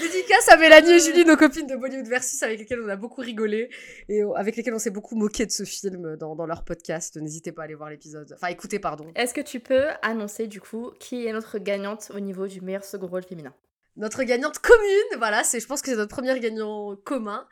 Dédicace 0.00 0.48
à 0.48 0.56
Mélanie 0.56 0.92
et 0.92 0.98
Julie, 0.98 1.24
nos 1.26 1.36
copines 1.36 1.66
de 1.66 1.76
Bollywood 1.76 2.06
Versus, 2.06 2.42
avec 2.42 2.58
lesquelles 2.58 2.80
on 2.82 2.88
a 2.88 2.96
beaucoup 2.96 3.20
rigolé 3.20 3.68
et 4.08 4.22
avec 4.36 4.56
lesquelles 4.56 4.72
on 4.74 4.78
s'est 4.78 4.90
beaucoup 4.90 5.14
moqué 5.14 5.44
de 5.44 5.50
ce 5.50 5.64
film 5.64 6.16
dans, 6.16 6.34
dans 6.34 6.46
leur 6.46 6.64
podcast. 6.64 7.16
N'hésitez 7.16 7.52
pas 7.52 7.62
à 7.62 7.64
aller 7.66 7.74
voir 7.74 7.90
l'épisode. 7.90 8.32
Enfin, 8.34 8.46
écoutez, 8.48 8.78
pardon. 8.78 9.12
Est-ce 9.14 9.34
que 9.34 9.42
tu 9.42 9.60
peux 9.60 9.88
annoncer, 10.00 10.46
du 10.46 10.60
coup, 10.60 10.92
qui 10.98 11.26
est 11.26 11.32
notre 11.32 11.58
gagnante 11.58 12.10
au 12.14 12.20
niveau 12.20 12.46
du 12.46 12.62
meilleur 12.62 12.84
second 12.84 13.08
rôle 13.08 13.24
féminin? 13.24 13.52
Notre 13.96 14.22
gagnante 14.22 14.58
commune, 14.58 15.18
voilà, 15.18 15.44
c'est, 15.44 15.60
je 15.60 15.66
pense 15.66 15.82
que 15.82 15.90
c'est 15.90 15.96
notre 15.96 16.14
premier 16.14 16.38
gagnant 16.40 16.96
commun. 16.96 17.46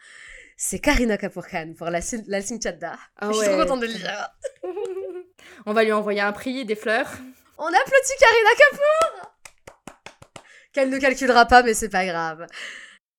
C'est 0.56 0.78
Karina 0.78 1.18
Kapoor 1.18 1.46
Khan 1.46 1.74
pour 1.76 1.90
la, 1.90 2.00
la 2.28 2.40
Singh 2.40 2.62
Chadda. 2.62 2.96
Ah 3.18 3.30
je 3.30 3.36
suis 3.36 3.46
trop 3.46 3.58
contente 3.58 3.80
de 3.80 3.86
le 3.86 3.92
dire. 3.92 4.28
On 5.66 5.74
va 5.74 5.84
lui 5.84 5.92
envoyer 5.92 6.20
un 6.22 6.32
prix, 6.32 6.64
des 6.64 6.76
fleurs. 6.76 7.10
On 7.58 7.66
applaudit 7.66 8.12
Karina 8.18 8.50
Kapoor 8.58 9.32
Qu'elle 10.72 10.90
ne 10.90 10.98
calculera 10.98 11.46
pas, 11.46 11.62
mais 11.62 11.74
c'est 11.74 11.88
pas 11.88 12.04
grave. 12.04 12.46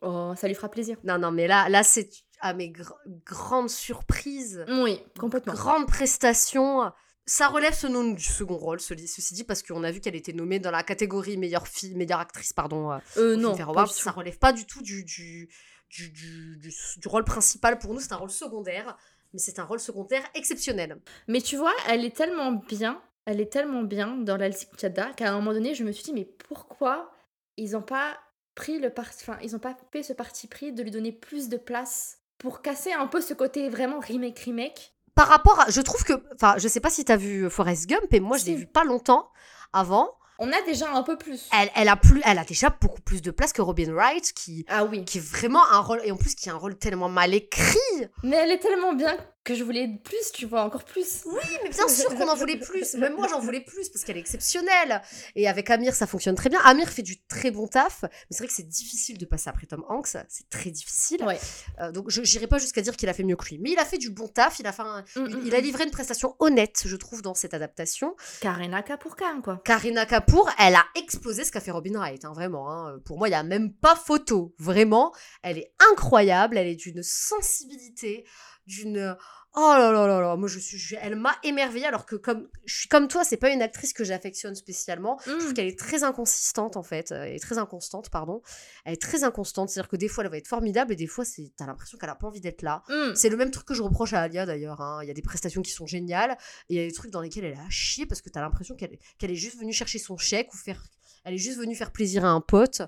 Oh, 0.02 0.34
ça 0.38 0.48
lui 0.48 0.54
fera 0.56 0.70
plaisir. 0.70 0.98
Non, 1.04 1.18
non, 1.18 1.32
mais 1.32 1.48
là, 1.48 1.70
là 1.70 1.84
c'est 1.84 2.10
à 2.40 2.54
mes 2.54 2.70
gr- 2.70 2.94
grandes 3.26 3.70
surprises, 3.70 4.64
Oui, 4.68 5.02
complètement. 5.20 5.54
grandes 5.54 5.88
prestations. 5.88 6.92
Ça 7.26 7.48
relève 7.48 7.74
ce 7.74 7.88
nom 7.88 8.12
du 8.12 8.24
second 8.24 8.56
rôle, 8.58 8.80
ceci 8.80 9.34
dit, 9.34 9.44
parce 9.44 9.64
qu'on 9.64 9.84
a 9.84 9.92
vu 9.92 10.00
qu'elle 10.00 10.16
était 10.16 10.34
nommée 10.34 10.60
dans 10.60 10.72
la 10.72 10.84
catégorie 10.84 11.36
meilleure 11.36 11.68
fille, 11.68 11.96
meilleure 11.96 12.20
actrice, 12.20 12.54
pardon, 12.54 12.92
euh, 12.92 12.98
Euh, 13.18 13.36
non. 13.36 13.56
Ça 13.88 14.12
relève 14.12 14.38
pas 14.38 14.54
du 14.54 14.66
tout 14.66 14.82
du, 14.84 15.04
du, 15.04 15.50
du- 15.90 16.58
du 16.60 17.08
rôle 17.08 17.24
principal. 17.26 17.80
Pour 17.80 17.94
nous, 17.94 18.00
c'est 18.00 18.14
un 18.14 18.18
rôle 18.18 18.30
secondaire, 18.30 18.96
mais 19.34 19.40
c'est 19.40 19.58
un 19.60 19.66
rôle 19.66 19.80
secondaire 19.80 20.24
exceptionnel. 20.36 21.02
Mais 21.28 21.42
tu 21.42 21.58
vois, 21.58 21.74
elle 21.90 22.06
est 22.06 22.16
tellement 22.16 22.52
bien, 22.52 23.02
elle 23.28 23.42
est 23.42 23.52
tellement 23.52 23.84
bien 23.84 24.16
dans 24.16 24.38
l'Alsik 24.38 24.70
Chadda 24.80 25.12
qu'à 25.12 25.30
un 25.30 25.34
moment 25.34 25.52
donné, 25.52 25.76
je 25.76 25.84
me 25.84 25.92
suis 25.92 26.06
dit, 26.06 26.14
mais 26.14 26.24
pourquoi 26.48 27.12
ils 27.58 27.72
n'ont 27.72 27.82
pas 27.82 28.18
pris 28.56 28.80
le 28.80 28.90
parti, 28.90 29.18
enfin, 29.22 29.38
ils 29.44 29.54
ont 29.54 29.60
pas 29.60 29.76
fait 29.92 30.02
ce 30.02 30.14
parti 30.14 30.48
pris 30.48 30.72
de 30.72 30.82
lui 30.82 30.92
donner 30.92 31.12
plus 31.12 31.50
de 31.50 31.58
place 31.58 32.20
pour 32.38 32.62
casser 32.62 32.94
un 32.94 33.06
peu 33.06 33.20
ce 33.20 33.34
côté 33.34 33.68
vraiment 33.68 34.00
remake 34.00 34.40
remake? 34.40 34.94
Par 35.14 35.28
rapport 35.28 35.60
à. 35.60 35.70
Je 35.70 35.82
trouve 35.82 36.04
que. 36.06 36.14
Enfin, 36.36 36.56
je 36.58 36.70
sais 36.70 36.80
pas 36.80 36.90
si 36.90 37.04
t'as 37.04 37.18
vu 37.18 37.50
Forrest 37.50 37.90
Gump, 37.90 38.14
et 38.14 38.22
moi, 38.22 38.38
je 38.38 38.46
l'ai 38.46 38.56
vu 38.56 38.66
pas 38.66 38.86
longtemps 38.86 39.30
avant. 39.74 40.16
On 40.40 40.52
a 40.52 40.62
déjà 40.64 40.92
un 40.92 41.04
peu 41.04 41.18
plus. 41.18 41.48
Elle, 41.54 41.70
elle, 41.76 41.90
a 41.90 41.96
plus, 41.96 42.22
elle 42.26 42.38
a 42.38 42.44
déjà 42.46 42.70
beaucoup 42.70 43.02
plus 43.02 43.22
de 43.22 43.32
place 43.32 43.54
que 43.54 43.62
Robin 43.62 43.92
Wright, 43.94 44.34
qui, 44.34 44.66
Ah 44.70 44.86
oui. 44.86 45.04
qui 45.06 45.18
est 45.18 45.22
vraiment 45.22 45.66
un 45.72 45.80
rôle. 45.80 46.02
Et 46.04 46.12
en 46.12 46.18
plus, 46.18 46.36
qui 46.36 46.50
a 46.50 46.54
un 46.54 46.58
rôle 46.58 46.78
tellement 46.78 47.10
mal 47.10 47.34
écrit. 47.34 47.78
Mais 48.24 48.36
elle 48.38 48.52
est 48.52 48.60
tellement 48.60 48.94
bien 48.94 49.18
que 49.44 49.56
je 49.56 49.64
voulais 49.64 49.88
plus, 50.04 50.32
tu 50.34 50.46
vois, 50.46 50.64
encore 50.64 50.84
plus. 50.84 51.22
Oui, 51.26 51.40
mais 51.64 51.70
bien 51.70 51.88
sûr 51.88 52.14
qu'on 52.16 52.28
en 52.28 52.36
voulait 52.36 52.58
plus. 52.60 52.96
Même 52.96 53.16
moi, 53.16 53.28
j'en 53.30 53.40
voulais 53.40 53.62
plus 53.62 53.88
parce 53.88 54.04
qu'elle 54.04 54.18
est 54.18 54.20
exceptionnelle. 54.20 55.02
Et 55.36 55.48
avec 55.48 55.70
Amir, 55.70 55.96
ça 55.96 56.06
fonctionne 56.06 56.36
très 56.36 56.50
bien. 56.50 56.60
Amir 56.66 56.90
fait 56.90 57.02
du 57.02 57.22
très 57.28 57.50
bon 57.52 57.66
taf, 57.66 58.00
mais 58.04 58.10
c'est 58.32 58.40
vrai 58.40 58.48
que 58.48 58.54
c'est 58.54 58.68
difficile 58.68 59.18
de 59.18 59.26
passer 59.26 59.50
après 59.50 59.66
Tom 59.66 59.86
Hanks. 59.88 60.18
C'est 60.28 60.50
très 60.50 60.70
difficile. 60.70 61.24
Ouais. 61.24 61.40
Euh, 61.80 61.94
donc, 61.94 62.10
je 62.10 62.20
n'irai 62.20 62.48
pas 62.48 62.58
jusqu'à 62.58 62.82
dire 62.82 62.98
qu'il 62.98 63.08
a 63.08 63.14
fait 63.14 63.24
mieux 63.24 63.38
que 63.38 63.46
lui. 63.46 63.58
Mais 63.60 63.72
il 63.72 63.80
a 63.80 63.86
fait 63.86 63.98
du 63.98 64.10
bon 64.10 64.28
taf. 64.28 64.60
Il 64.60 64.68
a, 64.68 64.74
fait 64.74 64.82
un- 64.82 65.02
Mm, 65.16 65.26
il, 65.30 65.38
mm, 65.38 65.42
il 65.46 65.56
a 65.56 65.60
mm. 65.60 65.64
livré 65.64 65.84
une 65.86 65.92
prestation 65.92 66.36
honnête, 66.40 66.82
je 66.86 66.96
trouve, 66.98 67.22
dans 67.22 67.34
cette 67.34 67.54
adaptation. 67.54 68.18
Karina 68.42 68.82
Kapoor-Khan, 68.82 69.42
quoi. 69.42 69.62
Karina 69.64 70.06
Kapoor, 70.06 70.27
elle 70.60 70.76
a 70.76 70.86
explosé 70.96 71.44
ce 71.44 71.52
qu'a 71.52 71.60
fait 71.62 71.72
Robin 71.72 71.98
Wright, 72.00 72.24
hein, 72.26 72.34
vraiment. 72.34 72.72
hein. 72.72 73.00
Pour 73.06 73.18
moi, 73.18 73.28
il 73.28 73.32
n'y 73.32 73.36
a 73.36 73.44
même 73.44 73.74
pas 73.74 73.96
photo. 73.96 74.54
Vraiment, 74.60 75.14
elle 75.42 75.58
est 75.58 75.74
incroyable. 75.92 76.58
Elle 76.58 76.68
est 76.68 76.76
d'une 76.76 77.04
sensibilité, 77.04 78.26
d'une. 78.66 79.16
Oh 79.60 79.74
là 79.76 79.92
là 79.92 80.06
là 80.06 80.22
là, 80.22 80.36
moi 80.36 80.48
je 80.48 80.60
suis, 80.60 80.78
je- 80.78 80.96
elle 81.02 81.16
m'a 81.16 81.36
émerveillée 81.44 81.88
alors 81.88 82.06
que 82.06 82.16
comme 82.16 82.48
je 82.66 82.76
suis 82.82 82.88
comme 82.88 83.08
toi, 83.08 83.24
c'est 83.24 83.38
pas 83.38 83.50
une 83.50 83.64
actrice 83.64 83.92
que 83.92 84.04
j'affectionne 84.04 84.54
spécialement. 84.54 85.18
Je 85.26 85.32
trouve 85.32 85.50
Mm. 85.50 85.54
qu'elle 85.56 85.66
est 85.68 85.80
très 85.80 86.04
inconsistante 86.04 86.78
en 86.78 86.84
fait, 86.84 87.12
euh, 87.12 87.24
elle 87.24 87.34
est 87.36 87.40
très 87.40 87.58
inconstante 87.58 88.12
pardon. 88.12 88.44
Elle 88.86 88.94
est 88.94 89.02
très 89.02 89.24
inconstante, 89.24 89.70
c'est-à-dire 89.72 89.90
que 89.90 89.96
des 89.96 90.08
fois 90.10 90.24
elle 90.24 90.30
va 90.30 90.38
être 90.38 90.48
formidable 90.48 90.94
et 90.94 90.96
des 90.96 91.08
fois 91.08 91.26
c'est 91.26 91.52
t'as 91.58 91.66
l'impression 91.66 91.98
qu'elle 91.98 92.10
a 92.12 92.16
pas 92.16 92.28
envie 92.28 92.40
d'être 92.40 92.62
là. 92.62 92.84
Mm. 92.88 93.16
C'est 93.16 93.30
le 93.30 93.38
même 93.38 93.50
truc 93.50 93.66
que 93.66 93.74
je 93.74 93.82
reproche 93.82 94.14
à 94.14 94.22
Alia 94.22 94.46
d'ailleurs. 94.46 94.80
hein. 94.80 95.00
Il 95.02 95.08
y 95.08 95.12
a 95.12 95.16
des 95.16 95.24
prestations 95.24 95.64
qui 95.64 95.72
sont 95.72 95.88
géniales 95.88 96.38
et 96.70 96.76
il 96.76 96.78
y 96.80 96.84
a 96.84 96.86
des 96.86 96.94
trucs 96.94 97.10
dans 97.12 97.22
lesquels 97.22 97.46
elle 97.46 97.58
à 97.58 97.70
chier 97.72 98.06
parce 98.06 98.22
que 98.22 98.30
t'as 98.30 98.42
l'impression 98.42 98.76
qu'elle 98.76 99.00
qu'elle 99.18 99.32
est 99.32 99.36
juste 99.36 99.58
venue 99.58 99.74
chercher 99.74 99.98
son 99.98 100.18
chèque 100.18 100.54
ou 100.54 100.58
faire. 100.58 100.84
Elle 101.24 101.34
est 101.34 101.38
juste 101.40 101.58
venue 101.58 101.76
faire 101.76 101.92
plaisir 101.92 102.24
à 102.26 102.30
un 102.30 102.42
pote, 102.42 102.84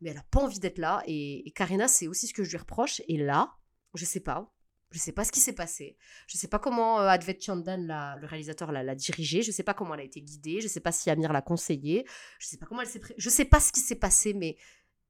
mais 0.00 0.08
elle 0.10 0.16
a 0.18 0.24
pas 0.30 0.40
envie 0.40 0.58
d'être 0.58 0.78
là. 0.78 1.02
Et, 1.06 1.46
et 1.46 1.50
Karina, 1.52 1.86
c'est 1.86 2.08
aussi 2.08 2.26
ce 2.28 2.32
que 2.32 2.42
je 2.44 2.50
lui 2.50 2.56
reproche. 2.56 3.02
Et 3.08 3.18
là, 3.18 3.52
je 3.94 4.04
sais 4.06 4.20
pas. 4.20 4.50
Je 4.94 5.00
sais 5.00 5.10
pas 5.12 5.24
ce 5.24 5.32
qui 5.32 5.40
s'est 5.40 5.54
passé. 5.54 5.96
Je 6.28 6.38
sais 6.38 6.46
pas 6.46 6.60
comment 6.60 7.00
euh, 7.00 7.08
Advet 7.08 7.36
Chandan, 7.40 7.84
la- 7.84 8.16
le 8.20 8.26
réalisateur, 8.28 8.70
l'a, 8.70 8.94
dirigée. 8.94 9.42
Je 9.42 9.50
sais 9.50 9.64
pas 9.64 9.74
comment 9.74 9.94
elle 9.94 10.00
a 10.00 10.04
été 10.04 10.20
guidée. 10.22 10.60
Je 10.60 10.68
sais 10.68 10.78
pas 10.80 10.92
si 10.92 11.10
Amir 11.10 11.32
l'a 11.32 11.42
conseillée. 11.42 12.06
Je 12.38 12.46
sais 12.46 12.56
pas 12.58 12.66
comment 12.66 12.80
elle 12.80 12.86
s'est. 12.86 13.00
Je 13.16 13.28
sais 13.28 13.44
pas 13.44 13.58
ce 13.58 13.72
qui 13.72 13.80
s'est 13.80 13.96
passé, 13.96 14.34
mais 14.34 14.56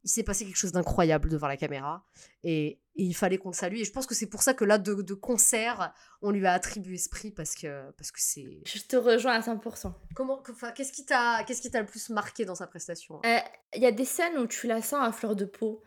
il 0.02 0.08
s'est 0.10 0.22
passé 0.22 0.46
quelque 0.46 0.56
chose 0.56 0.72
d'incroyable 0.72 1.28
devant 1.28 1.48
la 1.48 1.56
caméra. 1.58 2.06
Et, 2.44 2.80
et 2.96 3.02
il 3.04 3.14
fallait 3.14 3.36
qu'on 3.38 3.50
le 3.50 3.54
salue. 3.54 3.76
Et 3.76 3.84
je 3.84 3.92
pense 3.92 4.06
que 4.06 4.14
c'est 4.14 4.26
pour 4.26 4.42
ça 4.42 4.54
que 4.54 4.64
là, 4.64 4.78
de, 4.78 4.94
de 4.94 5.14
concert, 5.14 5.92
on 6.22 6.30
lui 6.30 6.46
a 6.46 6.52
attribué 6.54 6.96
ce 6.96 7.08
prix 7.10 7.30
parce 7.30 7.54
que 7.54 7.90
parce 7.92 8.10
que 8.10 8.20
c'est. 8.22 8.62
Je 8.66 8.78
te 8.80 8.96
rejoins 8.96 9.32
à 9.34 9.40
100%. 9.40 9.92
Comment, 10.14 10.42
qu'est-ce 10.74 10.92
qui 10.92 11.04
t'a, 11.04 11.44
qu'est-ce 11.44 11.60
qui 11.60 11.70
t'a 11.70 11.80
le 11.80 11.86
plus 11.86 12.08
marqué 12.08 12.44
dans 12.46 12.54
sa 12.54 12.66
prestation? 12.66 13.20
Euh, 13.26 13.38
Il 13.74 13.82
y 13.82 13.86
a 13.86 13.92
des 13.92 14.04
scènes 14.06 14.38
où 14.38 14.46
tu 14.46 14.66
la 14.66 14.80
sens 14.80 15.06
à 15.06 15.12
fleur 15.12 15.36
de 15.36 15.44
peau, 15.44 15.82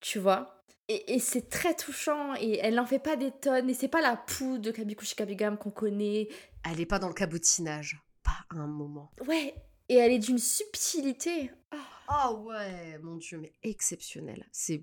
tu 0.00 0.18
vois? 0.18 0.54
Et, 0.88 1.14
et 1.14 1.18
c'est 1.18 1.48
très 1.50 1.74
touchant 1.74 2.34
et 2.36 2.58
elle 2.62 2.74
n'en 2.74 2.86
fait 2.86 2.98
pas 2.98 3.16
des 3.16 3.30
tonnes. 3.30 3.68
Et 3.68 3.74
c'est 3.74 3.88
pas 3.88 4.00
la 4.00 4.16
poudre 4.16 4.62
de 4.62 4.70
Kabikushi 4.70 5.14
Kabigam 5.16 5.58
qu'on 5.58 5.70
connaît. 5.70 6.28
Elle 6.68 6.80
est 6.80 6.86
pas 6.86 6.98
dans 6.98 7.08
le 7.08 7.14
cabotinage, 7.14 8.00
pas 8.22 8.44
un 8.50 8.66
moment. 8.66 9.10
Ouais, 9.26 9.54
et 9.88 9.96
elle 9.96 10.12
est 10.12 10.18
d'une 10.18 10.38
subtilité. 10.38 11.50
Ah. 11.70 11.76
Ah 12.08 12.32
ouais, 12.32 12.98
mon 13.02 13.16
dieu, 13.16 13.38
mais 13.38 13.52
exceptionnel. 13.62 14.46
C'est 14.50 14.80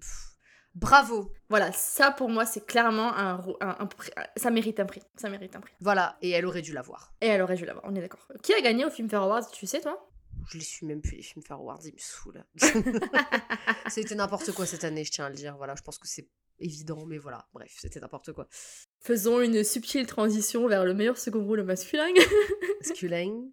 bravo. 0.76 1.32
Voilà, 1.50 1.72
ça 1.72 2.12
pour 2.12 2.30
moi 2.30 2.46
c'est 2.46 2.66
clairement 2.68 3.14
un, 3.16 3.40
un- 3.62 3.76
un 3.80 3.86
prix- 3.88 4.12
Ça 4.38 4.52
mérite 4.52 4.80
un 4.80 4.86
prix. 4.86 5.02
Ça 5.16 5.30
mérite 5.30 5.56
un 5.56 5.60
prix. 5.62 5.74
Voilà, 5.80 6.18
et 6.22 6.30
elle 6.32 6.46
aurait 6.46 6.62
dû 6.62 6.72
l'avoir. 6.74 7.14
Et 7.22 7.28
elle 7.28 7.42
aurait 7.42 7.56
dû 7.56 7.66
l'avoir, 7.66 7.84
on 7.88 7.96
est 7.96 8.02
d'accord. 8.02 8.28
Qui 8.44 8.54
a 8.54 8.62
gagné 8.62 8.86
au 8.86 8.92
Filmfare 8.92 9.24
Awards, 9.24 9.50
tu 9.52 9.66
sais 9.66 9.82
toi? 9.82 10.08
Je 10.50 10.58
les 10.58 10.64
suis 10.64 10.86
même 10.86 11.02
plus 11.02 11.16
les 11.18 11.24
films 11.24 11.44
Awards, 11.50 11.80
ils 11.86 11.94
me 11.94 11.98
saoulent. 11.98 12.44
c'était 13.88 14.16
n'importe 14.16 14.52
quoi 14.54 14.66
cette 14.66 14.84
année, 14.84 15.04
je 15.04 15.12
tiens 15.12 15.26
à 15.26 15.30
le 15.30 15.36
dire. 15.36 15.56
Voilà, 15.58 15.76
je 15.76 15.82
pense 15.82 15.98
que 15.98 16.08
c'est 16.08 16.28
évident, 16.60 17.06
mais 17.06 17.18
voilà, 17.18 17.48
bref, 17.54 17.74
c'était 17.80 18.00
n'importe 18.00 18.32
quoi. 18.34 18.48
Faisons 19.00 19.42
une 19.42 19.64
subtile 19.64 20.06
transition 20.06 20.68
vers 20.68 20.86
le 20.86 20.94
meilleur 20.94 21.18
second 21.18 21.44
rôle 21.44 21.64
masculin. 21.64 22.08
Masculin. 22.82 23.46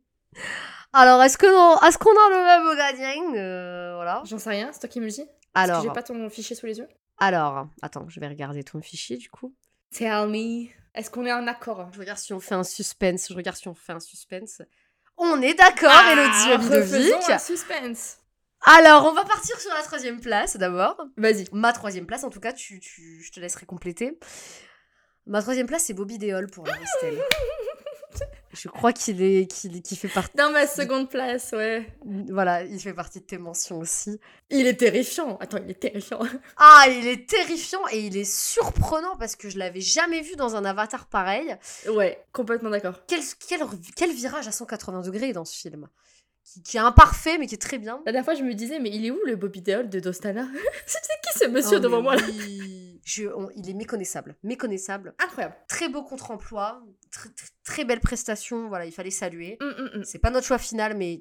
Alors, 0.93 1.23
est-ce 1.23 1.39
que 1.39 1.47
est-ce 1.87 1.99
qu'on 1.99 2.11
a 2.11 2.29
le 2.31 2.45
même 2.45 2.77
gagnant 2.77 3.35
Euh, 3.37 3.95
Voilà. 3.97 4.23
J'en 4.27 4.39
sais 4.39 4.51
rien, 4.51 4.71
c'est 4.73 4.81
toi 4.81 4.89
qui 4.89 5.01
me 5.01 5.07
le 5.07 5.11
dis. 5.11 5.25
Alors, 5.55 5.83
j'ai 5.83 5.91
pas 5.91 6.03
ton 6.03 6.29
fichier 6.31 6.57
sous 6.57 6.67
les 6.67 6.79
yeux. 6.79 6.89
alors, 7.19 7.67
attends, 7.83 8.09
je 8.09 8.21
vais 8.21 8.29
regarder 8.29 8.65
ton 8.65 8.81
fichier 8.81 9.17
du 9.17 9.31
coup. 9.31 9.55
Tell 9.91 10.29
me. 10.29 10.69
Est-ce 10.95 11.11
qu'on 11.11 11.25
est 11.25 11.33
en 11.33 11.47
accord? 11.47 11.91
Je 11.93 11.99
regarde 11.99 12.19
si 12.19 12.33
on 12.35 12.41
fait 12.41 12.55
un 12.55 12.65
suspense. 12.65 13.29
Je 13.31 13.35
regarde 13.35 13.57
si 13.57 13.69
on 13.69 13.75
fait 13.75 13.93
un 13.93 14.01
suspense. 14.01 14.61
On 15.25 15.41
est 15.41 15.55
d'accord, 15.55 15.91
Ah, 15.93 16.13
Elodie 16.13 16.67
refaisons 16.69 17.21
un 17.33 17.39
suspense. 17.39 18.19
Alors, 18.65 19.07
on 19.07 19.13
va 19.13 19.25
partir 19.25 19.59
sur 19.61 19.73
la 19.73 19.83
troisième 19.83 20.21
place 20.21 20.57
d'abord. 20.57 20.97
Vas-y. 21.17 21.45
Ma 21.53 21.73
troisième 21.73 22.07
place, 22.07 22.25
en 22.25 22.31
tout 22.31 22.41
cas, 22.41 22.53
tu, 22.53 22.81
tu- 22.81 23.23
je 23.25 23.31
te 23.33 23.39
laisserai 23.41 23.65
compléter. 23.67 24.19
Ma 25.27 25.41
troisième 25.41 25.67
place, 25.69 25.85
c'est 25.85 25.95
Bobby 25.95 26.19
Deol 26.19 26.49
pour 26.51 26.67
la. 26.67 26.73
je 28.53 28.69
crois 28.69 28.93
qu'il 28.93 29.23
est, 29.23 29.47
qu'il, 29.47 29.97
fait 29.97 30.09
partie. 30.09 30.37
Dans 30.37 30.51
ma 30.51 30.67
seconde 30.67 31.09
place, 31.09 31.53
ouais. 31.53 31.87
Voilà, 32.29 32.63
il 32.65 32.79
fait 32.81 32.93
partie 32.93 33.21
de 33.21 33.25
tes 33.25 33.39
mentions 33.39 33.79
aussi. 33.79 34.21
Il 34.51 34.67
est 34.67 34.77
terrifiant. 34.77 35.39
Attends, 35.41 35.59
il 35.65 35.71
est 35.71 35.81
terrifiant. 35.81 36.21
Ah, 36.59 36.85
il 36.89 37.07
est 37.07 37.29
terrifiant 37.29 37.81
et 37.91 38.01
il 38.01 38.17
est 38.17 38.31
surprenant 38.31 39.17
parce 39.17 39.37
que 39.37 39.49
je 39.49 39.59
l'avais 39.59 39.81
jamais 39.81 40.21
vu 40.21 40.37
dans 40.37 40.55
un 40.55 40.65
avatar 40.65 41.07
pareil. 41.07 41.57
ouais, 41.89 42.23
complètement 42.33 42.71
d'accord. 42.71 43.01
Quel, 43.07 43.21
quel, 43.49 43.61
quel 43.97 44.13
virage 44.13 44.47
à 44.49 44.53
180 44.53 45.03
degrés 45.03 45.33
dans 45.33 45.45
ce 45.45 45.57
film 45.57 45.89
qui, 46.45 46.63
qui 46.63 46.77
est 46.77 46.81
imparfait 46.81 47.39
mais 47.39 47.47
qui 47.47 47.55
est 47.55 47.59
très 47.63 47.79
bien. 47.79 48.01
La 48.05 48.13
dernière 48.13 48.25
fois, 48.25 48.35
je 48.35 48.43
me 48.43 48.53
disais, 48.55 48.79
mais 48.81 48.91
il 48.91 49.07
est 49.07 49.11
où 49.11 49.19
le 49.25 49.37
Bobby 49.37 49.63
Deol 49.63 49.89
de 49.89 50.01
Dostana? 50.01 50.47
C'était 50.87 51.15
qui 51.25 51.39
ce 51.39 51.47
monsieur 51.49 51.79
Oh, 51.79 51.81
devant 51.81 52.03
moi 52.03 52.17
là? 52.17 52.23
oui. 52.29 52.92
Je- 53.05 53.27
on- 53.29 53.51
il 53.57 53.69
est 53.69 53.75
méconnaissable. 53.75 54.37
Méconnaissable. 54.43 55.15
Incroyable. 55.19 55.57
Très 55.69 55.89
beau 55.89 56.03
contre-emploi. 56.03 56.83
Très, 57.65 57.85
belle 57.85 58.01
prestation. 58.01 58.69
Voilà, 58.69 58.87
il 58.87 58.93
fallait 58.93 59.11
saluer. 59.11 59.57
Hum, 59.61 59.75
hum, 59.79 59.91
hum. 59.95 60.05
C'est 60.05 60.19
pas 60.21 60.31
notre 60.31 60.47
choix 60.47 60.59
final, 60.59 60.97
mais 60.97 61.21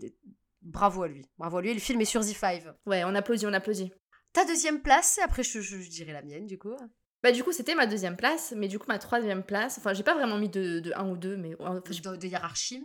bravo 0.61 1.03
à 1.03 1.07
lui. 1.07 1.25
Bravo 1.37 1.57
à 1.57 1.61
lui. 1.61 1.69
Et 1.71 1.73
le 1.73 1.79
film 1.79 1.99
est 2.01 2.05
sur 2.05 2.21
Z5. 2.21 2.63
Ouais, 2.85 3.03
on 3.03 3.15
applaudit, 3.15 3.45
on 3.47 3.53
applaudit. 3.53 3.91
Ta 4.33 4.45
deuxième 4.45 4.81
place, 4.81 5.19
après 5.23 5.43
je, 5.43 5.59
je, 5.59 5.77
je 5.81 5.89
dirai 5.89 6.13
la 6.13 6.21
mienne 6.21 6.45
du 6.45 6.57
coup. 6.57 6.75
Bah, 7.23 7.31
du 7.31 7.43
coup, 7.43 7.51
c'était 7.51 7.75
ma 7.75 7.85
deuxième 7.85 8.15
place, 8.17 8.53
mais 8.57 8.67
du 8.67 8.79
coup, 8.79 8.85
ma 8.87 8.97
troisième 8.97 9.43
place, 9.43 9.77
enfin, 9.77 9.93
j'ai 9.93 10.01
pas 10.01 10.15
vraiment 10.15 10.39
mis 10.39 10.49
de, 10.49 10.79
de 10.79 10.91
un 10.95 11.07
ou 11.09 11.17
deux, 11.17 11.37
mais. 11.37 11.55
enfin, 11.59 11.75
De, 11.75 12.15
de 12.15 12.27
hiérarchie. 12.27 12.83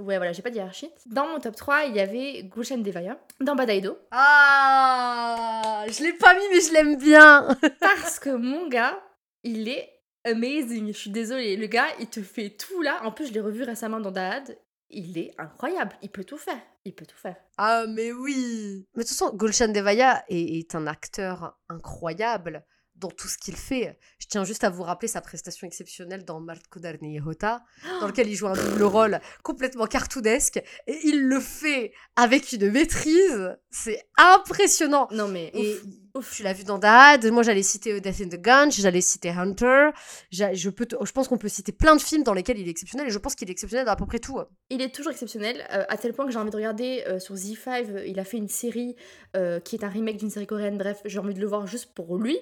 Ouais, 0.00 0.16
voilà, 0.16 0.32
j'ai 0.32 0.42
pas 0.42 0.50
de 0.50 0.56
hiérarchie. 0.56 0.90
Dans 1.06 1.26
mon 1.26 1.40
top 1.40 1.56
3, 1.56 1.84
il 1.84 1.96
y 1.96 2.00
avait 2.00 2.42
Gulshan 2.44 2.78
Devaya, 2.78 3.18
dans 3.40 3.54
Badaido, 3.54 3.98
Ah 4.10 5.84
Je 5.88 6.02
l'ai 6.02 6.12
pas 6.12 6.34
mis 6.34 6.48
mais 6.50 6.60
je 6.60 6.72
l'aime 6.72 6.96
bien 6.96 7.48
parce 7.80 8.18
que 8.18 8.30
mon 8.30 8.68
gars, 8.68 9.00
il 9.42 9.68
est 9.68 9.88
amazing. 10.24 10.88
Je 10.88 10.98
suis 10.98 11.10
désolée, 11.10 11.56
le 11.56 11.66
gars, 11.66 11.88
il 12.00 12.08
te 12.08 12.22
fait 12.22 12.50
tout 12.50 12.82
là. 12.82 13.00
En 13.04 13.12
plus, 13.12 13.28
je 13.28 13.32
l'ai 13.32 13.40
revu 13.40 13.62
récemment 13.62 14.00
dans 14.00 14.10
Dad. 14.10 14.58
Il 14.88 15.18
est 15.18 15.34
incroyable, 15.38 15.96
il 16.02 16.10
peut 16.10 16.24
tout 16.24 16.38
faire. 16.38 16.60
Il 16.84 16.94
peut 16.94 17.06
tout 17.06 17.16
faire. 17.16 17.36
Ah 17.58 17.86
mais 17.88 18.12
oui 18.12 18.86
Mais 18.94 19.02
de 19.02 19.08
toute 19.08 19.16
façon, 19.16 19.34
Gulshan 19.34 19.68
Devaya 19.68 20.24
est, 20.28 20.58
est 20.58 20.74
un 20.76 20.86
acteur 20.86 21.58
incroyable 21.68 22.64
dans 22.98 23.10
tout 23.10 23.28
ce 23.28 23.38
qu'il 23.38 23.56
fait. 23.56 23.98
Je 24.18 24.26
tiens 24.26 24.44
juste 24.44 24.64
à 24.64 24.70
vous 24.70 24.82
rappeler 24.82 25.08
sa 25.08 25.20
prestation 25.20 25.66
exceptionnelle 25.66 26.24
dans 26.24 26.40
Marco 26.40 26.80
Hota, 27.26 27.62
dans 28.00 28.06
lequel 28.06 28.28
il 28.28 28.34
joue 28.34 28.46
un 28.46 28.54
double 28.54 28.84
rôle 28.84 29.20
complètement 29.42 29.86
cartoonesque, 29.86 30.62
et 30.86 30.98
il 31.04 31.26
le 31.26 31.40
fait 31.40 31.92
avec 32.16 32.52
une 32.52 32.70
maîtrise, 32.70 33.56
c'est 33.70 34.08
impressionnant 34.16 35.08
Non, 35.10 35.28
mais. 35.28 35.50
Et 35.54 35.80
ouf, 36.16 36.34
tu 36.34 36.42
l'as 36.42 36.52
vu 36.52 36.64
dans 36.64 36.78
Dad, 36.78 37.24
moi 37.30 37.42
j'allais 37.42 37.62
citer 37.62 38.00
Death 38.00 38.20
in 38.20 38.28
the 38.28 38.40
Gun, 38.40 38.70
j'allais 38.70 39.00
citer 39.00 39.30
Hunter, 39.30 39.90
je, 40.30 40.68
peux 40.70 40.86
je 41.02 41.12
pense 41.12 41.28
qu'on 41.28 41.38
peut 41.38 41.48
citer 41.48 41.72
plein 41.72 41.96
de 41.96 42.00
films 42.00 42.22
dans 42.22 42.34
lesquels 42.34 42.58
il 42.58 42.66
est 42.66 42.70
exceptionnel, 42.70 43.08
et 43.08 43.10
je 43.10 43.18
pense 43.18 43.34
qu'il 43.34 43.48
est 43.48 43.52
exceptionnel 43.52 43.86
dans 43.86 43.92
à 43.92 43.96
peu 43.96 44.06
près 44.06 44.18
tout. 44.18 44.38
Il 44.70 44.82
est 44.82 44.94
toujours 44.94 45.12
exceptionnel, 45.12 45.66
euh, 45.72 45.84
à 45.88 45.96
tel 45.96 46.12
point 46.12 46.26
que 46.26 46.32
j'ai 46.32 46.38
envie 46.38 46.50
de 46.50 46.56
regarder 46.56 47.04
euh, 47.06 47.18
sur 47.18 47.34
Z5. 47.34 47.90
euh, 47.90 48.06
il 48.06 48.18
a 48.18 48.24
fait 48.24 48.36
une 48.36 48.48
série 48.48 48.96
euh, 49.36 49.60
qui 49.60 49.76
est 49.76 49.84
un 49.84 49.88
remake 49.88 50.16
d'une 50.16 50.30
série 50.30 50.46
coréenne. 50.46 50.78
Bref, 50.78 51.00
j'ai 51.04 51.18
envie 51.18 51.34
de 51.34 51.40
le 51.40 51.46
voir 51.46 51.66
juste 51.66 51.94
pour 51.94 52.16
lui. 52.16 52.38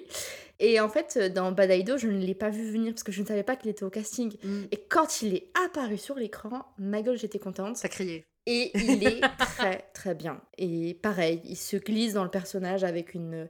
Et 0.59 0.79
en 0.79 0.89
fait, 0.89 1.17
dans 1.33 1.51
Badaido, 1.51 1.97
je 1.97 2.07
ne 2.07 2.19
l'ai 2.19 2.35
pas 2.35 2.49
vu 2.49 2.69
venir 2.71 2.93
parce 2.93 3.03
que 3.03 3.11
je 3.11 3.21
ne 3.21 3.27
savais 3.27 3.43
pas 3.43 3.55
qu'il 3.55 3.69
était 3.69 3.83
au 3.83 3.89
casting. 3.89 4.33
Et 4.71 4.77
quand 4.77 5.21
il 5.21 5.35
est 5.35 5.51
apparu 5.65 5.97
sur 5.97 6.15
l'écran, 6.15 6.65
ma 6.77 7.01
gueule, 7.01 7.17
j'étais 7.17 7.39
contente. 7.39 7.75
Ça 7.77 7.89
criait. 7.89 8.25
Et 8.45 8.71
il 8.75 9.07
est 9.07 9.21
très 9.39 9.89
très 9.93 10.15
bien. 10.15 10.41
Et 10.57 10.93
pareil, 11.01 11.41
il 11.45 11.57
se 11.57 11.77
glisse 11.77 12.13
dans 12.13 12.23
le 12.23 12.29
personnage 12.29 12.83
avec 12.83 13.13
une 13.13 13.49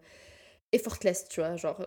effortless, 0.72 1.28
tu 1.30 1.42
vois, 1.42 1.56
genre. 1.56 1.86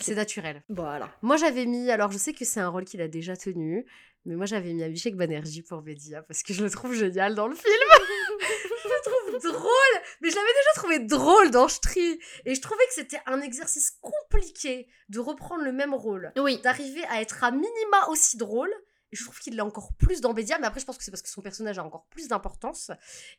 C'est 0.00 0.14
naturel. 0.14 0.62
Voilà. 0.68 1.10
Moi 1.22 1.36
j'avais 1.36 1.66
mis, 1.66 1.90
alors 1.90 2.10
je 2.12 2.18
sais 2.18 2.32
que 2.32 2.44
c'est 2.44 2.60
un 2.60 2.68
rôle 2.68 2.84
qu'il 2.84 3.02
a 3.02 3.08
déjà 3.08 3.36
tenu, 3.36 3.84
mais 4.24 4.36
moi 4.36 4.46
j'avais 4.46 4.72
mis 4.72 4.82
Abhishek 4.82 5.16
Banerjee 5.16 5.62
pour 5.62 5.80
Vedia 5.82 6.22
parce 6.22 6.42
que 6.42 6.54
je 6.54 6.62
le 6.62 6.70
trouve 6.70 6.94
génial 6.94 7.34
dans 7.34 7.48
le 7.48 7.54
film. 7.54 7.74
je 8.40 8.88
le 8.88 9.02
trouve 9.04 9.52
drôle, 9.52 10.02
mais 10.20 10.30
je 10.30 10.36
l'avais 10.36 10.48
déjà 10.48 10.72
trouvé 10.76 10.98
drôle 11.00 11.50
dans 11.50 11.68
Stri. 11.68 12.18
Et 12.46 12.54
je 12.54 12.60
trouvais 12.60 12.84
que 12.86 12.94
c'était 12.94 13.20
un 13.26 13.40
exercice 13.40 13.98
compliqué 14.00 14.88
de 15.08 15.18
reprendre 15.18 15.62
le 15.62 15.72
même 15.72 15.94
rôle. 15.94 16.32
Oui. 16.36 16.60
d'arriver 16.62 17.04
à 17.10 17.20
être 17.20 17.44
à 17.44 17.50
minima 17.50 18.08
aussi 18.08 18.36
drôle. 18.36 18.72
Je 19.12 19.22
trouve 19.24 19.38
qu'il 19.38 19.56
l'a 19.56 19.64
encore 19.64 19.92
plus 19.98 20.20
dans 20.20 20.32
Bédia, 20.32 20.58
mais 20.58 20.66
après 20.66 20.80
je 20.80 20.86
pense 20.86 20.98
que 20.98 21.04
c'est 21.04 21.10
parce 21.10 21.22
que 21.22 21.28
son 21.28 21.42
personnage 21.42 21.78
a 21.78 21.84
encore 21.84 22.06
plus 22.10 22.28
d'importance. 22.28 22.90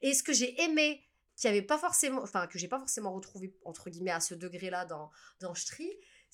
Et 0.01 0.13
ce 0.13 0.24
que 0.24 0.34
j'ai 0.34 0.61
aimé, 0.61 1.01
qui 1.36 1.47
avait 1.47 1.61
pas 1.63 1.78
forcément, 1.80 2.21
enfin 2.21 2.47
que 2.47 2.59
j'ai 2.59 2.67
pas 2.67 2.80
forcément 2.80 3.11
retrouvé 3.11 3.55
entre 3.65 3.89
guillemets 3.89 4.11
à 4.11 4.19
ce 4.19 4.36
degré-là 4.36 4.86
dans 4.86 5.09
dans 5.41 5.53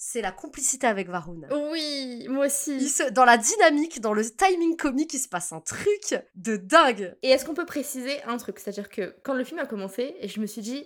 c'est 0.02 0.22
la 0.22 0.32
complicité 0.32 0.88
avec 0.88 1.10
Varun. 1.10 1.42
Oui, 1.72 2.26
moi 2.30 2.46
aussi. 2.46 2.88
Se- 2.88 3.10
dans 3.12 3.26
la 3.26 3.38
dynamique, 3.38 4.00
dans 4.00 4.14
le 4.14 4.24
timing 4.24 4.78
comique, 4.78 5.14
il 5.14 5.20
se 5.20 5.28
passe 5.28 5.52
un 5.52 5.60
truc 5.60 6.16
de 6.36 6.56
dingue. 6.56 7.18
Et 7.22 7.30
est-ce 7.32 7.44
qu'on 7.44 7.54
peut 7.54 7.66
préciser 7.66 8.24
un 8.24 8.38
truc? 8.38 8.60
C'est-à-dire 8.60 8.88
que 8.90 9.18
quand 9.26 9.34
le 9.34 9.44
film 9.44 9.60
a 9.60 9.66
commencé, 9.66 10.16
je 10.24 10.40
me 10.40 10.46
suis 10.46 10.62
dit, 10.62 10.86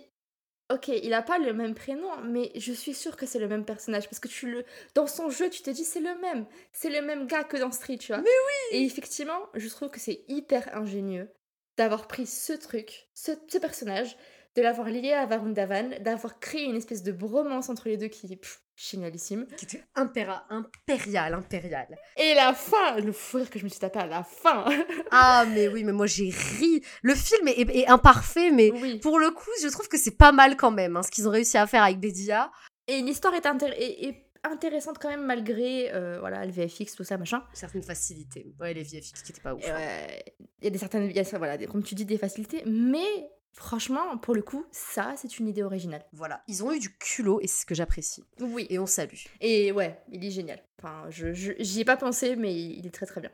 ok, 0.72 0.88
il 0.88 1.12
a 1.12 1.22
pas 1.22 1.38
le 1.38 1.52
même 1.52 1.74
prénom, 1.74 2.08
mais 2.24 2.50
je 2.54 2.72
suis 2.72 2.94
sûre 2.94 3.16
que 3.16 3.26
c'est 3.26 3.38
le 3.38 3.48
même 3.48 3.64
personnage 3.64 4.04
parce 4.08 4.20
que 4.20 4.28
tu 4.28 4.50
le, 4.50 4.64
dans 4.94 5.06
son 5.06 5.30
jeu, 5.30 5.50
tu 5.50 5.62
te 5.62 5.70
dis 5.70 5.84
c'est 5.84 6.00
le 6.00 6.18
même, 6.20 6.46
c'est 6.72 6.90
le 6.90 7.02
même 7.02 7.26
gars 7.26 7.44
que 7.44 7.56
dans 7.56 7.72
Street, 7.72 7.98
tu 7.98 8.12
vois. 8.12 8.22
Mais 8.22 8.28
oui. 8.28 8.78
Et 8.78 8.84
effectivement, 8.84 9.48
je 9.54 9.68
trouve 9.68 9.90
que 9.90 10.00
c'est 10.00 10.24
hyper 10.28 10.74
ingénieux 10.76 11.28
d'avoir 11.76 12.06
pris 12.06 12.26
ce 12.26 12.52
truc, 12.52 13.08
ce, 13.14 13.32
ce 13.48 13.58
personnage, 13.58 14.16
de 14.56 14.62
l'avoir 14.62 14.88
lié 14.88 15.12
à 15.12 15.26
Varun 15.26 15.50
Dhawan, 15.50 15.98
d'avoir 16.00 16.38
créé 16.38 16.64
une 16.64 16.76
espèce 16.76 17.02
de 17.02 17.12
bromance 17.12 17.68
entre 17.68 17.88
les 17.88 17.96
deux 17.96 18.06
qui 18.08 18.32
est 18.32 18.36
pff, 18.36 18.60
génialissime. 18.76 19.46
Qui 19.56 19.64
était 19.64 19.82
impéra, 19.94 20.44
impérial, 20.48 21.34
impérial. 21.34 21.96
Et 22.16 22.34
la 22.34 22.52
fin, 22.54 23.00
le 23.00 23.10
fou 23.12 23.38
rire 23.38 23.50
que 23.50 23.58
je 23.58 23.64
me 23.64 23.68
suis 23.68 23.80
tapé 23.80 23.98
à 23.98 24.06
la 24.06 24.22
fin. 24.22 24.64
Ah 25.10 25.44
mais 25.52 25.68
oui, 25.68 25.84
mais 25.84 25.92
moi 25.92 26.06
j'ai 26.06 26.30
ri. 26.30 26.82
Le 27.02 27.14
film 27.14 27.48
est, 27.48 27.58
est- 27.60 27.76
est 27.80 27.86
imparfait, 27.88 28.50
mais 28.50 28.70
oui. 28.72 28.98
pour 28.98 29.18
le 29.18 29.30
coup, 29.30 29.50
je 29.62 29.68
trouve 29.68 29.88
que 29.88 29.98
c'est 29.98 30.16
pas 30.16 30.32
mal 30.32 30.56
quand 30.56 30.70
même, 30.72 30.96
hein, 30.96 31.02
ce 31.02 31.10
qu'ils 31.10 31.26
ont 31.28 31.30
réussi 31.32 31.56
à 31.58 31.66
faire 31.66 31.82
avec 31.82 31.98
Bédia. 32.00 32.50
Et 32.86 33.00
l'histoire 33.00 33.34
est, 33.34 33.46
intér- 33.46 33.74
est- 33.76 34.04
est 34.08 34.26
intéressante 34.44 34.98
quand 34.98 35.08
même 35.08 35.24
malgré 35.24 35.92
euh, 35.94 36.18
voilà, 36.20 36.44
le 36.44 36.52
VFX, 36.52 36.94
tout 36.96 37.04
ça, 37.04 37.16
machin. 37.16 37.42
Certaines 37.54 37.82
facilités. 37.82 38.54
Ouais, 38.60 38.74
les 38.74 38.82
VFX 38.82 39.22
qui 39.22 39.32
étaient 39.32 39.40
pas 39.40 39.54
ouf. 39.54 39.64
Hein. 39.68 39.74
ouais, 39.74 40.24
Il 40.60 40.64
y 40.64 40.66
a 40.68 40.70
des 40.70 40.78
certaines, 40.78 41.10
y 41.10 41.18
a 41.18 41.24
ça, 41.24 41.38
voilà, 41.38 41.56
des- 41.56 41.66
comme 41.66 41.82
tu 41.82 41.94
dis, 41.94 42.04
des 42.04 42.18
facilités, 42.18 42.62
mais 42.66 43.28
franchement, 43.54 44.18
pour 44.18 44.34
le 44.34 44.42
coup, 44.42 44.66
ça, 44.70 45.14
c'est 45.16 45.38
une 45.38 45.48
idée 45.48 45.62
originale. 45.62 46.04
Voilà, 46.12 46.42
ils 46.48 46.62
ont 46.62 46.72
eu 46.72 46.78
du 46.78 46.90
culot 46.96 47.40
et 47.40 47.46
c'est 47.46 47.62
ce 47.62 47.66
que 47.66 47.74
j'apprécie. 47.74 48.24
Oui. 48.40 48.66
Et 48.70 48.78
on 48.78 48.86
salue. 48.86 49.14
Et 49.40 49.72
ouais, 49.72 49.98
il 50.10 50.24
est 50.24 50.30
génial. 50.30 50.62
Enfin, 50.82 51.06
je, 51.10 51.32
je- 51.32 51.52
j'y 51.58 51.80
ai 51.80 51.84
pas 51.84 51.96
pensé, 51.96 52.36
mais 52.36 52.54
il 52.54 52.86
est 52.86 52.90
très 52.94 53.06
très 53.06 53.20
bien. 53.20 53.30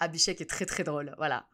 Abhishek 0.00 0.40
est 0.40 0.48
très 0.50 0.66
très 0.66 0.84
drôle, 0.84 1.14
voilà. 1.16 1.46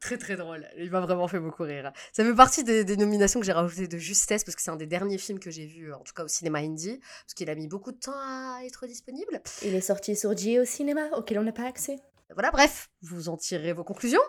Très 0.00 0.16
très 0.16 0.36
drôle. 0.36 0.64
Il 0.76 0.92
m'a 0.92 1.00
vraiment 1.00 1.26
fait 1.26 1.40
beaucoup 1.40 1.64
rire. 1.64 1.92
Ça 2.12 2.22
fait 2.24 2.34
partie 2.34 2.62
des, 2.62 2.84
des 2.84 2.96
nominations 2.96 3.40
que 3.40 3.46
j'ai 3.46 3.50
rajoutées 3.52 3.88
de 3.88 3.98
justesse 3.98 4.44
parce 4.44 4.54
que 4.54 4.62
c'est 4.62 4.70
un 4.70 4.76
des 4.76 4.86
derniers 4.86 5.18
films 5.18 5.40
que 5.40 5.50
j'ai 5.50 5.66
vu, 5.66 5.92
en 5.92 5.98
tout 6.00 6.12
cas 6.14 6.22
au 6.22 6.28
cinéma 6.28 6.60
indie, 6.60 7.00
parce 7.24 7.34
qu'il 7.34 7.50
a 7.50 7.56
mis 7.56 7.66
beaucoup 7.66 7.90
de 7.90 7.96
temps 7.98 8.12
à 8.14 8.60
être 8.64 8.86
disponible. 8.86 9.40
Il 9.64 9.74
est 9.74 9.80
sorti 9.80 10.14
sur 10.14 10.36
J 10.36 10.60
au 10.60 10.64
cinéma, 10.64 11.08
auquel 11.16 11.40
on 11.40 11.42
n'a 11.42 11.50
pas 11.52 11.66
accès. 11.66 11.96
Voilà, 12.34 12.50
bref, 12.50 12.90
vous 13.02 13.28
en 13.28 13.36
tirez 13.36 13.72
vos 13.72 13.84
conclusions. 13.84 14.20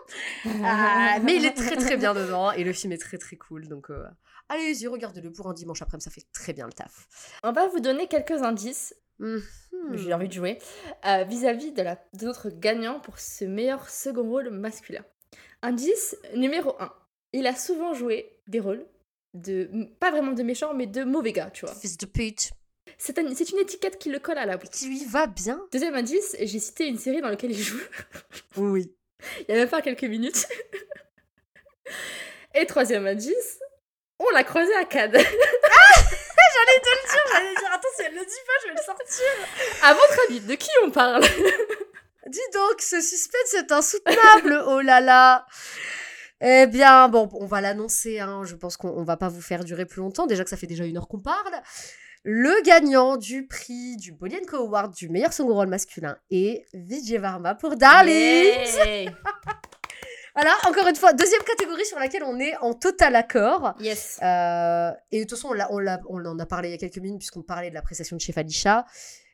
Ah, 0.64 1.18
mais 1.22 1.36
il 1.36 1.44
est 1.44 1.54
très 1.54 1.76
très 1.76 1.96
bien 1.96 2.14
dedans 2.14 2.50
et 2.52 2.64
le 2.64 2.72
film 2.72 2.92
est 2.92 2.98
très 2.98 3.18
très 3.18 3.36
cool. 3.36 3.68
Donc 3.68 3.90
euh, 3.90 4.04
allez-y, 4.48 4.86
regardez-le 4.86 5.32
pour 5.32 5.48
un 5.48 5.52
dimanche 5.54 5.82
après, 5.82 6.00
ça 6.00 6.10
fait 6.10 6.24
très 6.32 6.52
bien 6.52 6.66
le 6.66 6.72
taf. 6.72 7.06
On 7.42 7.52
va 7.52 7.68
vous 7.68 7.80
donner 7.80 8.06
quelques 8.08 8.42
indices, 8.42 8.94
Mhm. 9.20 9.42
j'ai 9.92 10.14
envie 10.14 10.28
de 10.28 10.32
jouer, 10.32 10.58
euh, 11.06 11.24
vis-à-vis 11.24 11.72
de, 11.72 11.82
la, 11.82 11.96
de 12.14 12.24
notre 12.24 12.48
gagnant 12.48 13.00
pour 13.00 13.18
ce 13.18 13.44
meilleur 13.44 13.88
second 13.90 14.22
rôle 14.22 14.48
masculin. 14.50 15.04
Indice 15.62 16.16
numéro 16.34 16.74
1. 16.80 16.90
Il 17.34 17.46
a 17.46 17.54
souvent 17.54 17.92
joué 17.92 18.40
des 18.48 18.60
rôles 18.60 18.86
de, 19.34 19.70
pas 20.00 20.10
vraiment 20.10 20.32
de 20.32 20.42
méchants, 20.42 20.72
mais 20.74 20.86
de 20.86 21.04
mauvais 21.04 21.32
gars, 21.32 21.50
tu 21.50 21.66
vois. 21.66 21.74
Fils 21.74 21.98
de 21.98 22.06
pute. 22.06 22.50
C'est 23.02 23.18
un- 23.18 23.34
c'est 23.34 23.48
une 23.50 23.58
étiquette 23.58 23.98
qui 23.98 24.10
le 24.10 24.18
colle 24.18 24.36
à 24.36 24.44
la 24.44 24.58
bouche. 24.58 24.68
Qui 24.70 24.88
lui 24.88 25.06
va 25.06 25.26
bien. 25.26 25.58
Deuxième 25.72 25.94
indice, 25.94 26.36
j'ai 26.38 26.58
cité 26.58 26.86
une 26.86 26.98
série 26.98 27.22
dans 27.22 27.30
laquelle 27.30 27.50
il 27.52 27.62
joue 27.62 27.80
Oui. 28.56 28.94
il 29.40 29.46
y 29.48 29.52
a 29.52 29.54
même 29.56 29.70
pas 29.70 29.80
quelques 29.80 30.04
minutes. 30.04 30.46
Et 32.54 32.66
troisième 32.66 33.06
indice, 33.06 33.58
on 34.18 34.28
l'a 34.30 34.44
croisé 34.44 34.74
à 34.74 34.84
Cannes. 34.84 35.12
J'allais 35.16 35.30
dire, 37.54 37.72
attends, 37.72 37.88
si 37.96 38.02
elle 38.02 38.14
le 38.14 38.20
dit 38.20 38.42
pas, 38.46 38.52
je 38.62 38.68
vais 38.68 38.74
le 38.74 38.82
sortir. 38.84 39.24
À 39.82 39.94
votre 39.94 40.18
avis, 40.28 40.40
de 40.40 40.54
qui 40.56 40.68
on 40.84 40.90
parle? 40.90 41.24
Dis 42.26 42.38
donc, 42.52 42.82
ce 42.82 43.00
suspense 43.00 43.54
est 43.54 43.72
insoutenable, 43.72 44.62
oh 44.66 44.80
là 44.80 45.00
là. 45.00 45.46
Eh 46.42 46.66
bien, 46.66 47.08
bon, 47.08 47.28
on 47.34 47.46
va 47.46 47.60
l'annoncer, 47.60 48.18
hein. 48.20 48.42
je 48.44 48.54
pense 48.56 48.76
qu'on 48.76 48.88
on 48.90 49.04
va 49.04 49.16
pas 49.16 49.28
vous 49.28 49.40
faire 49.40 49.62
durer 49.64 49.86
plus 49.86 50.00
longtemps, 50.00 50.26
déjà 50.26 50.42
que 50.44 50.50
ça 50.50 50.56
fait 50.56 50.66
déjà 50.66 50.84
une 50.84 50.96
heure 50.96 51.06
qu'on 51.08 51.20
parle. 51.20 51.54
Le 52.22 52.62
gagnant 52.64 53.16
du 53.16 53.46
prix 53.46 53.96
du 53.96 54.12
Bolienko 54.12 54.56
Award 54.58 54.94
du 54.94 55.08
meilleur 55.08 55.32
second 55.32 55.54
rôle 55.54 55.68
masculin 55.68 56.18
est 56.30 56.66
Vijay 56.74 57.16
Varma 57.18 57.54
pour 57.54 57.76
Darling. 57.76 58.52
Voilà, 60.34 60.52
encore 60.68 60.86
une 60.86 60.94
fois, 60.96 61.12
deuxième 61.12 61.42
catégorie 61.42 61.84
sur 61.84 61.98
laquelle 61.98 62.22
on 62.22 62.38
est 62.38 62.56
en 62.58 62.72
total 62.74 63.16
accord. 63.16 63.74
Yes. 63.80 64.18
Euh, 64.22 64.90
et 65.10 65.18
de 65.18 65.24
toute 65.28 65.36
façon, 65.38 65.48
on, 65.48 65.52
l'a- 65.54 65.72
on, 65.72 65.78
l'a- 65.78 66.00
on 66.08 66.24
en 66.24 66.38
a 66.38 66.46
parlé 66.46 66.68
il 66.68 66.72
y 66.72 66.74
a 66.74 66.78
quelques 66.78 66.98
minutes 66.98 67.18
puisqu'on 67.18 67.42
parlait 67.42 67.70
de 67.70 67.74
la 67.74 67.82
prestation 67.82 68.16
de 68.16 68.20
Chef 68.20 68.38
Alisha. 68.38 68.84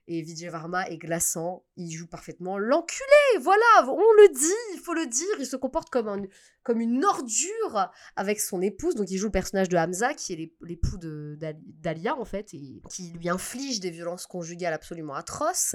Et 0.09 0.23
Vijay 0.23 0.49
Varma 0.49 0.89
est 0.89 0.99
glaçant, 0.99 1.65
il 1.77 1.91
joue 1.91 2.07
parfaitement 2.07 2.59
l'enculé, 2.59 3.39
voilà, 3.41 3.65
on 3.89 3.99
le 3.99 4.29
dit, 4.33 4.75
il 4.75 4.79
faut 4.81 4.95
le 4.95 5.05
dire, 5.07 5.27
il 5.41 5.47
se 5.47 5.57
comporte 5.57 5.91
comme, 5.91 6.07
un, 6.07 6.23
comme 6.63 6.81
une 6.81 7.05
ordure 7.05 7.91
avec 8.15 8.39
son 8.41 8.63
épouse, 8.63 8.95
donc 8.95 9.11
il 9.11 9.19
joue 9.19 9.27
le 9.27 9.33
personnage 9.33 9.69
de 9.69 9.77
Hamza, 9.77 10.15
qui 10.15 10.33
est 10.33 10.37
l'ép- 10.37 10.63
l'époux 10.63 10.97
d'Alia 10.99 12.17
en 12.17 12.25
fait, 12.25 12.55
et 12.55 12.81
qui 12.89 13.11
lui 13.19 13.29
inflige 13.29 13.81
des 13.81 13.91
violences 13.91 14.27
conjugales 14.29 14.75
absolument 14.75 15.15
atroces. 15.15 15.75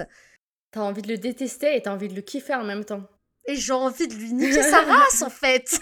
T'as 0.71 0.79
envie 0.82 1.01
de 1.01 1.09
le 1.09 1.17
détester 1.17 1.75
et 1.75 1.82
t'as 1.82 1.91
envie 1.93 2.07
de 2.07 2.15
le 2.15 2.21
kiffer 2.21 2.55
en 2.55 2.63
même 2.63 2.86
temps. 2.86 3.03
Et 3.47 3.55
j'ai 3.55 3.73
envie 3.73 4.07
de 4.07 4.13
lui 4.13 4.32
niquer 4.32 4.61
sa 4.63 4.82
race, 4.84 5.23
en 5.23 5.29
fait. 5.29 5.82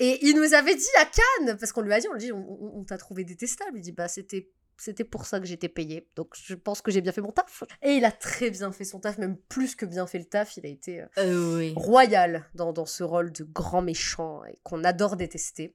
Et 0.00 0.26
il 0.26 0.34
nous 0.34 0.54
avait 0.54 0.74
dit 0.74 0.84
à 0.98 1.04
Cannes, 1.04 1.56
parce 1.60 1.70
qu'on 1.70 1.82
lui 1.82 1.92
a 1.92 2.00
dit, 2.00 2.08
on 2.08 2.14
lui 2.14 2.20
dit, 2.20 2.32
on, 2.32 2.38
on- 2.38 2.80
on 2.80 2.84
t'a 2.84 2.98
trouvé 2.98 3.22
détestable. 3.24 3.76
Il 3.78 3.82
dit, 3.82 3.92
bah, 3.92 4.08
c'était, 4.08 4.50
c'était 4.76 5.04
pour 5.04 5.26
ça 5.26 5.40
que 5.40 5.46
j'étais 5.46 5.68
payé. 5.68 6.08
Donc, 6.16 6.34
je 6.34 6.54
pense 6.54 6.82
que 6.82 6.90
j'ai 6.90 7.00
bien 7.00 7.12
fait 7.12 7.20
mon 7.20 7.32
taf. 7.32 7.64
Et 7.82 7.92
il 7.94 8.04
a 8.04 8.12
très 8.12 8.50
bien 8.50 8.72
fait 8.72 8.84
son 8.84 9.00
taf, 9.00 9.18
même 9.18 9.36
plus 9.48 9.74
que 9.76 9.86
bien 9.86 10.06
fait 10.06 10.18
le 10.18 10.24
taf. 10.24 10.56
Il 10.56 10.66
a 10.66 10.68
été 10.68 11.00
euh, 11.02 11.06
Euh, 11.18 11.56
oui. 11.58 11.72
royal 11.76 12.44
dans, 12.54 12.72
dans 12.72 12.86
ce 12.86 13.02
rôle 13.04 13.32
de 13.32 13.44
grand 13.44 13.82
méchant 13.82 14.44
et 14.44 14.58
qu'on 14.62 14.84
adore 14.84 15.16
détester. 15.16 15.74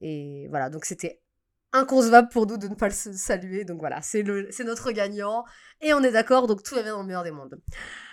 Et 0.00 0.46
voilà, 0.48 0.70
donc 0.70 0.84
c'était 0.84 1.20
inconcevable 1.72 2.28
pour 2.30 2.46
nous 2.46 2.56
de 2.56 2.68
ne 2.68 2.74
pas 2.74 2.88
le 2.88 2.94
saluer. 2.94 3.64
Donc 3.64 3.80
voilà, 3.80 4.00
c'est 4.02 4.22
notre 4.64 4.92
gagnant. 4.92 5.44
Et 5.80 5.94
on 5.94 6.02
est 6.02 6.10
d'accord, 6.10 6.46
donc 6.48 6.62
tout 6.62 6.74
va 6.74 6.82
bien 6.82 6.92
dans 6.92 7.02
le 7.02 7.06
meilleur 7.06 7.22
des 7.22 7.30
mondes. 7.30 7.60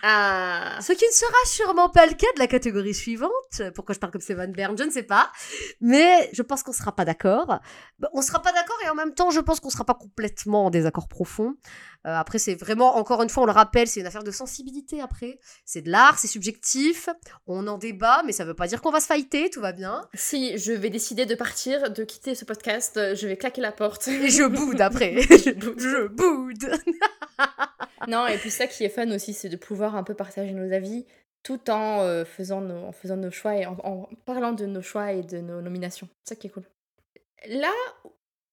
Ah 0.03 0.78
Ce 0.82 0.93
qui 0.93 1.05
ne 1.05 1.11
sera 1.11 1.34
sûrement 1.45 1.89
pas 1.89 2.05
le 2.05 2.13
cas 2.13 2.28
de 2.36 2.39
la 2.39 2.45
catégorie 2.45 2.93
suivante. 2.93 3.61
Pourquoi 3.74 3.95
je 3.95 3.99
parle 3.99 4.11
comme 4.11 4.22
Stéphane 4.22 4.51
Bern, 4.51 4.78
je 4.78 4.84
ne 4.84 4.91
sais 4.91 5.03
pas. 5.03 5.32
Mais 5.82 6.30
je 6.32 6.43
pense 6.43 6.61
qu'on 6.61 6.72
ne 6.72 6.76
sera 6.76 6.95
pas 6.95 7.05
d'accord. 7.05 7.59
Bah, 7.97 8.09
On 8.13 8.20
ne 8.20 8.24
sera 8.24 8.39
pas 8.39 8.51
d'accord 8.51 8.78
et 8.86 8.89
en 8.89 8.93
même 8.93 9.16
temps, 9.16 9.32
je 9.32 9.39
pense 9.39 9.59
qu'on 9.59 9.70
ne 9.70 9.74
sera 9.74 9.84
pas 9.84 9.95
complètement 9.95 10.68
en 10.68 10.70
désaccord 10.70 11.07
profond. 11.07 11.55
Euh, 12.05 12.13
après, 12.13 12.38
c'est 12.38 12.53
vraiment, 12.53 12.97
encore 12.97 13.24
une 13.24 13.30
fois, 13.30 13.43
on 13.43 13.45
le 13.47 13.51
rappelle, 13.51 13.88
c'est 13.88 13.99
une 13.99 14.05
affaire 14.05 14.24
de 14.24 14.30
sensibilité 14.30 15.01
après. 15.01 15.39
C'est 15.66 15.82
de 15.82 15.89
l'art, 15.89 16.20
c'est 16.20 16.28
subjectif. 16.28 17.09
On 17.47 17.66
en 17.66 17.80
débat, 17.80 18.22
mais 18.28 18.32
ça 18.32 18.43
ne 18.43 18.49
veut 18.49 18.55
pas 18.55 18.68
dire 18.68 18.84
qu'on 18.84 18.91
va 18.91 18.99
se 18.99 19.07
fighter, 19.07 19.49
tout 19.49 19.61
va 19.61 19.72
bien. 19.72 20.07
Si 20.13 20.55
je 20.59 20.72
vais 20.72 20.91
décider 20.91 21.26
de 21.26 21.34
partir, 21.34 21.89
de 21.89 22.03
quitter 22.03 22.36
ce 22.36 22.45
podcast, 22.45 22.99
je 23.16 23.28
vais 23.28 23.38
claquer 23.38 23.61
la 23.61 23.72
porte. 23.72 24.07
Et 24.07 24.30
je 24.30 24.43
boude 24.43 24.82
après. 24.82 25.20
je 25.22 26.07
boude. 26.07 26.70
non, 28.08 28.28
et 28.28 28.38
puis 28.38 28.51
ça 28.51 28.68
qui 28.68 28.84
est 28.84 28.89
fun 28.89 29.10
aussi, 29.12 29.34
c'est 29.34 29.49
de 29.49 29.56
pouvoir 29.58 29.95
un 29.95 30.03
peu 30.03 30.14
partager 30.14 30.51
nos 30.53 30.72
avis 30.74 31.06
tout 31.43 31.70
en, 31.70 32.01
euh, 32.01 32.26
faisant, 32.26 32.62
nos, 32.62 32.86
en 32.86 32.91
faisant 32.91 33.18
nos 33.18 33.30
choix 33.32 33.56
et 33.56 33.66
en, 33.66 33.78
en 33.84 34.10
parlant 34.26 34.51
de 34.51 34.66
nos 34.66 34.82
choix 34.82 35.12
et 35.14 35.22
de 35.22 35.38
nos 35.39 35.62
nominations. 35.62 36.10
C'est 36.24 36.34
ça 36.34 36.39
qui 36.39 36.47
est 36.47 36.49
cool. 36.49 36.64
Là 37.47 37.72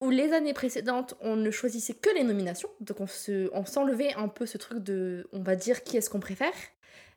où 0.01 0.11
les 0.11 0.33
années 0.33 0.53
précédentes, 0.53 1.15
on 1.21 1.37
ne 1.37 1.51
choisissait 1.51 1.95
que 1.95 2.11
les 2.15 2.25
nominations, 2.25 2.69
donc 2.81 3.01
on 3.01 3.07
se- 3.07 3.49
on 3.55 3.65
s'enlevait 3.65 4.13
un 4.15 4.29
peu 4.29 4.45
ce 4.47 4.59
truc 4.59 4.81
de, 4.83 5.27
on 5.33 5.41
va 5.41 5.57
dire 5.57 5.85
qui 5.85 5.97
est-ce 5.97 6.11
qu'on 6.11 6.21
préfère, 6.21 6.53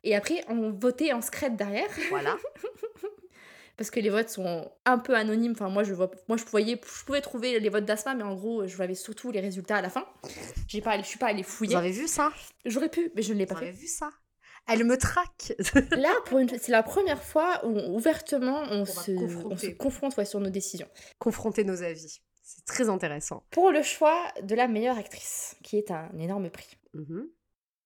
et 0.03 0.15
après 0.15 0.45
on 0.47 0.69
votait 0.71 1.11
en 1.11 1.21
secret 1.21 1.49
derrière. 1.49 1.89
Voilà. 2.09 2.37
parce 3.77 3.89
que 3.91 3.99
les 3.99 4.09
votes 4.09 4.29
sont 4.29 4.71
un 4.85 4.97
peu 4.97 5.15
anonymes. 5.15 5.51
Enfin, 5.53 5.69
moi, 5.69 5.83
je 5.83 5.93
vois, 5.93 6.09
moi, 6.27 6.37
je 6.37 6.43
pouvais, 6.43 6.63
je 6.65 7.03
pouvais 7.05 7.21
trouver 7.21 7.59
les 7.59 7.69
votes 7.69 7.85
d'Asma, 7.85 8.15
mais 8.15 8.23
en 8.23 8.35
gros, 8.35 8.65
je 8.67 8.75
voyais 8.75 8.95
surtout 8.95 9.31
les 9.31 9.39
résultats 9.41 9.77
à 9.77 9.81
la 9.81 9.89
fin. 9.89 10.05
J'ai 10.67 10.81
pas, 10.81 10.97
je 10.97 11.03
suis 11.07 11.19
pas 11.19 11.27
allée 11.27 11.43
Vous 11.43 11.49
fouiller. 11.49 11.75
avez 11.75 11.91
vu 11.91 12.07
ça? 12.07 12.31
J'aurais 12.65 12.89
pu, 12.89 13.11
mais 13.15 13.21
je 13.21 13.33
ne 13.33 13.39
l'ai 13.39 13.45
Vous 13.45 13.53
pas 13.53 13.59
avez 13.61 13.71
fait. 13.71 13.77
vu 13.79 13.87
ça? 13.87 14.09
Elle 14.67 14.83
me 14.83 14.97
traque. 14.97 15.53
Là, 15.91 16.11
pour 16.25 16.39
une, 16.39 16.49
c'est 16.49 16.71
la 16.71 16.81
première 16.81 17.21
fois 17.21 17.63
où 17.65 17.77
ouvertement 17.95 18.63
on, 18.71 18.85
se, 18.85 19.11
on 19.11 19.19
confronter. 19.27 19.71
se 19.71 19.75
confronte 19.75 20.17
ouais, 20.17 20.25
sur 20.25 20.39
nos 20.39 20.49
décisions. 20.49 20.87
Confronter 21.19 21.63
nos 21.63 21.83
avis. 21.83 22.19
C'est 22.41 22.65
très 22.65 22.89
intéressant. 22.89 23.43
Pour 23.51 23.71
le 23.71 23.83
choix 23.83 24.25
de 24.41 24.55
la 24.55 24.67
meilleure 24.67 24.97
actrice, 24.97 25.55
qui 25.63 25.77
est 25.77 25.91
un 25.91 26.09
énorme 26.17 26.49
prix. 26.49 26.77
Mhm. 26.93 27.27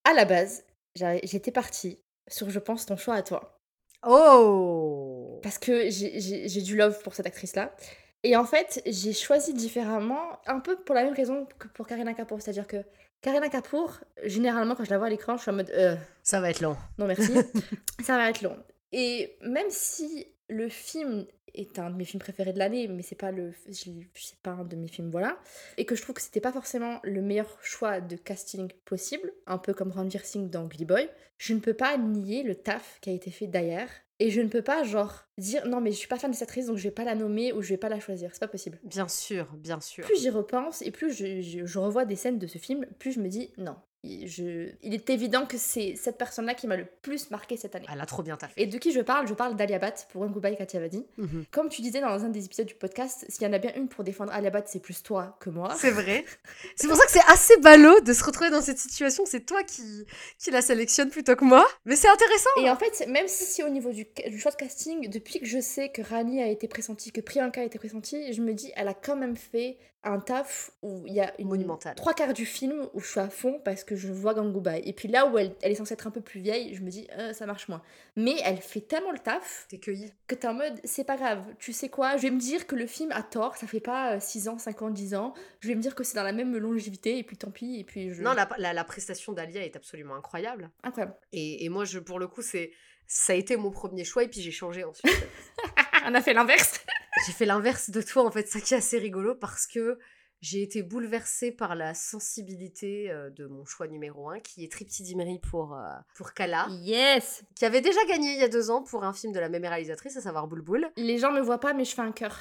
À 0.05 0.13
la 0.13 0.23
base, 0.25 0.63
j'étais 0.95 1.51
partie 1.51 2.01
sur, 2.27 2.49
je 2.49 2.59
pense, 2.59 2.85
ton 2.85 2.95
choix 2.95 3.15
à 3.15 3.23
toi. 3.23 3.59
Oh 4.07 5.08
parce 5.41 5.57
que 5.57 5.89
j'ai- 5.89 6.61
du 6.61 6.75
love 6.75 7.01
pour 7.03 7.15
cette 7.15 7.25
actrice-là. 7.25 7.75
Et 8.23 8.35
en 8.35 8.45
fait, 8.45 8.81
j'ai 8.85 9.13
choisi 9.13 9.53
différemment, 9.53 10.39
un 10.45 10.59
peu 10.59 10.75
pour 10.77 10.93
la 10.95 11.03
même 11.03 11.13
raison 11.13 11.47
que 11.57 11.67
pour 11.69 11.87
Karina 11.87 12.13
Kapoor. 12.13 12.41
C'est-à-dire 12.41 12.67
que 12.67 12.77
Karina 13.21 13.49
Kapoor, 13.49 13.99
généralement, 14.23 14.75
quand 14.75 14.83
je 14.85 14.89
la 14.89 14.97
vois 14.97 15.07
à 15.07 15.09
l'écran, 15.09 15.37
je 15.37 15.41
suis 15.43 15.51
en 15.51 15.55
mode 15.55 15.69
euh, 15.71 15.95
Ça 16.23 16.41
va 16.41 16.49
être 16.49 16.61
long. 16.61 16.75
non 16.97 17.07
merci, 17.07 17.31
ça 18.03 18.17
va 18.17 18.29
être 18.29 18.41
long. 18.41 18.57
Et 18.91 19.37
même 19.41 19.69
si 19.69 20.27
le 20.49 20.67
film 20.69 21.25
est 21.53 21.79
un 21.79 21.89
de 21.89 21.95
mes 21.95 22.05
films 22.05 22.21
préférés 22.21 22.53
de 22.53 22.59
l'année, 22.59 22.87
mais 22.87 23.01
c'est 23.03 23.15
pas 23.15 23.31
le, 23.31 23.53
c'est 23.71 24.37
pas 24.43 24.51
un 24.51 24.63
de 24.65 24.75
mes 24.75 24.87
films, 24.87 25.09
voilà, 25.11 25.37
et 25.77 25.85
que 25.85 25.95
je 25.95 26.01
trouve 26.01 26.15
que 26.15 26.21
c'était 26.21 26.39
pas 26.41 26.51
forcément 26.51 26.99
le 27.03 27.21
meilleur 27.21 27.57
choix 27.61 28.01
de 28.01 28.15
casting 28.15 28.71
possible, 28.85 29.31
un 29.47 29.57
peu 29.57 29.73
comme 29.73 29.91
Ranveer 29.91 30.23
Singh 30.23 30.49
dans 30.49 30.65
Gully 30.65 30.85
Boy, 30.85 31.09
je 31.37 31.53
ne 31.53 31.59
peux 31.59 31.73
pas 31.73 31.97
nier 31.97 32.43
le 32.43 32.55
taf 32.55 32.99
qui 33.01 33.09
a 33.09 33.13
été 33.13 33.31
fait 33.31 33.47
derrière, 33.47 33.89
et 34.19 34.31
je 34.31 34.41
ne 34.41 34.47
peux 34.47 34.61
pas 34.61 34.83
genre 34.83 35.23
dire 35.37 35.65
non 35.67 35.81
mais 35.81 35.91
je 35.91 35.97
suis 35.97 36.07
pas 36.07 36.19
fan 36.19 36.29
de 36.31 36.35
cette 36.35 36.43
actrice 36.49 36.65
donc 36.67 36.77
je 36.77 36.83
vais 36.83 36.91
pas 36.91 37.03
la 37.03 37.15
nommer 37.15 37.53
ou 37.53 37.61
je 37.61 37.69
vais 37.69 37.77
pas 37.77 37.89
la 37.89 37.99
choisir, 37.99 38.29
c'est 38.33 38.39
pas 38.39 38.47
possible. 38.47 38.79
Bien 38.83 39.07
sûr, 39.07 39.47
bien 39.55 39.79
sûr. 39.79 40.03
Plus 40.05 40.19
j'y 40.21 40.29
repense 40.29 40.81
et 40.81 40.91
plus 40.91 41.11
je, 41.13 41.41
je- 41.41 41.65
je 41.65 41.79
revois 41.79 42.05
des 42.05 42.15
scènes 42.15 42.37
de 42.39 42.47
ce 42.47 42.57
film, 42.57 42.85
plus 42.99 43.11
je 43.13 43.19
me 43.19 43.27
dis 43.29 43.51
non. 43.57 43.75
Il, 44.03 44.27
je- 44.29 44.69
il 44.81 44.93
est 44.93 45.09
évident 45.09 45.45
que 45.45 45.57
c'est 45.57 45.95
cette 45.97 46.17
personne-là 46.17 46.53
qui 46.53 46.67
m'a 46.67 46.77
le 46.77 46.85
plus 47.01 47.31
marqué 47.31 47.57
cette 47.57 47.75
année. 47.75 47.85
Elle 47.91 47.99
a 47.99 48.05
trop 48.05 48.23
bien 48.23 48.37
taffé. 48.37 48.53
Et 48.61 48.65
de 48.65 48.77
qui 48.77 48.93
je 48.93 49.01
parle? 49.01 49.27
Je 49.27 49.33
parle 49.33 49.57
d'Aliabat 49.57 49.93
pour 50.11 50.23
Un 50.23 50.27
Goodbye 50.27 50.55
Katyavadi. 50.55 51.05
Mhm. 51.17 51.45
Comme 51.51 51.67
tu 51.67 51.81
disais 51.81 51.99
dans 51.99 52.23
un 52.23 52.29
des 52.29 52.45
épisodes 52.45 52.65
du 52.65 52.75
podcast, 52.75 53.25
s'il 53.27 53.43
y 53.43 53.45
en 53.45 53.51
a 53.51 53.57
bien 53.57 53.73
une 53.75 53.89
pour 53.89 54.05
défendre 54.05 54.31
Aliabat, 54.31 54.63
c'est 54.67 54.79
plus 54.79 55.03
toi 55.03 55.35
que 55.41 55.49
moi. 55.49 55.75
C'est 55.77 55.91
vrai. 55.91 56.23
C'est 56.77 56.87
pour 56.87 56.95
ça 56.95 57.05
que 57.05 57.11
c'est 57.11 57.25
assez 57.27 57.57
ballot 57.57 57.99
de 57.99 58.13
se 58.13 58.23
retrouver 58.23 58.49
dans 58.51 58.61
cette 58.61 58.77
situation. 58.79 59.25
C'est 59.25 59.45
toi 59.45 59.63
qui, 59.63 60.05
qui 60.37 60.49
la 60.51 60.61
sélectionne 60.61 61.09
plutôt 61.09 61.35
que 61.35 61.43
moi. 61.43 61.67
Mais 61.83 61.97
c'est 61.97 62.07
intéressant. 62.07 62.49
Et 62.61 62.69
en 62.69 62.77
fait, 62.77 63.05
même 63.07 63.27
si 63.27 63.63
au 63.63 63.69
niveau 63.69 63.91
du, 63.91 64.05
du 64.27 64.39
choix 64.39 64.51
de 64.51 64.55
casting, 64.55 65.09
depuis 65.09 65.39
que 65.41 65.45
je 65.45 65.59
sais 65.59 65.89
que 65.89 66.01
Rani 66.01 66.41
a 66.41 66.47
été 66.47 66.69
pressentie, 66.69 67.11
que 67.11 67.19
Priyanka 67.21 67.59
a 67.59 67.63
été 67.65 67.77
pressentie, 67.77 68.31
je 68.31 68.41
me 68.41 68.53
dis, 68.53 68.71
elle 68.77 68.87
a 68.87 68.93
quand 68.93 69.17
même 69.17 69.35
fait 69.35 69.77
un 70.03 70.19
taf 70.19 70.71
où 70.81 71.03
il 71.07 71.13
y 71.13 71.19
a 71.19 71.33
une 71.41 71.49
Monumental. 71.49 71.93
trois 71.95 72.13
quarts 72.13 72.33
du 72.33 72.45
film 72.45 72.87
où 72.93 73.01
je 73.01 73.07
suis 73.11 73.19
à 73.19 73.29
fond 73.29 73.59
parce 73.65 73.83
que 73.83 73.95
je 73.97 74.07
vois 74.11 74.33
Gangubai. 74.33 74.81
Et 74.85 74.93
puis 74.93 75.07
là 75.09 75.25
où 75.25 75.37
elle, 75.37 75.53
elle 75.61 75.71
est 75.71 75.75
censée 75.75 75.93
être 75.93 76.07
un 76.07 76.11
peu 76.11 76.21
plus 76.21 76.39
vieille, 76.39 76.73
je 76.73 76.81
me 76.81 76.89
dis, 76.89 77.07
Euh, 77.17 77.33
ça 77.33 77.45
marche 77.45 77.67
moins. 77.67 77.81
Mais 78.15 78.35
elle 78.45 78.57
fait 78.61 78.81
tellement 78.81 79.11
le 79.11 79.19
taf 79.19 79.65
T'es 79.69 79.77
cueilli. 79.77 80.13
que 80.27 80.35
t'es 80.35 80.47
en 80.47 80.53
mode, 80.53 80.79
c'est 80.83 81.03
pas 81.03 81.17
grave, 81.17 81.43
tu 81.59 81.73
sais 81.73 81.89
quoi, 81.89 82.15
je 82.17 82.21
vais 82.23 82.31
me 82.31 82.39
dire 82.39 82.65
que 82.65 82.75
le 82.75 82.87
film 82.87 83.11
a 83.11 83.23
tort, 83.23 83.57
ça 83.57 83.67
fait 83.67 83.79
pas 83.81 84.19
6 84.19 84.47
ans, 84.47 84.57
5 84.57 84.81
ans, 84.83 84.89
10 84.89 85.15
ans, 85.15 85.33
je 85.59 85.67
vais 85.67 85.75
me 85.75 85.81
dire 85.81 85.95
que 85.95 86.03
c'est 86.03 86.15
dans 86.15 86.23
la 86.23 86.31
même 86.33 86.55
longévité, 86.55 87.17
et 87.17 87.23
puis 87.23 87.35
tant 87.35 87.51
pis, 87.51 87.79
et 87.79 87.83
puis 87.83 88.13
je... 88.13 88.21
Non, 88.21 88.33
la, 88.33 88.47
la, 88.57 88.73
la 88.73 88.83
prestation 88.83 89.33
d'Alia 89.33 89.63
est 89.65 89.75
absolument 89.75 90.15
incroyable. 90.15 90.69
Incroyable. 90.83 91.15
Et, 91.33 91.65
et 91.65 91.69
moi, 91.69 91.83
je, 91.85 91.99
pour 91.99 92.19
le 92.19 92.27
coup, 92.27 92.41
c'est 92.41 92.71
ça 93.09 93.33
a 93.33 93.35
été 93.35 93.57
mon 93.57 93.71
premier 93.71 94.05
choix 94.05 94.23
et 94.23 94.27
puis 94.27 94.39
j'ai 94.39 94.51
changé 94.51 94.83
ensuite. 94.83 95.11
On 96.05 96.13
a 96.13 96.21
fait 96.21 96.33
l'inverse. 96.33 96.79
j'ai 97.25 97.33
fait 97.33 97.45
l'inverse 97.45 97.89
de 97.89 98.01
toi, 98.01 98.23
en 98.23 98.31
fait, 98.31 98.47
ça 98.47 98.61
qui 98.61 98.75
est 98.75 98.77
assez 98.77 98.99
rigolo 98.99 99.35
parce 99.35 99.67
que 99.67 99.99
j'ai 100.41 100.61
été 100.61 100.83
bouleversée 100.83 101.51
par 101.51 101.75
la 101.75 101.93
sensibilité 101.93 103.11
de 103.35 103.45
mon 103.45 103.65
choix 103.65 103.87
numéro 103.87 104.29
un, 104.29 104.39
qui 104.39 104.63
est 104.63 104.71
Tripti 104.71 105.03
Dimri 105.03 105.39
pour, 105.39 105.75
euh, 105.75 105.93
pour 106.15 106.33
Kala, 106.33 106.67
Yes 106.69 107.43
qui 107.55 107.65
avait 107.65 107.81
déjà 107.81 107.99
gagné 108.07 108.33
il 108.33 108.39
y 108.39 108.43
a 108.43 108.49
deux 108.49 108.69
ans 108.69 108.81
pour 108.81 109.03
un 109.03 109.13
film 109.13 109.33
de 109.33 109.39
la 109.39 109.49
même 109.49 109.65
réalisatrice, 109.65 110.15
à 110.17 110.21
savoir 110.21 110.47
Boulboul. 110.47 110.89
Les 110.97 111.17
gens 111.17 111.31
me 111.31 111.41
voient 111.41 111.59
pas, 111.59 111.73
mais 111.73 111.85
je 111.85 111.93
fais 111.93 112.01
un 112.01 112.11
cœur. 112.11 112.39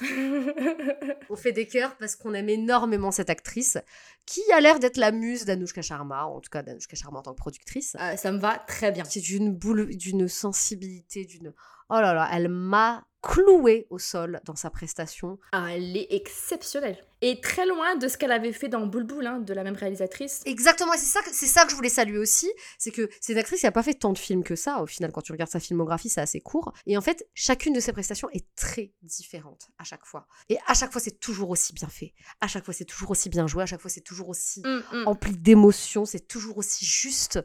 On 1.29 1.35
fait 1.35 1.51
des 1.51 1.67
cœurs 1.67 1.95
parce 1.97 2.15
qu'on 2.15 2.33
aime 2.33 2.49
énormément 2.49 3.11
cette 3.11 3.29
actrice, 3.29 3.77
qui 4.25 4.41
a 4.53 4.61
l'air 4.61 4.79
d'être 4.79 4.97
la 4.97 5.11
muse 5.11 5.45
d'Anushka 5.45 5.81
Sharma, 5.81 6.25
en 6.25 6.39
tout 6.39 6.49
cas 6.49 6.63
d'Anushka 6.63 6.95
Sharma 6.95 7.19
en 7.19 7.23
tant 7.23 7.31
que 7.33 7.37
productrice. 7.37 7.95
Ah, 7.99 8.17
ça 8.17 8.31
me 8.31 8.39
va 8.39 8.57
très 8.57 8.91
bien. 8.91 9.03
qui 9.03 9.19
est 9.19 9.21
d'une 9.21 9.53
boule, 9.53 9.95
d'une 9.95 10.27
sensibilité, 10.27 11.25
d'une... 11.25 11.53
Oh 11.89 11.95
là 11.95 12.13
là, 12.13 12.29
elle 12.31 12.49
m'a 12.49 13.03
clouée 13.21 13.85
au 13.89 13.99
sol 13.99 14.39
dans 14.45 14.55
sa 14.55 14.69
prestation. 14.69 15.39
Ah, 15.51 15.67
elle 15.75 15.95
est 15.97 16.07
exceptionnelle. 16.11 16.97
Et 17.21 17.41
très 17.41 17.65
loin 17.65 17.97
de 17.97 18.07
ce 18.07 18.17
qu'elle 18.17 18.31
avait 18.31 18.53
fait 18.53 18.69
dans 18.69 18.87
Boulboul, 18.87 19.27
hein, 19.27 19.39
de 19.39 19.53
la 19.53 19.65
même 19.65 19.75
réalisatrice. 19.75 20.41
Exactement, 20.45 20.93
c'est 20.93 20.99
ça, 21.05 21.21
que- 21.21 21.33
c'est 21.33 21.47
ça 21.47 21.65
que 21.65 21.71
je 21.71 21.75
voulais 21.75 21.89
saluer 21.89 22.17
aussi, 22.17 22.49
c'est 22.77 22.91
que 22.91 23.09
c'est 23.19 23.33
une 23.33 23.39
actrice 23.39 23.61
n'a 23.63 23.73
pas 23.73 23.83
fait 23.83 23.93
tant 23.93 24.13
de 24.13 24.17
films 24.17 24.41
que 24.45 24.55
ça, 24.55 24.81
au 24.81 24.85
final, 24.87 25.11
quand 25.11 25.21
tu 25.21 25.33
regardes 25.33 25.51
sa 25.51 25.59
filmographie, 25.59 26.07
c'est 26.07 26.21
assez 26.21 26.39
court. 26.39 26.71
Et 26.85 26.97
en 26.97 27.01
fait, 27.01 27.27
chacune 27.33 27.73
de 27.73 27.81
ses 27.81 27.91
prestations 27.91 28.29
est 28.31 28.45
très 28.55 28.93
différente 29.01 29.67
à 29.79 29.83
chaque 29.83 30.05
fois. 30.05 30.25
Et 30.47 30.57
à 30.67 30.73
chaque 30.73 30.93
fois, 30.93 31.01
c'est 31.01 31.19
toujours 31.19 31.49
aussi 31.49 31.73
bien 31.73 31.89
fait. 31.89 32.13
À 32.39 32.47
chaque 32.47 32.63
fois, 32.63 32.73
c'est 32.73 32.85
toujours 32.85 33.11
aussi 33.11 33.27
bien 33.27 33.47
joué. 33.47 33.63
À 33.63 33.65
chaque 33.65 33.81
fois, 33.81 33.91
c'est 33.91 33.99
toujours 33.99 34.29
aussi 34.29 34.61
Mm, 34.65 34.79
mm. 34.93 35.07
empli 35.07 35.37
d'émotions, 35.37 36.05
c'est 36.05 36.25
toujours 36.25 36.57
aussi 36.57 36.85
juste. 36.85 37.39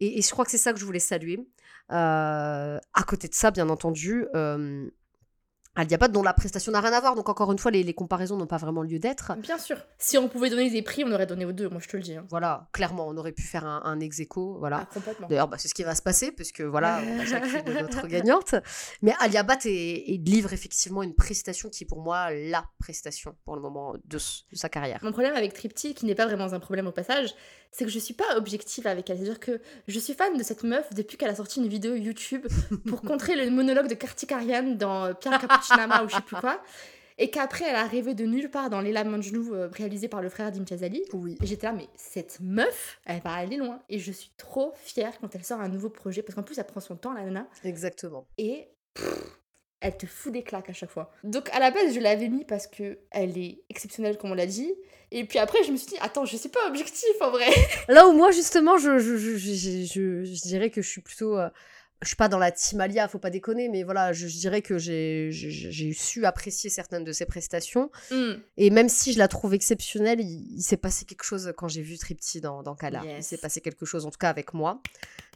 Et, 0.00 0.18
et 0.18 0.22
je 0.22 0.30
crois 0.30 0.44
que 0.44 0.50
c'est 0.50 0.58
ça 0.58 0.72
que 0.72 0.80
je 0.80 0.84
voulais 0.84 0.98
saluer. 0.98 1.38
Euh, 1.92 2.78
à 2.94 3.02
côté 3.06 3.28
de 3.28 3.34
ça, 3.34 3.50
bien 3.52 3.68
entendu, 3.68 4.26
euh, 4.34 4.90
Aliabat, 5.74 6.08
dont 6.08 6.22
la 6.22 6.34
prestation 6.34 6.70
n'a 6.72 6.80
rien 6.80 6.92
à 6.92 7.00
voir. 7.00 7.14
Donc, 7.14 7.28
encore 7.30 7.50
une 7.50 7.58
fois, 7.58 7.70
les, 7.70 7.82
les 7.82 7.94
comparaisons 7.94 8.36
n'ont 8.36 8.46
pas 8.46 8.58
vraiment 8.58 8.82
lieu 8.82 8.98
d'être. 8.98 9.32
Bien 9.38 9.56
sûr. 9.56 9.78
Si 9.98 10.18
on 10.18 10.28
pouvait 10.28 10.50
donner 10.50 10.68
des 10.70 10.82
prix, 10.82 11.02
on 11.04 11.12
aurait 11.12 11.26
donné 11.26 11.46
aux 11.46 11.52
deux, 11.52 11.68
moi 11.70 11.80
je 11.82 11.88
te 11.88 11.96
le 11.96 12.02
dis. 12.02 12.14
hein. 12.14 12.26
Voilà, 12.28 12.68
clairement, 12.72 13.06
on 13.08 13.16
aurait 13.16 13.32
pu 13.32 13.42
faire 13.42 13.64
un, 13.64 13.80
un 13.84 13.98
ex 14.00 14.20
aequo, 14.20 14.56
voilà. 14.58 14.80
Ah, 14.82 14.88
complètement. 14.92 15.28
D'ailleurs, 15.28 15.48
bah, 15.48 15.56
c'est 15.58 15.68
ce 15.68 15.74
qui 15.74 15.82
va 15.82 15.94
se 15.94 16.02
passer, 16.02 16.30
puisque 16.30 16.60
voilà, 16.60 17.00
on 17.06 17.18
a 17.20 17.24
chacune 17.24 17.62
de 17.64 17.72
notre 17.72 18.06
gagnante. 18.06 18.54
Mais 19.00 19.14
Aliabat 19.20 19.58
est, 19.64 19.70
est- 20.14 20.18
livre 20.28 20.52
effectivement 20.52 21.02
une 21.02 21.14
prestation 21.14 21.68
qui 21.70 21.84
est 21.84 21.86
pour 21.86 22.02
moi 22.02 22.30
la 22.32 22.64
prestation 22.78 23.34
pour 23.44 23.56
le 23.56 23.62
moment 23.62 23.94
de, 23.94 24.18
de 24.18 24.18
sa 24.56 24.68
carrière. 24.68 24.98
Mon 25.02 25.12
problème 25.12 25.34
avec 25.36 25.54
Tripty, 25.54 25.94
qui 25.94 26.04
n'est 26.06 26.14
pas 26.14 26.26
vraiment 26.26 26.52
un 26.52 26.60
problème 26.60 26.86
au 26.86 26.92
passage, 26.92 27.34
c'est 27.72 27.84
que 27.84 27.90
je 27.90 27.98
suis 27.98 28.14
pas 28.14 28.36
objective 28.36 28.86
avec 28.86 29.08
elle. 29.10 29.16
C'est-à-dire 29.16 29.40
que 29.40 29.60
je 29.88 29.98
suis 29.98 30.12
fan 30.12 30.36
de 30.36 30.42
cette 30.42 30.62
meuf 30.62 30.92
depuis 30.94 31.16
qu'elle 31.16 31.30
a 31.30 31.34
sorti 31.34 31.60
une 31.60 31.68
vidéo 31.68 31.94
YouTube 31.94 32.46
pour 32.86 33.02
contrer 33.02 33.34
le 33.34 33.50
monologue 33.50 33.88
de 33.88 33.94
Kartik 33.94 34.30
Aryan 34.30 34.74
dans 34.74 35.06
euh, 35.06 35.14
Pierre 35.14 35.40
Capuchinama 35.40 36.04
ou 36.04 36.08
je 36.08 36.14
sais 36.14 36.22
plus 36.22 36.36
quoi. 36.36 36.62
Et 37.18 37.30
qu'après, 37.30 37.66
elle 37.66 37.74
est 37.74 37.78
arrivée 37.78 38.14
de 38.14 38.24
nulle 38.24 38.50
part 38.50 38.70
dans 38.70 38.80
Leila 38.80 39.04
Manjnou, 39.04 39.54
euh, 39.54 39.68
réalisé 39.72 40.08
par 40.08 40.22
le 40.22 40.28
frère 40.28 40.50
d'Imtiaz 40.50 40.82
Ali. 40.82 41.02
Oui. 41.12 41.36
J'étais 41.42 41.66
là, 41.66 41.72
mais 41.72 41.88
cette 41.94 42.40
meuf, 42.40 42.98
elle 43.04 43.20
va 43.20 43.34
aller 43.34 43.56
loin. 43.56 43.80
Et 43.88 43.98
je 43.98 44.12
suis 44.12 44.30
trop 44.36 44.72
fière 44.76 45.12
quand 45.20 45.34
elle 45.34 45.44
sort 45.44 45.60
un 45.60 45.68
nouveau 45.68 45.90
projet, 45.90 46.22
parce 46.22 46.34
qu'en 46.34 46.42
plus, 46.42 46.58
elle 46.58 46.66
prend 46.66 46.80
son 46.80 46.96
temps, 46.96 47.12
la 47.12 47.22
nana. 47.22 47.46
Exactement. 47.64 48.26
Et 48.38 48.68
pff, 48.94 49.41
elle 49.82 49.96
te 49.96 50.06
fout 50.06 50.32
des 50.32 50.42
claques 50.42 50.70
à 50.70 50.72
chaque 50.72 50.90
fois. 50.90 51.12
Donc 51.24 51.50
à 51.52 51.58
la 51.58 51.70
base, 51.70 51.94
je 51.94 52.00
l'avais 52.00 52.28
mis 52.28 52.44
parce 52.44 52.66
que 52.66 52.98
elle 53.10 53.36
est 53.36 53.58
exceptionnelle, 53.68 54.16
comme 54.16 54.30
on 54.30 54.34
l'a 54.34 54.46
dit. 54.46 54.72
Et 55.10 55.24
puis 55.24 55.38
après, 55.38 55.62
je 55.64 55.72
me 55.72 55.76
suis 55.76 55.88
dit, 55.88 55.96
attends, 56.00 56.24
je 56.24 56.36
suis 56.36 56.48
pas 56.48 56.66
objectif 56.68 57.10
en 57.20 57.30
vrai. 57.30 57.46
Là 57.88 58.06
où 58.08 58.12
moi, 58.12 58.30
justement, 58.30 58.78
je 58.78 60.48
dirais 60.48 60.70
que 60.70 60.80
je 60.80 60.88
suis 60.88 61.02
plutôt 61.02 61.38
euh, 61.38 61.50
je 62.02 62.08
suis 62.08 62.16
pas 62.16 62.28
dans 62.28 62.38
la 62.38 62.50
team 62.52 62.80
Alia, 62.80 63.08
faut 63.08 63.18
pas 63.18 63.30
déconner, 63.30 63.68
mais 63.68 63.82
voilà, 63.84 64.12
je, 64.12 64.26
je 64.26 64.38
dirais 64.38 64.60
que 64.60 64.76
j'ai 64.78 65.92
su 65.94 66.26
apprécier 66.26 66.68
certaines 66.68 67.04
de 67.04 67.12
ses 67.12 67.26
prestations. 67.26 67.90
Hmm. 68.10 68.34
Et 68.56 68.70
même 68.70 68.88
si 68.88 69.12
je 69.12 69.18
la 69.18 69.28
trouve 69.28 69.54
exceptionnelle, 69.54 70.20
il, 70.20 70.56
il 70.58 70.62
s'est 70.62 70.76
passé 70.76 71.04
quelque 71.04 71.24
chose 71.24 71.52
quand 71.56 71.68
j'ai 71.68 71.82
vu 71.82 71.96
Tripty 71.96 72.40
dans, 72.40 72.62
dans 72.62 72.74
Kala. 72.74 73.02
Il 73.16 73.22
s'est 73.22 73.38
passé 73.38 73.60
quelque 73.60 73.86
chose, 73.86 74.04
en 74.04 74.10
tout 74.10 74.18
cas 74.18 74.28
avec 74.30 74.52
moi. 74.52 74.82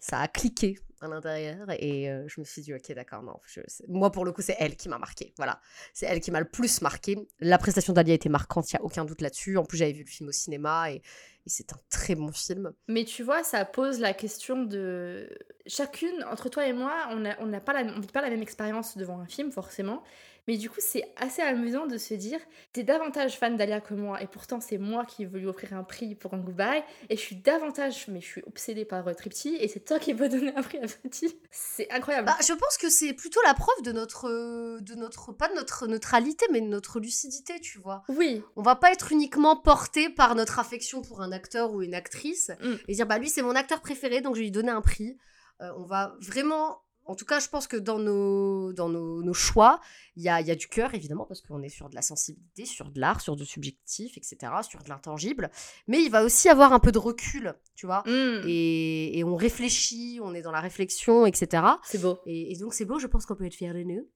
Ça 0.01 0.19
a 0.21 0.29
cliqué 0.29 0.79
à 1.01 1.09
l'intérieur 1.09 1.67
et 1.79 2.11
euh, 2.11 2.27
je 2.27 2.41
me 2.41 2.45
suis 2.45 2.63
dit, 2.63 2.73
ok, 2.75 2.93
d'accord, 2.95 3.23
non. 3.23 3.39
je- 3.47 3.61
moi, 3.89 4.11
pour 4.11 4.25
le 4.25 4.33
coup, 4.33 4.43
c'est 4.43 4.57
elle 4.59 4.77
qui 4.77 4.89
m'a 4.89 4.99
marqué. 4.99 5.33
Voilà. 5.37 5.61
C'est 5.95 6.07
elle 6.07 6.21
qui 6.21 6.31
m'a 6.31 6.41
le 6.41 6.49
plus 6.49 6.81
marqué. 6.81 7.19
La 7.41 7.59
prestation 7.59 7.93
d'Alia 7.93 8.15
était 8.15 8.29
marquante, 8.29 8.71
il 8.73 8.77
n'y 8.77 8.81
a 8.81 8.85
aucun 8.85 9.05
doute 9.05 9.21
là-dessus. 9.21 9.57
En 9.57 9.65
plus, 9.65 9.79
j'avais 9.79 9.93
vu 9.93 10.05
le 10.05 10.09
film 10.11 10.29
au 10.29 10.33
cinéma 10.33 10.91
et, 10.91 11.03
et 11.47 11.51
c'est 11.51 11.73
un 11.73 11.79
très 11.91 12.17
bon 12.17 12.33
film. 12.33 12.73
Mais 12.89 13.05
tu 13.05 13.23
vois, 13.23 13.45
ça 13.45 13.65
pose 13.65 14.01
la 14.01 14.13
question 14.13 14.65
de. 14.65 15.29
Chacune, 15.67 16.25
entre 16.31 16.49
toi 16.49 16.67
et 16.67 16.73
moi, 16.73 17.09
on 17.11 17.47
n'a 17.47 17.61
pas, 17.61 17.83
vit 17.83 18.07
pas 18.09 18.21
la 18.21 18.31
même 18.31 18.43
expérience 18.43 18.97
devant 18.97 19.21
un 19.21 19.27
film, 19.27 19.53
forcément. 19.53 20.03
Mais 20.49 20.57
du 20.57 20.71
coup, 20.71 20.81
c'est 20.81 21.05
assez 21.17 21.43
amusant 21.43 21.87
de 21.87 21.99
se 21.99 22.15
dire 22.15 22.39
t'es 22.73 22.83
davantage 22.83 23.39
fan 23.39 23.57
d'Alia 23.57 23.81
que 23.81 23.95
moi, 23.95 24.23
et 24.23 24.27
pourtant, 24.27 24.61
c'est 24.61 24.79
moi 24.79 25.05
qui 25.05 25.25
veux 25.25 25.39
lui 25.39 25.47
offrir 25.47 25.73
un 25.75 25.83
prix 25.85 26.15
pour 26.15 26.35
un 26.35 26.39
goodbye. 26.39 26.83
Et 27.11 27.17
je 27.17 27.21
suis 27.21 27.37
davantage, 27.37 28.07
mais 28.09 28.21
je 28.21 28.27
suis 28.27 28.43
obsédée 28.47 28.85
par 28.85 29.07
euh, 29.09 29.15
Tripty, 29.15 29.57
et 29.61 29.69
c'est 29.69 29.81
toi 29.81 29.99
qui 29.99 30.13
veux 30.13 30.29
donner 30.31 30.53
un 30.57 30.63
prix 30.63 30.79
à 30.79 30.87
Tripty. 30.87 31.37
C'est 31.51 31.91
incroyable. 31.91 32.27
Bah, 32.27 32.37
je 32.47 32.53
pense 32.53 32.77
que 32.79 32.91
c'est 32.91 33.13
plutôt 33.13 33.41
la 33.47 33.55
preuve 33.55 33.83
de 33.83 33.93
notre, 33.93 34.29
euh, 34.29 34.79
de 34.81 34.95
notre, 34.95 35.33
pas 35.33 35.49
de 35.49 35.55
notre 35.55 35.87
neutralité, 35.87 36.47
mais 36.53 36.61
de 36.61 36.67
notre 36.67 37.01
lucidité, 37.01 37.61
tu 37.61 37.79
vois. 37.79 38.03
oui, 38.09 38.43
On 38.57 38.63
va 38.63 38.77
pas 38.77 38.93
être 38.93 39.13
uniquement 39.13 39.57
porté 39.57 40.11
par 40.11 40.35
notre 40.35 40.59
affection 40.59 41.03
pour 41.03 41.23
un 41.23 41.33
acteur 41.33 41.73
ou 41.73 41.83
une 41.83 41.95
actrice 41.95 42.51
Mm. 42.61 42.75
et 42.89 42.95
dire 42.95 43.07
bah 43.07 43.19
lui 43.19 43.29
c'est 43.29 43.43
mon 43.43 43.55
acteur 43.55 43.81
préféré 43.81 44.21
donc 44.21 44.35
je 44.35 44.41
vais 44.41 44.45
lui 44.47 44.51
donner 44.51 44.71
un 44.71 44.81
prix. 44.81 45.17
Euh, 45.61 45.71
on 45.79 45.85
va 45.85 46.15
vraiment, 46.21 46.83
en 47.07 47.15
tout 47.15 47.25
cas 47.25 47.41
je 47.41 47.49
pense 47.49 47.67
que 47.67 47.77
dans 47.77 47.99
nos, 47.99 48.73
dans 48.73 48.89
nos, 48.89 49.23
nos 49.23 49.35
choix, 49.35 49.81
il 50.17 50.23
y 50.23 50.29
a, 50.29 50.41
y 50.41 50.51
a 50.51 50.55
du 50.55 50.69
cœur 50.69 50.95
évidemment 50.95 51.25
parce 51.25 51.41
qu'on 51.41 51.63
est 51.63 51.69
sur 51.69 51.89
de 51.89 51.95
la 51.95 52.03
sensibilité, 52.03 52.65
sur 52.65 52.91
de 52.91 53.01
l'art, 53.01 53.21
sur 53.21 53.37
du 53.37 53.45
subjectif, 53.45 54.17
etc., 54.17 54.53
sur 54.69 54.83
de 54.83 54.89
l'intangible. 54.89 55.51
Mais 55.87 56.03
il 56.03 56.11
va 56.11 56.25
aussi 56.25 56.49
avoir 56.49 56.73
un 56.73 56.79
peu 56.79 56.93
de 56.93 56.99
recul, 56.99 57.55
tu 57.75 57.87
vois. 57.87 58.03
Hmm. 58.07 58.43
Et, 58.47 59.19
et 59.19 59.25
on 59.25 59.37
réfléchit, 59.37 60.19
on 60.23 60.35
est 60.35 60.43
dans 60.43 60.53
la 60.53 60.61
réflexion, 60.61 61.27
etc. 61.27 61.63
c'est 61.85 62.01
beau. 62.01 62.19
Et, 62.27 62.53
et 62.53 62.59
donc 62.59 62.75
c'est 62.75 62.85
beau, 62.85 62.99
je 62.99 63.07
pense 63.07 63.27
qu'on 63.27 63.37
peut 63.37 63.47
être 63.47 63.55
fiers 63.55 63.73
de 63.73 63.83
nous. 63.83 64.09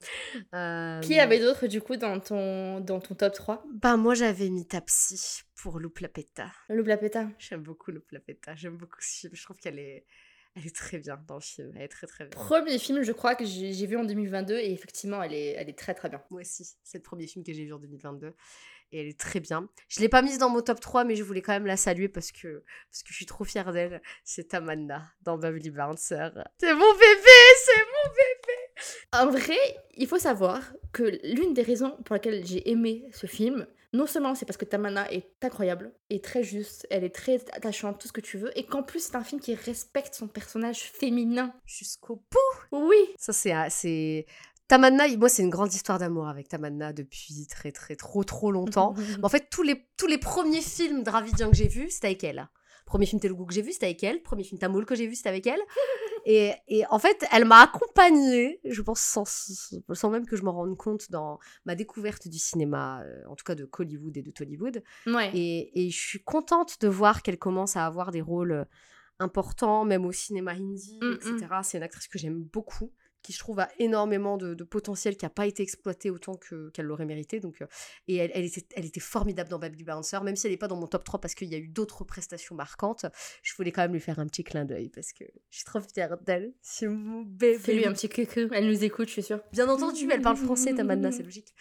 Euh, 0.55 1.01
Qui 1.01 1.19
avait 1.19 1.41
d'autres, 1.41 1.67
du 1.67 1.81
coup, 1.81 1.97
dans 1.97 2.19
ton, 2.21 2.81
dans 2.81 3.01
ton 3.01 3.15
top 3.15 3.35
3 3.35 3.65
Bah 3.73 3.97
moi 3.97 4.15
j'avais 4.15 4.51
mis 4.51 4.67
Tapsi 4.67 5.43
pour 5.63 5.79
Loup 5.79 5.93
Lapeta. 6.01 6.51
Le 6.69 6.83
Blapeta. 6.83 7.29
J'aime 7.39 7.63
beaucoup 7.63 7.91
Loup 7.91 8.03
Lapeta, 8.11 8.55
j'aime 8.57 8.77
beaucoup 8.77 9.01
ce 9.01 9.21
film. 9.21 9.35
Je 9.35 9.43
trouve 9.45 9.57
qu'elle 9.59 9.79
est, 9.79 10.07
elle 10.57 10.67
est 10.67 10.75
très 10.75 10.99
bien 10.99 11.23
dans 11.27 11.37
le 11.37 11.41
film, 11.41 11.73
elle 11.77 11.83
est 11.83 11.89
très 11.89 12.07
très 12.07 12.25
bien. 12.25 12.31
Premier 12.31 12.79
film, 12.79 13.03
je 13.03 13.13
crois, 13.13 13.35
que 13.35 13.45
j'ai 13.45 13.87
vu 13.87 13.97
en 13.97 14.05
2022, 14.05 14.59
et 14.59 14.73
effectivement, 14.73 15.23
elle 15.23 15.33
est, 15.33 15.55
elle 15.57 15.69
est 15.69 15.79
très 15.79 15.95
très 15.95 16.09
bien. 16.09 16.23
Moi 16.31 16.41
aussi, 16.41 16.67
c'est 16.83 16.99
le 16.99 17.03
premier 17.03 17.27
film 17.27 17.45
que 17.45 17.53
j'ai 17.53 17.65
vu 17.65 17.73
en 17.73 17.79
2022 17.79 18.35
et 18.93 19.01
elle 19.01 19.07
est 19.07 19.19
très 19.19 19.41
bien. 19.41 19.69
Je 19.89 20.01
l'ai 20.01 20.09
pas 20.09 20.23
mise 20.23 20.39
dans 20.39 20.51
mon 20.51 20.63
top 20.63 20.81
3 20.81 21.05
mais 21.05 21.15
je 21.15 21.23
voulais 21.23 21.43
quand 21.43 21.53
même 21.53 21.67
la 21.67 21.77
saluer 21.77 22.09
parce 22.09 22.33
que 22.33 22.65
parce 22.91 23.03
que 23.03 23.11
je 23.11 23.15
suis 23.15 23.27
trop 23.27 23.45
fière 23.45 23.73
d'elle. 23.73 24.03
C'est 24.25 24.49
Tamanna 24.49 25.05
dans 25.23 25.39
Bubbly 25.39 25.71
Bouncer. 25.71 26.31
C'est 26.59 26.75
mon 26.75 26.93
bébé, 26.93 27.39
c'est 27.65 29.23
mon 29.23 29.27
En 29.27 29.31
vrai, 29.31 29.59
il 29.95 30.07
faut 30.07 30.19
savoir 30.19 30.73
que 30.93 31.05
l'une 31.25 31.55
des 31.55 31.63
raisons 31.63 31.97
pour 32.05 32.15
lesquelles 32.15 32.45
j'ai 32.47 32.69
aimé 32.71 33.05
ce 33.13 33.27
film, 33.27 33.67
non 33.93 34.07
seulement 34.07 34.35
c'est 34.35 34.47
parce 34.47 34.57
que 34.57 34.65
Tamana 34.65 35.11
est 35.13 35.27
incroyable 35.43 35.93
et 36.11 36.21
très 36.21 36.43
juste, 36.43 36.87
elle 36.91 37.05
est 37.05 37.15
très 37.15 37.45
attachante, 37.53 38.01
tout 38.01 38.09
ce 38.09 38.13
que 38.13 38.21
tu 38.21 38.39
veux, 38.39 38.57
et 38.59 38.65
qu'en 38.65 38.83
plus 38.83 39.01
c'est 39.05 39.17
un 39.17 39.25
film 39.25 39.41
qui 39.41 39.55
respecte 39.55 40.15
son 40.15 40.29
personnage 40.29 40.81
féminin. 40.81 41.53
jusqu'au 41.67 42.17
bout. 42.31 42.77
Oui, 42.77 42.97
Ça 43.19 43.33
c'est 43.33 43.53
c'est 43.71 44.27
Tamanna, 44.69 45.09
moi 45.17 45.29
c'est 45.29 45.43
une 45.43 45.51
grande 45.51 45.75
histoire 45.75 45.99
d'amour 45.99 46.29
avec 46.29 46.49
Tamanna 46.49 46.93
depuis 46.93 47.47
très 47.49 47.73
très 47.73 47.97
trop 47.97 48.23
trop 48.23 48.53
longtemps. 48.53 48.95
En 49.25 49.29
fait, 49.29 49.49
tous 49.51 49.65
les, 49.65 49.85
tous 49.97 50.07
les 50.07 50.19
premiers 50.19 50.61
films 50.61 51.03
Dravidian 51.03 51.51
que 51.51 51.57
j'ai 51.57 51.67
vus, 51.67 51.91
c'était 51.91 52.07
avec 52.07 52.23
elle. 52.23 52.49
Premier 52.91 53.07
film 53.07 53.21
Telugu 53.21 53.47
que 53.47 53.55
j'ai 53.55 53.63
vu, 53.63 53.73
c'était 53.73 53.87
avec 53.87 54.03
elle. 54.03 54.21
Premier 54.21 54.43
film 54.43 54.59
Tamoul 54.59 54.85
que 54.85 54.97
j'ai 54.97 55.07
vu, 55.07 55.15
c'était 55.15 55.29
avec 55.29 55.47
elle. 55.47 55.61
Et, 56.27 56.53
et 56.69 56.85
en 56.91 56.99
fait, 56.99 57.25
elle 57.33 57.47
m'a 57.47 57.63
accompagnée, 57.63 58.61
je 58.65 58.83
pense, 58.83 59.01
sans, 59.01 59.25
sans 59.95 60.11
même 60.11 60.27
que 60.27 60.37
je 60.37 60.43
m'en 60.43 60.53
rende 60.53 60.77
compte, 60.77 61.11
dans 61.11 61.39
ma 61.65 61.75
découverte 61.75 62.29
du 62.29 62.39
cinéma, 62.39 63.03
euh, 63.05 63.23
en 63.27 63.37
tout 63.37 63.45
cas 63.45 63.55
de 63.55 63.67
Hollywood 63.79 64.15
et 64.19 64.23
de 64.23 64.31
Tollywood. 64.31 64.83
ouais. 65.07 65.31
Et, 65.35 65.87
et 65.87 65.91
je 65.91 65.99
suis 65.99 66.23
contente 66.23 66.79
de 66.83 66.89
voir 66.89 67.23
qu'elle 67.23 67.39
commence 67.39 67.75
à 67.77 67.87
avoir 67.87 68.11
des 68.11 68.21
rôles 68.21 68.53
euh, 68.53 68.65
importants, 69.19 69.85
même 69.87 70.05
au 70.05 70.13
cinéma 70.13 70.53
hindi, 70.53 70.99
Mm, 71.01 71.13
etc. 71.15 71.47
C'est 71.63 71.79
une 71.79 71.85
actrice 71.85 72.09
que 72.09 72.19
j'aime 72.19 72.43
beaucoup, 72.43 72.93
qui 73.23 73.33
je 73.33 73.39
trouve 73.39 73.61
a 73.61 73.69
énormément 73.79 74.37
de, 74.37 74.55
de 74.55 74.65
potentiel, 74.65 75.17
qui 75.17 75.25
n'a 75.25 75.31
pas 75.31 75.47
été 75.47 75.63
exploité 75.63 76.11
autant 76.11 76.35
que- 76.37 76.71
qu'elle 76.71 76.87
l'aurait 76.87 77.05
mérité. 77.05 77.41
Donc, 77.41 77.61
euh, 77.63 77.67
et 78.09 78.17
elle, 78.17 78.31
elle 78.35 78.45
était, 78.45 78.65
elle 78.75 78.87
était 78.87 79.01
formidable 79.01 79.51
dans 79.51 79.59
Baby 79.59 79.85
Bouncer, 79.85 80.19
même 80.23 80.37
si 80.37 80.47
elle 80.47 80.53
n'est 80.53 80.57
pas 80.59 80.69
dans 80.69 80.77
mon 80.77 80.87
top 80.87 81.05
3 81.05 81.21
parce 81.21 81.35
qu'il 81.35 81.49
y 81.49 81.55
a 81.55 81.59
eu 81.59 81.69
d'autres 81.69 82.05
prestations 82.05 82.55
marquantes. 82.55 83.07
Je 83.43 83.55
voulais 83.55 83.73
quand 83.73 83.83
même 83.83 83.93
lui 83.93 84.01
faire 84.01 84.19
un 84.19 84.27
petit 84.27 84.45
clin 84.45 84.65
d'œil 84.65 84.89
parce 84.89 85.13
que 85.13 85.25
je 85.51 85.57
suis 85.57 85.65
trop 85.65 85.81
fière 85.81 86.17
d'elle. 86.19 86.53
C'est 86.63 86.87
mon 86.89 87.23
bébé. 87.23 87.59
Fais-lui 87.59 87.87
un 87.87 87.93
petit 87.93 88.09
coucou, 88.09 88.49
elle 88.53 88.67
nous 88.67 88.85
écoute, 88.85 89.09
je 89.09 89.13
suis 89.15 89.23
sûre. 89.23 89.41
Bien 89.53 89.69
entendu, 89.69 90.09
elle 90.11 90.23
parle 90.23 90.37
français, 90.37 90.75
Tamanna, 90.75 91.13
c'est 91.13 91.23
logique. 91.23 91.53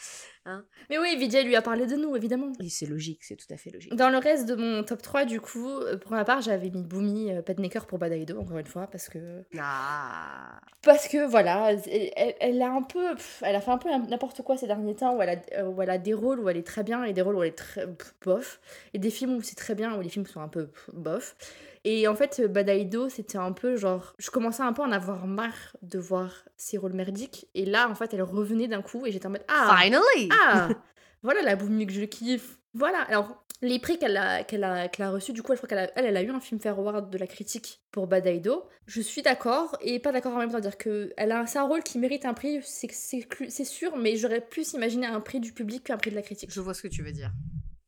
Mais 0.90 0.98
oui, 0.98 1.16
Vijay 1.18 1.44
lui 1.44 1.56
a 1.56 1.62
parlé 1.62 1.86
de 1.86 1.96
nous, 1.96 2.16
évidemment. 2.16 2.52
Et 2.64 2.70
c'est 2.70 2.86
logique, 2.86 3.24
c'est 3.24 3.36
tout 3.36 3.52
à 3.54 3.58
fait 3.58 3.70
logique. 3.72 3.96
Dans 3.96 4.10
le 4.10 4.18
reste 4.18 4.48
de 4.48 4.56
mon 4.56 4.84
top 4.84 5.02
3, 5.02 5.26
du 5.26 5.40
coup, 5.42 5.68
euh, 5.70 5.98
pour 5.98 6.12
ma 6.12 6.26
part, 6.26 6.42
j'avais 6.42 6.70
mis 6.70 6.84
Boomy 6.84 7.32
euh, 7.32 7.42
Petnecker 7.42 7.86
pour 7.86 7.98
Badaido, 8.00 8.40
encore 8.40 8.58
une 8.58 8.66
fois, 8.68 8.88
parce 8.88 9.10
que 9.10 9.44
Ah. 9.58 10.60
Parce 10.84 11.08
que 11.08 11.26
voilà, 11.28 11.72
elle, 11.88 12.34
elle- 12.40 12.62
a 12.62 12.70
un 12.72 12.82
peu, 12.82 13.16
pff, 13.16 13.44
elle 13.46 13.56
a 13.56 13.62
fait 13.62 13.72
un 13.72 13.78
peu 13.78 13.90
n'importe 13.90 14.42
quoi 14.44 14.56
ces 14.58 14.68
derniers 14.68 14.96
temps 14.96 15.16
où 15.18 15.22
elle, 15.22 15.30
a, 15.30 15.60
euh, 15.60 15.64
où 15.68 15.82
elle 15.82 15.90
a 15.90 15.98
des 15.98 16.14
rôles 16.14 16.40
où 16.40 16.48
elle 16.50 16.58
est 16.58 16.66
très 16.66 16.84
bien 16.84 17.04
et 17.04 17.14
des 17.14 17.22
rôles 17.22 17.36
où 17.36 17.44
elle 17.44 17.50
est 17.50 17.58
très 17.58 17.86
pff, 17.86 18.16
bof, 18.24 18.60
et 18.94 19.00
des 19.00 19.10
films 19.10 19.36
où 19.36 19.42
c'est 19.42 19.56
très 19.58 19.76
bien 19.76 19.98
où 19.98 20.02
les 20.02 20.10
films 20.10 20.26
sont 20.26 20.42
un 20.42 20.48
peu 20.48 20.68
pff, 20.68 20.90
bof. 20.94 21.36
Et 21.84 22.08
en 22.08 22.16
fait, 22.16 22.42
Badaido, 22.42 23.10
c'était 23.10 23.38
un 23.38 23.52
peu 23.52 23.76
genre, 23.76 24.14
je 24.18 24.30
commençais 24.30 24.64
un 24.64 24.74
peu 24.74 24.82
à 24.82 24.86
en 24.86 24.92
avoir 24.92 25.28
marre 25.28 25.76
de 25.82 26.00
voir 26.00 26.32
ses 26.58 26.78
rôles 26.78 26.94
merdiques, 26.94 27.48
et 27.56 27.66
là, 27.66 27.90
en 27.90 27.96
fait, 27.96 28.14
elle 28.14 28.24
revenait 28.24 28.68
d'un 28.68 28.82
coup 28.82 29.06
et 29.06 29.12
j'étais 29.12 29.28
en 29.28 29.32
mode 29.32 29.46
ah 29.48 29.76
Finally! 29.78 30.30
ah 30.32 30.70
voilà 31.24 31.42
la 31.42 31.56
boumie 31.56 31.88
que 31.88 31.94
je 31.94 32.04
kiffe. 32.04 32.58
Voilà. 32.74 33.02
Alors 33.02 33.44
les 33.62 33.80
prix 33.80 33.98
qu'elle 33.98 34.16
a 34.16 34.44
qu'elle 34.44 34.64
a 34.64 34.88
qu'elle 34.88 35.06
a 35.06 35.12
reçus, 35.12 35.34
du 35.34 35.42
coup, 35.42 35.52
je 35.54 35.58
crois 35.58 35.68
qu'elle 35.68 35.80
a, 35.80 35.92
elle, 35.96 36.06
elle 36.06 36.18
a 36.18 36.22
eu 36.22 36.30
un 36.30 36.40
film 36.40 36.60
Fair 36.62 36.78
Award 36.78 37.10
de 37.10 37.18
la 37.18 37.28
critique 37.28 37.82
pour 37.92 38.08
Badaido. 38.08 38.68
Je 38.86 39.02
suis 39.02 39.22
d'accord 39.22 39.78
et 39.82 40.00
pas 40.00 40.12
d'accord 40.12 40.36
en 40.36 40.40
même 40.40 40.52
temps, 40.52 40.60
dire 40.60 40.78
que 40.78 41.12
elle 41.18 41.32
a 41.32 41.46
c'est 41.46 41.60
un 41.60 41.64
rôle 41.64 41.84
qui 41.84 42.00
mérite 42.00 42.26
un 42.26 42.34
prix, 42.34 42.60
c'est 42.64 42.90
c'est 42.92 43.66
sûr, 43.66 43.98
mais 43.98 44.16
j'aurais 44.16 44.42
plus 44.42 44.74
imaginé 44.74 45.08
un 45.08 45.20
prix 45.20 45.40
du 45.40 45.52
public 45.52 45.86
qu'un 45.86 45.98
prix 45.98 46.12
de 46.12 46.16
la 46.16 46.22
critique. 46.22 46.52
Je 46.54 46.62
vois 46.62 46.74
ce 46.74 46.82
que 46.82 46.88
tu 46.88 47.04
veux 47.04 47.12
dire. 47.12 47.32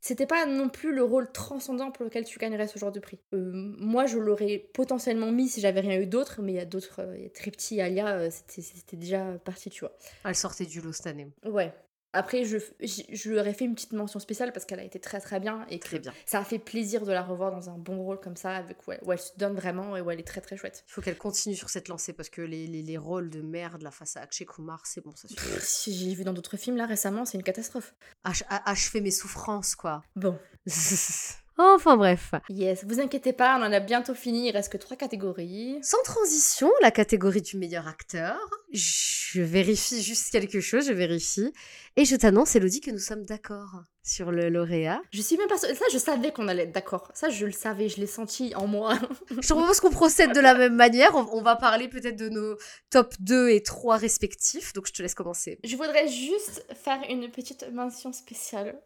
C'était 0.04 0.26
pas 0.26 0.48
non 0.48 0.68
plus 0.68 0.94
le 0.94 1.04
rôle 1.04 1.32
transcendant 1.32 1.92
pour 1.92 2.04
lequel 2.04 2.26
tu 2.26 2.40
gagnerais 2.40 2.66
ce 2.68 2.80
genre 2.80 2.92
de 2.92 3.00
prix. 3.00 3.20
Euh, 3.34 3.52
moi, 3.54 4.08
je 4.08 4.18
l'aurais 4.18 4.68
potentiellement 4.74 5.32
mis 5.32 5.48
si 5.48 5.62
j'avais 5.62 5.82
rien 5.82 6.02
eu 6.02 6.08
d'autre, 6.08 6.42
mais 6.42 6.54
il 6.54 6.56
y 6.56 6.60
a 6.60 6.66
d'autres, 6.66 7.02
euh, 7.02 7.18
il 7.18 7.24
y 7.24 7.26
a 7.28 7.30
Tripty, 7.30 7.82
Alia, 7.82 8.08
euh, 8.08 8.30
c'était 8.32 8.64
c'était 8.64 8.98
déjà 8.98 9.38
parti, 9.46 9.70
tu 9.70 9.82
vois. 9.82 9.96
Elle 10.26 10.36
sortait 10.36 10.66
du 10.66 10.82
lot 10.82 10.92
cette 10.92 11.06
année. 11.06 11.28
Ouais. 11.46 11.72
Après, 12.14 12.44
je, 12.44 12.58
je, 12.82 13.02
je 13.10 13.30
lui 13.30 13.40
aurais 13.40 13.54
fait 13.54 13.66
une 13.66 13.74
petite 13.76 13.94
mention 13.94 14.20
spéciale 14.20 14.52
parce 14.52 14.66
qu'elle 14.66 14.80
a 14.80 14.84
été 14.84 15.00
très 15.00 15.20
très 15.22 15.40
bien 15.40 15.66
et 15.70 15.80
Très 15.80 16.00
bien. 16.00 16.14
ça 16.26 16.40
a 16.40 16.44
fait 16.44 16.60
plaisir 16.60 17.06
de 17.06 17.12
la 17.12 17.22
revoir 17.24 17.52
dans 17.52 17.70
un 17.70 17.78
bon 17.78 18.02
rôle 18.04 18.20
comme 18.20 18.36
ça, 18.36 18.52
avec, 18.56 18.86
où, 18.88 18.92
elle, 18.92 19.00
où 19.04 19.12
elle 19.14 19.20
se 19.20 19.32
donne 19.38 19.56
vraiment 19.56 19.96
et 19.96 20.02
où 20.02 20.12
elle 20.12 20.20
est 20.20 20.28
très 20.28 20.42
très 20.42 20.58
chouette. 20.58 20.84
Il 20.88 20.92
faut 20.92 21.02
qu'elle 21.02 21.18
continue 21.18 21.56
sur 21.56 21.70
cette 21.70 21.88
lancée 21.88 22.14
parce 22.14 22.30
que 22.30 22.42
les, 22.42 22.68
les, 22.68 22.82
les 22.82 22.98
rôles 22.98 23.30
de 23.30 23.42
merde 23.42 23.82
là 23.82 23.92
face 23.92 24.18
à 24.18 24.22
Akshay 24.22 24.46
Kumar, 24.46 24.86
c'est 24.86 25.04
bon, 25.04 25.14
ça 25.16 25.28
suffit. 25.28 25.40
Pff, 25.50 25.64
Si 25.64 25.94
j'ai 25.98 26.14
vu 26.14 26.24
dans 26.24 26.34
d'autres 26.34 26.58
films 26.58 26.76
là 26.78 26.86
récemment, 26.86 27.24
c'est 27.26 27.38
une 27.38 27.44
catastrophe. 27.44 27.94
Ach- 28.24 28.44
achever 28.50 29.00
mes 29.02 29.12
souffrances, 29.12 29.76
quoi. 29.76 30.04
Bon, 30.16 30.38
enfin 31.58 31.98
bref. 31.98 32.32
yes, 32.50 32.84
vous 32.86 33.00
inquiétez 33.00 33.34
pas, 33.34 33.58
on 33.60 33.64
en 33.64 33.72
a 33.72 33.80
bientôt 33.80 34.14
fini, 34.14 34.48
il 34.48 34.52
reste 34.52 34.72
que 34.72 34.78
trois 34.78 34.98
catégories. 34.98 35.80
Sans 35.82 36.02
transition, 36.04 36.72
la 36.82 36.92
catégorie 36.92 37.42
du 37.42 37.58
meilleur 37.58 37.88
acteur. 37.88 38.38
Je 38.72 39.42
vérifie 39.42 40.02
juste 40.02 40.32
quelque 40.32 40.62
chose, 40.62 40.88
je 40.88 40.94
vérifie. 40.94 41.52
Et 41.96 42.06
je 42.06 42.16
t'annonce, 42.16 42.56
Elodie, 42.56 42.82
que 42.82 42.92
nous 42.92 43.00
sommes 43.00 43.26
d'accord 43.26 43.84
sur 44.04 44.32
le 44.32 44.50
lauréat. 44.50 45.02
Je 45.12 45.22
suis 45.22 45.38
même 45.38 45.48
pas 45.48 45.58
sûre- 45.58 45.76
Ça, 45.76 45.86
je 45.92 45.98
savais 45.98 46.32
qu'on 46.32 46.48
allait 46.48 46.64
être 46.64 46.72
d'accord. 46.72 47.12
Ça, 47.14 47.30
je 47.30 47.46
le 47.46 47.52
savais, 47.52 47.88
je 47.90 47.98
l'ai 48.00 48.08
senti 48.08 48.54
en 48.56 48.68
moi. 48.68 48.98
Je 49.30 49.54
propose 49.54 49.80
qu'on 49.80 49.92
procède 49.92 50.34
de 50.34 50.40
la 50.40 50.56
même 50.56 50.76
manière. 50.76 51.16
On, 51.16 51.28
on 51.38 51.42
va 51.42 51.56
parler 51.56 51.88
peut-être 51.88 52.16
de 52.18 52.30
nos 52.30 52.58
top 52.90 53.14
2 53.20 53.50
et 53.50 53.62
3 53.64 53.98
respectifs. 53.98 54.74
Donc 54.74 54.88
je 54.88 54.94
te 54.94 55.02
laisse 55.02 55.14
commencer. 55.14 55.60
Je 55.64 55.76
voudrais 55.76 56.08
juste 56.08 56.66
faire 56.74 57.00
une 57.10 57.30
petite 57.30 57.72
mention 57.72 58.12
spéciale 58.14 58.80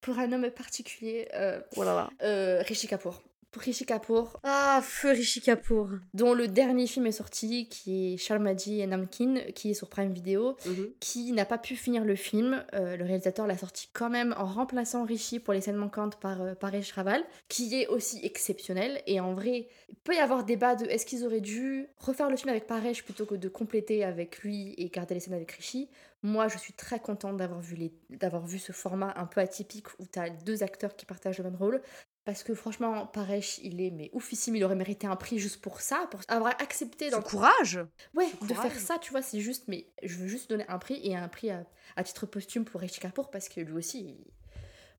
pour 0.00 0.18
un 0.18 0.30
homme 0.32 0.50
particulier, 0.50 1.28
euh, 1.34 1.60
Voilà. 1.74 2.10
euh, 2.22 2.62
Rishi 2.66 2.86
Kapoor. 2.86 3.22
Pour 3.50 3.62
Rishi 3.62 3.86
Kapoor, 3.86 4.38
Ah, 4.42 4.80
feu 4.82 5.10
Rishi 5.10 5.40
Kapoor. 5.40 5.88
dont 6.14 6.34
le 6.34 6.48
dernier 6.48 6.86
film 6.86 7.06
est 7.06 7.12
sorti, 7.12 7.68
qui 7.68 8.12
est 8.14 8.16
Sharmaji 8.18 8.80
et 8.80 8.86
Namkin, 8.86 9.40
qui 9.54 9.70
est 9.70 9.74
sur 9.74 9.88
Prime 9.88 10.12
Video, 10.12 10.56
Mhm. 10.66 10.90
qui 11.00 11.32
n'a 11.32 11.44
pas 11.46 11.58
pu 11.58 11.74
finir 11.76 12.04
le 12.04 12.14
film. 12.14 12.64
Euh, 12.74 12.96
le 12.96 13.04
réalisateur 13.04 13.46
l'a 13.46 13.56
sorti 13.56 13.88
quand 13.92 14.10
même 14.10 14.34
en 14.36 14.46
remplaçant 14.46 15.04
Rishi 15.04 15.40
pour 15.40 15.54
les 15.54 15.60
scènes 15.60 15.76
manquantes 15.76 16.20
par 16.20 16.42
euh, 16.42 16.54
Paresh 16.54 16.92
Raval, 16.92 17.24
qui 17.48 17.74
est 17.74 17.86
aussi 17.86 18.20
exceptionnel. 18.22 19.02
Et 19.06 19.20
en 19.20 19.32
vrai, 19.34 19.68
il 19.88 19.96
peut 19.96 20.14
y 20.14 20.18
avoir 20.18 20.44
débat 20.44 20.74
de 20.74 20.84
est-ce 20.86 21.06
qu'ils 21.06 21.24
auraient 21.24 21.40
dû 21.40 21.86
refaire 21.98 22.28
le 22.30 22.36
film 22.36 22.50
avec 22.50 22.66
Paresh 22.66 23.02
plutôt 23.04 23.24
que 23.26 23.34
de 23.34 23.48
compléter 23.48 24.04
avec 24.04 24.40
lui 24.40 24.74
et 24.76 24.88
garder 24.90 25.14
les 25.14 25.20
scènes 25.20 25.34
avec 25.34 25.50
Rishi. 25.52 25.88
Moi, 26.24 26.48
je 26.48 26.58
suis 26.58 26.72
très 26.72 26.98
contente 26.98 27.36
d'avoir 27.36 27.60
vu, 27.60 27.76
les... 27.76 27.92
d'avoir 28.10 28.44
vu 28.44 28.58
ce 28.58 28.72
format 28.72 29.14
un 29.16 29.26
peu 29.26 29.40
atypique 29.40 29.86
où 30.00 30.06
tu 30.12 30.18
as 30.18 30.30
deux 30.30 30.64
acteurs 30.64 30.96
qui 30.96 31.06
partagent 31.06 31.38
le 31.38 31.44
même 31.44 31.54
rôle. 31.54 31.80
Parce 32.28 32.42
que 32.42 32.52
franchement, 32.54 33.06
Paresh, 33.06 33.56
il 33.62 33.80
est 33.80 33.90
mais 33.90 34.10
oufissime, 34.12 34.54
il 34.54 34.62
aurait 34.62 34.74
mérité 34.74 35.06
un 35.06 35.16
prix 35.16 35.38
juste 35.38 35.62
pour 35.62 35.80
ça, 35.80 36.06
pour 36.10 36.20
avoir 36.28 36.52
accepté 36.60 37.08
dans 37.08 37.22
courage? 37.22 37.80
Ouais, 38.12 38.26
de 38.30 38.36
courage. 38.36 38.70
faire 38.70 38.78
ça, 38.78 38.98
tu 38.98 39.12
vois, 39.12 39.22
c'est 39.22 39.40
juste, 39.40 39.64
mais 39.66 39.86
je 40.02 40.14
veux 40.18 40.26
juste 40.28 40.50
donner 40.50 40.66
un 40.68 40.78
prix 40.78 41.00
et 41.02 41.16
un 41.16 41.26
prix 41.28 41.48
à, 41.48 41.64
à 41.96 42.04
titre 42.04 42.26
posthume 42.26 42.66
pour 42.66 42.82
Rishi 42.82 43.00
Kapoor 43.00 43.30
parce 43.30 43.48
que 43.48 43.62
lui 43.62 43.72
aussi, 43.72 44.00
il- 44.00 44.26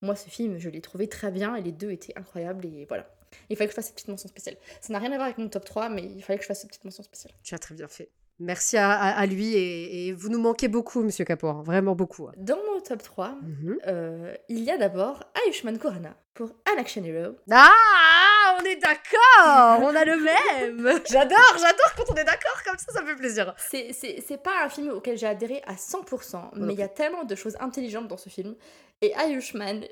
moi, 0.01 0.15
ce 0.15 0.27
film, 0.27 0.57
je 0.57 0.69
l'ai 0.69 0.81
trouvé 0.81 1.07
très 1.07 1.29
bien 1.29 1.53
et 1.53 1.61
les 1.61 1.71
deux 1.71 1.91
étaient 1.91 2.17
incroyables 2.17 2.65
et 2.65 2.85
voilà. 2.85 3.07
Il 3.51 3.55
fallait 3.57 3.67
que 3.67 3.73
je 3.73 3.75
fasse 3.75 3.85
cette 3.85 3.93
petite 3.95 4.07
mention 4.07 4.27
spéciale. 4.27 4.57
Ça 4.81 4.91
n'a 4.91 4.97
rien 4.97 5.11
à 5.11 5.15
voir 5.17 5.25
avec 5.25 5.37
mon 5.37 5.49
top 5.49 5.65
3, 5.65 5.87
mais 5.89 6.01
il 6.05 6.23
fallait 6.23 6.39
que 6.39 6.43
je 6.43 6.47
fasse 6.47 6.61
cette 6.61 6.69
petite 6.71 6.85
mention 6.85 7.03
spéciale. 7.03 7.35
Tu 7.43 7.53
as 7.53 7.59
très 7.59 7.75
bien 7.75 7.87
fait. 7.87 8.09
Merci 8.39 8.77
à, 8.77 8.91
à- 8.91 9.19
à 9.19 9.25
lui 9.25 9.53
et, 9.53 10.07
et 10.07 10.13
vous 10.13 10.29
nous 10.29 10.39
manquez 10.39 10.67
beaucoup, 10.69 11.01
monsieur 11.01 11.25
Kapoor. 11.25 11.57
hein, 11.57 11.63
Vraiment 11.65 11.93
beaucoup. 11.95 12.27
Dans 12.37 12.55
mon 12.71 12.79
top 12.79 13.03
3, 13.03 13.35
Mhm. 13.41 13.77
euh, 13.87 14.33
il 14.47 14.59
y 14.63 14.71
a 14.71 14.77
d'abord 14.77 15.23
Ayushmann 15.45 15.77
Khurrana 15.77 16.15
pour 16.33 16.47
An 16.71 16.79
Action 16.79 17.03
Hero. 17.03 17.35
Ah, 17.51 18.57
on 18.59 18.63
est 18.63 18.77
d'accord 18.77 19.79
On 19.81 19.93
a 19.93 20.05
le 20.05 20.15
même 20.17 20.99
J'adore, 21.11 21.55
j'adore 21.57 21.93
quand 21.97 22.11
on 22.11 22.15
est 22.15 22.23
d'accord 22.23 22.63
comme 22.65 22.77
ça, 22.77 22.93
ça 22.93 23.01
me 23.01 23.07
fait 23.07 23.15
plaisir. 23.15 23.53
C'est- 23.57 23.91
C'est 23.93 24.23
c'est 24.25 24.41
pas 24.41 24.63
un 24.63 24.69
film 24.69 24.89
auquel 24.91 25.17
j'ai 25.17 25.27
adhéré 25.27 25.61
à 25.67 25.75
100%, 25.75 26.51
mais 26.55 26.73
il 26.73 26.79
y 26.79 26.83
a 26.83 26.87
tellement 26.87 27.25
de 27.25 27.35
choses 27.35 27.57
intelligentes 27.59 28.07
dans 28.07 28.17
ce 28.17 28.29
film. 28.29 28.55
Et 29.01 29.13
Ayushmann, 29.15 29.83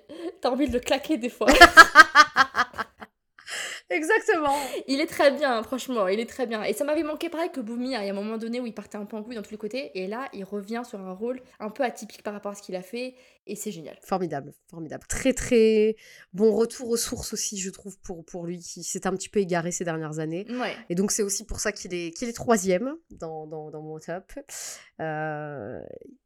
t'as 0.41 0.49
envie 0.49 0.67
de 0.67 0.73
le 0.73 0.79
claquer 0.79 1.17
des 1.17 1.29
fois. 1.29 1.47
Exactement. 3.89 4.55
Il 4.87 4.99
est 4.99 5.07
très 5.07 5.31
bien, 5.31 5.63
franchement, 5.63 6.07
il 6.07 6.19
est 6.19 6.25
très 6.25 6.45
bien. 6.45 6.63
Et 6.63 6.73
ça 6.73 6.83
m'avait 6.83 7.03
manqué 7.03 7.29
pareil 7.29 7.49
que 7.51 7.61
Boomy, 7.61 7.95
hein, 7.95 8.01
il 8.01 8.07
y 8.07 8.09
a 8.09 8.11
un 8.11 8.15
moment 8.15 8.37
donné 8.37 8.59
où 8.59 8.65
il 8.65 8.73
partait 8.73 8.97
un 8.97 9.05
peu 9.05 9.15
en 9.15 9.23
couille 9.23 9.35
dans 9.35 9.41
tous 9.41 9.51
les 9.51 9.57
côtés, 9.57 9.91
et 9.95 10.07
là, 10.07 10.29
il 10.33 10.43
revient 10.43 10.83
sur 10.87 10.99
un 10.99 11.13
rôle 11.13 11.41
un 11.59 11.69
peu 11.69 11.83
atypique 11.83 12.23
par 12.23 12.33
rapport 12.33 12.51
à 12.51 12.55
ce 12.55 12.61
qu'il 12.61 12.75
a 12.75 12.81
fait, 12.81 13.15
et 13.45 13.55
c'est 13.55 13.71
génial. 13.71 13.97
Formidable, 14.03 14.53
formidable. 14.69 15.05
Très 15.07 15.33
très 15.33 15.95
bon 16.33 16.51
retour 16.51 16.89
aux 16.89 16.97
sources 16.97 17.33
aussi, 17.33 17.57
je 17.57 17.69
trouve, 17.69 17.97
pour, 17.99 18.25
pour 18.25 18.45
lui, 18.45 18.59
qui 18.59 18.83
s'est 18.83 19.07
un 19.07 19.11
petit 19.11 19.29
peu 19.29 19.39
égaré 19.39 19.71
ces 19.71 19.85
dernières 19.85 20.19
années. 20.19 20.45
Ouais. 20.49 20.75
Et 20.89 20.95
donc 20.95 21.11
c'est 21.11 21.23
aussi 21.23 21.45
pour 21.45 21.59
ça 21.59 21.71
qu'il 21.71 21.93
est, 21.93 22.11
qu'il 22.11 22.27
est 22.27 22.33
troisième 22.33 22.95
dans, 23.11 23.47
dans, 23.47 23.71
dans 23.71 23.81
mon 23.81 23.99
top. 23.99 24.33
Euh, 24.99 25.79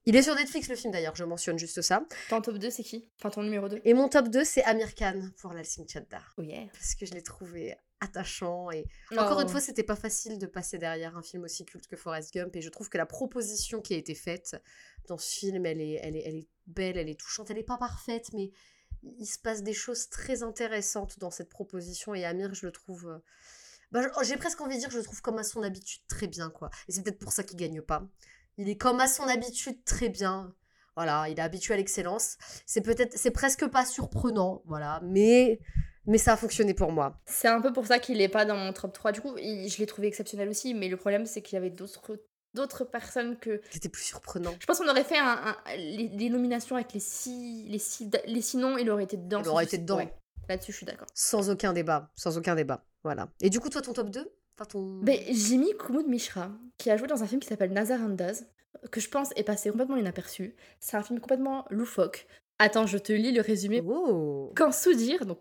il 0.06 0.16
est 0.16 0.24
sur 0.24 0.34
Netflix 0.34 0.68
le 0.68 0.76
film 0.76 0.92
d'ailleurs, 0.92 1.16
je 1.16 1.24
mentionne 1.24 1.60
juste 1.60 1.82
ça. 1.82 2.04
Ton 2.30 2.42
top 2.42 2.58
2, 2.58 2.70
c'est 2.72 2.84
qui? 2.84 3.08
Enfin, 3.20 3.30
ton 3.30 3.44
numéro 3.44 3.70
2 3.70 3.82
Et 3.86 3.94
mon 3.94 4.10
top 4.10 4.30
2, 4.30 4.44
c'est 4.44 4.64
Amir 4.64 4.96
Khan 4.96 5.30
pour 5.40 5.54
Lalsing 5.54 5.88
Chaddha. 5.88 6.22
Oh 6.38 6.42
yeah. 6.42 6.66
Parce 6.74 6.96
que 6.96 7.06
je 7.06 7.14
l'ai 7.14 7.22
trouvé 7.22 7.51
attachant 8.00 8.72
et 8.72 8.86
encore 9.18 9.38
Oh. 9.38 9.42
une 9.42 9.50
fois, 9.50 9.60
c'était 9.62 9.84
pas 9.84 9.96
facile 9.96 10.40
de 10.40 10.48
passer 10.48 10.78
derrière 10.80 11.16
un 11.18 11.22
film 11.22 11.44
aussi 11.44 11.66
culte 11.66 11.86
que 11.88 11.96
Forrest 11.96 12.34
Gump 12.34 12.56
et 12.56 12.62
je 12.62 12.70
trouve 12.70 12.90
que 12.90 12.98
la 12.98 13.06
proposition 13.06 13.80
qui 13.82 13.94
a 13.94 13.98
été 13.98 14.16
faite 14.16 14.56
dans 15.08 15.18
ce 15.20 15.32
film, 15.38 15.66
elle 15.66 15.80
est, 15.82 16.00
elle 16.02 16.16
est, 16.16 16.24
elle 16.26 16.36
est 16.36 16.48
belle, 16.68 16.98
elle 16.98 17.10
est 17.10 17.20
touchante, 17.20 17.52
elle 17.52 17.60
est 17.60 17.64
pas 17.64 17.78
parfaite, 17.78 18.30
mais 18.34 18.52
il 19.04 19.26
se 19.28 19.38
passe 19.40 19.62
des 19.64 19.74
choses 19.74 20.10
très 20.10 20.42
intéressantes 20.44 21.20
dans 21.20 21.30
cette 21.32 21.50
proposition 21.50 22.16
et 22.16 22.26
Amir, 22.26 22.54
je 22.56 22.66
le 22.66 22.72
trouve. 22.72 23.08
euh, 23.08 23.20
bah, 23.92 24.02
je- 24.02 24.26
j'ai 24.28 24.38
presque 24.38 24.62
envie 24.62 24.76
de 24.76 24.80
dire, 24.80 24.90
je 24.92 24.98
le 24.98 25.04
trouve 25.04 25.22
comme 25.22 25.38
à 25.38 25.44
son 25.44 25.62
habitude 25.64 26.02
très 26.08 26.28
bien, 26.28 26.50
quoi. 26.50 26.70
Et 26.88 26.92
c'est 26.94 27.04
peut-être 27.04 27.20
pour 27.20 27.34
ça 27.34 27.44
qu'il 27.44 27.58
gagne 27.58 27.82
pas. 27.82 28.08
Il 28.58 28.68
est 28.70 28.78
comme 28.78 29.00
à 29.00 29.08
son 29.08 29.24
habitude 29.24 29.84
très 29.86 30.10
bien. 30.10 30.56
Voilà, 30.96 31.30
il 31.30 31.38
est 31.38 31.42
habitué 31.42 31.74
à 31.74 31.78
l'excellence. 31.78 32.38
C'est 32.66 32.82
peut-être, 32.82 33.18
c'est 33.18 33.32
presque 33.32 33.66
pas 33.68 33.86
surprenant, 33.86 34.62
voilà, 34.66 35.02
mais, 35.04 35.60
mais 36.08 36.18
ça 36.18 36.34
a 36.34 36.38
fonctionné 36.38 36.74
pour 36.74 36.92
moi. 36.92 37.20
C'est 37.26 37.48
un 37.48 37.62
peu 37.62 37.72
pour 37.74 37.86
ça 37.88 38.00
qu'il 38.00 38.22
est 38.22 38.30
pas 38.30 38.46
dans 38.46 38.56
mon 38.58 38.74
top 38.74 38.94
3. 38.94 39.12
Du 39.12 39.22
coup, 39.22 39.36
il- 39.38 39.70
je 39.70 39.78
l'ai 39.78 39.86
trouvé 39.86 40.08
exceptionnel 40.08 40.50
aussi, 40.50 40.74
mais 40.74 40.88
le 40.90 40.98
problème, 40.98 41.26
c'est 41.26 41.42
qu'il 41.42 41.56
y 41.56 41.58
avait 41.58 41.70
d'autres 41.70 42.18
d'autres 42.54 42.84
personnes 42.84 43.38
que 43.38 43.62
C'était 43.72 43.88
plus 43.88 44.04
surprenant. 44.04 44.54
je 44.60 44.66
pense 44.66 44.78
qu'on 44.80 44.88
aurait 44.90 45.06
fait 45.06 45.18
un, 45.18 45.26
un- 45.66 45.76
les, 45.78 46.10
les 46.10 46.30
nominations 46.30 46.76
avec 46.76 46.92
les 46.92 47.00
six 47.00 47.66
les 47.70 47.80
six 47.80 48.10
les 48.26 48.42
six 48.42 48.58
noms 48.58 48.78
il 48.78 48.90
aurait 48.90 49.06
été 49.06 49.16
dedans 49.16 49.42
Il 49.42 49.48
aurait 49.48 49.64
été 49.64 49.78
dedans. 49.78 49.96
Ouais. 49.98 50.14
là-dessus 50.50 50.74
je 50.74 50.78
suis 50.78 50.86
d'accord 50.86 51.08
Sans 51.16 51.50
aucun 51.50 51.72
débat. 51.72 52.10
Sans 52.16 52.38
aucun 52.38 52.56
débat. 52.56 52.84
Voilà. 53.06 53.30
Et 53.40 53.50
du 53.50 53.60
coup, 53.62 53.70
toi, 53.70 53.82
ton 53.82 53.94
top 53.94 54.10
2 54.10 54.30
Enfin, 54.58 54.66
ton... 54.66 55.00
Mais 55.02 55.26
j'ai 55.32 55.56
mis 55.58 55.72
Kumud 55.78 56.08
Mishra, 56.08 56.52
qui 56.78 56.92
a 56.92 56.98
joué 56.98 57.08
dans 57.08 57.24
un 57.24 57.28
film 57.28 57.40
qui 57.40 57.48
s'appelle 57.48 57.72
Nazar 57.72 58.02
Andaz, 58.02 58.46
que 58.92 59.00
je 59.00 59.10
pense 59.10 59.30
est 59.38 59.44
passé 59.44 59.70
complètement 59.72 59.96
inaperçu. 59.96 60.56
C'est 60.82 60.98
un 60.98 61.04
film 61.04 61.22
complètement 61.22 61.66
loufoque. 61.70 62.28
Attends, 62.64 62.86
je 62.86 63.00
te 63.00 63.12
lis 63.12 63.32
le 63.32 63.42
résumé. 63.42 63.82
Oh 63.84 64.52
Quand 64.56 64.72
Soudir, 64.72 65.26
donc 65.26 65.40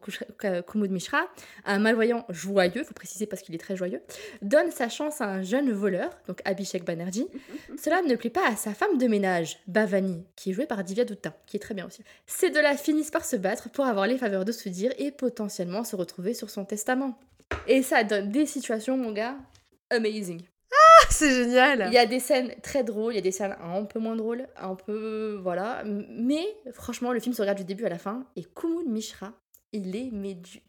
Kumud 0.67 0.91
Mishra, 0.91 1.29
un 1.67 1.79
malvoyant 1.79 2.25
joyeux, 2.31 2.83
faut 2.83 2.95
préciser 2.95 3.27
parce 3.27 3.43
qu'il 3.43 3.55
est 3.55 3.59
très 3.59 3.77
joyeux, 3.77 4.01
donne 4.41 4.71
sa 4.71 4.89
chance 4.89 5.21
à 5.21 5.27
un 5.27 5.43
jeune 5.43 5.71
voleur, 5.71 6.09
donc 6.29 6.41
Abhishek 6.47 6.83
Banerjee, 6.83 7.29
cela 7.79 8.01
ne 8.01 8.17
plaît 8.17 8.31
pas 8.31 8.49
à 8.49 8.57
sa 8.57 8.73
femme 8.73 8.97
de 8.97 9.07
ménage, 9.07 9.59
Bhavani, 9.67 10.25
qui 10.35 10.49
est 10.49 10.53
jouée 10.55 10.65
par 10.65 10.83
Divya 10.83 11.05
Dutta, 11.05 11.37
qui 11.45 11.59
est 11.59 11.61
très 11.61 11.75
bien 11.75 11.87
aussi. 11.87 12.03
Ces 12.27 12.49
deux-là 12.49 12.75
finissent 12.79 13.11
par 13.11 13.27
se 13.27 13.37
battre 13.37 13.69
pour 13.69 13.85
avoir 13.85 14.07
les 14.07 14.17
faveurs 14.17 14.47
de 14.47 14.53
Soudir 14.53 14.91
et 14.97 15.11
potentiellement 15.11 15.85
se 15.85 15.97
retrouver 15.97 16.33
sur 16.33 16.49
son 16.49 16.65
testament. 16.65 17.19
Et 17.67 17.83
ça 17.83 18.03
donne 18.03 18.31
des 18.31 18.47
situations, 18.47 18.97
mon 18.97 19.13
gars, 19.13 19.37
amazing. 19.91 20.41
C'est 21.11 21.31
génial 21.31 21.87
Il 21.89 21.95
y 21.95 21.99
a 21.99 22.07
des 22.07 22.21
scènes 22.21 22.55
très 22.63 22.85
drôles, 22.85 23.13
il 23.13 23.17
y 23.17 23.19
a 23.19 23.23
des 23.23 23.33
scènes 23.33 23.57
un 23.63 23.85
peu 23.85 23.99
moins 23.99 24.17
drôles, 24.17 24.47
un 24.57 24.75
peu. 24.75 25.39
Voilà. 25.43 25.83
Mais 25.85 26.45
franchement, 26.73 27.13
le 27.13 27.21
film 27.21 27.35
se 27.35 27.41
regarde 27.43 27.59
du 27.59 27.65
début 27.65 27.85
à 27.87 27.89
la 27.89 27.99
fin. 27.99 28.27
Et 28.37 28.45
Kumud 28.45 28.87
Mishra, 28.89 29.33
il 29.73 29.95
est, 29.97 30.11
mais 30.13 30.35
du- 30.35 30.63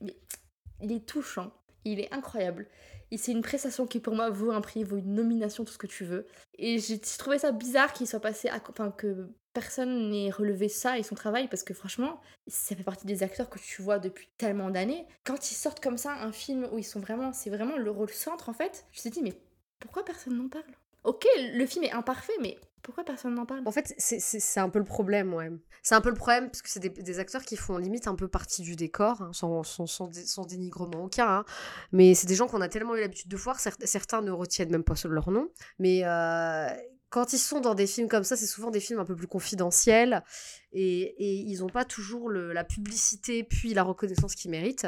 il 0.81 0.91
est 0.91 1.05
touchant. 1.05 1.51
Il 1.85 1.99
est 1.99 2.13
incroyable. 2.13 2.67
Et 3.09 3.17
c'est 3.17 3.31
une 3.31 3.41
prestation 3.41 3.87
qui, 3.87 3.99
pour 3.99 4.15
moi, 4.15 4.29
vaut 4.29 4.51
un 4.51 4.61
prix, 4.61 4.83
vaut 4.83 4.97
une 4.97 5.15
nomination, 5.15 5.65
tout 5.65 5.73
ce 5.73 5.77
que 5.77 5.87
tu 5.87 6.05
veux. 6.05 6.25
Et 6.57 6.77
j'ai 6.79 6.99
trouvé 6.99 7.39
ça 7.39 7.51
bizarre 7.51 7.91
qu'il 7.91 8.07
soit 8.07 8.19
passé 8.21 8.47
à. 8.49 8.61
Enfin, 8.69 8.91
que 8.91 9.29
personne 9.53 10.09
n'ait 10.11 10.29
relevé 10.29 10.69
ça 10.69 10.97
et 10.97 11.03
son 11.03 11.15
travail, 11.15 11.49
parce 11.49 11.63
que 11.63 11.73
franchement, 11.73 12.21
ça 12.47 12.73
fait 12.75 12.83
partie 12.83 13.05
des 13.05 13.21
acteurs 13.23 13.49
que 13.49 13.59
tu 13.59 13.81
vois 13.81 13.99
depuis 13.99 14.29
tellement 14.37 14.69
d'années. 14.69 15.05
Quand 15.25 15.51
ils 15.51 15.55
sortent 15.55 15.81
comme 15.81 15.97
ça 15.97 16.13
un 16.21 16.31
film 16.31 16.69
où 16.71 16.77
ils 16.77 16.85
sont 16.85 17.01
vraiment. 17.01 17.33
C'est 17.33 17.49
vraiment 17.49 17.75
le 17.77 17.91
rôle 17.91 18.09
centre, 18.11 18.47
en 18.47 18.53
fait, 18.53 18.85
je 18.93 18.99
me 18.99 19.01
suis 19.01 19.09
dit, 19.09 19.21
mais 19.23 19.33
pourquoi 19.81 20.05
personne 20.05 20.37
n'en 20.37 20.47
parle? 20.49 20.63
Ok, 21.03 21.25
le 21.55 21.65
film 21.65 21.83
est 21.83 21.91
imparfait, 21.91 22.33
mais 22.41 22.57
pourquoi 22.83 23.03
personne 23.03 23.33
n'en 23.33 23.45
parle? 23.45 23.63
En 23.65 23.71
fait, 23.71 23.93
c'est- 23.97 24.59
un 24.59 24.69
peu 24.69 24.79
le 24.79 24.85
problème, 24.85 25.33
ouais. 25.33 25.49
C'est 25.83 25.95
un 25.95 26.01
peu 26.01 26.09
le 26.09 26.15
problème, 26.15 26.45
parce 26.47 26.61
que 26.61 26.69
c'est 26.69 26.79
des, 26.79 26.89
des 26.89 27.19
acteurs 27.19 27.43
qui 27.43 27.55
font 27.57 27.77
limite 27.77 28.07
un 28.07 28.15
peu 28.15 28.27
partie 28.27 28.61
du 28.61 28.75
décor, 28.75 29.21
hein, 29.21 29.31
sans, 29.33 29.63
sans, 29.63 29.87
sans, 29.87 30.07
dé- 30.07 30.25
sans 30.25 30.45
dénigrement 30.45 31.03
aucun. 31.05 31.27
hein. 31.27 31.45
Mais 31.91 32.13
c'est 32.13 32.27
des 32.27 32.35
gens 32.35 32.47
qu'on 32.47 32.61
a 32.61 32.69
tellement 32.69 32.95
eu 32.95 32.99
l'habitude 33.01 33.29
de 33.31 33.37
voir, 33.37 33.57
cer- 33.59 33.75
certains 33.85 34.21
ne 34.21 34.31
retiennent 34.31 34.69
même 34.71 34.83
pas 34.83 34.93
leur 35.05 35.31
nom. 35.31 35.49
Mais 35.79 36.01
euh, 36.05 36.67
quand 37.09 37.33
ils 37.33 37.39
sont 37.39 37.61
dans 37.61 37.73
des 37.73 37.87
films 37.87 38.07
comme 38.07 38.23
ça, 38.23 38.37
c'est 38.37 38.45
souvent 38.47 38.69
des 38.71 38.79
films 38.79 38.99
un 38.99 39.05
peu 39.05 39.15
plus 39.15 39.27
confidentiels, 39.27 40.23
et, 40.71 41.01
et 41.01 41.33
ils 41.47 41.59
n'ont 41.59 41.67
pas 41.69 41.83
toujours 41.85 42.29
le- 42.29 42.53
la 42.53 42.63
publicité 42.63 43.43
puis 43.43 43.73
la 43.73 43.83
reconnaissance 43.83 44.35
qu'ils 44.35 44.51
méritent. 44.51 44.87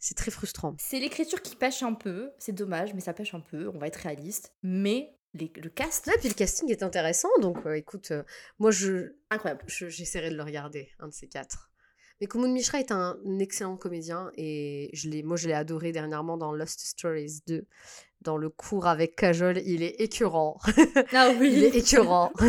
C'est 0.00 0.16
très 0.16 0.30
frustrant. 0.30 0.74
C'est 0.78 0.98
l'écriture 0.98 1.42
qui 1.42 1.54
pêche 1.56 1.82
un 1.82 1.92
peu, 1.94 2.30
c'est 2.38 2.52
dommage, 2.52 2.94
mais 2.94 3.00
ça 3.00 3.12
pêche 3.12 3.34
un 3.34 3.40
peu, 3.40 3.68
on 3.68 3.78
va 3.78 3.86
être 3.86 3.96
réaliste. 3.96 4.52
Mais 4.62 5.14
les- 5.34 5.52
le 5.56 5.68
cast, 5.70 6.06
Ouais, 6.06 6.14
puis 6.18 6.28
le 6.28 6.34
casting 6.34 6.70
est 6.70 6.82
intéressant, 6.82 7.28
donc 7.40 7.58
euh, 7.66 7.74
écoute, 7.74 8.10
euh, 8.10 8.22
moi 8.58 8.70
je, 8.70 9.12
incroyable. 9.30 9.62
je- 9.66 9.88
j'essaierai 9.88 10.30
de 10.30 10.36
le 10.36 10.42
regarder, 10.42 10.90
un 10.98 11.08
de 11.08 11.12
ces 11.12 11.28
quatre. 11.28 11.70
Mais 12.20 12.26
Kumon 12.26 12.48
Mishra 12.52 12.80
est 12.80 12.92
un 12.92 13.18
excellent 13.38 13.76
comédien 13.76 14.30
et 14.36 14.90
je 14.92 15.08
l'ai, 15.08 15.22
moi 15.22 15.36
je 15.36 15.46
l'ai 15.48 15.54
adoré 15.54 15.92
dernièrement 15.92 16.36
dans 16.36 16.52
Lost 16.52 16.80
Stories 16.80 17.40
2. 17.46 17.66
Dans 18.22 18.36
le 18.36 18.50
cours 18.50 18.86
avec 18.86 19.16
Kajol, 19.16 19.58
il 19.64 19.82
est 19.82 20.00
écœurant. 20.00 20.58
Ah 21.12 21.30
il 21.32 21.64
est 21.64 21.70
oui 21.70 21.78
écœurant. 21.78 22.32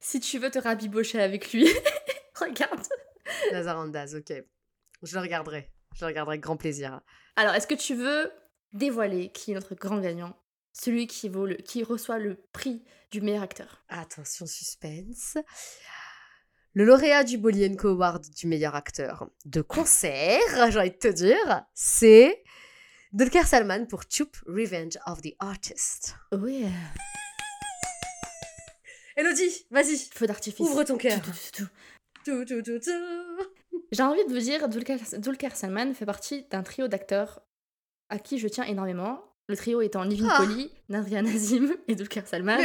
Si 0.00 0.20
tu 0.20 0.38
veux 0.38 0.50
te 0.50 0.58
rabibocher 0.58 1.20
avec 1.20 1.52
lui, 1.52 1.68
regarde. 2.36 2.80
Nazarandaz, 3.52 4.14
ok. 4.14 4.32
Je 5.02 5.14
le 5.16 5.20
regarderai. 5.20 5.72
Je 5.96 6.04
le 6.04 6.08
regarderai 6.08 6.34
avec 6.34 6.42
grand 6.42 6.58
plaisir. 6.58 7.00
Alors, 7.36 7.54
est-ce 7.54 7.66
que 7.66 7.74
tu 7.74 7.94
veux 7.94 8.30
dévoiler 8.74 9.30
qui 9.32 9.52
est 9.52 9.54
notre 9.54 9.74
grand 9.74 9.98
gagnant 9.98 10.36
Celui 10.74 11.06
qui, 11.06 11.30
vaut 11.30 11.46
le, 11.46 11.54
qui 11.54 11.82
reçoit 11.82 12.18
le 12.18 12.36
prix 12.52 12.84
du 13.10 13.22
meilleur 13.22 13.42
acteur? 13.42 13.82
Attention, 13.88 14.44
suspense. 14.46 15.38
Le 16.74 16.84
lauréat 16.84 17.24
du 17.24 17.38
Bolienko 17.38 17.88
Award 17.88 18.28
du 18.28 18.46
meilleur 18.46 18.74
acteur 18.74 19.30
de 19.46 19.62
concert, 19.62 20.38
j'ai 20.70 20.78
envie 20.78 20.90
de 20.90 20.96
te 20.96 21.08
dire, 21.08 21.64
c'est 21.72 22.44
Dulker 23.12 23.46
Salman 23.46 23.86
pour 23.86 24.02
Chup 24.02 24.36
Revenge 24.46 24.98
of 25.06 25.22
the 25.22 25.34
Artist. 25.38 26.14
Oui. 26.32 26.66
Elodie, 29.16 29.66
vas-y, 29.70 29.96
Feu 30.12 30.26
d'artifice. 30.26 30.60
ouvre 30.60 30.84
ton 30.84 30.98
cœur. 30.98 31.22
Tout, 31.52 32.44
tout, 32.44 32.62
tout, 32.62 32.80
J'ai 33.92 34.02
envie 34.02 34.24
de 34.26 34.32
vous 34.32 34.38
dire, 34.40 34.68
Dulquer 34.68 35.48
Salman 35.54 35.94
fait 35.94 36.06
partie 36.06 36.44
d'un 36.50 36.62
trio 36.62 36.88
d'acteurs 36.88 37.40
à 38.08 38.18
qui 38.18 38.38
je 38.38 38.48
tiens 38.48 38.64
énormément. 38.64 39.20
Le 39.48 39.56
trio 39.56 39.80
étant 39.80 40.04
Nivin 40.04 40.26
Ah. 40.28 40.38
Kohli, 40.38 40.72
Nadria 40.88 41.22
Nazim 41.22 41.72
et 41.86 41.94
Dulquer 41.94 42.22
Salman. 42.26 42.56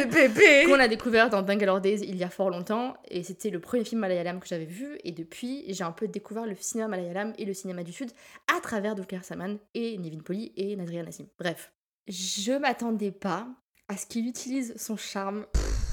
Qu'on 0.66 0.80
a 0.80 0.88
découvert 0.88 1.30
dans 1.30 1.44
Bangalore 1.44 1.80
Days 1.80 2.00
il 2.08 2.16
y 2.18 2.24
a 2.24 2.30
fort 2.30 2.50
longtemps 2.50 2.96
et 3.08 3.22
c'était 3.22 3.52
le 3.52 3.60
premier 3.60 3.86
film 3.86 4.02
malayalam 4.02 4.40
que 4.40 4.48
j'avais 4.48 4.66
vu 4.66 4.98
et 5.04 5.12
depuis 5.12 5.64
j'ai 5.68 5.84
un 5.84 5.92
peu 5.92 6.08
découvert 6.08 6.48
le 6.48 6.56
cinéma 6.60 6.88
malayalam 6.88 7.34
et 7.38 7.46
le 7.46 7.54
cinéma 7.54 7.84
du 7.84 7.94
sud 7.94 8.10
à 8.56 8.60
travers 8.62 8.96
Dulquer 8.96 9.20
Salman 9.22 9.58
et 9.76 9.96
Nivin 10.00 10.22
Poli 10.26 10.54
et 10.58 10.76
Nadria 10.76 11.04
Nassim. 11.04 11.28
Bref, 11.38 11.72
je 12.08 12.54
m'attendais 12.54 13.12
pas 13.12 13.48
à 13.88 13.96
ce 13.96 14.08
qu'il 14.08 14.28
utilise 14.28 14.74
son 14.76 14.98
charme 14.98 15.46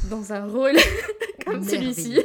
dans 0.08 0.32
un 0.32 0.46
rôle 0.46 0.76
comme 1.44 1.62
celui-ci. 1.62 2.18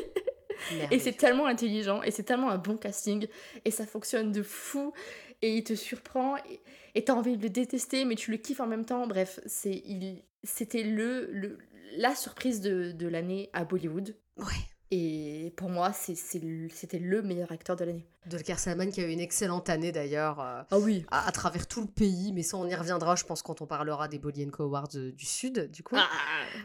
Et 0.91 0.99
c'est 0.99 1.13
tellement 1.13 1.45
intelligent 1.47 2.01
et 2.03 2.11
c'est 2.11 2.23
tellement 2.23 2.49
un 2.49 2.57
bon 2.57 2.77
casting 2.77 3.27
et 3.65 3.71
ça 3.71 3.85
fonctionne 3.85 4.31
de 4.31 4.43
fou 4.43 4.93
et 5.41 5.57
il 5.57 5.63
te 5.63 5.75
surprend 5.75 6.37
et- 6.37 6.59
et 6.95 7.03
t'as 7.03 7.13
envie 7.13 7.37
de 7.37 7.43
le 7.43 7.49
détester 7.49 8.05
mais 8.05 8.15
tu 8.15 8.31
le 8.31 8.37
kiffes 8.37 8.59
en 8.59 8.67
même 8.67 8.85
temps. 8.85 9.07
Bref, 9.07 9.39
c'est 9.45 9.81
il 9.85 10.23
c'était 10.43 10.83
le, 10.83 11.29
le 11.31 11.57
la 11.97 12.15
surprise 12.15 12.59
de, 12.61 12.91
de 12.91 13.07
l'année 13.07 13.49
à 13.53 13.63
Bollywood 13.65 14.15
Ouais. 14.37 14.45
Et 14.95 15.51
pour 15.57 15.69
moi 15.69 15.91
c'était 15.93 16.99
le 16.99 17.21
meilleur 17.21 17.51
acteur 17.51 17.75
de 17.75 17.85
l'année. 17.85 18.05
Dulquer 18.25 18.55
Salman 18.55 18.89
qui 18.89 19.01
a 19.01 19.05
eu 19.05 19.11
une 19.11 19.19
excellente 19.19 19.69
année 19.69 19.91
d'ailleurs 19.91 20.39
euh, 20.39 20.61
Ah 20.71 20.79
oui. 20.79 21.05
à, 21.11 21.27
à 21.27 21.31
travers 21.33 21.67
tout 21.67 21.81
le 21.81 21.87
pays, 21.87 22.31
mais 22.31 22.41
ça 22.41 22.55
on 22.57 22.65
y 22.67 22.75
reviendra 22.75 23.15
je 23.15 23.25
pense 23.25 23.41
quand 23.41 23.61
on 23.61 23.65
parlera 23.65 24.07
des 24.07 24.17
Bolly 24.19 24.47
Co 24.47 24.63
Awards 24.63 24.87
euh, 24.95 25.11
du 25.11 25.25
Sud 25.25 25.69
du 25.71 25.83
coup. 25.83 25.97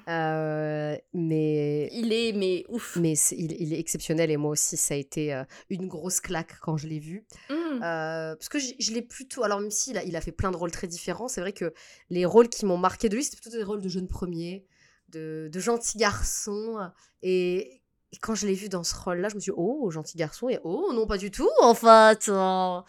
Euh, 0.09 0.97
mais 1.15 1.89
il 1.93 2.13
est 2.13 2.33
mais 2.33 2.65
ouf. 2.69 2.97
mais 2.97 3.15
il, 3.33 3.53
il 3.61 3.73
est 3.73 3.79
exceptionnel 3.81 4.31
et 4.31 4.37
moi 4.37 4.53
aussi 4.53 4.77
ça 4.77 4.95
a 4.95 4.97
été 4.97 5.35
euh, 5.35 5.45
une 5.71 5.89
grosse 5.89 6.21
claque 6.21 6.59
quand 6.61 6.77
je 6.77 6.87
l'ai 6.87 6.99
vu. 7.01 7.25
Mm. 7.51 7.55
Euh, 7.83 8.35
parce 8.37 8.49
que 8.49 8.59
je, 8.59 8.73
je 8.79 8.93
l'ai 8.93 9.03
plutôt. 9.03 9.43
Alors, 9.45 9.61
même 9.61 9.71
s'il 9.71 9.99
a, 9.99 10.05
il 10.05 10.17
a 10.17 10.21
fait 10.21 10.33
plein 10.33 10.51
de 10.51 10.57
rôles 10.57 10.71
très 10.71 10.87
différents, 10.87 11.29
c'est 11.29 11.41
vrai 11.41 11.53
que 11.53 11.73
les 12.11 12.25
rôles 12.25 12.49
qui 12.49 12.67
m'ont 12.67 12.77
marqué 12.79 13.09
de 13.09 13.17
lui, 13.17 13.25
c'était 13.25 13.37
plutôt 13.41 13.57
des 13.57 13.63
rôles 13.65 13.81
de 13.81 13.89
jeune 13.89 14.09
premier, 14.09 14.67
de, 15.11 15.49
de 15.53 15.61
gentil 15.61 15.99
garçon. 15.99 16.91
Et, 17.23 17.78
et 18.13 18.17
quand 18.17 18.35
je 18.35 18.47
l'ai 18.47 18.55
vu 18.55 18.69
dans 18.69 18.85
ce 18.85 18.95
rôle-là, 18.95 19.29
je 19.29 19.35
me 19.35 19.41
suis 19.41 19.51
dit, 19.53 19.57
oh, 19.59 19.91
gentil 19.91 20.17
garçon, 20.17 20.49
et 20.49 20.59
oh, 20.65 20.93
non, 20.95 21.07
pas 21.07 21.19
du 21.19 21.31
tout, 21.31 21.51
en 21.61 21.75
fait. 21.75 22.29
euh, 22.29 22.81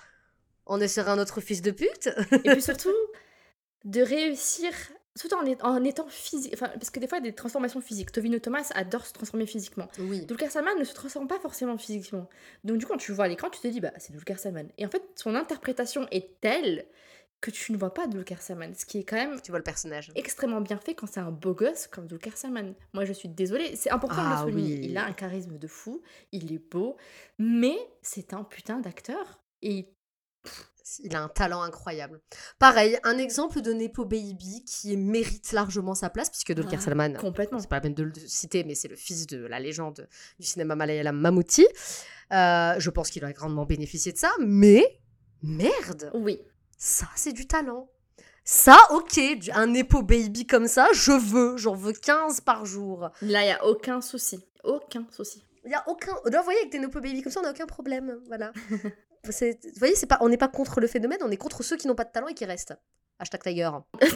on 0.66 0.80
est 0.80 0.88
sur 0.88 1.10
un 1.10 1.20
autre 1.20 1.42
fils 1.42 1.62
de 1.62 1.72
pute. 1.72 2.10
Et 2.32 2.52
puis 2.52 2.62
surtout, 2.62 2.90
de 3.86 4.02
réussir, 4.02 4.72
tout 5.20 5.34
en, 5.34 5.44
est- 5.46 5.62
en 5.64 5.84
étant 5.84 6.08
physique. 6.08 6.52
Enfin, 6.54 6.70
parce 6.70 6.90
que 6.90 7.00
des 7.00 7.08
fois, 7.08 7.18
il 7.18 7.26
y 7.26 7.28
a 7.28 7.32
des 7.32 7.36
transformations 7.36 7.82
physiques. 7.82 8.12
Tovino 8.12 8.40
Thomas 8.40 8.70
adore 8.76 9.06
se 9.06 9.14
transformer 9.14 9.46
physiquement. 9.46 9.88
oui. 10.00 10.26
Dulquer 10.26 10.50
Salman 10.50 10.76
ne 10.78 10.84
se 10.84 10.94
transforme 10.94 11.28
pas 11.28 11.40
forcément 11.40 11.78
physiquement. 11.78 12.30
Donc, 12.64 12.78
du 12.78 12.86
coup, 12.86 12.92
quand 12.94 12.98
tu 13.00 13.12
le 13.12 13.16
vois 13.16 13.26
à 13.26 13.28
l'écran, 13.28 13.50
tu 13.50 13.60
te 13.60 13.68
dis, 13.68 13.82
bah, 13.82 13.92
c'est 13.98 14.12
Dulquer 14.14 14.36
Salman. 14.38 14.68
Et 14.78 14.86
en 14.86 14.90
fait, 14.90 15.04
son 15.16 15.36
interprétation 15.36 16.08
est 16.12 16.40
telle 16.40 16.86
que 17.42 17.52
tu 17.52 17.72
ne 17.72 17.78
vois 17.78 17.94
pas 17.94 18.08
Dulquer 18.08 18.36
Salman. 18.40 18.72
Ce 18.78 18.86
qui 18.86 18.98
est 19.00 19.04
quand 19.04 19.16
même 19.16 19.40
Tu 19.42 19.52
vois 19.52 19.60
le 19.60 19.64
personnage. 19.64 20.12
extrêmement 20.16 20.62
bien 20.62 20.78
fait 20.78 20.94
quand 20.96 21.08
c'est 21.08 21.20
un 21.22 21.32
beau 21.32 21.54
gosse 21.54 21.88
comme 21.88 22.06
Dulquer 22.08 22.32
Salman. 22.36 22.74
Moi, 22.94 23.06
je 23.06 23.14
suis 23.14 23.30
désolée. 23.30 23.76
C'est 23.76 23.92
important 23.92 24.16
de 24.16 24.22
Ah 24.22 24.44
le 24.46 24.52
souligner. 24.52 24.80
oui. 24.80 24.88
Il 24.90 24.98
a 24.98 25.06
un 25.06 25.14
charisme 25.14 25.58
de 25.58 25.68
fou. 25.68 26.02
Il 26.32 26.52
est 26.52 26.60
beau. 26.72 26.98
Mais 27.38 27.78
c'est 28.02 28.34
un 28.34 28.44
putain 28.44 28.80
d'acteur. 28.80 29.42
Et 29.62 29.88
Il 31.04 31.16
a 31.16 31.22
un 31.22 31.30
talent 31.30 31.62
incroyable. 31.62 32.20
Pareil, 32.58 32.98
un 33.04 33.18
exemple 33.20 33.62
de 33.62 33.72
Nepo 33.74 34.06
Baby 34.06 34.66
qui 34.66 34.98
mérite 34.98 35.52
largement 35.52 35.94
sa 35.94 36.10
place, 36.10 36.30
puisque 36.32 36.52
Dulquer 36.54 36.78
Ah, 36.80 36.82
Salman 36.82 37.14
complètement. 37.14 37.60
c'est 37.60 37.70
pas 37.70 37.76
la 37.76 37.82
peine 37.82 37.94
de 37.94 38.04
le 38.04 38.14
citer, 38.16 38.64
mais 38.64 38.74
c'est 38.74 38.88
le 38.88 38.96
fils 38.96 39.28
de 39.28 39.46
la 39.46 39.60
légende 39.60 40.08
du 40.40 40.46
cinéma 40.48 40.76
malayalam 40.76 41.16
Mamouti. 41.16 41.68
Euh, 42.34 42.74
je 42.80 42.90
pense 42.90 43.12
qu'il 43.12 43.24
a 43.24 43.32
grandement 43.34 43.66
bénéficié 43.66 44.12
de 44.12 44.18
ça, 44.18 44.32
mais 44.40 45.00
merde, 45.44 46.10
Oui. 46.16 46.42
Ça 46.80 47.06
c'est 47.16 47.34
du 47.34 47.46
talent. 47.46 47.88
Ça, 48.44 48.76
ok, 48.90 49.20
un 49.54 49.68
Nepo 49.68 50.02
Baby 50.02 50.48
comme 50.48 50.68
ça, 50.68 50.88
je 50.94 51.12
veux, 51.12 51.56
j'en 51.58 51.76
veux 51.76 51.94
15 51.94 52.42
par 52.42 52.66
jour. 52.66 53.12
Là, 53.22 53.44
il 53.44 53.46
n'y 53.46 53.52
a 53.52 53.64
aucun 53.64 54.02
souci. 54.02 54.44
Aucun 54.64 55.06
souci. 55.12 55.44
Il 55.66 55.72
y 55.72 55.76
a 55.76 55.84
aucun. 55.88 56.14
Là, 56.26 56.40
vous 56.40 56.46
voyez, 56.46 56.58
avec 56.62 56.72
des 56.72 56.80
Nepo 56.80 57.00
Baby 57.00 57.22
comme 57.22 57.32
ça, 57.32 57.42
on 57.42 57.44
n'a 57.44 57.52
aucun 57.52 57.68
problème. 57.68 58.20
Voilà. 58.28 58.52
C'est- 59.30 59.60
vous 59.66 59.78
voyez, 59.78 59.96
c'est 59.96 60.08
pas, 60.08 60.18
on 60.22 60.30
n'est 60.30 60.38
pas 60.38 60.48
contre 60.48 60.80
le 60.80 60.88
phénomène, 60.88 61.20
on 61.22 61.30
est 61.30 61.38
contre 61.38 61.62
ceux 61.62 61.76
qui 61.78 61.86
n'ont 61.88 61.94
pas 61.94 62.06
de 62.06 62.12
talent 62.12 62.28
et 62.30 62.34
qui 62.34 62.46
restent. 62.46 62.74
Hashtag 63.20 63.44
Tiger. 63.44 63.70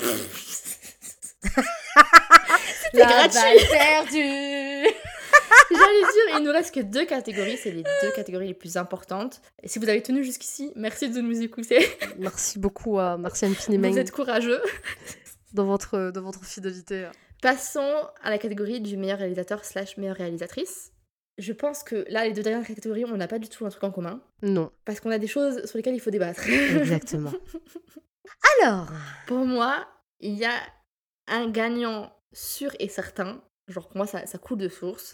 C'était 2.84 3.06
gratuit. 3.06 3.68
perdue. 3.70 4.88
J'allais 5.72 6.02
dire, 6.02 6.38
il 6.40 6.44
nous 6.44 6.52
reste 6.52 6.74
que 6.74 6.80
deux 6.82 7.06
catégories. 7.06 7.58
C'est 7.58 7.72
les 7.72 7.84
deux 7.84 8.12
catégories 8.16 8.48
les 8.48 8.54
plus 8.54 8.78
importantes. 8.78 9.42
Et 9.62 9.68
si 9.68 9.80
vous 9.80 9.90
avez 9.90 10.02
tenu 10.04 10.24
jusqu'ici, 10.24 10.72
merci 10.76 11.10
de 11.10 11.22
nous 11.22 11.42
écouter. 11.42 11.86
Merci 12.18 12.60
beaucoup, 12.60 13.00
euh, 13.00 13.18
merci 13.18 13.46
infiniment 13.46 13.90
Vous 13.90 13.98
êtes 14.00 14.12
courageux. 14.12 14.62
dans 15.54 15.66
votre, 15.66 16.12
dans 16.12 16.22
votre 16.22 16.44
fidélité. 16.46 17.08
Passons 17.42 18.08
à 18.22 18.30
la 18.30 18.38
catégorie 18.38 18.80
du 18.82 18.96
meilleur 18.98 19.20
réalisateur 19.20 19.66
slash 19.66 19.98
meilleure 19.98 20.16
réalisatrice. 20.16 20.92
Je 21.40 21.52
pense 21.52 21.84
que 21.84 22.06
là, 22.10 22.26
les 22.26 22.32
deux 22.34 22.44
dernières 22.44 22.66
catégories, 22.68 23.06
on 23.06 23.18
n'a 23.18 23.28
pas 23.28 23.40
du 23.40 23.50
tout 23.50 23.66
un 23.66 23.70
truc 23.70 23.84
en 23.84 23.92
commun. 23.92 24.22
Non, 24.44 24.72
Parce 24.86 25.00
qu'on 25.00 25.10
a 25.12 25.18
des 25.18 25.28
choses 25.28 25.66
sur 25.66 25.78
lesquelles 25.78 25.96
il 25.96 26.00
faut 26.00 26.12
débattre. 26.12 26.48
exactement. 26.48 27.32
Alors, 28.62 28.88
Pour 29.28 29.40
moi, 29.46 29.88
il 30.20 30.36
y 30.36 30.46
a 30.46 30.54
un 31.28 31.50
gagnant 31.50 32.14
sûr 32.34 32.72
et 32.80 32.88
certain. 32.88 33.42
Genre, 33.68 33.88
pour 33.88 33.98
moi, 33.98 34.06
ça, 34.08 34.26
ça 34.26 34.38
coule 34.38 34.58
de 34.60 34.70
source. 34.70 35.14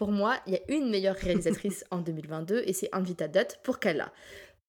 Pour 0.00 0.12
moi, 0.12 0.40
il 0.46 0.54
y 0.54 0.56
a 0.56 0.60
une 0.68 0.88
meilleure 0.88 1.14
réalisatrice 1.14 1.84
en 1.90 1.98
2022 1.98 2.62
et 2.64 2.72
c'est 2.72 2.88
Anvita 2.94 3.28
Dutt 3.28 3.58
pour 3.62 3.78
Kala. 3.78 4.10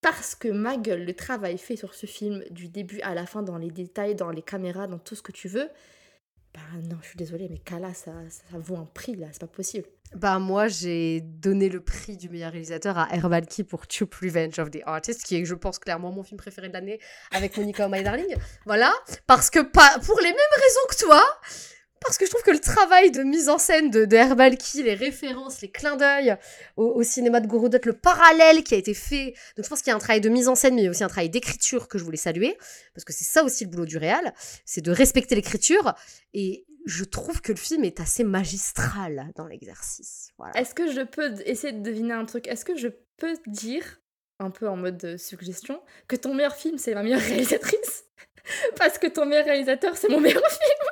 Parce 0.01 0.35
que 0.35 0.49
ma 0.49 0.75
gueule, 0.75 1.05
le 1.05 1.13
travail 1.13 1.57
fait 1.57 1.77
sur 1.77 1.93
ce 1.93 2.05
film 2.05 2.43
du 2.51 2.67
début 2.67 2.99
à 2.99 3.15
la 3.15 3.25
fin, 3.25 3.41
dans 3.41 3.57
les 3.57 3.71
détails, 3.71 4.13
dans 4.13 4.29
les 4.29 4.41
caméras, 4.41 4.87
dans 4.87 4.99
tout 4.99 5.15
ce 5.15 5.21
que 5.21 5.31
tu 5.31 5.47
veux. 5.47 5.69
Bah 6.53 6.59
non, 6.89 6.97
je 7.01 7.07
suis 7.07 7.15
désolée, 7.15 7.47
mais 7.49 7.59
Kala, 7.59 7.93
ça, 7.93 8.11
vaut 8.55 8.75
un 8.75 8.89
prix 8.93 9.15
là, 9.15 9.27
c'est 9.31 9.39
pas 9.39 9.47
possible. 9.47 9.87
bah 10.15 10.37
moi 10.37 10.67
j'ai 10.67 11.21
donné 11.21 11.69
le 11.69 11.79
prix 11.79 12.17
du 12.17 12.27
meilleur 12.27 12.51
réalisateur 12.51 12.97
à 12.97 13.07
Herbalki 13.15 13.63
pour 13.63 13.85
Chup 13.85 14.13
Revenge 14.15 14.59
of 14.59 14.69
the 14.69 14.81
Artist, 14.85 15.23
qui 15.23 15.37
est, 15.37 15.45
je 15.45 15.55
pense, 15.55 15.79
clairement 15.79 16.11
mon 16.11 16.23
film 16.23 16.37
préféré 16.39 16.67
de 16.67 16.73
l'année 16.73 16.99
avec 17.31 17.55
Monica 17.55 17.87
My 17.87 18.03
Darling. 18.03 18.35
Voilà, 18.65 18.91
parce 19.27 19.49
que 19.49 19.61
pas 19.61 19.97
pour 20.05 20.19
les 20.19 20.25
mêmes 20.25 20.55
raisons 20.57 20.87
que 20.89 21.05
toi. 21.05 21.23
Parce 22.01 22.17
que 22.17 22.25
je 22.25 22.31
trouve 22.31 22.41
que 22.41 22.51
le 22.51 22.59
travail 22.59 23.11
de 23.11 23.21
mise 23.21 23.47
en 23.47 23.59
scène 23.59 23.91
de, 23.91 24.05
de 24.05 24.15
Herbalki, 24.15 24.81
les 24.81 24.95
références, 24.95 25.61
les 25.61 25.69
clins 25.69 25.97
d'œil 25.97 26.35
au, 26.75 27.03
cinéma 27.03 27.39
de 27.39 27.47
Goroudot, 27.47 27.77
le 27.85 27.93
parallèle 27.93 28.63
qui 28.63 28.73
a 28.73 28.77
été 28.77 28.95
fait. 28.95 29.35
Donc 29.55 29.65
je 29.65 29.69
pense 29.69 29.81
qu'il 29.81 29.91
y 29.91 29.93
a 29.93 29.95
un 29.95 29.99
travail 29.99 30.19
de 30.19 30.29
mise 30.29 30.47
en 30.47 30.55
scène, 30.55 30.73
mais 30.73 30.81
il 30.81 30.85
y 30.85 30.87
a 30.87 30.89
aussi 30.89 31.03
un 31.03 31.09
travail 31.09 31.29
d'écriture 31.29 31.87
que 31.87 31.99
je 31.99 32.03
voulais 32.03 32.17
saluer. 32.17 32.57
Parce 32.95 33.05
que 33.05 33.13
c'est 33.13 33.23
ça 33.23 33.43
aussi 33.43 33.65
le 33.65 33.69
boulot 33.69 33.85
du 33.85 33.97
réal, 33.97 34.33
c'est 34.65 34.81
de 34.81 34.91
respecter 34.91 35.35
l'écriture. 35.35 35.93
Et 36.33 36.65
je 36.87 37.03
trouve 37.03 37.39
que 37.39 37.51
le 37.51 37.57
film 37.57 37.83
est 37.83 37.99
assez 37.99 38.23
magistral 38.23 39.31
dans 39.35 39.45
l'exercice. 39.45 40.29
Est-ce 40.55 40.73
que 40.73 40.91
je 40.91 41.01
peux 41.01 41.31
essayer 41.45 41.73
de 41.73 41.83
deviner 41.83 42.13
un 42.13 42.25
truc? 42.25 42.47
Est-ce 42.47 42.65
que 42.65 42.75
je 42.75 42.87
peux 43.17 43.37
dire, 43.45 44.01
un 44.39 44.49
peu 44.49 44.67
en 44.67 44.75
mode 44.75 45.03
euh, 45.05 45.17
suggestion, 45.17 45.79
que 46.07 46.15
ton 46.15 46.33
meilleur 46.33 46.55
film, 46.55 46.79
c'est 46.79 46.95
ma 46.95 47.03
meilleure 47.03 47.21
réalisatrice? 47.29 48.05
Parce 48.75 48.97
que 48.97 49.05
ton 49.05 49.27
meilleur 49.27 49.45
réalisateur, 49.45 49.95
c'est 49.95 50.09
mon 50.09 50.19
meilleur 50.19 50.41
film 50.49 50.90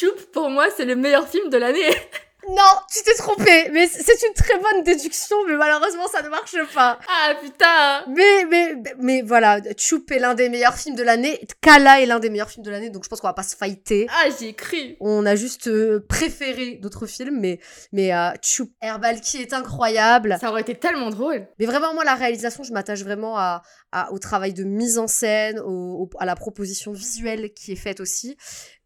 Choup, 0.00 0.16
pour 0.32 0.48
moi, 0.48 0.66
c'est 0.74 0.86
le 0.86 0.96
meilleur 0.96 1.28
film 1.28 1.50
de 1.50 1.58
l'année 1.58 1.90
Non, 2.48 2.62
tu 2.90 3.02
t'es 3.04 3.14
trompé, 3.14 3.68
mais 3.70 3.86
c'est 3.86 4.26
une 4.26 4.32
très 4.32 4.58
bonne 4.58 4.82
déduction, 4.82 5.36
mais 5.46 5.56
malheureusement 5.56 6.08
ça 6.08 6.22
ne 6.22 6.30
marche 6.30 6.56
pas. 6.74 6.98
Ah 7.06 7.34
putain 7.40 8.04
Mais, 8.08 8.46
mais, 8.46 8.74
mais 8.98 9.20
voilà, 9.22 9.60
Choup 9.76 10.06
est 10.10 10.18
l'un 10.18 10.34
des 10.34 10.48
meilleurs 10.48 10.74
films 10.74 10.96
de 10.96 11.02
l'année, 11.02 11.38
Kala 11.60 12.00
est 12.00 12.06
l'un 12.06 12.18
des 12.18 12.30
meilleurs 12.30 12.48
films 12.50 12.64
de 12.64 12.70
l'année, 12.70 12.88
donc 12.88 13.04
je 13.04 13.10
pense 13.10 13.20
qu'on 13.20 13.26
va 13.28 13.34
pas 13.34 13.42
se 13.42 13.54
fighter. 13.54 14.06
Ah, 14.10 14.28
j'y 14.36 14.46
ai 14.48 14.54
cru 14.54 14.96
On 15.00 15.26
a 15.26 15.36
juste 15.36 15.68
euh, 15.68 16.00
préféré 16.08 16.76
d'autres 16.80 17.06
films, 17.06 17.38
mais, 17.38 17.60
mais 17.92 18.12
euh, 18.14 18.30
Choup, 18.42 18.70
Herbalki 18.80 19.42
est 19.42 19.52
incroyable. 19.52 20.38
Ça 20.40 20.48
aurait 20.50 20.62
été 20.62 20.74
tellement 20.74 21.10
drôle 21.10 21.46
Mais 21.58 21.66
vraiment, 21.66 21.92
moi, 21.92 22.04
la 22.04 22.14
réalisation, 22.14 22.62
je 22.64 22.72
m'attache 22.72 23.02
vraiment 23.02 23.36
à, 23.36 23.62
à- 23.92 24.10
au 24.12 24.18
travail 24.18 24.54
de 24.54 24.64
mise 24.64 24.98
en 24.98 25.06
scène, 25.08 25.60
au- 25.60 26.04
au- 26.04 26.10
à 26.18 26.24
la 26.24 26.36
proposition 26.36 26.90
visuelle 26.90 27.52
qui 27.52 27.72
est 27.72 27.76
faite 27.76 28.00
aussi. 28.00 28.38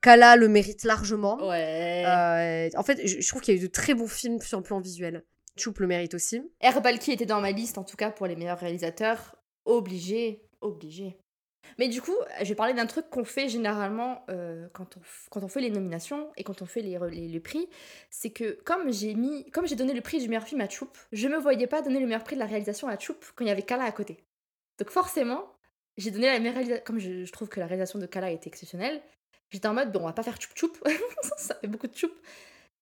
Kala 0.05 0.37
le 0.37 0.49
mérite 0.49 0.85
largement. 0.85 1.37
Ouais 1.49 2.05
Euh, 2.07 2.69
en 2.79 2.83
fait, 2.83 3.07
je, 3.07 3.21
je 3.21 3.29
trouve 3.29 3.41
qu'il 3.43 3.55
y 3.55 3.59
a 3.59 3.61
eu 3.61 3.63
de 3.67 3.71
très 3.73 3.95
bons 3.95 4.07
films 4.09 4.41
sur 4.41 4.59
le 4.59 4.65
plan 4.65 4.79
visuel. 4.81 5.25
Choup 5.57 5.75
le 5.79 5.87
mérite 5.87 6.15
aussi. 6.15 6.43
Herbalki 6.61 7.13
était 7.13 7.27
dans 7.27 7.41
ma 7.41 7.53
liste, 7.53 7.79
en 7.79 7.85
tout 7.85 7.97
cas, 7.97 8.11
pour 8.11 8.27
les 8.27 8.37
meilleurs 8.37 8.59
réalisateurs. 8.59 9.37
Obligé, 9.65 10.43
obligé. 10.61 11.17
Mais 11.79 11.89
du 11.89 12.03
coup, 12.03 12.15
je 12.41 12.45
vais 12.45 12.55
parler 12.55 12.75
d'un 12.75 12.87
truc 12.87 13.09
qu'on 13.09 13.25
fait 13.25 13.49
généralement 13.49 14.23
euh, 14.29 14.69
quand, 14.75 14.97
on, 14.99 15.01
f- 15.01 15.27
quand 15.31 15.43
on 15.43 15.49
fait 15.49 15.63
les 15.63 15.71
nominations 15.71 16.31
et 16.37 16.45
quand 16.45 16.61
on 16.61 16.67
fait 16.67 16.83
les, 16.83 16.97
re- 16.99 17.09
les, 17.09 17.27
les 17.27 17.41
prix. 17.41 17.67
C'est 18.11 18.31
que 18.31 18.59
comme 18.65 18.93
j'ai 18.93 19.15
mis, 19.15 19.51
comme 19.51 19.67
j'ai 19.67 19.75
donné 19.75 19.95
le 19.95 20.03
prix 20.03 20.19
du 20.21 20.29
meilleur 20.29 20.47
film 20.47 20.61
à 20.61 20.69
Choup, 20.69 20.91
je 21.13 21.27
me 21.27 21.39
voyais 21.39 21.67
pas 21.67 21.81
donner 21.81 22.01
le 22.01 22.07
meilleur 22.07 22.23
prix 22.25 22.37
de 22.37 22.41
la 22.41 22.47
réalisation 22.47 22.87
à 22.89 22.99
Choup 22.99 23.17
quand 23.35 23.45
il 23.45 23.49
y 23.49 23.51
avait 23.51 23.63
Kala 23.63 23.85
à 23.85 23.93
côté. 23.93 24.19
Donc 24.79 24.91
forcément, 24.91 25.43
j'ai 25.97 26.11
donné 26.11 26.27
la 26.27 26.39
meilleure 26.39 26.55
réalisation. 26.57 26.83
Comme 26.85 26.99
je, 26.99 27.25
je 27.25 27.33
trouve 27.33 27.49
que 27.49 27.61
la 27.61 27.67
réalisation 27.67 27.99
de 27.99 28.07
Kala 28.07 28.31
était 28.31 28.49
exceptionnelle, 28.49 29.01
j'étais 29.55 29.69
en 29.69 29.75
mode, 29.75 29.91
bon, 29.93 30.01
on 30.01 30.07
va 30.07 30.13
pas 30.13 30.23
faire 30.23 30.39
Choup 30.41 30.51
Choup. 30.55 30.73
Ça 31.39 31.55
fait 31.55 31.67
beaucoup 31.67 31.87
de 31.87 31.97
Choup. 31.97 32.11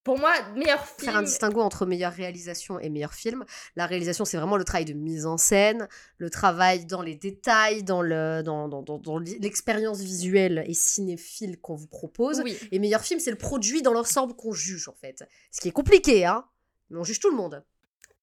Pour 0.04 0.18
moi, 0.18 0.32
meilleur 0.56 0.84
film. 0.84 1.10
faire 1.10 1.16
un 1.16 1.22
distinguo 1.22 1.60
entre 1.60 1.86
meilleure 1.86 2.12
réalisation 2.12 2.80
et 2.80 2.88
meilleur 2.88 3.14
film. 3.14 3.44
La 3.76 3.86
réalisation, 3.86 4.24
c'est 4.24 4.36
vraiment 4.36 4.56
le 4.56 4.64
travail 4.64 4.84
de 4.84 4.94
mise 4.94 5.26
en 5.26 5.36
scène, 5.36 5.86
le 6.18 6.28
travail 6.28 6.86
dans 6.86 7.02
les 7.02 7.14
détails, 7.14 7.84
dans 7.84 8.02
le 8.02 8.42
dans, 8.44 8.66
dans, 8.68 8.82
dans- 8.82 8.98
dans 8.98 9.18
l'expérience 9.18 10.00
visuelle 10.00 10.64
et 10.66 10.74
cinéphile 10.74 11.60
qu'on 11.60 11.76
vous 11.76 11.86
propose. 11.86 12.40
Oui. 12.40 12.58
Et 12.72 12.80
meilleur 12.80 13.02
film, 13.02 13.20
c'est 13.20 13.30
le 13.30 13.38
produit 13.38 13.80
dans 13.82 13.92
l'ensemble 13.92 14.34
qu'on 14.34 14.50
juge, 14.52 14.88
en 14.88 14.94
fait. 14.94 15.22
Ce 15.52 15.60
qui 15.60 15.68
est 15.68 15.72
compliqué, 15.72 16.24
hein. 16.26 16.44
Mais 16.90 16.98
on 16.98 17.04
juge 17.04 17.20
tout 17.20 17.30
le 17.30 17.36
monde. 17.36 17.62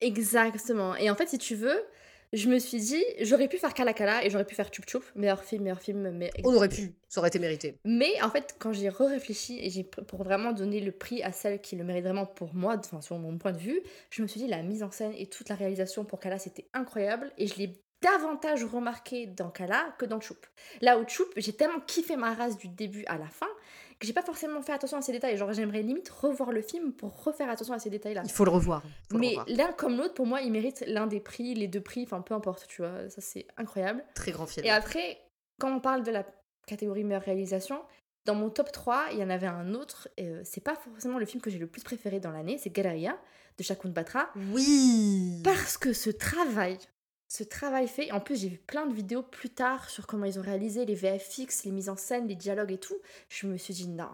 Exactement. 0.02 0.96
Et 0.98 1.10
en 1.10 1.16
fait, 1.16 1.30
si 1.30 1.38
tu 1.38 1.56
veux, 1.56 1.82
je 2.34 2.50
me 2.50 2.60
suis 2.60 2.80
dit, 2.80 3.04
j'aurais 3.22 3.48
pu 3.48 3.58
faire 3.58 3.74
Kala 3.74 3.94
Kala 3.94 4.24
et 4.24 4.30
j'aurais 4.30 4.46
pu 4.46 4.56
faire 4.56 4.70
Chup 4.70 4.86
Chup, 4.86 5.04
meilleur 5.16 5.44
film, 5.44 5.64
meilleur 5.64 5.82
film. 5.82 6.12
Mais... 6.12 6.30
On 6.44 6.54
aurait 6.54 6.70
pu, 6.70 6.94
ça 7.08 7.20
aurait 7.22 7.30
été 7.30 7.40
mérité. 7.40 7.80
Mais 7.86 8.22
en 8.22 8.30
fait, 8.30 8.56
quand 8.60 8.72
j'ai 8.72 8.90
réfléchi 8.90 9.60
et 9.60 9.70
j'ai 9.70 9.84
pour 9.84 10.24
vraiment 10.24 10.52
donner 10.52 10.80
le 10.80 10.92
prix 10.92 11.24
à 11.24 11.32
celle 11.32 11.60
qui 11.62 11.76
le 11.76 11.84
mérite 11.84 12.04
vraiment 12.04 12.26
pour 12.26 12.54
moi, 12.54 12.78
enfin 12.78 13.02
sur 13.02 13.18
mon 13.18 13.38
point 13.38 13.52
de 13.52 13.58
vue, 13.58 13.82
je 14.10 14.22
me 14.22 14.28
suis 14.28 14.42
dit 14.42 14.48
la 14.48 14.62
mise 14.62 14.84
en 14.84 14.92
scène 14.92 15.14
et 15.18 15.28
toute 15.28 15.50
la 15.50 15.56
réalisation 15.56 16.06
pour 16.06 16.20
Kala 16.20 16.38
c'était 16.38 16.68
incroyable 16.74 17.32
et 17.38 17.48
je 17.48 17.56
l'ai 17.56 17.74
davantage 18.02 18.64
remarqué 18.64 19.26
dans 19.26 19.50
Kala 19.50 19.94
que 19.98 20.06
dans 20.06 20.22
Choup. 20.22 20.40
Là 20.82 21.00
où 21.00 21.08
Choup, 21.08 21.28
j'ai 21.36 21.54
tellement 21.54 21.80
kiffé 21.82 22.16
ma 22.16 22.34
race 22.34 22.58
du 22.58 22.68
début 22.68 23.04
à 23.08 23.18
la 23.18 23.28
fin 23.28 23.50
j'ai 24.02 24.14
pas 24.14 24.22
forcément 24.22 24.62
fait 24.62 24.72
attention 24.72 24.98
à 24.98 25.02
ces 25.02 25.12
détails. 25.12 25.38
Genre 25.38 25.52
j'aimerais 25.54 25.82
limite 25.82 26.10
revoir 26.10 26.52
le 26.52 26.62
film 26.62 26.94
pour 26.94 27.24
refaire 27.24 27.50
attention 27.50 27.74
à 27.74 27.80
ces 27.80 27.90
détails-là. 27.90 28.22
Il 28.26 28.32
faut 28.32 28.46
le 28.46 28.52
revoir. 28.52 28.84
Faut 29.12 29.18
Mais 29.18 29.36
l'un 29.48 29.72
comme 29.74 29.98
l'autre, 29.98 30.14
pour 30.14 30.26
moi, 30.26 30.42
ils 30.42 30.52
méritent 30.52 30.84
l'un 30.88 31.08
des 31.08 31.20
prix, 31.20 31.54
les 31.54 31.68
deux 31.68 31.82
prix, 31.82 32.04
enfin 32.04 32.22
peu 32.22 32.34
importe, 32.34 32.68
tu 32.68 32.82
vois, 32.82 33.10
ça 33.10 33.22
c'est 33.22 33.48
incroyable. 33.58 34.04
Très 34.16 34.32
grand 34.32 34.46
film. 34.46 34.66
Et 34.66 34.70
après, 34.70 35.20
quand 35.60 35.74
on 35.74 35.80
parle 35.80 36.04
de 36.04 36.12
la 36.12 36.26
catégorie 36.66 37.04
meilleure 37.04 37.24
réalisation, 37.24 37.82
dans 38.26 38.36
mon 38.36 38.50
top 38.50 38.72
3, 38.72 39.08
il 39.14 39.20
y 39.20 39.24
en 39.24 39.30
avait 39.30 39.48
un 39.48 39.74
autre, 39.74 40.08
euh, 40.20 40.42
c'est 40.44 40.64
pas 40.64 40.76
forcément 40.76 41.18
le 41.18 41.26
film 41.26 41.42
que 41.42 41.50
j'ai 41.50 41.58
le 41.58 41.68
plus 41.68 41.82
préféré 41.82 42.20
dans 42.20 42.32
l'année, 42.32 42.58
c'est 42.58 42.70
Galeria 42.70 43.18
de 43.58 43.64
Shakun 43.64 43.90
Batra, 43.90 44.30
Oui 44.54 45.42
parce 45.44 45.78
que 45.78 45.94
ce 45.94 46.10
travail, 46.10 46.78
ce 47.30 47.44
travail 47.44 47.88
fait, 47.88 48.12
en 48.12 48.20
plus 48.20 48.42
j'ai 48.42 48.50
vu 48.50 48.58
plein 48.58 48.88
de 48.88 48.94
vidéos 48.94 49.22
plus 49.22 49.52
tard 49.52 49.90
sur 49.90 50.08
comment 50.08 50.26
ils 50.26 50.40
ont 50.40 50.42
réalisé 50.42 50.86
les 50.86 50.96
VFX, 50.96 51.64
les 51.64 51.72
mises 51.72 51.88
en 51.88 51.96
scène, 51.96 52.28
les 52.28 52.36
dialogues 52.36 52.72
et 52.72 52.80
tout, 52.80 52.98
je 53.30 53.46
me 53.46 53.56
suis 53.56 53.74
dit 53.74 53.88
non. 53.88 54.10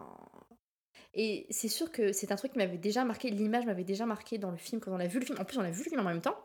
Et 1.13 1.47
c'est 1.49 1.69
sûr 1.69 1.93
que 1.93 2.11
c'est 2.11 2.33
un 2.33 2.35
truc 2.35 2.51
qui 2.51 2.57
m'avait 2.57 2.77
déjà 2.77 3.05
marqué, 3.05 3.29
l'image 3.29 3.65
m'avait 3.65 3.85
déjà 3.85 4.05
marqué 4.05 4.37
dans 4.37 4.51
le 4.51 4.57
film 4.57 4.81
quand 4.81 4.91
on 4.91 4.99
a 4.99 5.07
vu 5.07 5.19
le 5.19 5.25
film. 5.25 5.39
En 5.39 5.45
plus, 5.45 5.57
on 5.57 5.61
a 5.61 5.71
vu 5.71 5.81
le 5.81 5.89
film 5.89 6.01
en 6.01 6.03
même 6.03 6.21
temps. 6.21 6.37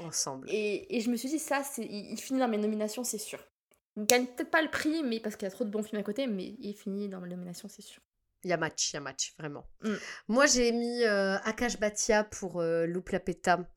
Ensemble. 0.00 0.46
Et, 0.50 0.94
et 0.94 1.00
je 1.00 1.10
me 1.10 1.16
suis 1.16 1.30
dit, 1.30 1.38
ça, 1.38 1.62
c'est, 1.64 1.82
il, 1.82 2.12
il 2.12 2.20
finit 2.20 2.38
dans 2.38 2.48
mes 2.48 2.58
nominations, 2.58 3.04
c'est 3.04 3.16
sûr. 3.16 3.42
Il 3.96 4.04
gagne 4.04 4.26
peut-être 4.26 4.50
pas 4.50 4.60
le 4.60 4.70
prix, 4.70 5.02
mais 5.02 5.18
parce 5.18 5.36
qu'il 5.36 5.46
y 5.46 5.50
a 5.50 5.50
trop 5.50 5.64
de 5.64 5.70
bons 5.70 5.82
films 5.82 6.00
à 6.00 6.04
côté, 6.04 6.26
mais 6.26 6.54
il 6.60 6.74
finit 6.74 7.08
dans 7.08 7.22
mes 7.22 7.30
nominations, 7.30 7.68
c'est 7.68 7.80
sûr. 7.80 8.02
Il 8.44 8.50
y 8.50 8.52
a 8.52 8.56
match, 8.56 8.92
il 8.92 8.94
y 8.94 8.96
a 8.96 9.00
match, 9.00 9.34
vraiment. 9.38 9.66
Mm. 9.82 9.94
Moi, 10.28 10.46
j'ai 10.46 10.70
mis 10.70 11.02
euh, 11.04 11.36
Akash 11.44 11.78
Bhatia 11.80 12.22
pour 12.22 12.60
euh, 12.60 12.86
Loup 12.86 13.02
la. 13.10 13.18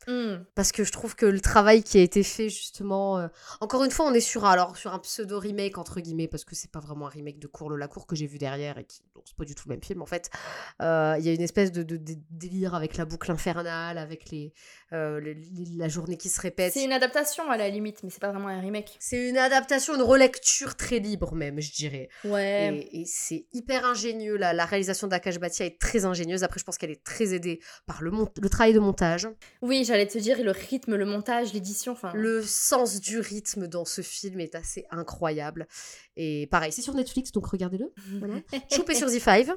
Hmm. 0.08 0.44
parce 0.56 0.72
que 0.72 0.84
je 0.84 0.92
trouve 0.92 1.16
que 1.16 1.26
le 1.26 1.40
travail 1.40 1.84
qui 1.84 1.98
a 1.98 2.02
été 2.02 2.24
fait 2.24 2.50
justement 2.50 3.18
euh, 3.20 3.28
encore 3.60 3.84
une 3.84 3.92
fois 3.92 4.06
on 4.06 4.14
est 4.14 4.20
sur 4.22 4.46
un, 4.46 4.52
alors 4.52 4.78
sur 4.78 4.94
un 4.94 5.00
pseudo 5.00 5.40
remake 5.40 5.78
entre 5.78 6.00
guillemets 6.00 6.28
parce 6.28 6.44
que 6.44 6.56
c'est 6.56 6.72
pas 6.72 6.80
vraiment 6.80 7.08
un 7.08 7.10
remake 7.10 7.40
de 7.40 7.48
Cour 7.48 7.70
le 7.70 7.76
Lacour 7.76 8.08
que 8.08 8.16
j'ai 8.16 8.28
vu 8.28 8.38
derrière 8.38 8.78
et 8.78 8.86
qui 8.86 9.02
c'est 9.26 9.36
pas 9.36 9.46
du 9.46 9.56
tout 9.56 9.68
le 9.68 9.74
même 9.76 9.84
film 9.84 10.02
en 10.02 10.06
fait 10.06 10.30
il 10.80 10.84
y 11.24 11.30
a 11.30 11.34
une 11.34 11.42
espèce 11.42 11.72
de, 11.72 11.84
de- 11.84 11.98
de 11.98 12.16
délire 12.30 12.76
avec 12.76 12.98
la 12.98 13.06
boucle 13.06 13.32
infernale 13.32 13.98
avec 13.98 14.30
les, 14.32 14.54
euh, 14.94 15.34
la 15.78 15.88
journée 15.88 16.18
qui 16.18 16.30
se 16.30 16.40
répète 16.42 16.74
C'est 16.74 16.84
une 16.84 16.92
adaptation 16.94 17.50
à 17.50 17.58
la 17.58 17.70
limite, 17.70 18.04
mais 18.04 18.10
c'est 18.10 18.22
pas 18.22 18.32
vraiment 18.32 18.50
un 18.50 18.60
remake. 18.60 18.96
c'est 19.00 19.30
une 19.30 19.38
adaptation 19.38 19.96
une 19.96 20.02
relecture 20.02 20.76
très 20.76 21.00
libre 21.00 21.34
même 21.36 21.60
je 21.62 21.72
dirais 21.72 22.10
Ouais. 22.24 22.88
et, 22.92 23.02
et 23.02 23.06
c'est 23.06 23.46
hyper 23.54 23.86
ingénieux. 23.86 24.38
La, 24.38 24.54
la 24.54 24.66
réalisation 24.66 25.08
d'Akash 25.08 25.40
Bhatia 25.40 25.66
est 25.66 25.80
très 25.80 26.06
ingénieuse. 26.06 26.44
Après, 26.44 26.60
je 26.60 26.66
pense 26.66 26.78
qu'elle 26.78 26.92
est 26.92 27.04
très 27.04 27.34
aidée 27.34 27.60
par 27.86 28.02
le, 28.02 28.12
travail 28.50 28.74
de 28.74 28.80
montage. 28.80 29.28
Oui, 29.62 29.84
j'allais 29.86 30.08
te 30.08 30.18
dire, 30.18 30.42
le 30.44 30.52
rythme, 30.52 30.96
le 30.96 31.06
montage, 31.06 31.54
l'édition, 31.54 31.94
enfin. 31.94 32.12
Le 32.14 32.42
sens 32.42 33.00
du 33.00 33.20
rythme 33.20 33.68
dans 33.68 33.86
ce 33.86 34.02
film 34.02 34.40
est 34.40 34.56
assez 34.56 34.86
incroyable. 34.92 35.68
Et 36.18 36.48
pareil, 36.48 36.72
c'est 36.72 36.82
sur 36.82 36.94
Netflix, 36.94 37.32
donc 37.32 37.46
regardez-le. 37.48 37.92
Voilà. 38.20 38.36
Sur 38.70 38.84
The5 38.86 39.56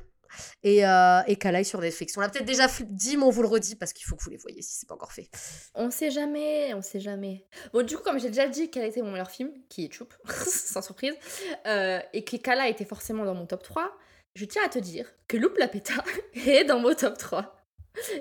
et, 0.62 0.86
euh, 0.86 1.20
et 1.26 1.36
Kala 1.36 1.60
est 1.60 1.64
sur 1.64 1.80
Netflix. 1.80 2.16
On 2.16 2.20
l'a 2.20 2.28
peut-être 2.28 2.44
déjà 2.44 2.66
dit, 2.88 3.16
mais 3.16 3.24
on 3.24 3.30
vous 3.30 3.42
le 3.42 3.48
redit 3.48 3.76
parce 3.76 3.92
qu'il 3.92 4.06
faut 4.06 4.16
que 4.16 4.22
vous 4.22 4.30
les 4.30 4.36
voyez 4.36 4.62
si 4.62 4.74
c'est 4.74 4.88
pas 4.88 4.94
encore 4.94 5.12
fait. 5.12 5.28
On 5.74 5.90
sait 5.90 6.10
jamais, 6.10 6.72
on 6.74 6.82
sait 6.82 7.00
jamais. 7.00 7.46
Bon, 7.72 7.84
du 7.84 7.96
coup, 7.96 8.02
comme 8.02 8.18
j'ai 8.18 8.28
déjà 8.28 8.48
dit 8.48 8.70
quel 8.70 8.84
était 8.84 9.02
mon 9.02 9.12
meilleur 9.12 9.30
film, 9.30 9.50
qui 9.68 9.84
est 9.84 9.92
Choup, 9.92 10.08
sans 10.46 10.82
surprise, 10.82 11.14
euh, 11.66 12.00
et 12.12 12.24
que 12.24 12.36
Kala 12.36 12.68
était 12.68 12.84
forcément 12.84 13.24
dans 13.24 13.34
mon 13.34 13.46
top 13.46 13.62
3, 13.62 13.90
je 14.34 14.44
tiens 14.44 14.62
à 14.64 14.68
te 14.68 14.78
dire 14.78 15.06
que 15.28 15.36
Loup 15.36 15.54
la 15.58 15.68
Péta 15.68 15.94
est 16.46 16.64
dans 16.64 16.80
mon 16.80 16.94
top 16.94 17.18
3 17.18 17.56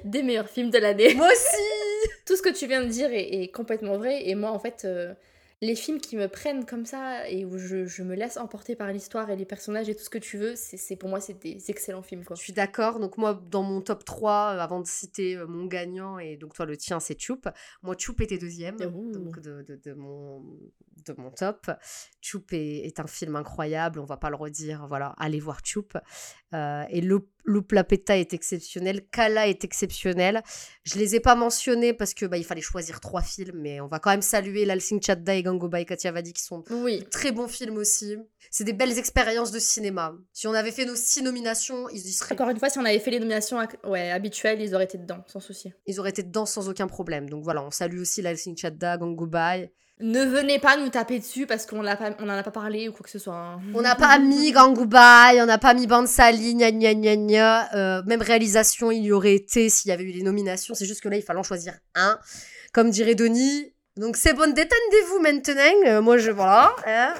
des 0.04 0.22
meilleurs 0.22 0.50
films 0.50 0.70
de 0.70 0.78
l'année. 0.78 1.16
Moi 1.16 1.28
aussi 1.28 2.10
Tout 2.26 2.36
ce 2.36 2.42
que 2.42 2.50
tu 2.50 2.68
viens 2.68 2.84
de 2.84 2.90
dire 2.90 3.12
est, 3.12 3.44
est 3.44 3.48
complètement 3.50 3.98
vrai, 3.98 4.28
et 4.28 4.36
moi, 4.36 4.52
en 4.52 4.60
fait, 4.60 4.84
euh, 4.86 5.14
les 5.64 5.76
films 5.76 6.02
qui 6.02 6.18
me 6.18 6.28
prennent 6.28 6.66
comme 6.66 6.86
ça, 6.86 7.30
et 7.30 7.46
où 7.46 7.58
je, 7.58 7.86
je 7.86 8.04
me 8.04 8.16
laisse 8.16 8.36
emporter 8.36 8.76
par 8.76 8.92
l'histoire 8.92 9.30
et 9.30 9.38
les 9.38 9.46
personnages 9.46 9.88
et 9.88 9.96
tout 9.96 10.04
ce 10.04 10.10
que 10.10 10.18
tu 10.18 10.38
veux, 10.38 10.56
c'est 10.56 10.96
pour 10.98 11.08
moi, 11.08 11.22
c'est 11.22 11.42
des 11.42 11.72
excellents 11.72 12.02
films, 12.02 12.26
quoi. 12.26 12.36
Je 12.36 12.42
suis 12.42 12.52
d'accord. 12.52 13.00
Donc, 13.00 13.18
moi, 13.18 13.42
dans 13.50 13.64
mon 13.64 13.80
top 13.80 14.04
3, 14.04 14.32
euh, 14.32 14.60
avant 14.60 14.82
de 14.82 14.88
citer 14.88 15.38
euh, 15.38 15.48
mon 15.48 15.66
gagnant, 15.66 16.20
et 16.20 16.36
donc 16.36 16.54
toi, 16.54 16.66
le 16.66 16.76
tien, 16.76 17.00
c'est 17.00 17.18
Choup. 17.18 17.42
Moi, 17.82 17.96
Choup 17.98 18.16
était 18.20 18.38
deuxième 18.38 18.76
Ouh. 18.94 19.12
donc 19.14 19.40
de, 19.40 19.62
de, 19.62 19.80
de 19.82 19.94
mon, 19.94 20.42
de 21.06 21.14
mon 21.18 21.32
top. 21.32 21.72
Choup 22.20 22.46
est, 22.52 22.86
est 22.86 23.00
un 23.00 23.08
film 23.08 23.38
incroyable. 23.38 24.00
On 24.00 24.06
va 24.06 24.18
pas 24.18 24.30
le 24.30 24.36
redire. 24.36 24.86
Voilà, 24.90 25.16
allez 25.18 25.40
voir 25.40 25.60
Choup. 25.64 25.88
Euh, 26.54 26.84
et 26.90 27.00
Loup 27.00 27.26
Loup 27.46 27.66
la 27.72 27.84
Peta 27.84 28.18
est 28.18 28.34
exceptionnel. 28.34 29.06
Kala 29.12 29.48
est 29.48 29.64
exceptionnel. 29.64 30.44
Je 30.84 30.98
les 30.98 31.16
ai 31.16 31.20
pas 31.20 31.36
mentionnés 31.36 31.94
parce 31.94 32.14
que 32.14 32.26
bah, 32.26 32.38
il 32.38 32.46
fallait 32.46 32.62
choisir 32.62 33.00
trois 33.00 33.22
films, 33.22 33.60
mais 33.60 33.82
on 33.82 33.88
va 33.88 34.00
quand 34.00 34.12
même 34.12 34.22
saluer 34.22 34.66
Lal 34.66 34.80
Singh 34.80 35.02
Chadda 35.02 35.36
et 35.36 35.44
Gangobai 35.54 35.86
Kathiawadi 35.86 36.34
qui 36.34 36.44
sont 36.44 36.64
Oui, 36.70 37.06
très 37.12 37.32
bons 37.32 37.48
films 37.48 37.78
aussi. 37.78 38.18
C'est 38.52 38.64
des 38.64 38.74
belles 38.74 38.98
expériences 38.98 39.52
de 39.52 39.60
cinéma. 39.60 40.14
Si 40.32 40.48
on 40.48 40.54
avait 40.54 40.72
fait 40.72 40.86
nos 40.86 40.96
six 40.96 41.22
nominations, 41.24 41.90
ils 41.90 42.06
y 42.06 42.12
seraient 42.12 42.34
encore 42.34 42.50
une 42.50 42.60
fois, 42.60 42.70
si 42.70 42.78
on 42.80 42.86
avait 42.86 43.00
fait 43.00 43.12
les 43.12 43.20
nominations 43.20 43.58
ouais, 43.86 44.12
habituelles, 44.12 44.62
ils 44.62 44.76
auraient 44.76 44.84
été 44.86 44.98
dedans, 44.98 45.24
sans 45.28 45.40
souci. 45.40 45.72
ils 45.88 46.00
auraient 46.00 46.10
été 46.12 46.24
dedans 46.24 46.46
sans 46.46 46.70
aucun 46.70 46.88
problème. 46.88 47.30
Donc 47.30 47.44
voilà, 47.44 47.64
on 47.64 47.72
salue 47.72 48.00
aussi 48.00 48.24
Singh 48.38 48.58
Chadda, 48.58 48.98
Gangobai. 48.98 49.72
Ne 50.00 50.26
venez 50.26 50.58
pas 50.60 50.76
nous 50.76 50.90
taper 50.90 51.20
dessus 51.20 51.46
parce 51.46 51.66
qu'on 51.68 51.82
l'a 51.82 51.96
pas- 51.96 52.16
on 52.20 52.24
en 52.28 52.30
a 52.34 52.42
pas 52.44 52.52
parlé 52.52 52.90
ou 52.90 52.92
quoi 52.92 53.02
que 53.04 53.12
ce 53.12 53.20
soit. 53.20 53.36
hein. 53.36 53.62
On 53.76 53.82
n'a 53.82 53.96
pas 53.96 54.18
mis 54.20 54.52
Gangobai, 54.52 55.40
on 55.42 55.46
n'a 55.46 55.60
pas 55.60 55.74
mis 55.76 55.86
Bansali, 55.88 56.56
gna 56.56 56.72
gna 56.72 56.94
gna 56.96 57.16
gna. 57.16 57.76
Euh, 57.76 58.04
même 58.06 58.22
réalisation, 58.22 58.92
il 58.92 59.04
y 59.04 59.12
aurait 59.12 59.36
été 59.36 59.70
s'il 59.70 59.90
y 59.90 59.92
avait 59.92 60.04
eu 60.04 60.12
les 60.12 60.24
nominations. 60.24 60.74
C'est 60.74 60.88
juste 60.88 61.02
que 61.02 61.10
là, 61.10 61.16
il 61.18 61.22
fallait 61.22 61.40
en 61.40 61.44
choisir 61.44 61.76
un. 61.96 62.20
Comme 62.74 62.90
dirait 62.90 63.16
Denis. 63.16 63.73
Donc 63.98 64.18
c'est 64.18 64.34
bon, 64.34 64.52
détendez-vous 64.54 65.20
maintenant. 65.20 65.88
Euh, 65.88 66.02
moi, 66.02 66.18
je. 66.18 66.32
Voilà. 66.32 66.76
hein. 66.86 67.14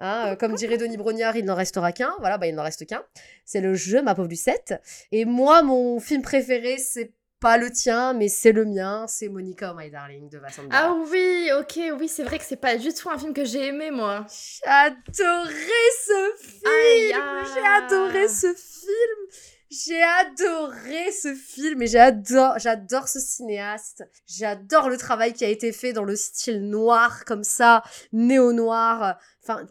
Hein, 0.00 0.32
euh, 0.32 0.36
comme 0.36 0.54
dirait 0.54 0.76
Denis 0.76 0.96
Brognard, 0.96 1.36
il 1.36 1.44
n'en 1.44 1.54
restera 1.54 1.92
qu'un. 1.92 2.14
Voilà, 2.18 2.36
bah, 2.38 2.46
il 2.46 2.54
n'en 2.54 2.64
reste 2.64 2.86
qu'un. 2.86 3.02
C'est 3.44 3.60
le 3.60 3.74
jeu, 3.74 4.02
ma 4.02 4.14
pauvre 4.14 4.28
Lucette. 4.28 4.74
Et 5.12 5.24
moi, 5.24 5.62
mon 5.62 6.00
film 6.00 6.22
préféré, 6.22 6.78
c'est 6.78 7.12
pas 7.40 7.58
le 7.58 7.70
tien, 7.70 8.12
mais 8.14 8.28
c'est 8.28 8.52
le 8.52 8.64
mien. 8.64 9.04
C'est 9.06 9.28
Monica, 9.28 9.74
my 9.76 9.90
darling, 9.90 10.28
de 10.30 10.38
Vincent. 10.38 10.62
Ah 10.70 10.96
oui, 11.10 11.50
ok, 11.60 11.78
oui, 11.98 12.08
c'est 12.08 12.22
vrai 12.24 12.38
que 12.38 12.44
c'est 12.44 12.56
pas 12.56 12.76
du 12.76 12.92
tout 12.92 13.08
un 13.10 13.18
film 13.18 13.32
que 13.34 13.44
j'ai 13.44 13.66
aimé, 13.66 13.90
moi. 13.90 14.26
J'adorais 14.64 15.90
ce 16.06 16.32
film. 16.40 17.20
J'ai 17.54 17.84
adoré 17.84 18.28
ce 18.28 18.52
film. 18.54 19.53
J'ai 19.82 20.02
adoré 20.02 21.10
ce 21.10 21.34
film 21.34 21.82
et 21.82 21.86
j'adore, 21.86 22.58
j'adore 22.58 23.08
ce 23.08 23.18
cinéaste. 23.18 24.04
J'adore 24.26 24.88
le 24.88 24.96
travail 24.96 25.32
qui 25.32 25.44
a 25.44 25.48
été 25.48 25.72
fait 25.72 25.92
dans 25.92 26.04
le 26.04 26.14
style 26.14 26.68
noir 26.68 27.24
comme 27.24 27.42
ça, 27.42 27.82
néo-noir. 28.12 29.18
Enfin, 29.42 29.66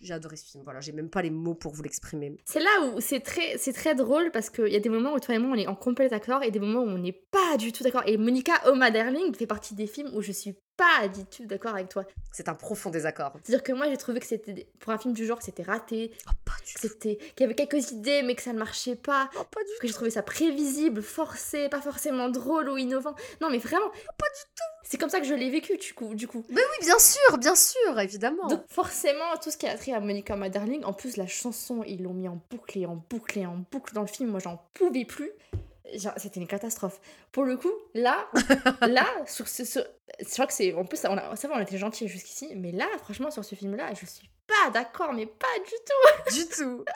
j'ai 0.00 0.14
adoré 0.14 0.36
ce 0.36 0.44
film. 0.46 0.64
Voilà, 0.64 0.80
j'ai 0.80 0.92
même 0.92 1.10
pas 1.10 1.20
les 1.20 1.30
mots 1.30 1.54
pour 1.54 1.72
vous 1.74 1.82
l'exprimer. 1.82 2.36
C'est 2.46 2.60
là 2.60 2.86
où 2.86 3.00
c'est 3.00 3.20
très, 3.20 3.58
c'est 3.58 3.74
très 3.74 3.94
drôle 3.94 4.30
parce 4.30 4.48
qu'il 4.48 4.68
y 4.68 4.76
a 4.76 4.80
des 4.80 4.88
moments 4.88 5.12
où 5.12 5.20
toi 5.20 5.34
et 5.34 5.38
moi 5.38 5.50
on 5.52 5.58
est 5.58 5.66
en 5.66 5.74
complet 5.74 6.12
accord 6.14 6.42
et 6.42 6.50
des 6.50 6.60
moments 6.60 6.80
où 6.80 6.88
on 6.88 6.98
n'est 6.98 7.20
pas 7.30 7.58
du 7.58 7.72
tout 7.72 7.82
d'accord. 7.82 8.04
Et 8.06 8.16
Monica 8.16 8.54
My 8.74 8.90
Darling 8.90 9.34
fait 9.34 9.46
partie 9.46 9.74
des 9.74 9.86
films 9.86 10.10
où 10.14 10.22
je 10.22 10.32
suis 10.32 10.54
pas 10.80 11.08
du 11.08 11.26
tout 11.26 11.44
d'accord 11.44 11.74
avec 11.74 11.90
toi. 11.90 12.04
C'est 12.32 12.48
un 12.48 12.54
profond 12.54 12.88
désaccord. 12.88 13.34
C'est-à-dire 13.42 13.62
que 13.62 13.72
moi 13.72 13.86
j'ai 13.90 13.98
trouvé 13.98 14.18
que 14.18 14.26
c'était, 14.26 14.66
pour 14.78 14.92
un 14.92 14.98
film 14.98 15.12
du 15.12 15.26
genre, 15.26 15.38
que 15.38 15.44
c'était 15.44 15.62
raté, 15.62 16.10
Oh, 16.26 16.32
pas 16.44 16.54
du 16.64 16.72
que 16.72 16.80
c'était, 16.80 17.16
qu'il 17.16 17.40
y 17.40 17.44
avait 17.44 17.54
quelques 17.54 17.90
idées 17.90 18.22
mais 18.22 18.34
que 18.34 18.40
ça 18.40 18.54
ne 18.54 18.58
marchait 18.58 18.96
pas. 18.96 19.28
Oh, 19.38 19.44
pas 19.50 19.60
du 19.60 19.70
que 19.78 19.86
j'ai 19.86 19.92
trouvé 19.92 20.10
ça 20.10 20.22
prévisible, 20.22 21.02
forcé, 21.02 21.68
pas 21.68 21.82
forcément 21.82 22.30
drôle 22.30 22.70
ou 22.70 22.78
innovant. 22.78 23.14
Non, 23.42 23.50
mais 23.50 23.58
vraiment, 23.58 23.90
pas 23.90 24.26
du 24.28 24.42
tout. 24.56 24.64
C'est 24.82 24.96
comme 24.96 25.10
ça 25.10 25.20
que 25.20 25.26
je 25.26 25.34
l'ai 25.34 25.50
vécu, 25.50 25.76
du 25.76 25.92
coup. 25.92 26.14
Du 26.14 26.26
coup. 26.26 26.44
Oui, 26.48 26.62
bien 26.80 26.98
sûr, 26.98 27.38
bien 27.38 27.54
sûr, 27.54 28.00
évidemment. 28.00 28.46
Donc 28.46 28.64
forcément, 28.68 29.36
tout 29.42 29.50
ce 29.50 29.58
qui 29.58 29.66
a 29.66 29.76
trait 29.76 29.92
à 29.92 30.00
Monica 30.00 30.34
My 30.34 30.48
Darling, 30.48 30.82
en 30.84 30.94
plus 30.94 31.18
la 31.18 31.26
chanson, 31.26 31.84
ils 31.86 32.02
l'ont 32.02 32.14
mis 32.14 32.28
en 32.28 32.40
boucle 32.50 32.78
et 32.78 32.86
en 32.86 32.96
boucle 32.96 33.38
et 33.38 33.46
en 33.46 33.64
boucle 33.70 33.92
dans 33.92 34.00
le 34.00 34.06
film, 34.06 34.30
moi 34.30 34.40
j'en 34.40 34.62
pouvais 34.72 35.04
plus. 35.04 35.30
C'était 36.16 36.40
une 36.40 36.46
catastrophe. 36.46 37.00
Pour 37.32 37.44
le 37.44 37.56
coup, 37.56 37.72
là, 37.94 38.28
là, 38.82 39.06
sur 39.26 39.48
ce, 39.48 39.62
je 39.64 40.32
crois 40.32 40.46
que 40.46 40.52
c'est, 40.52 40.72
en 40.74 40.84
plus, 40.84 41.00
on 41.04 41.16
a, 41.16 41.36
ça 41.36 41.48
va, 41.48 41.56
on 41.56 41.60
était 41.60 41.78
gentils 41.78 42.08
jusqu'ici, 42.08 42.52
mais 42.56 42.72
là, 42.72 42.86
franchement, 43.02 43.30
sur 43.30 43.44
ce 43.44 43.54
film-là, 43.54 43.92
je 43.94 44.06
suis 44.06 44.30
pas 44.46 44.70
d'accord, 44.70 45.12
mais 45.12 45.26
pas 45.26 45.46
du 45.64 45.70
tout. 45.70 46.36
du 46.36 46.48
tout. 46.48 46.84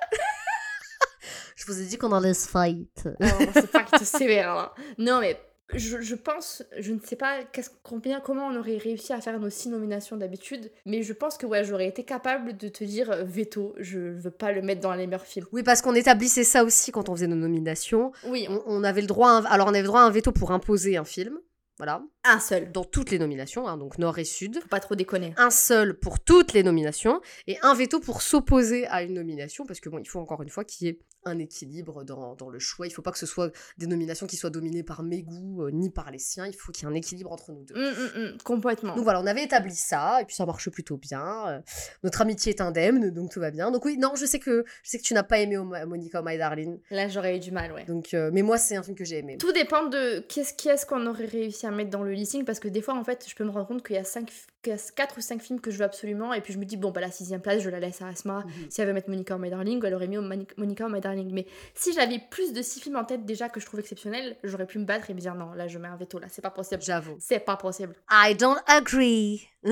Je 1.56 1.64
vous 1.66 1.80
ai 1.80 1.86
dit 1.86 1.96
qu'on 1.96 2.12
allait 2.12 2.34
se 2.34 2.48
fight. 2.48 3.08
Alors, 3.20 3.38
c'est 3.54 3.98
te 3.98 4.04
sévère 4.04 4.54
là. 4.54 4.74
Non, 4.98 5.20
mais 5.20 5.40
je, 5.72 6.00
je 6.00 6.14
pense, 6.14 6.62
je 6.78 6.92
ne 6.92 7.00
sais 7.00 7.16
pas 7.16 7.38
combien, 7.82 8.20
comment 8.20 8.48
on 8.48 8.56
aurait 8.56 8.76
réussi 8.76 9.12
à 9.12 9.20
faire 9.20 9.40
nos 9.40 9.48
six 9.50 9.68
nominations 9.70 10.16
d'habitude, 10.16 10.70
mais 10.84 11.02
je 11.02 11.12
pense 11.12 11.38
que 11.38 11.46
ouais, 11.46 11.64
j'aurais 11.64 11.88
été 11.88 12.04
capable 12.04 12.56
de 12.56 12.68
te 12.68 12.84
dire 12.84 13.10
euh, 13.10 13.24
veto, 13.24 13.74
je 13.78 13.98
veux 13.98 14.30
pas 14.30 14.52
le 14.52 14.60
mettre 14.62 14.80
dans 14.82 14.92
les 14.94 15.06
meilleurs 15.06 15.24
films. 15.26 15.46
Oui, 15.52 15.62
parce 15.62 15.80
qu'on 15.82 15.94
établissait 15.94 16.44
ça 16.44 16.64
aussi 16.64 16.92
quand 16.92 17.08
on 17.08 17.14
faisait 17.14 17.26
nos 17.26 17.36
nominations. 17.36 18.12
Oui, 18.26 18.46
On, 18.50 18.62
on 18.66 18.84
avait 18.84 19.00
le 19.00 19.06
droit, 19.06 19.30
à 19.30 19.32
un- 19.38 19.44
alors 19.46 19.66
on 19.66 19.70
avait 19.70 19.80
le 19.82 19.86
droit 19.88 20.00
à 20.00 20.04
un 20.04 20.10
veto 20.10 20.32
pour 20.32 20.50
imposer 20.52 20.96
un 20.96 21.04
film. 21.04 21.38
Voilà. 21.78 22.02
un 22.22 22.38
seul. 22.38 22.70
Dans 22.70 22.84
toutes 22.84 23.10
les 23.10 23.18
nominations, 23.18 23.66
hein, 23.66 23.76
donc 23.76 23.98
Nord 23.98 24.18
et 24.20 24.24
Sud. 24.24 24.60
Faut 24.62 24.68
pas 24.68 24.78
trop 24.78 24.94
déconner. 24.94 25.34
un 25.38 25.50
seul 25.50 25.98
pour 25.98 26.20
toutes 26.20 26.52
les 26.52 26.62
nominations 26.62 27.20
et 27.48 27.58
un 27.62 27.74
veto 27.74 27.98
pour 27.98 28.22
s'opposer 28.22 28.86
à 28.86 29.02
une 29.02 29.14
nomination 29.14 29.66
parce 29.66 29.80
que 29.80 29.88
bon 29.88 29.98
il 29.98 30.08
faut 30.08 30.20
encore 30.20 30.40
une 30.42 30.50
fois 30.50 30.62
qu'il 30.64 30.86
y 30.86 30.90
ait 30.90 31.00
un 31.24 31.38
équilibre 31.38 32.04
dans, 32.04 32.34
dans 32.34 32.48
le 32.50 32.58
choix. 32.58 32.86
Il 32.86 32.90
faut 32.90 33.02
pas 33.02 33.12
que 33.12 33.18
ce 33.18 33.26
soit 33.26 33.50
des 33.78 33.86
nominations 33.86 34.26
qui 34.26 34.36
soient 34.36 34.50
dominées 34.50 34.82
par 34.82 35.02
mes 35.02 35.22
goûts 35.22 35.62
euh, 35.64 35.70
ni 35.70 35.90
par 35.90 36.10
les 36.10 36.18
siens. 36.18 36.46
Il 36.46 36.54
faut 36.54 36.72
qu'il 36.72 36.84
y 36.86 36.90
ait 36.90 36.92
un 36.92 36.96
équilibre 36.96 37.32
entre 37.32 37.52
nous 37.52 37.64
deux. 37.64 37.74
Hum, 37.74 37.94
hum, 37.98 38.10
hum, 38.32 38.38
complètement. 38.44 38.94
donc 38.94 39.04
voilà 39.04 39.20
on 39.20 39.26
avait 39.26 39.44
établi 39.44 39.74
ça 39.74 40.20
et 40.20 40.24
puis 40.24 40.34
ça 40.36 40.46
marche 40.46 40.68
plutôt 40.70 40.96
bien. 40.96 41.48
Euh, 41.48 41.60
notre 42.02 42.20
amitié 42.22 42.52
est 42.54 42.60
indemne 42.60 43.10
donc 43.10 43.30
tout 43.30 43.40
va 43.40 43.50
bien. 43.50 43.70
Donc 43.70 43.84
oui 43.84 43.96
non 43.98 44.14
je 44.16 44.26
sais 44.26 44.38
que 44.38 44.64
je 44.82 44.90
sais 44.90 44.98
que 44.98 45.02
tu 45.04 45.14
n'as 45.14 45.22
pas 45.22 45.38
aimé 45.38 45.56
Oma- 45.56 45.86
Monica 45.86 46.22
My 46.24 46.36
Darling 46.38 46.78
Là, 46.90 47.08
j'aurais 47.08 47.36
eu 47.36 47.40
du 47.40 47.50
mal, 47.50 47.72
ouais. 47.72 47.84
donc 47.84 48.14
euh, 48.14 48.30
mais 48.32 48.42
moi 48.42 48.58
c'est 48.58 48.76
un 48.76 48.82
film 48.82 48.96
que 48.96 49.04
j'ai 49.04 49.18
aimé. 49.18 49.36
Tout 49.38 49.52
dépend 49.52 49.86
de 49.86 50.20
qu'est-ce 50.28 50.86
qu'on 50.86 51.06
aurait 51.06 51.26
réussi 51.26 51.66
à 51.66 51.70
mettre 51.70 51.90
dans 51.90 52.02
le 52.02 52.12
listing 52.12 52.44
parce 52.44 52.60
que 52.60 52.68
des 52.68 52.82
fois 52.82 52.94
en 52.94 53.04
fait 53.04 53.24
je 53.28 53.34
peux 53.34 53.44
me 53.44 53.50
rendre 53.50 53.66
compte 53.66 53.84
qu'il 53.86 53.96
y 53.96 53.98
a 53.98 54.04
5 54.04 54.30
4 54.64 55.18
ou 55.18 55.20
5 55.20 55.42
films 55.42 55.60
que 55.60 55.70
je 55.70 55.78
veux 55.78 55.84
absolument 55.84 56.32
et 56.32 56.40
puis 56.40 56.52
je 56.52 56.58
me 56.58 56.64
dis 56.64 56.76
bon 56.76 56.90
bah 56.90 57.00
la 57.00 57.10
sixième 57.10 57.40
place 57.40 57.60
je 57.62 57.70
la 57.70 57.80
laisse 57.80 58.02
à 58.02 58.08
Asma. 58.08 58.44
Mhm. 58.44 58.70
si 58.70 58.80
elle 58.80 58.88
veut 58.88 58.92
mettre 58.92 59.08
Monica 59.08 59.36
Oh 59.36 59.38
My 59.38 59.50
Darling 59.50 59.82
elle 59.84 59.94
aurait 59.94 60.06
mis 60.08 60.16
Monica 60.56 60.86
Oh 60.86 60.92
My 60.92 61.00
Darling. 61.00 61.30
Mais 61.32 61.46
si 61.74 61.92
j'avais 61.92 62.20
plus 62.30 62.52
de 62.52 62.62
6 62.62 62.80
films 62.80 62.96
en 62.96 63.04
tête 63.04 63.24
déjà 63.24 63.48
que 63.48 63.60
je 63.60 63.66
trouve 63.66 63.80
exceptionnels 63.80 64.36
j'aurais 64.42 64.66
pu 64.66 64.78
me 64.78 64.84
battre 64.84 65.10
et 65.10 65.14
me 65.14 65.20
dire 65.20 65.34
non 65.34 65.52
là 65.52 65.68
je 65.68 65.78
mets 65.78 65.88
un 65.88 65.96
veto 65.96 66.18
là 66.18 66.26
c'est 66.30 66.42
pas 66.42 66.50
possible. 66.50 66.82
J'avoue. 66.82 67.16
C'est 67.20 67.40
pas 67.40 67.56
possible. 67.56 67.94
I 68.10 68.34
don't 68.34 68.58
agree. 68.66 69.48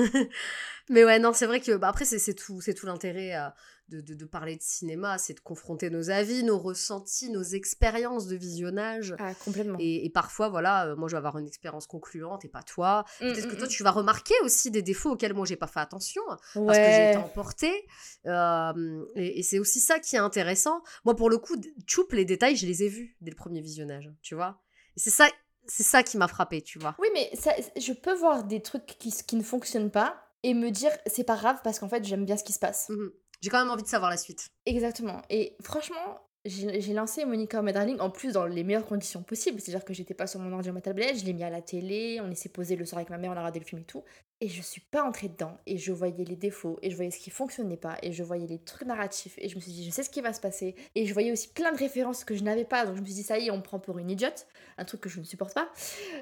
Mais 0.89 1.05
ouais, 1.05 1.19
non, 1.19 1.33
c'est 1.33 1.45
vrai 1.45 1.59
que 1.59 1.75
bah, 1.77 1.87
après 1.89 2.05
c'est 2.05 2.19
c'est 2.19 2.33
tout, 2.33 2.61
c'est 2.61 2.73
tout 2.73 2.85
l'intérêt 2.85 3.35
euh, 3.35 3.47
de, 3.89 4.01
de, 4.01 4.13
de 4.13 4.25
parler 4.25 4.55
de 4.55 4.61
cinéma, 4.61 5.17
c'est 5.17 5.33
de 5.33 5.39
confronter 5.39 5.89
nos 5.89 6.09
avis, 6.09 6.43
nos 6.43 6.57
ressentis, 6.57 7.29
nos 7.29 7.43
expériences 7.43 8.27
de 8.27 8.35
visionnage. 8.35 9.15
ah 9.19 9.33
complètement 9.35 9.77
Et, 9.79 10.05
et 10.05 10.09
parfois, 10.09 10.49
voilà, 10.49 10.87
euh, 10.87 10.95
moi 10.95 11.07
je 11.09 11.13
vais 11.13 11.17
avoir 11.17 11.37
une 11.37 11.47
expérience 11.47 11.85
concluante 11.85 12.45
et 12.45 12.49
pas 12.49 12.63
toi. 12.63 13.03
Hum, 13.21 13.33
Peut-être 13.33 13.47
que 13.47 13.51
hum, 13.53 13.57
toi 13.57 13.67
hum. 13.67 13.73
tu 13.73 13.83
vas 13.83 13.91
remarquer 13.91 14.33
aussi 14.43 14.71
des 14.71 14.81
défauts 14.81 15.11
auxquels 15.11 15.33
moi 15.33 15.45
j'ai 15.45 15.55
pas 15.57 15.67
fait 15.67 15.79
attention 15.81 16.21
parce 16.27 16.79
que 16.79 16.85
j'ai 16.91 17.03
été 17.09 17.17
ouais 17.17 17.23
emportée. 17.23 17.85
Euh, 18.25 19.05
et 19.15 19.39
et 19.39 19.43
c'est 19.43 19.59
aussi 19.59 19.79
ça 19.79 19.99
qui 19.99 20.15
est 20.15 20.19
intéressant. 20.19 20.81
Moi 21.05 21.15
pour 21.15 21.29
le 21.29 21.37
coup, 21.37 21.57
d- 21.57 21.73
Choup, 21.87 22.07
les 22.11 22.25
détails, 22.25 22.55
je 22.55 22.65
les 22.65 22.83
ai 22.83 22.89
vus 22.89 23.15
dès 23.21 23.31
le 23.31 23.35
premier 23.35 23.61
visionnage, 23.61 24.09
tu 24.21 24.35
vois. 24.35 24.61
C'est 24.95 25.09
ça, 25.09 25.27
c'est 25.67 25.83
ça 25.83 26.03
qui 26.03 26.17
m'a 26.17 26.27
frappé, 26.27 26.61
tu 26.61 26.79
vois. 26.79 26.95
oui 26.99 27.07
mais 27.13 27.29
ça, 27.35 27.51
je 27.77 27.93
peux 27.93 28.13
voir 28.13 28.43
des 28.43 28.61
trucs 28.61 28.85
qui, 28.85 29.11
qui 29.11 29.35
ne 29.35 29.43
fonctionnent 29.43 29.91
pas 29.91 30.19
et 30.43 30.53
me 30.53 30.69
dire 30.71 30.91
c'est 31.07 31.23
pas 31.23 31.35
grave 31.37 31.59
parce 31.63 31.79
qu'en 31.79 31.89
fait 31.89 32.03
j'aime 32.05 32.25
bien 32.25 32.37
ce 32.37 32.43
qui 32.43 32.53
se 32.53 32.59
passe 32.59 32.89
Mhm. 32.89 33.11
J'ai 33.43 33.49
quand 33.49 33.59
même 33.59 33.71
envie 33.71 33.83
de 33.83 33.87
savoir 33.89 34.09
la 34.09 34.15
suite. 34.15 34.47
Exactement. 34.65 35.21
Et 35.29 35.57
franchement, 35.61 36.21
j'ai 36.45 36.93
lancé 36.93 37.25
Monica 37.25 37.61
My 37.61 37.73
Darling 37.73 37.99
en 37.99 38.09
plus 38.09 38.31
dans 38.33 38.45
les 38.45 38.63
meilleures 38.63 38.85
conditions 38.85 39.21
possibles. 39.21 39.59
C'est-à-dire 39.59 39.83
que 39.83 39.93
j'étais 39.93 40.13
pas 40.13 40.27
sur 40.27 40.39
mon 40.39 40.53
ordi 40.53 40.69
ou 40.69 40.73
ma 40.73 40.79
tablette, 40.79 41.19
je 41.19 41.25
l'ai 41.25 41.33
mis 41.33 41.43
à 41.43 41.49
la 41.49 41.61
télé, 41.61 42.21
on 42.21 42.33
s'est 42.35 42.47
posé 42.47 42.77
le 42.77 42.85
soir 42.85 42.99
avec 42.99 43.09
ma 43.09 43.17
mère, 43.17 43.31
on 43.31 43.33
a 43.33 43.39
regardé 43.39 43.59
le 43.59 43.65
film 43.65 43.81
et 43.81 43.85
tout. 43.85 44.03
Et 44.39 44.47
je 44.47 44.61
suis 44.61 44.79
pas 44.79 45.03
entrée 45.03 45.27
dedans. 45.27 45.57
Et 45.65 45.77
je 45.77 45.91
voyais 45.91 46.23
les 46.23 46.37
défauts, 46.37 46.79
et 46.81 46.89
je 46.89 46.95
voyais 46.95 47.11
ce 47.11 47.19
qui 47.19 47.31
fonctionnait 47.31 47.75
pas, 47.77 47.97
et 48.01 48.13
je 48.13 48.23
voyais 48.23 48.47
les 48.47 48.59
trucs 48.59 48.87
narratifs. 48.87 49.35
Et 49.39 49.49
je 49.49 49.55
me 49.55 49.61
suis 49.61 49.73
dit, 49.73 49.85
je 49.85 49.91
sais 49.91 50.03
ce 50.03 50.09
qui 50.09 50.21
va 50.21 50.31
se 50.31 50.39
passer. 50.41 50.75
Et 50.95 51.05
je 51.05 51.13
voyais 51.13 51.33
aussi 51.33 51.49
plein 51.49 51.73
de 51.73 51.77
références 51.77 52.23
que 52.23 52.35
je 52.35 52.43
n'avais 52.43 52.65
pas. 52.65 52.85
Donc 52.85 52.95
je 52.95 53.01
me 53.01 53.05
suis 53.05 53.15
dit, 53.15 53.23
ça 53.23 53.39
y 53.39 53.47
est, 53.47 53.51
on 53.51 53.57
me 53.57 53.61
prend 53.63 53.79
pour 53.79 53.97
une 53.99 54.09
idiote. 54.09 54.47
Un 54.77 54.85
truc 54.85 55.01
que 55.01 55.09
je 55.09 55.19
ne 55.19 55.25
supporte 55.25 55.53
pas. 55.53 55.69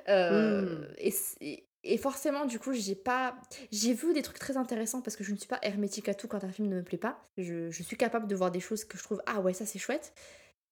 Euh, 0.07 0.61
Mm. 0.61 0.93
et, 0.97 1.63
et 1.83 1.97
forcément, 1.97 2.45
du 2.45 2.59
coup, 2.59 2.73
j'ai 2.73 2.95
pas. 2.95 3.35
J'ai 3.71 3.93
vu 3.93 4.13
des 4.13 4.21
trucs 4.21 4.39
très 4.39 4.57
intéressants 4.57 5.01
parce 5.01 5.15
que 5.15 5.23
je 5.23 5.31
ne 5.31 5.37
suis 5.37 5.47
pas 5.47 5.59
hermétique 5.63 6.09
à 6.09 6.13
tout 6.13 6.27
quand 6.27 6.43
un 6.43 6.51
film 6.51 6.69
ne 6.69 6.75
me 6.75 6.83
plaît 6.83 6.97
pas. 6.99 7.27
Je, 7.37 7.71
suis 7.71 7.97
capable 7.97 8.27
de 8.27 8.35
voir 8.35 8.51
des 8.51 8.59
choses 8.59 8.85
que 8.85 8.97
je 8.97 9.03
trouve, 9.03 9.21
ah 9.25 9.41
ouais, 9.41 9.53
ça 9.53 9.65
c'est 9.65 9.79
chouette. 9.79 10.13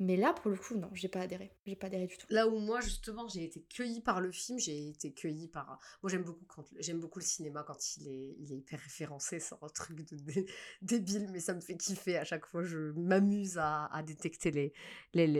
Mais 0.01 0.15
là, 0.15 0.31
pour 0.31 0.49
le 0.49 0.55
coup, 0.55 0.75
non, 0.75 0.89
j'ai 0.93 1.09
pas 1.09 1.19
adhéré. 1.19 1.51
J'ai 1.65 1.75
pas 1.75 1.87
adhéré 1.87 2.05
du 2.07 2.17
tout. 2.17 2.25
Là 2.29 2.47
où 2.47 2.57
moi 2.59 2.79
justement 2.79 3.27
j'ai 3.27 3.43
été 3.43 3.61
cueillie 3.63 3.99
par 3.99 4.21
le 4.21 4.31
film, 4.31 4.57
j'ai 4.57 4.87
été 4.87 5.11
cueillie 5.11 5.49
par. 5.49 5.77
Moi 6.01 6.09
j'aime 6.09 6.23
beaucoup 6.23 6.45
quand 6.47 6.63
j'aime 6.79 7.01
beaucoup 7.01 7.19
le 7.19 7.25
cinéma 7.25 7.65
quand 7.67 7.97
il 7.97 8.07
est 8.07 8.55
hyper 8.55 8.79
référencé, 8.79 9.41
c'est 9.41 9.55
un 9.61 9.67
truc 9.67 10.09
de 10.09 10.15
dé- 10.15 10.45
débile 10.81 11.27
mais 11.33 11.41
ça 11.41 11.53
me 11.53 11.59
fait 11.59 11.75
kiffer 11.75 12.17
à 12.17 12.23
chaque 12.23 12.45
fois. 12.45 12.63
Je 12.63 12.93
m'amuse 12.95 13.57
à, 13.57 13.89
détecter 14.05 14.51
les- 14.51 14.73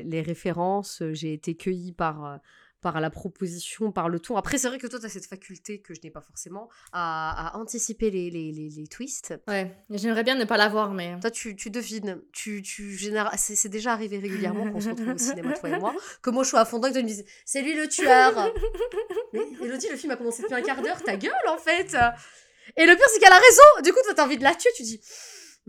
les 0.03 0.21
références. 0.21 1.03
J'ai 1.13 1.31
été 1.31 1.55
cueillie 1.55 1.93
par 1.93 2.25
euh, 2.25 2.37
par 2.81 3.01
la 3.01 3.09
proposition, 3.09 3.91
par 3.91 4.09
le 4.09 4.19
ton. 4.19 4.37
Après 4.37 4.57
c'est 4.57 4.67
vrai 4.67 4.77
que 4.77 4.87
toi 4.87 4.99
tu 4.99 5.05
as 5.05 5.09
cette 5.09 5.25
faculté 5.25 5.79
que 5.79 5.93
je 5.93 5.99
n'ai 6.03 6.11
pas 6.11 6.21
forcément 6.21 6.69
à, 6.91 7.49
à 7.49 7.57
anticiper 7.57 8.11
les, 8.11 8.29
les, 8.29 8.51
les, 8.51 8.69
les 8.69 8.87
twists. 8.87 9.33
Ouais, 9.47 9.75
j'aimerais 9.89 10.23
bien 10.23 10.35
ne 10.35 10.45
pas 10.45 10.57
l'avoir, 10.57 10.93
mais. 10.93 11.19
Toi, 11.19 11.31
tu, 11.31 11.55
tu 11.55 11.69
devines, 11.69 12.21
tu, 12.31 12.61
tu 12.61 12.97
c'est 13.37 13.69
déjà 13.69 13.93
arrivé 13.93 14.17
régulièrement 14.19 14.71
qu'on 14.71 14.79
se 14.79 14.89
retrouve 14.89 15.09
au 15.09 15.17
cinéma, 15.17 15.53
toi 15.53 15.69
et 15.69 15.79
moi, 15.79 15.93
que 16.21 16.29
moi 16.29 16.43
je 16.43 16.49
sois 16.49 16.61
à 16.61 16.65
fond 16.65 16.79
toi 16.79 16.91
tu 16.91 16.99
me 16.99 17.07
dises 17.07 17.25
c'est 17.45 17.61
lui 17.61 17.75
le 17.75 17.87
tueur. 17.87 18.53
Mais 19.33 19.41
Elodie, 19.61 19.89
le 19.89 19.97
film 19.97 20.11
a 20.11 20.15
commencé 20.15 20.41
depuis 20.41 20.55
un 20.55 20.61
quart 20.61 20.81
d'heure, 20.81 21.01
ta 21.03 21.17
gueule 21.17 21.33
en 21.47 21.57
fait. 21.57 21.95
Et 22.77 22.85
le 22.85 22.95
pire, 22.95 23.05
c'est 23.11 23.19
qu'elle 23.19 23.33
a 23.33 23.39
raison. 23.39 23.83
Du 23.83 23.91
coup, 23.91 23.99
toi, 24.03 24.13
t'as 24.13 24.25
envie 24.25 24.37
de 24.37 24.43
la 24.43 24.53
tuer, 24.53 24.69
tu 24.75 24.83
dis. 24.83 25.01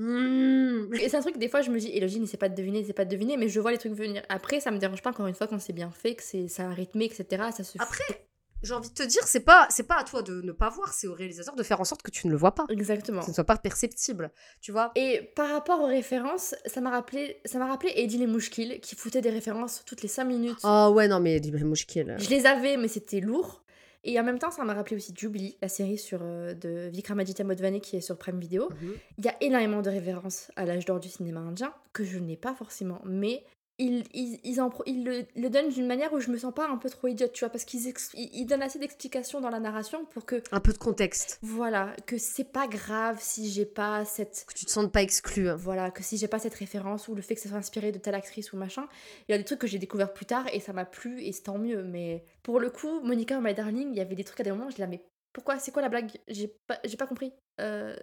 Hmm. 0.00 0.94
Et 0.94 1.10
c'est 1.10 1.16
un 1.18 1.20
truc, 1.20 1.36
des 1.36 1.50
fois, 1.50 1.60
je 1.60 1.70
me 1.70 1.78
dis, 1.78 1.90
Elodie, 1.94 2.20
n'essaie 2.20 2.38
pas 2.38 2.48
de 2.48 2.54
deviner, 2.54 2.80
n'essaie 2.80 2.94
pas 2.94 3.04
de 3.04 3.10
deviner, 3.10 3.36
mais 3.36 3.50
je 3.50 3.60
vois 3.60 3.70
les 3.70 3.76
trucs 3.76 3.92
venir. 3.92 4.22
Après, 4.30 4.58
ça 4.58 4.70
me 4.70 4.78
dérange 4.78 5.02
pas, 5.02 5.10
encore 5.10 5.26
une 5.26 5.34
fois, 5.34 5.46
quand 5.46 5.60
c'est 5.60 5.74
bien 5.74 5.90
fait, 5.90 6.14
que 6.14 6.22
c'est 6.22 6.48
ça 6.48 6.68
a 6.68 6.70
rythmé, 6.70 7.04
etc. 7.04 7.50
Ça 7.54 7.64
se 7.64 7.76
Après, 7.78 8.26
j'ai 8.62 8.72
envie 8.72 8.88
de 8.88 8.94
te 8.94 9.02
dire, 9.02 9.22
c'est 9.26 9.40
pas, 9.40 9.66
c'est 9.68 9.82
pas 9.82 9.98
à 9.98 10.04
toi 10.04 10.22
de 10.22 10.40
ne 10.40 10.52
pas 10.52 10.70
voir, 10.70 10.94
c'est 10.94 11.06
au 11.06 11.12
réalisateur 11.12 11.54
de 11.54 11.62
faire 11.62 11.82
en 11.82 11.84
sorte 11.84 12.00
que 12.00 12.10
tu 12.10 12.28
ne 12.28 12.32
le 12.32 12.38
vois 12.38 12.54
pas. 12.54 12.64
Exactement. 12.70 13.18
Que 13.18 13.26
ce 13.26 13.30
ne 13.32 13.34
soit 13.34 13.44
pas 13.44 13.58
perceptible, 13.58 14.30
tu 14.62 14.72
vois. 14.72 14.90
Et 14.94 15.32
par 15.36 15.50
rapport 15.50 15.82
aux 15.82 15.86
références, 15.86 16.54
ça 16.64 16.80
m'a 16.80 16.90
rappelé, 16.90 17.42
ça 17.44 17.58
m'a 17.58 17.66
rappelé 17.66 17.92
Eddie 17.96 18.26
Mouchkil 18.26 18.80
qui 18.80 18.96
foutait 18.96 19.20
des 19.20 19.30
références 19.30 19.82
toutes 19.84 20.00
les 20.00 20.08
5 20.08 20.24
minutes. 20.24 20.60
Ah 20.62 20.90
ouais, 20.90 21.08
non, 21.08 21.20
mais 21.20 21.40
dis-moi, 21.40 21.60
mouchkil. 21.60 22.16
Je 22.18 22.30
les 22.30 22.46
avais, 22.46 22.78
mais 22.78 22.88
c'était 22.88 23.20
lourd. 23.20 23.62
Et 24.04 24.18
en 24.18 24.24
même 24.24 24.38
temps, 24.38 24.50
ça 24.50 24.64
m'a 24.64 24.74
rappelé 24.74 24.96
aussi 24.96 25.12
Jubilee, 25.16 25.56
la 25.60 25.68
série 25.68 25.98
sur, 25.98 26.20
euh, 26.22 26.54
de 26.54 26.88
Vikramaditya 26.90 27.44
Modvane 27.44 27.80
qui 27.80 27.96
est 27.96 28.00
sur 28.00 28.16
Prime 28.16 28.40
Video. 28.40 28.68
Mhm. 28.70 28.94
Il 29.18 29.24
y 29.24 29.28
a 29.28 29.36
énormément 29.40 29.82
de 29.82 29.90
références 29.90 30.50
à 30.56 30.64
l'âge 30.64 30.84
d'or 30.86 31.00
du 31.00 31.08
cinéma 31.08 31.40
indien 31.40 31.74
que 31.92 32.04
je 32.04 32.18
n'ai 32.18 32.36
pas 32.36 32.54
forcément, 32.54 33.02
mais 33.04 33.44
ils, 33.80 34.04
ils, 34.12 34.38
ils, 34.44 34.60
en 34.60 34.70
ils 34.86 35.04
le, 35.04 35.24
le 35.34 35.48
donnent 35.48 35.70
d'une 35.70 35.86
manière 35.86 36.12
où 36.12 36.20
je 36.20 36.30
me 36.30 36.36
sens 36.36 36.54
pas 36.54 36.68
un 36.68 36.76
peu 36.76 36.90
trop 36.90 37.08
idiote, 37.08 37.32
tu 37.32 37.40
vois, 37.40 37.48
parce 37.48 37.64
qu'ils 37.64 37.92
ils, 38.14 38.46
donnent 38.46 38.62
assez 38.62 38.78
d'explications 38.78 39.40
dans 39.40 39.50
la 39.50 39.58
narration 39.58 40.04
pour 40.04 40.26
que, 40.26 40.42
Un 40.52 40.60
peu 40.60 40.72
de 40.72 40.78
contexte, 40.78 41.38
voilà, 41.42 41.94
que 42.06 42.18
c'est 42.18 42.44
pas 42.44 42.68
grave 42.68 43.18
si 43.20 43.50
j'ai 43.50 43.64
pas 43.64 44.04
cette 44.04 44.44
que 44.46 44.54
tu 44.54 44.66
te 44.66 44.70
sentes 44.70 44.92
pas 44.92 45.02
exclu. 45.02 45.50
voilà, 45.52 45.90
que 45.90 46.02
si 46.02 46.18
j'ai 46.18 46.28
pas 46.28 46.38
cette 46.38 46.54
référence 46.54 47.08
ou 47.08 47.14
le 47.14 47.22
fait 47.22 47.34
que 47.34 47.40
ça 47.40 47.48
soit 47.48 47.58
inspiré 47.58 47.90
de 47.90 47.98
telle 47.98 48.14
actrice 48.14 48.52
ou 48.52 48.56
machin, 48.56 48.86
il 49.28 49.32
y 49.32 49.34
a 49.34 49.38
des 49.38 49.44
trucs 49.44 49.60
que 49.60 49.66
j'ai 49.66 49.78
découvert 49.78 50.12
plus 50.12 50.26
tard 50.26 50.46
et 50.52 50.60
ça 50.60 50.72
m'a 50.72 50.84
plu 50.84 51.22
et 51.22 51.32
c'est 51.32 51.42
tant 51.42 51.58
mieux. 51.58 51.82
Mais 51.82 52.24
pour 52.42 52.60
le 52.60 52.70
coup, 52.70 53.00
Monica 53.00 53.40
My 53.40 53.54
Darling, 53.54 53.88
il 53.90 53.96
y 53.96 54.00
avait 54.00 54.14
des 54.14 54.24
trucs 54.24 54.40
à 54.40 54.44
des 54.44 54.50
moments, 54.50 54.70
je 54.70 54.78
la 54.78 54.86
mais 54.86 55.02
pourquoi 55.32 55.58
C'est 55.58 55.70
quoi 55.70 55.82
la 55.82 55.88
blague? 55.88 56.10
J'ai 56.28 56.48
pas, 56.66 56.80
j'ai 56.84 56.96
pas 56.96 57.06
compris. 57.06 57.32
Euh, 57.60 57.96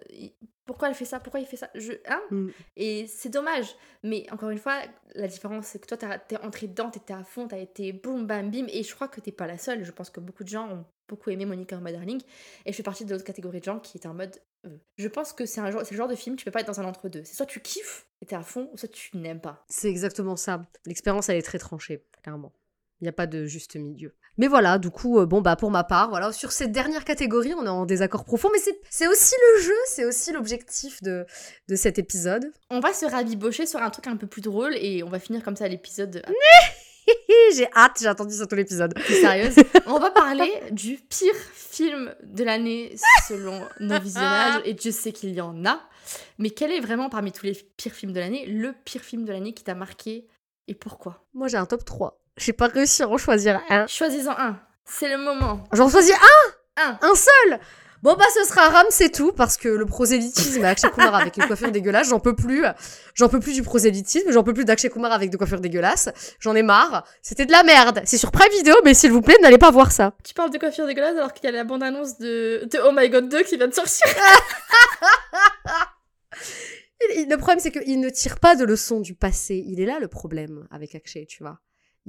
pourquoi 0.64 0.88
elle 0.88 0.94
fait 0.94 1.04
ça? 1.04 1.18
Pourquoi 1.18 1.40
il 1.40 1.46
fait 1.46 1.56
ça? 1.56 1.70
Je, 1.74 1.92
hein? 2.06 2.20
Mm. 2.30 2.48
Et 2.76 3.06
c'est 3.06 3.30
dommage. 3.30 3.74
Mais 4.02 4.26
encore 4.30 4.50
une 4.50 4.58
fois, 4.58 4.82
la 5.14 5.26
différence, 5.26 5.66
c'est 5.66 5.78
que 5.78 5.86
toi, 5.86 5.96
t'es 5.96 6.36
entré 6.38 6.66
dedans, 6.68 6.90
t'étais 6.90 7.14
à 7.14 7.24
fond, 7.24 7.48
t'as 7.48 7.58
été 7.58 7.92
boum, 7.92 8.26
bam, 8.26 8.50
bim. 8.50 8.66
Et 8.68 8.82
je 8.82 8.94
crois 8.94 9.08
que 9.08 9.20
t'es 9.20 9.32
pas 9.32 9.46
la 9.46 9.58
seule. 9.58 9.84
Je 9.84 9.90
pense 9.92 10.10
que 10.10 10.20
beaucoup 10.20 10.44
de 10.44 10.48
gens 10.48 10.68
ont 10.70 10.84
beaucoup 11.08 11.30
aimé 11.30 11.46
Monica 11.46 11.76
Darling. 11.76 12.20
Et 12.66 12.72
je 12.72 12.76
fais 12.76 12.82
partie 12.82 13.04
de 13.04 13.12
l'autre 13.12 13.24
catégorie 13.24 13.60
de 13.60 13.64
gens 13.64 13.80
qui 13.80 13.98
est 13.98 14.06
en 14.06 14.14
mode. 14.14 14.36
euh, 14.66 14.76
je 14.96 15.08
pense 15.08 15.32
que 15.32 15.46
c'est 15.46 15.60
un 15.60 15.70
genre, 15.70 15.84
c'est 15.84 15.92
le 15.92 15.98
genre 15.98 16.08
de 16.08 16.14
film, 16.14 16.36
tu 16.36 16.44
peux 16.44 16.50
pas 16.50 16.60
être 16.60 16.66
dans 16.66 16.80
un 16.80 16.84
entre-deux. 16.84 17.24
C'est 17.24 17.34
soit 17.34 17.46
tu 17.46 17.60
kiffes 17.60 18.06
et 18.20 18.26
t'es 18.26 18.36
à 18.36 18.42
fond, 18.42 18.68
ou 18.72 18.76
soit 18.76 18.88
tu 18.88 19.16
n'aimes 19.16 19.40
pas. 19.40 19.64
C'est 19.68 19.88
exactement 19.88 20.36
ça. 20.36 20.66
L'expérience, 20.84 21.28
elle 21.28 21.38
est 21.38 21.42
très 21.42 21.58
tranchée, 21.58 22.04
clairement. 22.22 22.52
Il 23.00 23.04
n'y 23.04 23.08
a 23.08 23.12
pas 23.12 23.26
de 23.26 23.46
juste 23.46 23.76
milieu. 23.76 24.14
Mais 24.38 24.46
voilà, 24.46 24.78
du 24.78 24.90
coup, 24.90 25.18
euh, 25.18 25.26
bon, 25.26 25.40
bah, 25.40 25.56
pour 25.56 25.70
ma 25.70 25.84
part, 25.84 26.08
voilà, 26.08 26.32
sur 26.32 26.52
cette 26.52 26.72
dernière 26.72 27.04
catégorie, 27.04 27.54
on 27.54 27.64
est 27.66 27.68
en 27.68 27.84
désaccord 27.86 28.24
profond, 28.24 28.48
mais 28.52 28.58
c'est- 28.88 29.06
aussi 29.08 29.34
le 29.56 29.62
jeu, 29.62 29.74
c'est 29.86 30.04
aussi 30.04 30.32
l'objectif 30.32 31.02
de, 31.02 31.26
de 31.68 31.76
cet 31.76 31.98
épisode. 31.98 32.50
On 32.70 32.80
va 32.80 32.92
se 32.92 33.04
rabibocher 33.04 33.66
sur 33.66 33.80
un 33.82 33.90
truc 33.90 34.06
un 34.06 34.16
peu 34.16 34.26
plus 34.26 34.40
drôle 34.42 34.74
et 34.76 35.02
on 35.02 35.08
va 35.08 35.18
finir 35.18 35.42
comme 35.42 35.56
ça 35.56 35.66
l'épisode. 35.68 36.22
J'ai 37.54 37.66
hâte, 37.74 37.96
j'ai 38.02 38.06
attendu 38.06 38.34
ça 38.34 38.46
tout 38.46 38.54
l'épisode. 38.54 38.92
sérieuse? 39.08 39.54
On 39.86 39.98
va 39.98 40.10
parler 40.10 40.52
du 40.72 40.96
pire 41.08 41.34
film 41.54 42.14
de 42.22 42.44
l'année 42.44 42.94
selon 43.26 43.62
nos 43.80 43.98
visionnages, 43.98 44.60
et 44.66 44.74
Dieu 44.74 44.92
sait 44.92 45.12
qu'il 45.12 45.30
y 45.32 45.40
en 45.40 45.64
a. 45.64 45.80
Mais 46.36 46.50
quel 46.50 46.70
est 46.70 46.80
vraiment 46.80 47.08
parmi 47.08 47.32
tous 47.32 47.46
les 47.46 47.54
pires 47.54 47.94
films 47.94 48.12
de 48.12 48.20
l'année 48.20 48.44
le 48.44 48.74
pire 48.84 49.00
film 49.00 49.24
de 49.24 49.32
l'année 49.32 49.54
qui 49.54 49.64
t'a 49.64 49.74
marqué 49.74 50.26
et 50.66 50.74
pourquoi? 50.74 51.24
Moi, 51.32 51.48
j'ai 51.48 51.56
un 51.56 51.64
top 51.64 51.82
3. 51.86 52.20
J'ai 52.38 52.52
pas 52.52 52.68
réussi 52.68 53.02
à 53.02 53.08
en 53.08 53.18
choisir 53.18 53.60
un. 53.70 53.86
Choisis-en 53.86 54.32
un. 54.38 54.60
C'est 54.84 55.08
le 55.08 55.18
moment. 55.18 55.64
J'en 55.72 55.88
choisis 55.88 56.14
un 56.14 56.82
Un. 56.82 56.98
Un 57.02 57.14
seul 57.14 57.60
Bon 58.00 58.14
bah 58.14 58.24
ce 58.32 58.44
sera 58.44 58.68
Ram, 58.68 58.86
c'est 58.90 59.10
tout, 59.10 59.32
parce 59.32 59.56
que 59.56 59.68
le 59.68 59.84
prosélytisme 59.84 60.64
à 60.64 60.68
Akshay 60.68 60.88
Kumar 60.88 61.16
avec 61.16 61.36
une 61.36 61.46
coiffure 61.48 61.72
dégueulasse, 61.72 62.08
j'en 62.10 62.20
peux 62.20 62.36
plus. 62.36 62.64
J'en 63.14 63.28
peux 63.28 63.40
plus 63.40 63.54
du 63.54 63.62
prosélytisme, 63.64 64.30
j'en 64.30 64.44
peux 64.44 64.54
plus 64.54 64.64
d'Akshay 64.64 64.88
Kumar 64.88 65.10
avec 65.10 65.30
des 65.30 65.36
coiffures 65.36 65.60
dégueulasses. 65.60 66.08
J'en 66.38 66.54
ai 66.54 66.62
marre. 66.62 67.04
C'était 67.22 67.44
de 67.44 67.50
la 67.50 67.64
merde. 67.64 68.00
C'est 68.04 68.16
sur 68.16 68.30
Prime 68.30 68.52
Video, 68.52 68.76
mais 68.84 68.94
s'il 68.94 69.10
vous 69.10 69.20
plaît, 69.20 69.36
n'allez 69.42 69.58
pas 69.58 69.72
voir 69.72 69.90
ça. 69.90 70.14
Tu 70.22 70.32
parles 70.32 70.50
de 70.50 70.58
coiffure 70.58 70.86
dégueulasse 70.86 71.16
alors 71.16 71.32
qu'il 71.32 71.44
y 71.44 71.48
a 71.48 71.50
la 71.50 71.64
bande-annonce 71.64 72.18
de, 72.18 72.68
de 72.70 72.78
Oh 72.86 72.92
My 72.94 73.08
God 73.10 73.28
2 73.28 73.42
qui 73.42 73.56
vient 73.56 73.66
de 73.66 73.74
sortir. 73.74 74.06
Le 77.00 77.36
problème, 77.36 77.58
c'est 77.58 77.70
qu'il 77.72 78.00
ne 78.00 78.10
tire 78.10 78.38
pas 78.38 78.54
de 78.54 78.64
leçons 78.64 79.00
du 79.00 79.14
passé. 79.14 79.62
Il 79.66 79.80
est 79.80 79.86
là 79.86 79.98
le 80.00 80.08
problème 80.08 80.66
avec 80.70 80.94
Akshay, 80.94 81.26
tu 81.26 81.42
vois. 81.42 81.58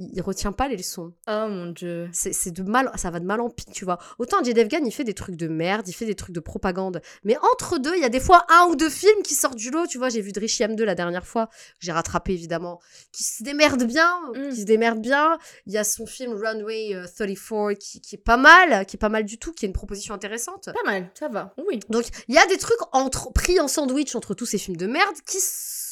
Il, 0.00 0.22
retient 0.22 0.52
pas 0.52 0.66
les 0.68 0.76
leçons. 0.76 1.12
Oh 1.28 1.46
mon 1.48 1.66
dieu. 1.66 2.08
C'est 2.12 2.50
de 2.50 2.62
mal, 2.62 2.90
ça 2.96 3.10
va 3.10 3.20
de 3.20 3.26
mal 3.26 3.40
en 3.40 3.50
pis, 3.50 3.66
tu 3.66 3.84
vois. 3.84 3.98
Autant 4.18 4.42
Jay 4.42 4.54
Devgan, 4.54 4.80
il 4.84 4.92
fait 4.92 5.04
des 5.04 5.14
trucs 5.14 5.36
de 5.36 5.46
merde, 5.46 5.86
il 5.88 5.92
fait 5.92 6.06
des 6.06 6.14
trucs 6.14 6.34
de 6.34 6.40
propagande. 6.40 7.02
Mais 7.24 7.36
entre 7.52 7.78
deux, 7.78 7.94
il 7.96 8.02
y 8.02 8.06
a 8.06 8.08
des 8.08 8.20
fois 8.20 8.46
un 8.48 8.66
ou 8.70 8.76
deux 8.76 8.88
films 8.90 9.22
qui 9.22 9.34
sortent 9.34 9.56
du 9.56 9.70
lot, 9.70 9.86
tu 9.86 9.98
vois. 9.98 10.08
J'ai 10.08 10.22
vu 10.22 10.32
Drishyam 10.32 10.74
2 10.74 10.84
la 10.84 10.94
dernière 10.94 11.26
fois, 11.26 11.46
que 11.46 11.52
j'ai 11.80 11.92
rattrapé 11.92 12.32
évidemment, 12.32 12.80
qui 13.12 13.22
se 13.22 13.42
démerde 13.42 13.84
bien, 13.84 14.10
Mm. 14.34 14.50
qui 14.50 14.60
se 14.60 14.64
démerde 14.64 15.00
bien. 15.00 15.38
Il 15.66 15.72
y 15.72 15.78
a 15.78 15.84
son 15.84 16.06
film 16.06 16.32
Runway 16.32 16.94
euh, 16.94 17.06
34 17.06 17.74
qui, 17.74 18.00
qui 18.00 18.14
est 18.14 18.18
pas 18.18 18.36
mal, 18.36 18.86
qui 18.86 18.96
est 18.96 18.98
pas 18.98 19.08
mal 19.08 19.24
du 19.24 19.38
tout, 19.38 19.52
qui 19.52 19.64
est 19.64 19.68
une 19.68 19.74
proposition 19.74 20.14
intéressante. 20.14 20.66
Pas 20.72 20.90
mal, 20.90 21.10
ça 21.18 21.28
va. 21.28 21.54
Oui. 21.68 21.80
Donc, 21.88 22.06
il 22.28 22.34
y 22.34 22.38
a 22.38 22.46
des 22.46 22.56
trucs 22.56 22.78
entre, 22.92 23.32
pris 23.32 23.60
en 23.60 23.68
sandwich 23.68 24.14
entre 24.14 24.34
tous 24.34 24.46
ces 24.46 24.58
films 24.58 24.76
de 24.76 24.86
merde 24.86 25.14
qui 25.26 25.38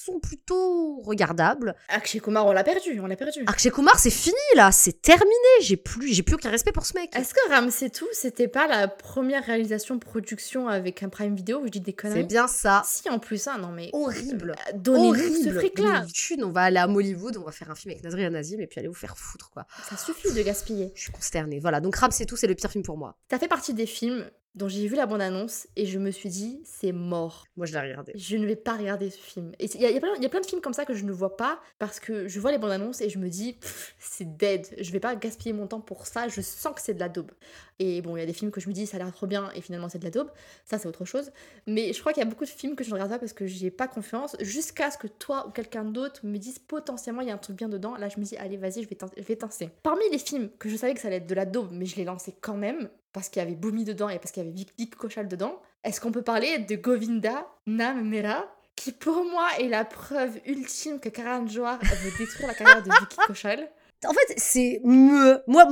sont 0.09 0.21
plutôt 0.21 1.01
regardables. 1.03 1.75
Akshay 1.89 2.21
Kumar, 2.21 2.47
on 2.47 2.53
l'a 2.53 2.65
perdu, 2.65 3.01
on 3.01 3.07
l'a 3.07 3.17
perdu. 3.17 3.45
Akshay 3.47 3.71
Kumar, 3.71 3.99
c'est 3.99 4.11
fini 4.11 4.37
là, 4.55 4.73
c'est 4.73 5.01
terminé. 5.01 5.29
J'ai 5.61 5.77
plus, 5.77 6.13
j'ai 6.13 6.23
plus 6.23 6.35
aucun 6.35 6.51
respect 6.51 6.73
pour 6.73 6.87
ce 6.87 6.95
mec. 6.95 7.15
Est-ce 7.15 7.35
que 7.35 7.51
Ram 7.51 7.71
c'est 7.71 7.91
tout 7.91 8.09
C'était 8.13 8.49
pas 8.49 8.67
la 8.67 8.89
première 8.89 9.45
réalisation 9.45 9.99
production 9.99 10.69
avec 10.69 11.03
un 11.03 11.09
Prime 11.09 11.35
Vidéo 11.35 11.61
où 11.61 11.67
je 11.67 11.71
dis 11.71 11.81
des 11.81 11.93
conneries? 11.93 12.21
C'est 12.21 12.27
bien 12.27 12.49
ça. 12.49 12.83
Si 12.85 13.09
en 13.09 13.19
plus, 13.19 13.47
hein, 13.49 13.59
non 13.59 13.69
mais. 13.69 13.91
Horrible. 13.93 14.55
Donnez-nous 14.75 15.43
ce. 15.45 15.49
Donnez-nous 15.49 16.11
thune, 16.13 16.45
On 16.45 16.51
va 16.51 16.63
aller 16.63 16.79
à 16.79 16.87
Mollywood, 16.87 17.37
on 17.37 17.45
va 17.45 17.53
faire 17.53 17.71
un 17.71 17.75
film 17.75 17.93
avec 17.93 18.05
Nazri 18.05 18.29
Nazim 18.31 18.61
et 18.61 18.67
puis 18.67 18.79
aller 18.79 18.89
vous 18.89 18.95
faire 18.95 19.17
foutre 19.17 19.51
quoi. 19.51 19.67
Ça 19.89 19.97
suffit 19.97 20.33
de 20.33 20.43
gaspiller. 20.43 20.93
Je 20.95 21.03
suis 21.03 21.13
consternée. 21.13 21.61
Voilà, 21.61 21.81
donc 21.81 21.97
Ram, 21.97 22.11
c'est 22.11 22.27
tout, 22.27 22.37
c'est 22.37 22.47
le 22.47 22.55
pire 22.55 22.71
film 22.71 22.85
pour 22.85 22.97
moi. 22.97 23.17
Ça 23.31 23.39
fait 23.39 23.49
partie 23.49 23.75
des 23.75 23.87
films 23.87 24.25
dont 24.59 24.69
j'ai 24.69 24.87
vu 24.87 24.97
la 24.97 25.07
bande-annonce 25.07 25.69
et 25.77 25.87
je 25.87 25.99
me 25.99 26.11
suis 26.11 26.29
dit, 26.29 26.61
c'est 26.65 26.93
mort. 26.93 27.47
Moi, 27.57 27.67
je 27.67 27.73
l'ai 27.73 27.81
regardé. 27.81 28.13
Je 28.15 28.37
ne 28.37 28.47
vais 28.47 28.57
pas 28.57 28.77
regarder 28.77 29.09
ce 29.11 29.19
film. 29.19 29.53
Et 29.59 29.67
il 29.67 29.81
y, 29.81 29.85
y 29.85 29.97
a 29.97 30.01
plein- 30.01 30.15
il 30.17 30.23
y 30.23 30.27
a 30.27 30.29
plein 30.29 30.41
de 30.41 30.47
films 30.47 30.61
comme 30.61 30.75
ça 30.75 30.85
que 30.85 30.95
je 30.95 31.05
ne 31.05 31.13
vois 31.13 31.37
pas 31.37 31.61
parce 31.79 32.01
que 32.01 32.29
je 32.29 32.41
vois 32.41 32.51
les 32.53 32.59
bandes 32.59 32.73
annonces 32.73 33.01
et 33.01 33.09
je 33.09 33.19
me 33.19 33.29
dis, 33.29 33.57
c'est 33.99 34.37
dead. 34.37 34.67
Je 34.81 34.91
vais 34.93 35.01
pas 35.01 35.15
gaspiller 35.17 35.53
mon 35.53 35.67
temps 35.67 35.81
pour 35.81 36.07
ça. 36.07 36.29
Je 36.29 36.41
sens 36.41 36.75
que 36.75 36.81
c'est 36.81 36.95
de 36.95 37.01
la 37.01 37.09
daube. 37.09 37.31
Et 37.79 38.03
bon, 38.03 38.17
il 38.17 38.21
y 38.21 38.23
a 38.23 38.27
des 38.27 38.33
films 38.33 38.51
que 38.51 38.61
je 38.61 38.69
me 38.69 38.75
dis, 38.75 38.87
ça 38.87 38.97
a 38.97 38.99
l'air 38.99 39.13
trop 39.13 39.27
bien 39.27 39.51
et 39.55 39.61
finalement 39.61 39.89
c'est 39.89 40.01
de 40.01 40.05
la 40.05 40.11
daube. 40.11 40.31
Ça, 40.65 40.79
c'est 40.79 40.89
autre 40.89 41.05
chose. 41.05 41.31
Mais 41.67 41.93
je 41.93 42.01
crois 42.01 42.13
qu'il 42.13 42.23
y 42.23 42.27
a 42.27 42.29
beaucoup 42.29 42.45
de 42.45 42.51
films 42.51 42.75
que 42.75 42.83
je 42.83 42.89
ne 42.91 42.95
regarde 42.95 43.11
pas 43.11 43.19
parce 43.19 43.33
que 43.33 43.47
j'ai 43.47 43.71
pas 43.71 43.87
confiance 43.87 44.37
jusqu'à 44.41 44.91
ce 44.91 44.99
que 44.99 45.07
toi 45.07 45.47
ou 45.47 45.51
quelqu'un 45.51 45.85
d'autre 45.85 46.21
me 46.25 46.37
dise 46.39 46.59
potentiellement 46.59 47.23
il 47.23 47.29
y 47.29 47.31
a 47.31 47.35
un 47.35 47.39
truc 47.39 47.57
bien 47.57 47.69
dedans. 47.69 47.97
Là, 47.97 48.09
je 48.09 48.19
me 48.19 48.25
dis, 48.25 48.37
allez, 48.37 48.57
vas-y, 48.57 48.83
je 48.83 48.89
vais 48.89 48.99
je 49.17 49.23
vais. 49.23 49.39
Parmi 49.83 50.03
les 50.11 50.19
films 50.19 50.51
que 50.59 50.69
je 50.69 50.77
savais 50.77 50.95
que 50.95 51.01
ça 51.01 51.09
allait 51.09 51.19
être 51.19 51.27
de 51.27 51.35
la 51.35 51.47
daube, 51.47 51.69
mais 51.73 51.87
je 51.87 51.97
l'ai 51.97 52.05
lancé 52.05 52.35
quand 52.41 52.57
même 52.57 52.89
parce 53.13 53.29
qu'il 53.29 53.41
y 53.41 53.45
avait 53.45 53.55
Boomy 53.55 53.85
dedans 53.85 54.09
et 54.09 54.19
parce 54.19 54.33
qu'il 54.33 54.43
y 54.43 54.47
avait 54.47 54.55
Vic, 54.55 54.73
Vic 54.79 54.97
Kochal 54.97 55.29
dedans. 55.29 55.61
Est-ce 55.85 56.01
qu'on 56.01 56.13
peut 56.13 56.23
parler 56.23 56.59
de 56.59 56.77
Govinda 56.77 57.47
Namera 57.67 58.45
qui 58.79 58.93
pour 58.93 59.25
moi 59.25 59.49
est 59.59 59.69
la 59.69 59.85
preuve 59.85 60.39
ultime 60.47 61.01
que 61.01 61.09
Karan 61.09 61.47
Johar 61.49 61.81
veut 61.83 62.17
détruire 62.17 62.47
la 62.47 62.55
carrière 62.55 62.83
de 62.83 62.91
Vicky 63.01 63.17
Kochal. 63.27 63.69
En 64.07 64.13
fait, 64.13 64.35
c'est 64.37 64.81
me. 64.85 65.43
Moi, 65.49 65.67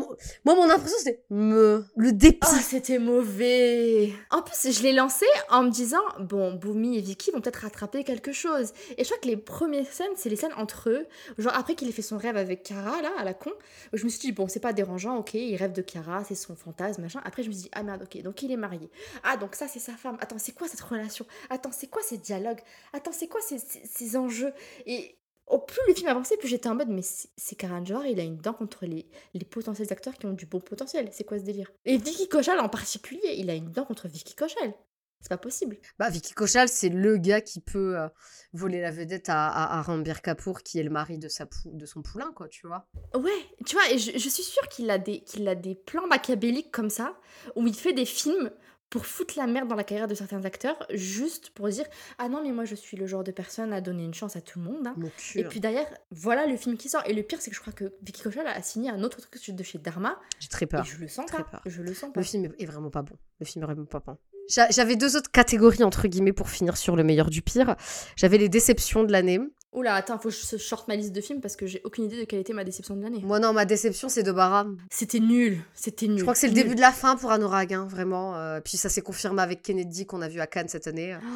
moi, 0.44 0.54
mon 0.56 0.68
impression, 0.68 0.96
c'était 0.98 1.22
me. 1.30 1.84
Le 1.96 2.10
dépit. 2.10 2.40
Oh, 2.50 2.56
c'était 2.60 2.98
mauvais. 2.98 4.12
En 4.30 4.42
plus, 4.42 4.72
je 4.76 4.82
l'ai 4.82 4.92
lancé 4.92 5.26
en 5.48 5.62
me 5.62 5.70
disant 5.70 6.02
bon, 6.18 6.52
Boomy 6.54 6.98
et 6.98 7.00
Vicky 7.00 7.30
vont 7.30 7.40
peut-être 7.40 7.60
rattraper 7.62 8.02
quelque 8.02 8.32
chose. 8.32 8.72
Et 8.98 9.04
je 9.04 9.08
crois 9.08 9.18
que 9.18 9.28
les 9.28 9.36
premières 9.36 9.86
scènes, 9.92 10.10
c'est 10.16 10.28
les 10.28 10.34
scènes 10.34 10.52
entre 10.56 10.90
eux. 10.90 11.06
Genre 11.38 11.54
après 11.54 11.76
qu'il 11.76 11.88
ait 11.88 11.92
fait 11.92 12.02
son 12.02 12.18
rêve 12.18 12.36
avec 12.36 12.64
Kara 12.64 13.00
là, 13.00 13.12
à 13.16 13.22
la 13.22 13.32
con, 13.32 13.52
je 13.92 14.02
me 14.04 14.08
suis 14.08 14.18
dit 14.18 14.32
bon, 14.32 14.48
c'est 14.48 14.58
pas 14.60 14.72
dérangeant, 14.72 15.16
ok, 15.18 15.34
il 15.34 15.54
rêve 15.56 15.72
de 15.72 15.82
Kara, 15.82 16.24
c'est 16.24 16.34
son 16.34 16.56
fantasme, 16.56 17.02
machin. 17.02 17.20
Après, 17.24 17.44
je 17.44 17.48
me 17.48 17.52
suis 17.54 17.62
dit 17.64 17.70
ah 17.74 17.84
merde, 17.84 18.02
ok, 18.12 18.22
donc 18.22 18.42
il 18.42 18.50
est 18.50 18.56
marié. 18.56 18.90
Ah 19.22 19.36
donc 19.36 19.54
ça 19.54 19.68
c'est 19.68 19.78
sa 19.78 19.92
femme. 19.92 20.16
Attends, 20.20 20.38
c'est 20.38 20.52
quoi 20.52 20.66
cette 20.66 20.80
relation? 20.80 21.26
Attends, 21.48 21.70
c'est 21.72 21.86
quoi 21.86 22.02
ces 22.02 22.18
dialogues? 22.18 22.60
Attends, 22.92 23.12
c'est 23.12 23.28
quoi 23.28 23.40
ces- 23.40 23.58
ces 23.58 24.16
enjeux? 24.16 24.52
Et 24.86 25.16
au 25.46 25.58
plus 25.58 25.80
le 25.86 25.94
film 25.94 26.08
avançait, 26.08 26.36
plus 26.36 26.48
j'étais 26.48 26.68
en 26.68 26.74
mode, 26.74 26.88
mais 26.88 27.02
c'est 27.02 27.56
Karan 27.56 27.84
Johar, 27.84 28.06
il 28.06 28.18
a 28.20 28.24
une 28.24 28.36
dent 28.38 28.52
contre 28.54 28.84
les, 28.84 29.08
les 29.34 29.44
potentiels 29.44 29.92
acteurs 29.92 30.14
qui 30.14 30.26
ont 30.26 30.32
du 30.32 30.46
bon 30.46 30.60
potentiel. 30.60 31.08
C'est 31.12 31.24
quoi 31.24 31.38
ce 31.38 31.44
délire? 31.44 31.70
Et 31.84 31.96
Vicky 31.98 32.28
Kochal 32.28 32.58
en 32.60 32.68
particulier, 32.68 33.34
il 33.36 33.48
a 33.50 33.54
une 33.54 33.70
dent 33.70 33.84
contre 33.84 34.08
Vicky 34.08 34.34
Kochal. 34.34 34.74
C'est 35.22 35.30
pas 35.30 35.38
possible. 35.38 35.78
Bah, 35.98 36.10
Vicky 36.10 36.34
Kochal, 36.34 36.68
c'est 36.68 36.90
le 36.90 37.16
gars 37.16 37.40
qui 37.40 37.60
peut 37.60 37.98
euh, 37.98 38.06
voler 38.52 38.80
la 38.80 38.90
vedette 38.90 39.28
à, 39.28 39.48
à, 39.48 39.78
à 39.78 39.82
Ranbir 39.82 40.20
Kapoor, 40.20 40.62
qui 40.62 40.78
est 40.78 40.82
le 40.82 40.90
mari 40.90 41.18
de, 41.18 41.28
sa 41.28 41.46
pou- 41.46 41.70
de 41.72 41.86
son 41.86 42.02
poulain, 42.02 42.32
quoi, 42.36 42.48
tu 42.48 42.66
vois. 42.66 42.86
Ouais, 43.14 43.30
tu 43.64 43.74
vois, 43.76 43.90
et 43.90 43.98
je, 43.98 44.12
je 44.12 44.28
suis 44.28 44.42
sûre 44.42 44.68
qu'il 44.68 44.90
a, 44.90 44.98
des, 44.98 45.20
qu'il 45.20 45.48
a 45.48 45.54
des 45.54 45.74
plans 45.74 46.06
machiavéliques 46.06 46.70
comme 46.70 46.90
ça, 46.90 47.16
où 47.56 47.66
il 47.66 47.74
fait 47.74 47.94
des 47.94 48.04
films 48.04 48.50
pour 48.90 49.04
foutre 49.04 49.34
la 49.36 49.46
merde 49.46 49.68
dans 49.68 49.74
la 49.74 49.84
carrière 49.84 50.06
de 50.06 50.14
certains 50.14 50.44
acteurs, 50.44 50.76
juste 50.94 51.50
pour 51.50 51.68
dire 51.68 51.84
Ah 52.18 52.28
non, 52.28 52.42
mais 52.42 52.52
moi 52.52 52.64
je 52.64 52.74
suis 52.74 52.96
le 52.96 53.06
genre 53.06 53.24
de 53.24 53.32
personne 53.32 53.72
à 53.72 53.80
donner 53.80 54.04
une 54.04 54.14
chance 54.14 54.36
à 54.36 54.40
tout 54.40 54.58
le 54.60 54.64
monde. 54.64 54.86
hein. 54.86 54.94
Et 55.34 55.44
puis 55.44 55.60
derrière, 55.60 55.86
voilà 56.10 56.46
le 56.46 56.56
film 56.56 56.76
qui 56.76 56.88
sort. 56.88 57.02
Et 57.06 57.12
le 57.12 57.22
pire, 57.22 57.38
c'est 57.40 57.50
que 57.50 57.56
je 57.56 57.60
crois 57.60 57.72
que 57.72 57.92
Vicky 58.02 58.22
Kochal 58.22 58.46
a 58.46 58.62
signé 58.62 58.90
un 58.90 59.02
autre 59.02 59.20
truc 59.20 59.54
de 59.54 59.62
chez 59.62 59.78
Dharma. 59.78 60.18
J'ai 60.38 60.48
très 60.48 60.64
Et 60.64 60.68
peur. 60.68 60.84
je 60.84 60.96
le 60.98 61.08
sens 61.08 61.26
Très 61.26 61.38
pas. 61.42 61.50
peur. 61.50 61.62
Je 61.66 61.82
le 61.82 61.94
sens 61.94 62.12
pas. 62.12 62.20
Le 62.20 62.24
film 62.26 62.44
est- 62.58 62.66
vraiment 62.66 62.90
pas 62.90 63.02
bon. 63.02 63.16
Le 63.40 63.46
film 63.46 63.62
est 63.64 63.66
vraiment 63.66 63.84
pas 63.86 64.00
bon. 64.00 64.16
J'a- 64.48 64.70
J'avais 64.70 64.94
deux 64.94 65.16
autres 65.16 65.30
catégories, 65.32 65.82
entre 65.82 66.06
guillemets, 66.06 66.32
pour 66.32 66.48
finir 66.48 66.76
sur 66.76 66.94
le 66.94 67.02
meilleur 67.02 67.28
du 67.30 67.42
pire. 67.42 67.74
J'avais 68.14 68.38
les 68.38 68.48
déceptions 68.48 69.02
de 69.02 69.10
l'année. 69.10 69.40
Oula, 69.76 69.94
attends, 69.94 70.18
faut 70.18 70.30
que 70.30 70.34
je 70.34 70.56
short 70.56 70.88
ma 70.88 70.96
liste 70.96 71.12
de 71.12 71.20
films 71.20 71.40
parce 71.42 71.54
que 71.54 71.66
j'ai 71.66 71.82
aucune 71.84 72.04
idée 72.04 72.18
de 72.18 72.24
quelle 72.24 72.40
était 72.40 72.54
ma 72.54 72.64
déception 72.64 72.96
de 72.96 73.02
l'année. 73.02 73.20
Moi, 73.22 73.38
non, 73.38 73.52
ma 73.52 73.66
déception, 73.66 74.08
c'est 74.08 74.22
de 74.22 74.32
Bara. 74.32 74.66
C'était 74.90 75.20
nul, 75.20 75.58
c'était 75.74 76.06
nul. 76.08 76.16
Je 76.18 76.22
crois 76.22 76.32
que 76.32 76.40
c'est 76.40 76.48
le 76.48 76.54
Nul. 76.54 76.62
début 76.62 76.74
de 76.74 76.80
la 76.80 76.92
fin 76.92 77.14
pour 77.16 77.30
Anurag, 77.30 77.74
hein, 77.74 77.86
vraiment. 77.88 78.34
Euh, 78.36 78.60
puis 78.60 78.78
ça 78.78 78.88
s'est 78.88 79.02
confirmé 79.02 79.42
avec 79.42 79.60
Kennedy 79.62 80.06
qu'on 80.06 80.22
a 80.22 80.28
vu 80.28 80.40
à 80.40 80.46
Cannes 80.46 80.68
cette 80.68 80.86
année. 80.86 81.16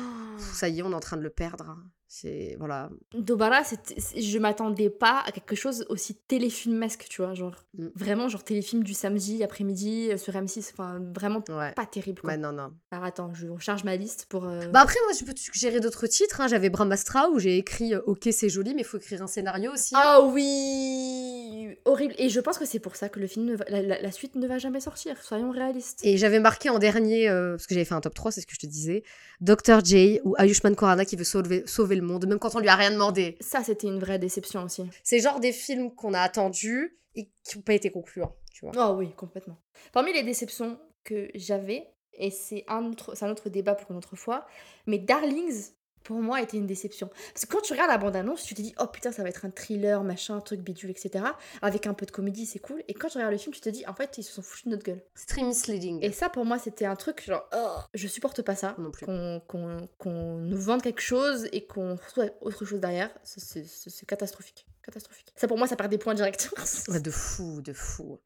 Oh. 0.41 0.43
Ça 0.55 0.69
y 0.71 0.79
est, 0.79 0.83
on 0.83 0.91
est 0.91 0.95
en 0.95 1.01
train 1.01 1.19
de 1.19 1.23
le 1.23 1.29
perdre. 1.29 1.69
hein. 1.69 1.77
C'est 2.13 2.57
voilà. 2.59 2.91
Dobara, 3.15 3.63
je 3.63 4.39
m'attendais 4.39 4.91
pas 4.91 5.23
à 5.25 5.31
quelque 5.31 5.55
chose 5.55 5.87
aussi 5.91 6.17
téléfilmesque, 6.17 7.07
tu 7.09 7.23
vois, 7.23 7.35
genre 7.35 7.55
Mm. 7.79 7.87
vraiment 7.95 8.29
genre 8.29 8.43
téléfilm 8.43 8.83
du 8.83 8.95
samedi 8.95 9.45
après-midi 9.45 10.09
euh, 10.11 10.17
sur 10.17 10.33
M6, 10.35 10.71
enfin 10.73 11.01
vraiment 11.15 11.41
Ouais. 11.49 11.71
pas 11.73 11.87
terrible 11.87 12.21
quoi. 12.21 12.31
Ouais, 12.31 12.37
non, 12.37 12.51
non. 12.51 12.73
Alors 12.91 13.05
attends, 13.05 13.33
je 13.33 13.47
recharge 13.47 13.85
ma 13.85 13.95
liste 13.95 14.27
pour. 14.29 14.45
euh, 14.45 14.67
Bah 14.73 14.81
après, 14.81 14.97
moi, 15.05 15.13
je 15.17 15.25
peux 15.25 15.33
te 15.33 15.39
suggérer 15.39 15.79
d'autres 15.79 16.09
titres. 16.09 16.41
hein. 16.41 16.49
J'avais 16.49 16.69
Brahmastra 16.69 17.29
où 17.31 17.39
j'ai 17.39 17.57
écrit 17.59 17.95
euh, 17.95 18.01
Ok, 18.07 18.29
c'est 18.33 18.49
joli, 18.49 18.75
mais 18.75 18.81
il 18.81 18.85
faut 18.85 18.97
écrire 18.99 19.23
un 19.23 19.29
scénario 19.29 19.71
aussi. 19.73 19.95
Ah 19.97 20.21
oui, 20.23 21.77
horrible. 21.85 22.15
Et 22.19 22.29
je 22.29 22.41
pense 22.41 22.59
que 22.59 22.65
c'est 22.65 22.81
pour 22.81 22.97
ça 22.97 23.09
que 23.09 23.21
le 23.21 23.27
film, 23.29 23.47
ne 23.47 23.55
va- 23.57 23.65
la, 23.69 23.83
la- 23.83 24.03
la 24.03 24.11
suite 24.13 24.35
ne 24.35 24.47
va 24.49 24.59
jamais 24.59 24.81
sortir. 24.81 25.23
Soyons 25.23 25.51
réalistes. 25.53 26.01
Et 26.03 26.17
j'avais 26.17 26.41
marqué 26.41 26.71
en 26.71 26.79
dernier, 26.81 27.29
euh, 27.29 27.53
parce 27.53 27.67
que 27.69 27.75
j'avais 27.75 27.85
fait 27.85 27.95
un 27.95 28.01
top 28.01 28.15
3, 28.15 28.33
c'est 28.33 28.41
ce 28.41 28.47
que 28.47 28.55
je 28.55 28.59
te 28.61 28.67
disais, 28.67 29.05
Dr. 29.41 29.85
J 29.85 30.21
ou 30.25 30.35
Ayushman 30.39 30.75
Khurrana 30.75 31.05
qui 31.05 31.17
veut 31.17 31.25
sauver, 31.25 31.63
sauver 31.67 32.00
le 32.01 32.07
monde, 32.07 32.27
même 32.27 32.39
quand 32.39 32.55
on 32.55 32.61
lui 32.61 32.69
a 32.69 32.77
rien 32.77 32.91
demandé. 32.91 33.37
Ça, 33.41 33.63
c'était 33.63 33.87
une 33.87 33.99
vraie 33.99 34.19
déception 34.19 34.65
aussi. 34.65 34.85
C'est 35.03 35.21
genre 35.21 35.41
des 35.41 35.53
films 35.53 35.95
qu'on 35.95 36.15
a 36.15 36.21
attendus 36.21 36.99
et 37.15 37.29
qui 37.45 37.57
n'ont 37.57 37.63
pas 37.63 37.75
été 37.75 37.91
concluants, 37.91 38.35
tu 38.53 38.67
vois. 38.67 38.73
Oh 38.77 38.97
oui, 38.99 39.13
complètement. 39.15 39.57
Parmi 39.93 40.13
les 40.13 40.23
déceptions 40.23 40.79
que 41.05 41.29
j'avais, 41.35 41.89
et 42.13 42.31
c'est 42.31 42.65
un, 42.69 42.85
autre, 42.87 43.15
c'est 43.15 43.25
un 43.25 43.31
autre 43.31 43.49
débat 43.49 43.75
pour 43.75 43.91
une 43.91 43.97
autre 43.97 44.17
fois, 44.17 44.47
mais 44.87 44.99
Darlings, 44.99 45.73
pour 46.05 46.21
moi, 46.21 46.41
était 46.41 46.57
une 46.57 46.67
déception. 46.67 47.09
Parce 47.33 47.47
que 47.47 47.53
quand 47.53 47.61
tu 47.61 47.73
regardes 47.73 47.91
la 47.91 47.99
bande-annonce, 47.99 48.45
tu 48.45 48.55
te 48.55 48.63
dis, 48.63 48.75
oh 48.79 48.87
putain, 48.87 49.13
ça 49.13 49.23
va 49.23 49.29
être 49.29 49.45
un 49.45 49.51
thriller, 49.51 50.03
machin, 50.03 50.37
un 50.37 50.41
truc 50.41 50.61
bidule, 50.61 50.91
etc. 50.91 51.25
Avec 51.63 51.87
un 51.87 51.95
peu 51.95 52.07
de 52.07 52.11
comédie, 52.11 52.47
c'est 52.47 52.59
cool. 52.59 52.83
Et 52.89 52.95
quand 52.95 53.09
tu 53.09 53.19
regardes 53.19 53.33
le 53.33 53.39
film, 53.39 53.55
tu 53.55 53.61
te 53.61 53.69
dis, 53.69 53.87
en 53.87 53.95
fait, 53.95 54.19
ils 54.19 54.23
se 54.23 54.33
sont 54.33 54.43
foutus 54.43 54.67
de 54.67 54.71
notre 54.71 54.85
gueule. 54.85 55.03
C'est 55.15 55.29
très 55.29 55.43
misleading. 55.43 55.99
Et 56.03 56.13
ça, 56.13 56.29
pour 56.29 56.45
moi, 56.45 56.59
c'était 56.59 56.87
un 56.87 56.97
truc 56.97 57.25
genre, 57.25 57.49
oh, 57.55 57.79
je 57.95 58.09
supporte 58.09 58.43
pas 58.43 58.57
ça. 58.57 58.75
Non 58.79 58.91
plus. 58.91 59.07
Qu'on 59.07 59.41
qu'on 59.99 60.39
nous 60.39 60.61
vende 60.61 60.83
quelque 60.83 61.03
chose 61.03 61.49
et 61.53 61.67
qu'on 61.67 61.97
retrouve 61.97 62.31
autre 62.41 62.65
chose 62.65 62.81
derrière, 62.81 63.11
c'est 63.23 64.07
catastrophique. 64.07 64.67
Catastrophique. 64.83 65.33
Ça, 65.37 65.47
pour 65.47 65.59
moi, 65.59 65.67
ça 65.67 65.77
perd 65.77 65.91
des 65.91 65.99
points 65.99 66.15
directs. 66.15 66.49
De 66.89 67.11
fou, 67.11 67.61
de 67.61 67.73
fou. 67.73 68.19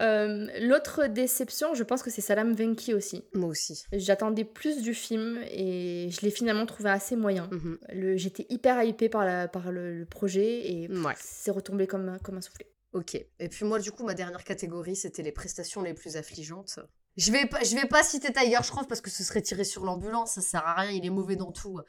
Euh, 0.00 0.46
L'autre 0.60 1.06
déception, 1.06 1.74
je 1.74 1.82
pense 1.82 2.02
que 2.02 2.10
c'est 2.10 2.20
Salam 2.20 2.52
Venki 2.54 2.94
aussi. 2.94 3.24
Moi 3.34 3.48
aussi. 3.48 3.84
J'attendais 3.92 4.44
plus 4.44 4.82
du 4.82 4.94
film 4.94 5.40
et 5.50 6.08
je 6.10 6.20
l'ai 6.22 6.30
finalement 6.30 6.66
trouvé 6.66 6.90
assez 6.90 7.16
moyen. 7.16 7.48
Mhm. 7.52 8.16
J'étais 8.16 8.46
hyper 8.48 8.82
hypée 8.82 9.08
par, 9.08 9.24
la, 9.24 9.48
par 9.48 9.72
le, 9.72 9.98
le 9.98 10.04
projet 10.06 10.70
et 10.70 10.88
Ouais. 10.88 11.14
c'est 11.20 11.50
retombé 11.50 11.86
comme, 11.86 12.08
un- 12.08 12.18
comme 12.18 12.36
un 12.36 12.40
soufflé. 12.40 12.66
Ok. 12.92 13.14
Et 13.38 13.48
puis 13.48 13.64
moi, 13.64 13.78
du 13.80 13.90
coup, 13.92 14.04
ma 14.04 14.14
dernière 14.14 14.44
catégorie, 14.44 14.96
c'était 14.96 15.22
les 15.22 15.32
prestations 15.32 15.82
les 15.82 15.94
plus 15.94 16.16
affligeantes. 16.16 16.78
Je 17.16 17.32
vais 17.32 17.46
pas, 17.46 17.62
je 17.64 17.74
vais 17.74 17.86
pas 17.88 18.02
citer 18.04 18.32
Tiger 18.32 18.62
Shroff 18.62 18.86
parce 18.86 19.00
que 19.00 19.10
ce 19.10 19.24
serait 19.24 19.42
tiré 19.42 19.64
sur 19.64 19.84
l'ambulance, 19.84 20.34
ça 20.34 20.40
sert 20.40 20.64
à 20.66 20.74
rien, 20.74 20.92
il 20.92 21.04
est 21.04 21.10
mauvais 21.10 21.34
dans 21.36 21.50
tout. 21.50 21.80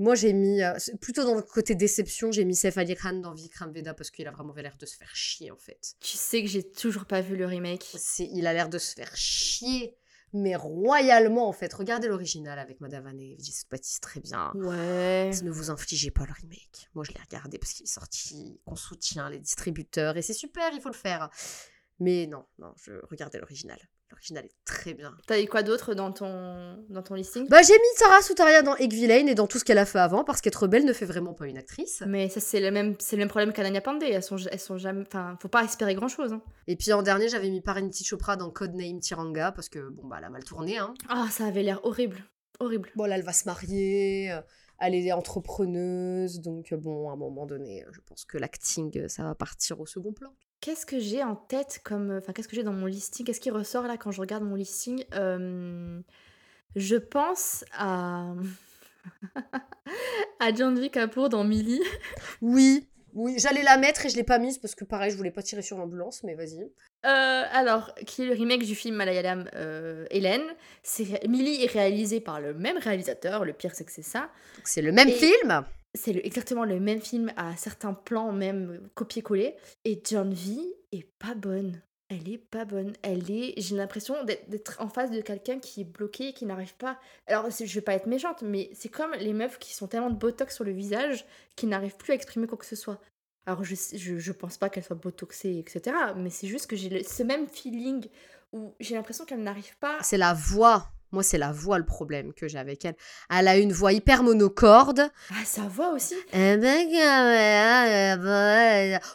Moi, 0.00 0.14
j'ai 0.14 0.32
mis, 0.32 0.62
euh, 0.62 0.72
plutôt 0.98 1.24
dans 1.24 1.34
le 1.34 1.42
côté 1.42 1.74
déception, 1.74 2.32
j'ai 2.32 2.46
mis 2.46 2.56
Saif 2.56 2.78
Ali 2.78 2.96
Khan 2.96 3.12
dans 3.12 3.34
Vikram 3.34 3.70
Veda 3.70 3.92
parce 3.92 4.10
qu'il 4.10 4.26
a 4.26 4.30
vraiment 4.30 4.54
l'air 4.54 4.78
de 4.78 4.86
se 4.86 4.96
faire 4.96 5.14
chier 5.14 5.50
en 5.50 5.58
fait. 5.58 5.94
Tu 6.00 6.16
sais 6.16 6.42
que 6.42 6.48
j'ai 6.48 6.62
toujours 6.62 7.04
pas 7.04 7.20
vu 7.20 7.36
le 7.36 7.44
remake. 7.44 7.86
C'est, 7.98 8.26
il 8.32 8.46
a 8.46 8.54
l'air 8.54 8.70
de 8.70 8.78
se 8.78 8.94
faire 8.94 9.14
chier. 9.14 9.98
mais 10.32 10.56
royalement 10.56 11.46
en 11.46 11.52
fait. 11.52 11.70
Regardez 11.74 12.08
l'original 12.08 12.58
avec 12.58 12.80
Madame 12.80 13.04
Vanessa 13.04 13.36
Patis 13.36 13.66
Baptiste 13.70 14.02
très 14.02 14.20
bien. 14.20 14.52
Ouais. 14.54 15.32
Ne 15.42 15.50
vous 15.50 15.70
infligez 15.70 16.10
pas 16.10 16.24
le 16.24 16.32
remake. 16.32 16.88
Moi, 16.94 17.04
je 17.04 17.12
l'ai 17.12 17.20
regardé 17.20 17.58
parce 17.58 17.74
qu'il 17.74 17.84
est 17.84 17.86
sorti, 17.86 18.58
qu'on 18.64 18.76
soutient 18.76 19.28
les 19.28 19.38
distributeurs 19.38 20.16
et 20.16 20.22
c'est 20.22 20.32
super, 20.32 20.72
il 20.72 20.80
faut 20.80 20.88
le 20.88 20.94
faire. 20.94 21.28
Mais 21.98 22.26
non, 22.26 22.46
non, 22.58 22.72
je 22.82 22.92
regardais 23.10 23.38
l'original. 23.38 23.78
L'original 24.10 24.44
est 24.44 24.54
très 24.64 24.92
bien. 24.94 25.16
T'as 25.26 25.40
eu 25.40 25.46
quoi 25.46 25.62
d'autre 25.62 25.94
dans 25.94 26.10
ton, 26.12 26.84
dans 26.88 27.02
ton 27.02 27.14
listing? 27.14 27.48
Bah, 27.48 27.62
j'ai 27.62 27.74
mis 27.74 27.96
Sarah 27.96 28.20
Soutaria 28.22 28.62
dans 28.62 28.74
Egg 28.76 28.92
Villain 28.92 29.26
et 29.28 29.34
dans 29.36 29.46
tout 29.46 29.58
ce 29.58 29.64
qu'elle 29.64 29.78
a 29.78 29.86
fait 29.86 30.00
avant 30.00 30.24
parce 30.24 30.40
qu'être 30.40 30.66
belle 30.66 30.84
ne 30.84 30.92
fait 30.92 31.04
vraiment 31.06 31.32
pas 31.32 31.46
une 31.46 31.56
actrice. 31.56 32.02
Mais 32.06 32.28
ça, 32.28 32.40
c'est 32.40 32.60
le 32.60 32.70
même, 32.72 32.96
c'est 32.98 33.16
le 33.16 33.20
même 33.20 33.28
problème 33.28 33.52
qu'Ananya 33.52 33.80
Pandey. 33.80 34.10
Elles 34.10 34.22
sont, 34.22 34.36
elles 34.50 34.58
sont 34.58 34.78
jamais. 34.78 35.04
Enfin, 35.06 35.36
faut 35.40 35.48
pas 35.48 35.62
espérer 35.64 35.94
grand 35.94 36.08
chose. 36.08 36.34
Et 36.66 36.76
puis 36.76 36.92
en 36.92 37.02
dernier, 37.02 37.28
j'avais 37.28 37.50
mis 37.50 37.60
Pariniti 37.60 38.04
Chopra 38.04 38.36
dans 38.36 38.50
Codename 38.50 38.98
Tiranga 39.00 39.52
parce 39.52 39.68
que 39.68 39.88
bon, 39.90 40.06
bah, 40.06 40.16
elle 40.18 40.24
a 40.24 40.30
mal 40.30 40.42
tourné. 40.44 40.78
Hein. 40.78 40.92
Ah, 41.08 41.28
ça 41.30 41.46
avait 41.46 41.62
l'air 41.62 41.80
horrible. 41.84 42.18
Horrible. 42.58 42.90
Bon, 42.96 43.04
là, 43.06 43.16
elle 43.16 43.24
va 43.24 43.32
se 43.32 43.44
marier. 43.46 44.32
euh, 44.32 44.40
Elle 44.80 44.94
est 44.94 45.12
entrepreneuse, 45.12 46.40
donc 46.40 46.72
euh, 46.72 46.76
bon, 46.76 47.08
à 47.10 47.12
un 47.12 47.16
moment 47.16 47.46
donné, 47.46 47.84
euh, 47.84 47.88
je 47.92 48.00
pense 48.00 48.24
que 48.24 48.38
l'acting, 48.38 49.08
ça 49.08 49.22
va 49.24 49.34
partir 49.34 49.78
au 49.80 49.86
second 49.86 50.12
plan. 50.12 50.34
Qu'est-ce 50.60 50.84
que 50.86 50.98
j'ai 50.98 51.22
en 51.24 51.36
tête 51.36 51.80
comme. 51.84 52.16
Enfin, 52.18 52.32
qu'est-ce 52.32 52.48
que 52.48 52.56
j'ai 52.56 52.62
dans 52.62 52.72
mon 52.72 52.86
listing? 52.86 53.24
Qu'est-ce 53.24 53.40
qui 53.40 53.50
ressort 53.50 53.84
là 53.86 53.96
quand 53.96 54.10
je 54.10 54.20
regarde 54.20 54.44
mon 54.44 54.54
listing? 54.56 55.04
Euh, 55.14 56.00
Je 56.76 56.96
pense 56.96 57.64
à. 57.72 58.34
à 60.40 60.54
Janvi 60.54 60.90
Kapoor 60.90 61.28
dans 61.28 61.44
Millie. 61.44 61.82
Oui, 62.42 62.86
oui, 63.14 63.36
j'allais 63.38 63.62
la 63.62 63.76
mettre 63.78 64.06
et 64.06 64.08
je 64.08 64.16
l'ai 64.16 64.22
pas 64.24 64.38
mise 64.38 64.58
parce 64.58 64.74
que 64.74 64.84
pareil, 64.84 65.10
je 65.10 65.16
voulais 65.16 65.30
pas 65.30 65.42
tirer 65.42 65.62
sur 65.62 65.78
l'ambulance, 65.78 66.22
mais 66.22 66.34
vas-y. 66.34 66.62
Euh, 67.06 67.42
alors, 67.52 67.94
qui 68.06 68.22
est 68.22 68.26
le 68.26 68.34
remake 68.34 68.64
du 68.64 68.74
film 68.74 68.94
Malayalam 68.96 69.48
euh, 69.54 70.04
Hélène. 70.10 70.44
C'est 70.82 71.26
Millie 71.26 71.64
est 71.64 71.70
réalisé 71.72 72.20
par 72.20 72.40
le 72.40 72.52
même 72.54 72.76
réalisateur. 72.78 73.44
Le 73.44 73.52
pire, 73.54 73.74
c'est 73.74 73.84
que 73.84 73.92
c'est 73.92 74.02
ça. 74.02 74.30
C'est 74.64 74.82
le 74.82 74.92
même 74.92 75.08
Et- 75.08 75.12
film? 75.12 75.64
C'est 75.94 76.14
exactement 76.24 76.64
le 76.64 76.78
même 76.78 77.00
film 77.00 77.32
à 77.36 77.56
certains 77.56 77.94
plans, 77.94 78.32
même 78.32 78.70
euh, 78.70 78.90
copier-coller. 78.94 79.56
Et 79.84 80.00
Janvi 80.08 80.60
est 80.92 81.08
pas 81.18 81.34
bonne. 81.34 81.82
Elle 82.08 82.28
est 82.28 82.38
pas 82.38 82.64
bonne. 82.64 82.92
Elle 83.02 83.30
est. 83.30 83.54
J'ai 83.56 83.76
l'impression 83.76 84.22
d'être- 84.24 84.80
en 84.80 84.88
face 84.88 85.10
de 85.10 85.20
quelqu'un 85.20 85.58
qui 85.58 85.80
est 85.82 85.84
bloqué 85.84 86.32
qui 86.32 86.44
n'arrive 86.44 86.74
pas. 86.76 86.98
Alors, 87.26 87.48
je 87.50 87.64
vais 87.74 87.80
pas 87.80 87.94
être 87.94 88.06
méchante, 88.06 88.42
mais 88.42 88.70
c'est 88.72 88.88
comme 88.88 89.12
les 89.14 89.32
meufs 89.32 89.58
qui 89.58 89.74
sont 89.74 89.86
tellement 89.88 90.10
de 90.10 90.16
botox 90.16 90.54
sur 90.54 90.64
le 90.64 90.72
visage 90.72 91.24
qui 91.56 91.66
n'arrivent 91.66 91.96
plus 91.96 92.12
à 92.12 92.14
exprimer 92.16 92.46
quoi 92.46 92.58
que 92.58 92.66
ce 92.66 92.76
soit. 92.76 93.00
Alors, 93.46 93.64
je, 93.64 93.74
je, 93.94 94.18
je 94.18 94.32
pense 94.32 94.58
pas 94.58 94.68
qu'elle 94.70 94.84
soit 94.84 94.96
botoxée, 94.96 95.58
etc. 95.58 95.96
Mais 96.16 96.30
c'est 96.30 96.46
juste 96.48 96.66
que 96.68 96.76
j'ai 96.76 97.02
ce 97.04 97.22
même 97.22 97.48
feeling 97.48 98.06
où 98.52 98.74
j'ai 98.80 98.94
l'impression 98.96 99.24
qu'elle 99.24 99.42
n'arrive 99.42 99.76
pas. 99.78 99.98
C'est 100.02 100.18
la 100.18 100.34
voix. 100.34 100.88
Moi, 101.12 101.22
c'est 101.22 101.38
la 101.38 101.50
voix 101.50 101.78
le 101.78 101.84
problème 101.84 102.32
que 102.32 102.46
j'ai 102.46 102.58
avec 102.58 102.84
elle. 102.84 102.96
Elle 103.30 103.48
a 103.48 103.58
une 103.58 103.72
voix 103.72 103.92
hyper 103.92 104.22
monocorde. 104.22 105.10
Ah, 105.30 105.44
sa 105.44 105.62
voix 105.62 105.92
aussi? 105.92 106.14
Eh 106.32 106.56
ben, 106.56 106.88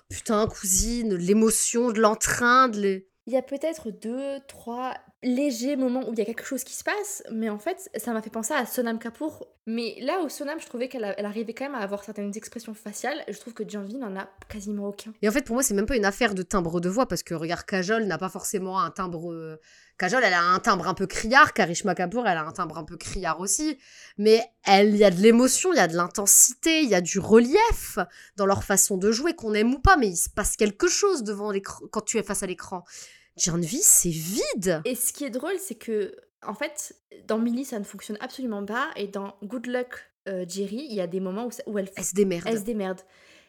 Putain, 0.10 0.48
cousine, 0.48 1.16
l'émotion, 1.16 1.92
de 1.92 2.02
l'entrain, 2.02 2.68
de 2.68 2.80
les... 2.80 3.08
Il 3.28 3.34
y 3.34 3.38
a 3.38 3.42
peut-être 3.42 3.90
deux, 3.90 4.40
trois 4.48 4.94
légers 5.26 5.76
moments 5.76 6.08
où 6.08 6.14
il 6.14 6.20
y 6.20 6.22
a 6.22 6.26
quelque 6.26 6.46
chose 6.46 6.64
qui 6.64 6.76
se 6.76 6.84
passe, 6.84 7.24
mais 7.32 7.50
en 7.50 7.58
fait, 7.58 7.90
ça 7.98 8.14
m'a 8.14 8.22
fait 8.22 8.30
penser 8.30 8.54
à 8.54 8.66
Sonam 8.66 9.00
Kapoor. 9.00 9.48
Mais 9.66 9.98
là 10.02 10.22
où 10.24 10.30
Sonam, 10.30 10.60
je 10.60 10.68
trouvais 10.68 10.88
qu'elle 10.88 11.04
arrivait 11.04 11.54
quand 11.54 11.66
même 11.66 11.74
à 11.74 11.80
avoir 11.80 12.04
certaines 12.04 12.32
expressions 12.36 12.76
faciales, 12.76 13.24
je 13.28 13.38
trouve 13.40 13.54
que 13.54 13.68
Janvi 13.68 13.98
n'en 13.98 14.16
a 14.16 14.30
quasiment 14.48 14.88
aucun. 14.88 15.12
Et 15.24 15.28
en 15.28 15.32
fait, 15.32 15.42
pour 15.42 15.56
moi, 15.56 15.64
c'est 15.64 15.74
même 15.74 15.88
pas 15.88 15.96
une 15.96 16.06
affaire 16.06 16.36
de 16.36 16.44
timbre 16.44 16.80
de 16.80 16.88
voix, 16.88 17.08
parce 17.08 17.24
que 17.24 17.34
regarde, 17.34 17.66
Kajol 17.66 18.06
n'a 18.06 18.20
pas 18.20 18.30
forcément 18.30 18.80
un 18.80 18.92
timbre. 18.92 19.34
euh, 19.34 19.60
Kajol, 19.98 20.24
elle 20.24 20.34
a 20.34 20.44
un 20.44 20.60
timbre 20.60 20.88
un 20.88 20.94
peu 20.94 21.08
criard, 21.08 21.54
Karishma 21.54 21.96
Kapoor, 21.96 22.28
elle 22.28 22.38
a 22.38 22.46
un 22.46 22.52
timbre 22.52 22.78
un 22.78 22.84
peu 22.84 22.96
criard 22.96 23.40
aussi. 23.40 23.80
Mais 24.20 24.44
il 24.68 24.96
y 24.96 25.04
a 25.04 25.10
de 25.10 25.20
l'émotion, 25.20 25.74
il 25.74 25.78
y 25.78 25.80
a 25.80 25.88
de 25.88 25.96
l'intensité, 25.96 26.84
il 26.84 26.90
y 26.90 26.96
a 26.96 27.02
du 27.02 27.18
relief 27.18 27.98
dans 28.36 28.46
leur 28.46 28.64
façon 28.64 28.98
de 28.98 29.12
jouer, 29.12 29.34
qu'on 29.34 29.56
aime 29.56 29.74
ou 29.74 29.80
pas, 29.80 29.98
mais 29.98 30.10
il 30.10 30.18
se 30.18 30.30
passe 30.30 30.56
quelque 30.56 30.88
chose 30.88 31.24
devant 31.24 31.52
quand 31.92 32.02
tu 32.02 32.20
es 32.20 32.24
face 32.24 32.44
à 32.44 32.48
l'écran. 32.48 32.84
Janvi, 33.38 33.80
c'est 33.82 34.10
vide. 34.10 34.82
Et 34.86 34.96
ce 34.96 35.12
qui 35.14 35.24
est 35.26 35.30
drôle, 35.30 35.58
c'est 35.60 35.76
que, 35.76 36.16
en 36.46 36.54
fait, 36.54 36.96
dans 37.28 37.38
Millie, 37.38 37.66
ça 37.66 37.80
ne 37.80 37.84
fonctionne 37.84 38.18
absolument 38.22 38.66
pas, 38.66 38.90
et 38.96 39.08
dans 39.08 39.36
Good 39.44 39.68
Luck 39.68 40.06
euh, 40.28 40.46
Jerry, 40.48 40.88
il 40.90 40.96
y 40.96 41.02
a 41.02 41.08
des 41.08 41.20
moments 41.20 41.46
où, 41.46 41.52
ça- 41.52 41.64
où 41.68 41.78
elle, 41.78 41.90
Elle 41.96 42.04
se 42.06 42.16
démerde. 42.16 42.44
elle 42.48 42.58
se 42.60 42.64
démerde. 42.64 43.02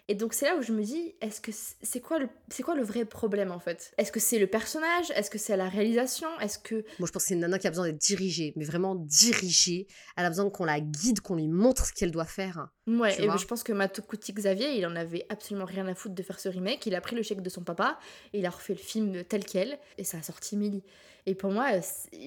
Et 0.08 0.14
donc 0.14 0.34
c'est 0.34 0.44
là 0.46 0.56
où 0.56 0.62
je 0.62 0.70
me 0.72 0.84
dis, 0.84 1.16
est-ce 1.20 1.40
que 1.40 1.50
c- 1.50 1.74
c'est 1.82 1.98
quoi 2.00 2.20
le 2.20 2.28
c'est 2.48 2.62
quoi 2.62 2.76
le 2.76 2.84
vrai 2.84 3.04
problème 3.04 3.50
en 3.50 3.58
fait? 3.58 3.92
Est-ce 3.98 4.12
que 4.12 4.20
c'est 4.20 4.38
le 4.38 4.46
personnage? 4.46 5.10
Est-ce 5.16 5.30
que 5.30 5.38
c'est 5.38 5.56
la 5.56 5.68
réalisation? 5.68 6.28
Est-ce 6.38 6.60
que 6.60 6.76
Moi, 7.00 7.08
je 7.08 7.12
pense 7.12 7.22
que 7.24 7.28
c'est 7.28 7.34
une 7.34 7.40
nana 7.40 7.58
qui 7.58 7.66
a 7.66 7.70
besoin 7.70 7.86
d'être 7.86 8.00
dirigée, 8.00 8.52
mais 8.54 8.64
vraiment 8.64 8.94
dirigée. 8.94 9.88
Elle 10.16 10.26
a 10.26 10.28
besoin 10.28 10.48
qu'on 10.50 10.64
la 10.64 10.80
guide, 10.80 11.20
qu'on 11.22 11.34
lui 11.34 11.48
montre 11.48 11.86
ce 11.86 11.92
qu'elle 11.92 12.12
doit 12.12 12.24
faire. 12.24 12.68
Ouais, 12.86 13.20
et 13.20 13.26
vois 13.26 13.36
je 13.36 13.46
pense 13.46 13.62
que 13.62 13.72
Matokuti 13.72 14.32
Xavier, 14.32 14.76
il 14.78 14.86
en 14.86 14.94
avait 14.94 15.26
absolument 15.28 15.64
rien 15.66 15.86
à 15.88 15.94
foutre 15.94 16.14
de 16.14 16.22
faire 16.22 16.38
ce 16.38 16.48
remake. 16.48 16.86
Il 16.86 16.94
a 16.94 17.00
pris 17.00 17.16
le 17.16 17.22
chèque 17.22 17.42
de 17.42 17.48
son 17.50 17.62
papa 17.62 17.98
et 18.32 18.38
il 18.38 18.46
a 18.46 18.50
refait 18.50 18.74
le 18.74 18.78
film 18.78 19.24
tel 19.24 19.44
quel 19.44 19.78
et 19.98 20.04
ça 20.04 20.18
a 20.18 20.22
sorti 20.22 20.56
Millie. 20.56 20.82
Et 21.28 21.34
pour 21.34 21.50
moi, 21.50 21.66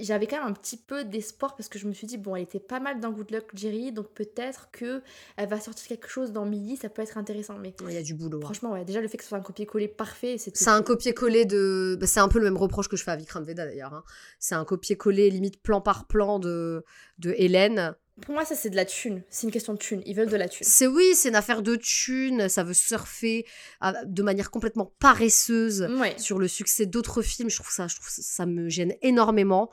j'avais 0.02 0.28
quand 0.28 0.36
même 0.40 0.48
un 0.48 0.52
petit 0.54 0.76
peu 0.76 1.06
d'espoir 1.06 1.56
parce 1.56 1.70
que 1.70 1.80
je 1.80 1.88
me 1.88 1.94
suis 1.94 2.06
dit, 2.06 2.18
bon, 2.18 2.36
elle 2.36 2.44
était 2.44 2.60
pas 2.60 2.82
mal 2.82 3.00
dans 3.00 3.12
Good 3.12 3.32
Luck 3.32 3.46
Jerry, 3.54 3.94
donc 3.94 4.10
peut-être 4.10 4.68
que 4.74 5.02
elle 5.38 5.48
va 5.48 5.58
sortir 5.62 5.88
quelque 5.88 6.10
chose 6.10 6.34
dans 6.34 6.46
Millie, 6.46 6.76
ça 6.76 6.90
peut 6.90 7.02
être 7.02 7.18
intéressant. 7.18 7.58
Mais 7.58 7.74
Il 7.88 7.94
y 7.94 7.98
a 7.98 8.04
du 8.04 8.14
boulot. 8.14 8.40
hein. 8.40 8.42
franchement, 8.44 8.74
ouais, 8.74 8.84
déjà 8.84 9.00
le 9.00 9.08
fait 9.08 9.16
que 9.16 9.24
ce 9.24 9.30
soit 9.30 9.38
un 9.38 9.42
copier-coller 9.42 9.88
parfait, 9.88 10.38
c'est 10.38 10.54
C'est 10.58 10.70
un 10.70 10.82
copier-coller 10.84 11.46
de. 11.46 11.98
bah, 11.98 12.08
c'est 12.08 12.20
un 12.20 12.28
peu 12.28 12.40
le 12.40 12.44
même 12.44 12.58
reproche 12.58 12.90
que 12.90 12.98
je 12.98 13.04
fais 13.06 13.12
à 13.12 13.16
Vikram 13.16 13.46
Veda 13.46 13.66
d'ailleurs. 13.66 13.94
hein. 13.94 14.04
C'est 14.38 14.56
un 14.56 14.66
copier-coller 14.66 15.30
limite 15.30 15.62
plan 15.62 15.80
par 15.80 16.06
plan 16.08 16.38
de, 16.40 16.84
de 17.20 17.34
Hélène. 17.38 17.96
Pour 18.22 18.34
moi, 18.34 18.46
ça 18.46 18.56
c'est 18.56 18.70
de 18.70 18.76
la 18.76 18.86
thune. 18.86 19.24
C'est 19.30 19.48
une 19.48 19.52
question 19.54 19.74
de 19.74 19.80
thune. 19.80 20.02
Ils 20.06 20.16
veulent 20.16 20.30
de 20.30 20.36
la 20.38 20.48
thune. 20.50 20.66
C'est 20.68 20.88
oui, 20.88 21.14
c'est 21.16 21.30
une 21.30 21.36
affaire 21.36 21.62
de 21.62 21.76
thunes. 21.76 22.50
Ça 22.50 22.64
veut 22.64 22.74
surfer 22.74 23.46
ah, 23.82 23.94
de 24.06 24.24
manière 24.24 24.52
complètement 24.52 24.92
paresseuse 25.00 25.88
Ouais. 26.00 26.16
sur 26.18 26.40
le 26.40 26.48
succès 26.48 26.86
d'autres 26.86 27.22
films. 27.22 27.50
Je 27.50 27.56
trouve 27.58 27.72
ça, 27.72 27.88
je 27.88 27.96
trouve 27.96 28.10
ça, 28.10 28.22
ça 28.22 28.46
me 28.46 28.70
gêne 28.70 28.94
énormément. 29.02 29.70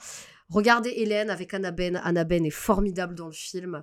Regardez 0.49 0.91
Hélène 0.91 1.29
avec 1.29 1.53
Anna 1.55 1.73
Ben. 1.73 2.01
Anna 2.05 2.23
Ben 2.23 2.45
est 2.47 2.51
formidable 2.51 3.17
dans 3.17 3.27
le 3.27 3.33
film. 3.33 3.83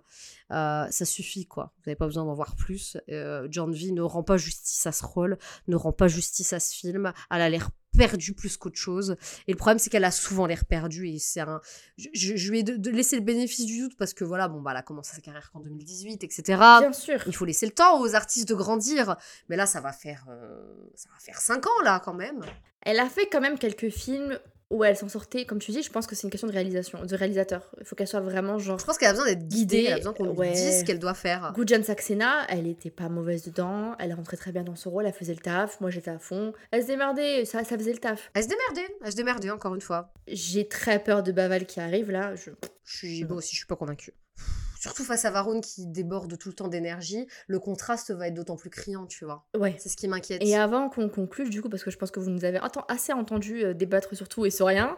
Euh, 0.52 0.88
ça 0.90 1.04
suffit, 1.06 1.46
quoi. 1.46 1.74
Vous 1.78 1.84
n'avez 1.90 1.98
pas 1.98 2.06
besoin 2.06 2.24
d'en 2.24 2.34
voir 2.36 2.56
plus. 2.56 2.96
Euh, 3.10 3.48
John 3.52 3.74
V 3.74 3.92
ne 3.92 4.02
rend 4.02 4.24
pas 4.24 4.38
justice 4.38 4.86
à 4.88 4.94
ce 4.94 5.06
rôle, 5.06 5.38
ne 5.68 5.76
rend 5.76 5.92
pas 5.92 6.08
justice 6.08 6.54
à 6.54 6.62
ce 6.62 6.74
film. 6.74 7.12
Elle 7.30 7.42
a 7.42 7.50
l'air 7.50 7.70
perdue 7.98 8.34
plus 8.34 8.58
qu'autre 8.58 8.78
chose. 8.78 9.16
Et 9.48 9.52
le 9.52 9.58
problème, 9.58 9.80
c'est 9.80 9.90
qu'elle 9.90 10.04
a 10.06 10.12
souvent 10.12 10.46
l'air 10.46 10.66
perdue. 10.66 11.08
Et 11.10 11.20
c'est 11.20 11.40
un. 11.42 11.62
Je, 11.98 12.10
je- 12.14 12.36
je 12.36 12.52
lui 12.52 12.60
ai 12.60 12.64
de, 12.64 12.76
de 12.76 12.90
laisser 12.90 13.16
le 13.16 13.22
bénéfice 13.22 13.66
du 13.66 13.80
doute 13.80 13.96
parce 13.98 14.14
que 14.14 14.24
voilà, 14.24 14.48
bon, 14.48 14.62
bah, 14.62 14.72
elle 14.72 14.78
a 14.78 14.82
commencé 14.82 15.16
sa 15.16 15.22
carrière 15.22 15.52
qu'en 15.52 15.60
2018, 15.60 16.24
etc. 16.24 16.44
Bien 16.80 16.94
sûr. 16.94 17.22
Il 17.28 17.36
faut 17.36 17.46
laisser 17.46 17.66
le 17.66 17.72
temps 17.72 18.00
aux 18.02 18.16
artistes 18.16 18.48
de 18.50 18.56
grandir. 18.56 19.16
Mais 19.50 19.56
là, 19.56 19.66
ça 19.66 19.80
va 19.82 19.92
faire, 19.94 20.26
euh, 20.30 20.62
ça 20.96 21.10
va 21.14 21.20
faire 21.20 21.40
5 21.40 21.66
ans, 21.68 21.82
là, 21.84 22.02
quand 22.04 22.14
même. 22.14 22.42
Elle 22.82 23.00
a 23.00 23.08
fait 23.10 23.28
quand 23.28 23.40
même 23.42 23.58
quelques 23.58 23.90
films 23.90 24.38
où 24.74 24.84
elle 24.84 24.98
s'en 24.98 25.08
sortait. 25.08 25.46
Comme 25.46 25.60
tu 25.60 25.72
dis, 25.72 25.84
je 25.84 25.90
pense 25.90 26.08
que 26.08 26.16
c'est 26.16 26.24
une 26.24 26.32
question 26.32 26.48
de 26.48 26.54
réalisation, 26.54 27.06
de 27.06 27.16
réalisateur. 27.16 27.70
Il 27.80 27.86
faut 27.86 27.96
qu'elle 27.96 28.08
soit 28.08 28.20
vraiment 28.20 28.60
genre. 28.60 28.80
Je 28.80 28.86
pense 28.86 28.98
qu'elle 28.98 29.10
a 29.10 29.14
besoin 29.14 29.28
d'être 29.28 29.48
guidée. 29.48 29.86
Elle 29.88 29.94
a 29.94 29.98
besoin 29.98 30.14
qu'on 30.14 30.34
lui 30.34 30.52
dise 30.52 30.80
ce 30.80 30.84
qu'elle 30.84 31.00
doit 31.00 31.14
faire. 31.14 31.54
Gujan 31.56 31.84
Saxena, 31.84 32.46
elle 32.50 32.68
était 32.68 32.90
pas 32.90 33.08
mauvaise 33.08 33.44
dedans, 33.44 33.96
elle 34.00 34.14
rentrait 34.14 34.38
très 34.38 34.52
bien 34.52 34.64
dans 34.64 34.76
son 34.76 34.90
rôle, 34.90 35.06
elle 35.06 35.14
faisait 35.14 35.34
le 35.34 35.40
taf, 35.40 35.80
moi 35.80 35.90
j'étais 35.90 36.12
à 36.12 36.20
fond. 36.20 36.54
Elle 36.72 36.82
se 36.82 36.88
démerdait, 36.88 37.46
ça, 37.46 37.64
ça 37.64 37.78
faisait 37.78 37.94
le 37.94 38.00
taf. 38.00 38.32
Elle 38.34 38.44
se 38.44 38.50
démerdait. 38.50 38.96
Elle 39.06 39.12
se 39.12 39.16
démerdait, 39.16 39.52
encore 39.52 39.76
une 39.76 39.82
fois. 39.82 40.12
J'ai 40.28 40.68
très 40.68 41.00
peur 41.00 41.24
de 41.24 41.32
Baval 41.32 41.66
qui 41.66 41.80
arrive 41.80 42.12
là. 42.12 42.36
Je... 42.36 42.52
Je 42.86 42.98
suis, 42.98 43.24
moi 43.24 43.38
aussi, 43.38 43.52
je 43.52 43.58
suis 43.58 43.66
pas 43.66 43.78
convaincue. 43.78 44.14
Surtout 44.84 45.06
face 45.06 45.24
à 45.24 45.32
Varone 45.32 45.62
qui 45.62 45.86
déborde 45.86 46.38
tout 46.38 46.50
le 46.50 46.56
temps 46.56 46.68
d'énergie, 46.68 47.26
le 47.48 47.58
contraste 47.58 48.12
va 48.12 48.28
être 48.28 48.34
d'autant 48.34 48.58
plus 48.58 48.70
criant, 48.70 49.06
tu 49.06 49.24
vois. 49.24 49.46
Ouais. 49.58 49.78
C'est 49.80 49.88
ce 49.88 49.96
qui 49.96 50.10
m'inquiète. 50.10 50.44
Et 50.44 50.58
avant 50.58 50.90
qu'on 50.90 51.08
conclue, 51.08 51.50
du 51.50 51.62
coup, 51.62 51.70
parce 51.70 51.86
que 51.86 51.90
je 51.90 51.98
pense 51.98 52.12
que 52.12 52.20
vous 52.20 52.30
nous 52.30 52.44
avez 52.44 52.60
assez 52.90 53.14
entendu 53.14 53.64
euh, 53.64 53.74
débattre 53.74 54.14
sur 54.14 54.28
tout 54.28 54.46
et 54.46 54.50
sur 54.50 54.66
rien, 54.66 54.98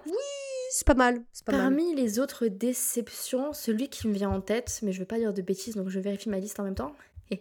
C'est 0.72 0.88
pas 0.88 0.96
mal. 0.96 1.22
C'est 1.32 1.46
pas 1.46 1.52
mal. 1.52 1.62
parmi 1.62 1.94
les 1.94 2.18
autres 2.18 2.48
déceptions, 2.48 3.54
celui 3.54 3.88
qui 3.90 4.08
me 4.08 4.14
vient 4.14 4.32
en 4.32 4.42
tête, 4.42 4.80
mais 4.82 4.92
je 4.92 5.00
veux 5.00 5.06
pas 5.06 5.20
dire 5.20 5.36
de 5.36 5.44
bêtises, 5.44 5.76
donc 5.76 5.90
je 5.90 6.00
vérifie 6.00 6.30
ma 6.30 6.40
liste 6.40 6.60
en 6.60 6.64
même 6.64 6.74
temps. 6.74 6.96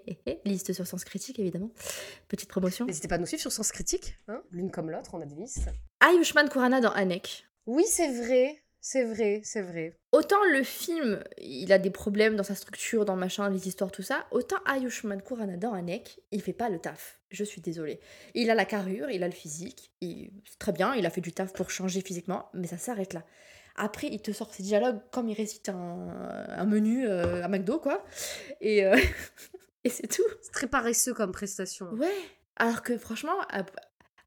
liste 0.44 0.74
sur 0.74 0.86
Sens 0.86 1.02
Critique, 1.04 1.38
évidemment. 1.38 1.70
Petite 2.28 2.50
promotion. 2.50 2.84
N'hésitez 2.84 3.08
pas 3.08 3.14
à 3.14 3.18
nous 3.18 3.26
suivre 3.26 3.40
sur 3.40 3.52
Sens 3.52 3.72
Critique, 3.72 4.18
hein 4.28 4.42
l'une 4.50 4.70
comme 4.70 4.90
l'autre, 4.90 5.14
on 5.14 5.22
a 5.22 5.24
des 5.24 5.34
listes. 5.34 5.70
Ayushman 6.00 6.50
Kurana 6.50 6.82
dans 6.82 6.92
Anek. 6.92 7.46
Oui, 7.66 7.84
c'est 7.88 8.12
vrai, 8.12 8.62
c'est 8.86 9.02
vrai, 9.02 9.40
c'est 9.44 9.62
vrai. 9.62 9.98
Autant 10.12 10.44
le 10.52 10.62
film, 10.62 11.24
il 11.38 11.72
a 11.72 11.78
des 11.78 11.88
problèmes 11.88 12.36
dans 12.36 12.42
sa 12.42 12.54
structure, 12.54 13.06
dans 13.06 13.16
machin, 13.16 13.48
les 13.48 13.66
histoires, 13.66 13.90
tout 13.90 14.02
ça, 14.02 14.26
autant 14.30 14.58
Ayushman 14.66 15.22
Kurana 15.22 15.56
dans 15.56 15.72
Anek, 15.72 16.20
il 16.32 16.42
fait 16.42 16.52
pas 16.52 16.68
le 16.68 16.78
taf. 16.78 17.18
Je 17.30 17.44
suis 17.44 17.62
désolée. 17.62 17.98
Il 18.34 18.50
a 18.50 18.54
la 18.54 18.66
carrure, 18.66 19.08
il 19.08 19.22
a 19.22 19.26
le 19.26 19.32
physique, 19.32 19.90
il... 20.02 20.30
c'est 20.46 20.58
très 20.58 20.72
bien, 20.72 20.94
il 20.94 21.06
a 21.06 21.10
fait 21.10 21.22
du 21.22 21.32
taf 21.32 21.54
pour 21.54 21.70
changer 21.70 22.02
physiquement, 22.02 22.50
mais 22.52 22.66
ça 22.66 22.76
s'arrête 22.76 23.14
là. 23.14 23.24
Après, 23.74 24.08
il 24.08 24.20
te 24.20 24.32
sort 24.32 24.52
ses 24.52 24.62
dialogues 24.62 25.00
comme 25.12 25.30
il 25.30 25.34
récite 25.34 25.70
un, 25.70 26.46
un 26.50 26.66
menu 26.66 27.08
euh, 27.08 27.42
à 27.42 27.48
McDo, 27.48 27.78
quoi. 27.78 28.04
Et, 28.60 28.84
euh, 28.84 28.98
et 29.84 29.88
c'est 29.88 30.08
tout. 30.08 30.28
C'est 30.42 30.52
très 30.52 30.66
paresseux 30.66 31.14
comme 31.14 31.32
prestation. 31.32 31.86
Ouais. 31.94 32.12
Alors 32.56 32.82
que 32.82 32.98
franchement, 32.98 33.38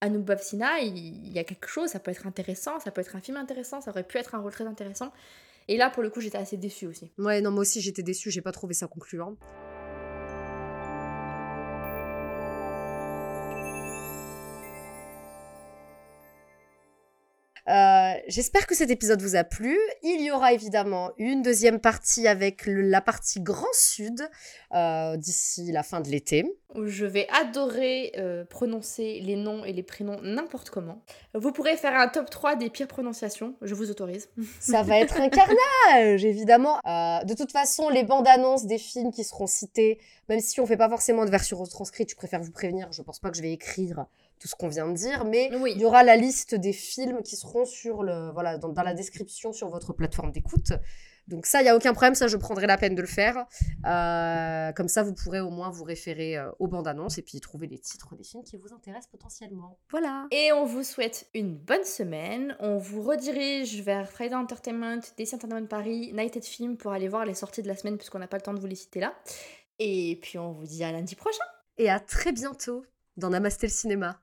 Anouk 0.02 0.40
Sina, 0.40 0.80
il, 0.80 0.98
il 0.98 1.32
y 1.32 1.40
a 1.40 1.44
quelque 1.44 1.68
chose, 1.68 1.90
ça 1.90 1.99
peut 1.99 2.11
être 2.11 2.28
intéressant, 2.28 2.80
ça 2.80 2.91
peut 2.91 3.02
être 3.02 3.15
un 3.15 3.22
film 3.22 3.38
intéressant, 3.38 3.82
ça 3.82 3.91
aurait 3.91 4.03
pu 4.03 4.18
être 4.18 4.36
un 4.36 4.40
rôle 4.40 4.52
très 4.52 4.65
intéressant. 4.65 5.11
Et 5.68 5.78
là, 5.78 5.90
pour 5.90 6.03
le 6.03 6.10
coup, 6.10 6.22
j'étais 6.22 6.38
assez 6.38 6.57
déçue 6.57 6.88
aussi. 6.88 7.11
Ouais, 7.18 7.41
non, 7.41 7.52
moi 7.52 7.61
aussi 7.61 7.82
j'étais 7.82 8.03
déçue, 8.03 8.32
j'ai 8.32 8.41
pas 8.41 8.52
trouvé 8.52 8.74
ça 8.74 8.88
concluant. 8.88 9.36
Euh, 17.68 18.14
J'espère 18.27 18.65
que 18.65 18.76
cet 18.76 18.89
épisode 18.89 19.22
vous 19.22 19.35
a 19.35 19.44
plu. 19.44 19.77
Il 20.03 20.22
y 20.22 20.31
aura 20.31 20.53
évidemment 20.53 21.11
une 21.18 21.41
deuxième 21.41 21.80
partie 21.80 22.27
avec 22.27 22.65
le- 22.65 22.81
la 22.81 23.02
partie 23.02 23.41
Grand 23.41 23.73
Sud 23.73 24.22
euh, 24.73 25.18
d'ici 25.18 25.72
la 25.72 25.84
fin 25.84 25.99
de 26.02 26.07
l'été. 26.10 26.45
je 26.85 27.06
vais 27.06 27.27
adorer 27.34 28.14
euh, 28.18 28.45
prononcer 28.45 29.19
les 29.22 29.35
noms 29.35 29.65
et 29.65 29.73
les 29.73 29.84
prénoms 29.84 30.19
n'importe 30.22 30.69
comment. 30.69 31.02
Vous 31.34 31.52
pourrez 31.52 31.76
faire 31.77 31.94
un 31.99 32.07
top 32.07 32.30
3 32.30 32.56
des 32.56 32.69
pires 32.69 32.88
prononciations, 32.88 33.56
je 33.61 33.73
vous 33.76 33.89
autorise. 33.91 34.30
Ça 34.60 34.84
va 34.84 34.99
être 34.99 35.19
un 35.19 35.30
carnage, 35.30 36.23
évidemment. 36.23 36.80
De 36.85 37.34
toute 37.34 37.52
façon, 37.52 37.89
les 37.89 38.03
bandes 38.03 38.27
annonces 38.27 38.65
des 38.65 38.77
films 38.77 39.11
qui 39.11 39.23
seront 39.23 39.48
cités, 39.48 39.99
même 40.30 40.39
si 40.39 40.60
on 40.61 40.65
fait 40.65 40.77
pas 40.77 40.89
forcément 40.89 41.26
de 41.26 41.31
version 41.31 41.57
retranscrite, 41.57 42.10
je 42.11 42.15
préfère 42.15 42.41
vous 42.41 42.52
prévenir. 42.52 42.88
Je 42.91 43.02
pense 43.02 43.19
pas 43.19 43.30
que 43.30 43.38
je 43.38 43.41
vais 43.41 43.52
écrire 43.52 44.06
tout 44.39 44.47
ce 44.47 44.55
qu'on 44.55 44.68
vient 44.68 44.88
de 44.88 44.93
dire, 44.95 45.26
mais 45.26 45.49
Oui. 45.61 45.73
il 45.76 45.81
y 45.81 45.85
aura 45.85 46.03
la 46.03 46.15
liste 46.15 46.55
des 46.55 46.73
films 46.73 47.22
qui 47.23 47.35
seront 47.35 47.65
sur 47.65 48.03
le, 48.03 48.31
voilà, 48.31 48.57
dans, 48.57 48.69
dans 48.69 48.84
la 48.84 48.93
description 48.93 49.53
sur 49.53 49.69
votre 49.69 49.93
plateforme 49.93 50.31
d'écoute. 50.31 50.72
Donc 51.27 51.45
ça, 51.45 51.61
il 51.61 51.65
y 51.65 51.68
a 51.68 51.76
aucun 51.76 51.91
problème, 51.91 52.15
ça 52.15 52.27
je 52.30 52.38
prendrai 52.38 52.68
la 52.68 52.77
peine 52.77 52.95
de 52.95 53.01
le 53.01 53.07
faire. 53.07 53.45
Euh, 53.85 54.72
comme 54.72 54.88
ça, 54.88 55.03
vous 55.03 55.14
pourrez 55.14 55.41
au 55.41 55.49
moins 55.49 55.69
vous 55.69 55.84
référer 55.84 56.38
euh, 56.38 56.49
aux 56.59 56.68
bandes 56.68 56.88
annonces 56.88 57.18
et 57.18 57.22
puis 57.22 57.41
trouver 57.41 57.68
les 57.68 57.80
titres 57.80 58.15
des 58.15 58.23
films 58.23 58.43
qui 58.43 58.55
vous 58.55 58.73
intéressent 58.73 59.11
potentiellement. 59.11 59.77
Voilà. 59.91 60.27
Et 60.31 60.53
on 60.53 60.64
vous 60.65 60.84
souhaite 60.84 61.27
une 61.34 61.53
bonne 61.53 61.84
semaine. 61.84 62.55
On 62.61 62.77
vous 62.77 63.01
redirige 63.01 63.81
vers 63.81 64.09
Friday 64.09 64.35
Entertainment, 64.35 65.01
DC 65.18 65.34
Entertainment 65.34 65.68
Paris, 65.68 66.14
Nighted 66.14 66.45
Film 66.45 66.77
pour 66.77 66.93
aller 66.93 67.09
voir 67.09 67.26
les 67.26 67.34
sorties 67.34 67.61
de 67.61 67.68
la 67.68 67.76
semaine 67.76 67.97
puisqu'on 67.97 68.19
n'a 68.19 68.27
pas 68.27 68.38
le 68.38 68.43
temps 68.43 68.53
de 68.53 68.61
vous 68.61 68.68
les 68.68 68.76
citer 68.76 69.01
là. 69.01 69.14
Et 69.80 70.18
puis 70.22 70.39
on 70.39 70.53
vous 70.53 70.64
dit 70.65 70.81
à 70.85 70.93
lundi 70.93 71.15
prochain. 71.15 71.43
Et 71.77 71.89
à 71.89 71.99
très 71.99 72.31
bientôt 72.31 72.85
dans 73.18 73.30
Namasté 73.31 73.68
le 73.68 73.73
cinéma. 73.73 74.22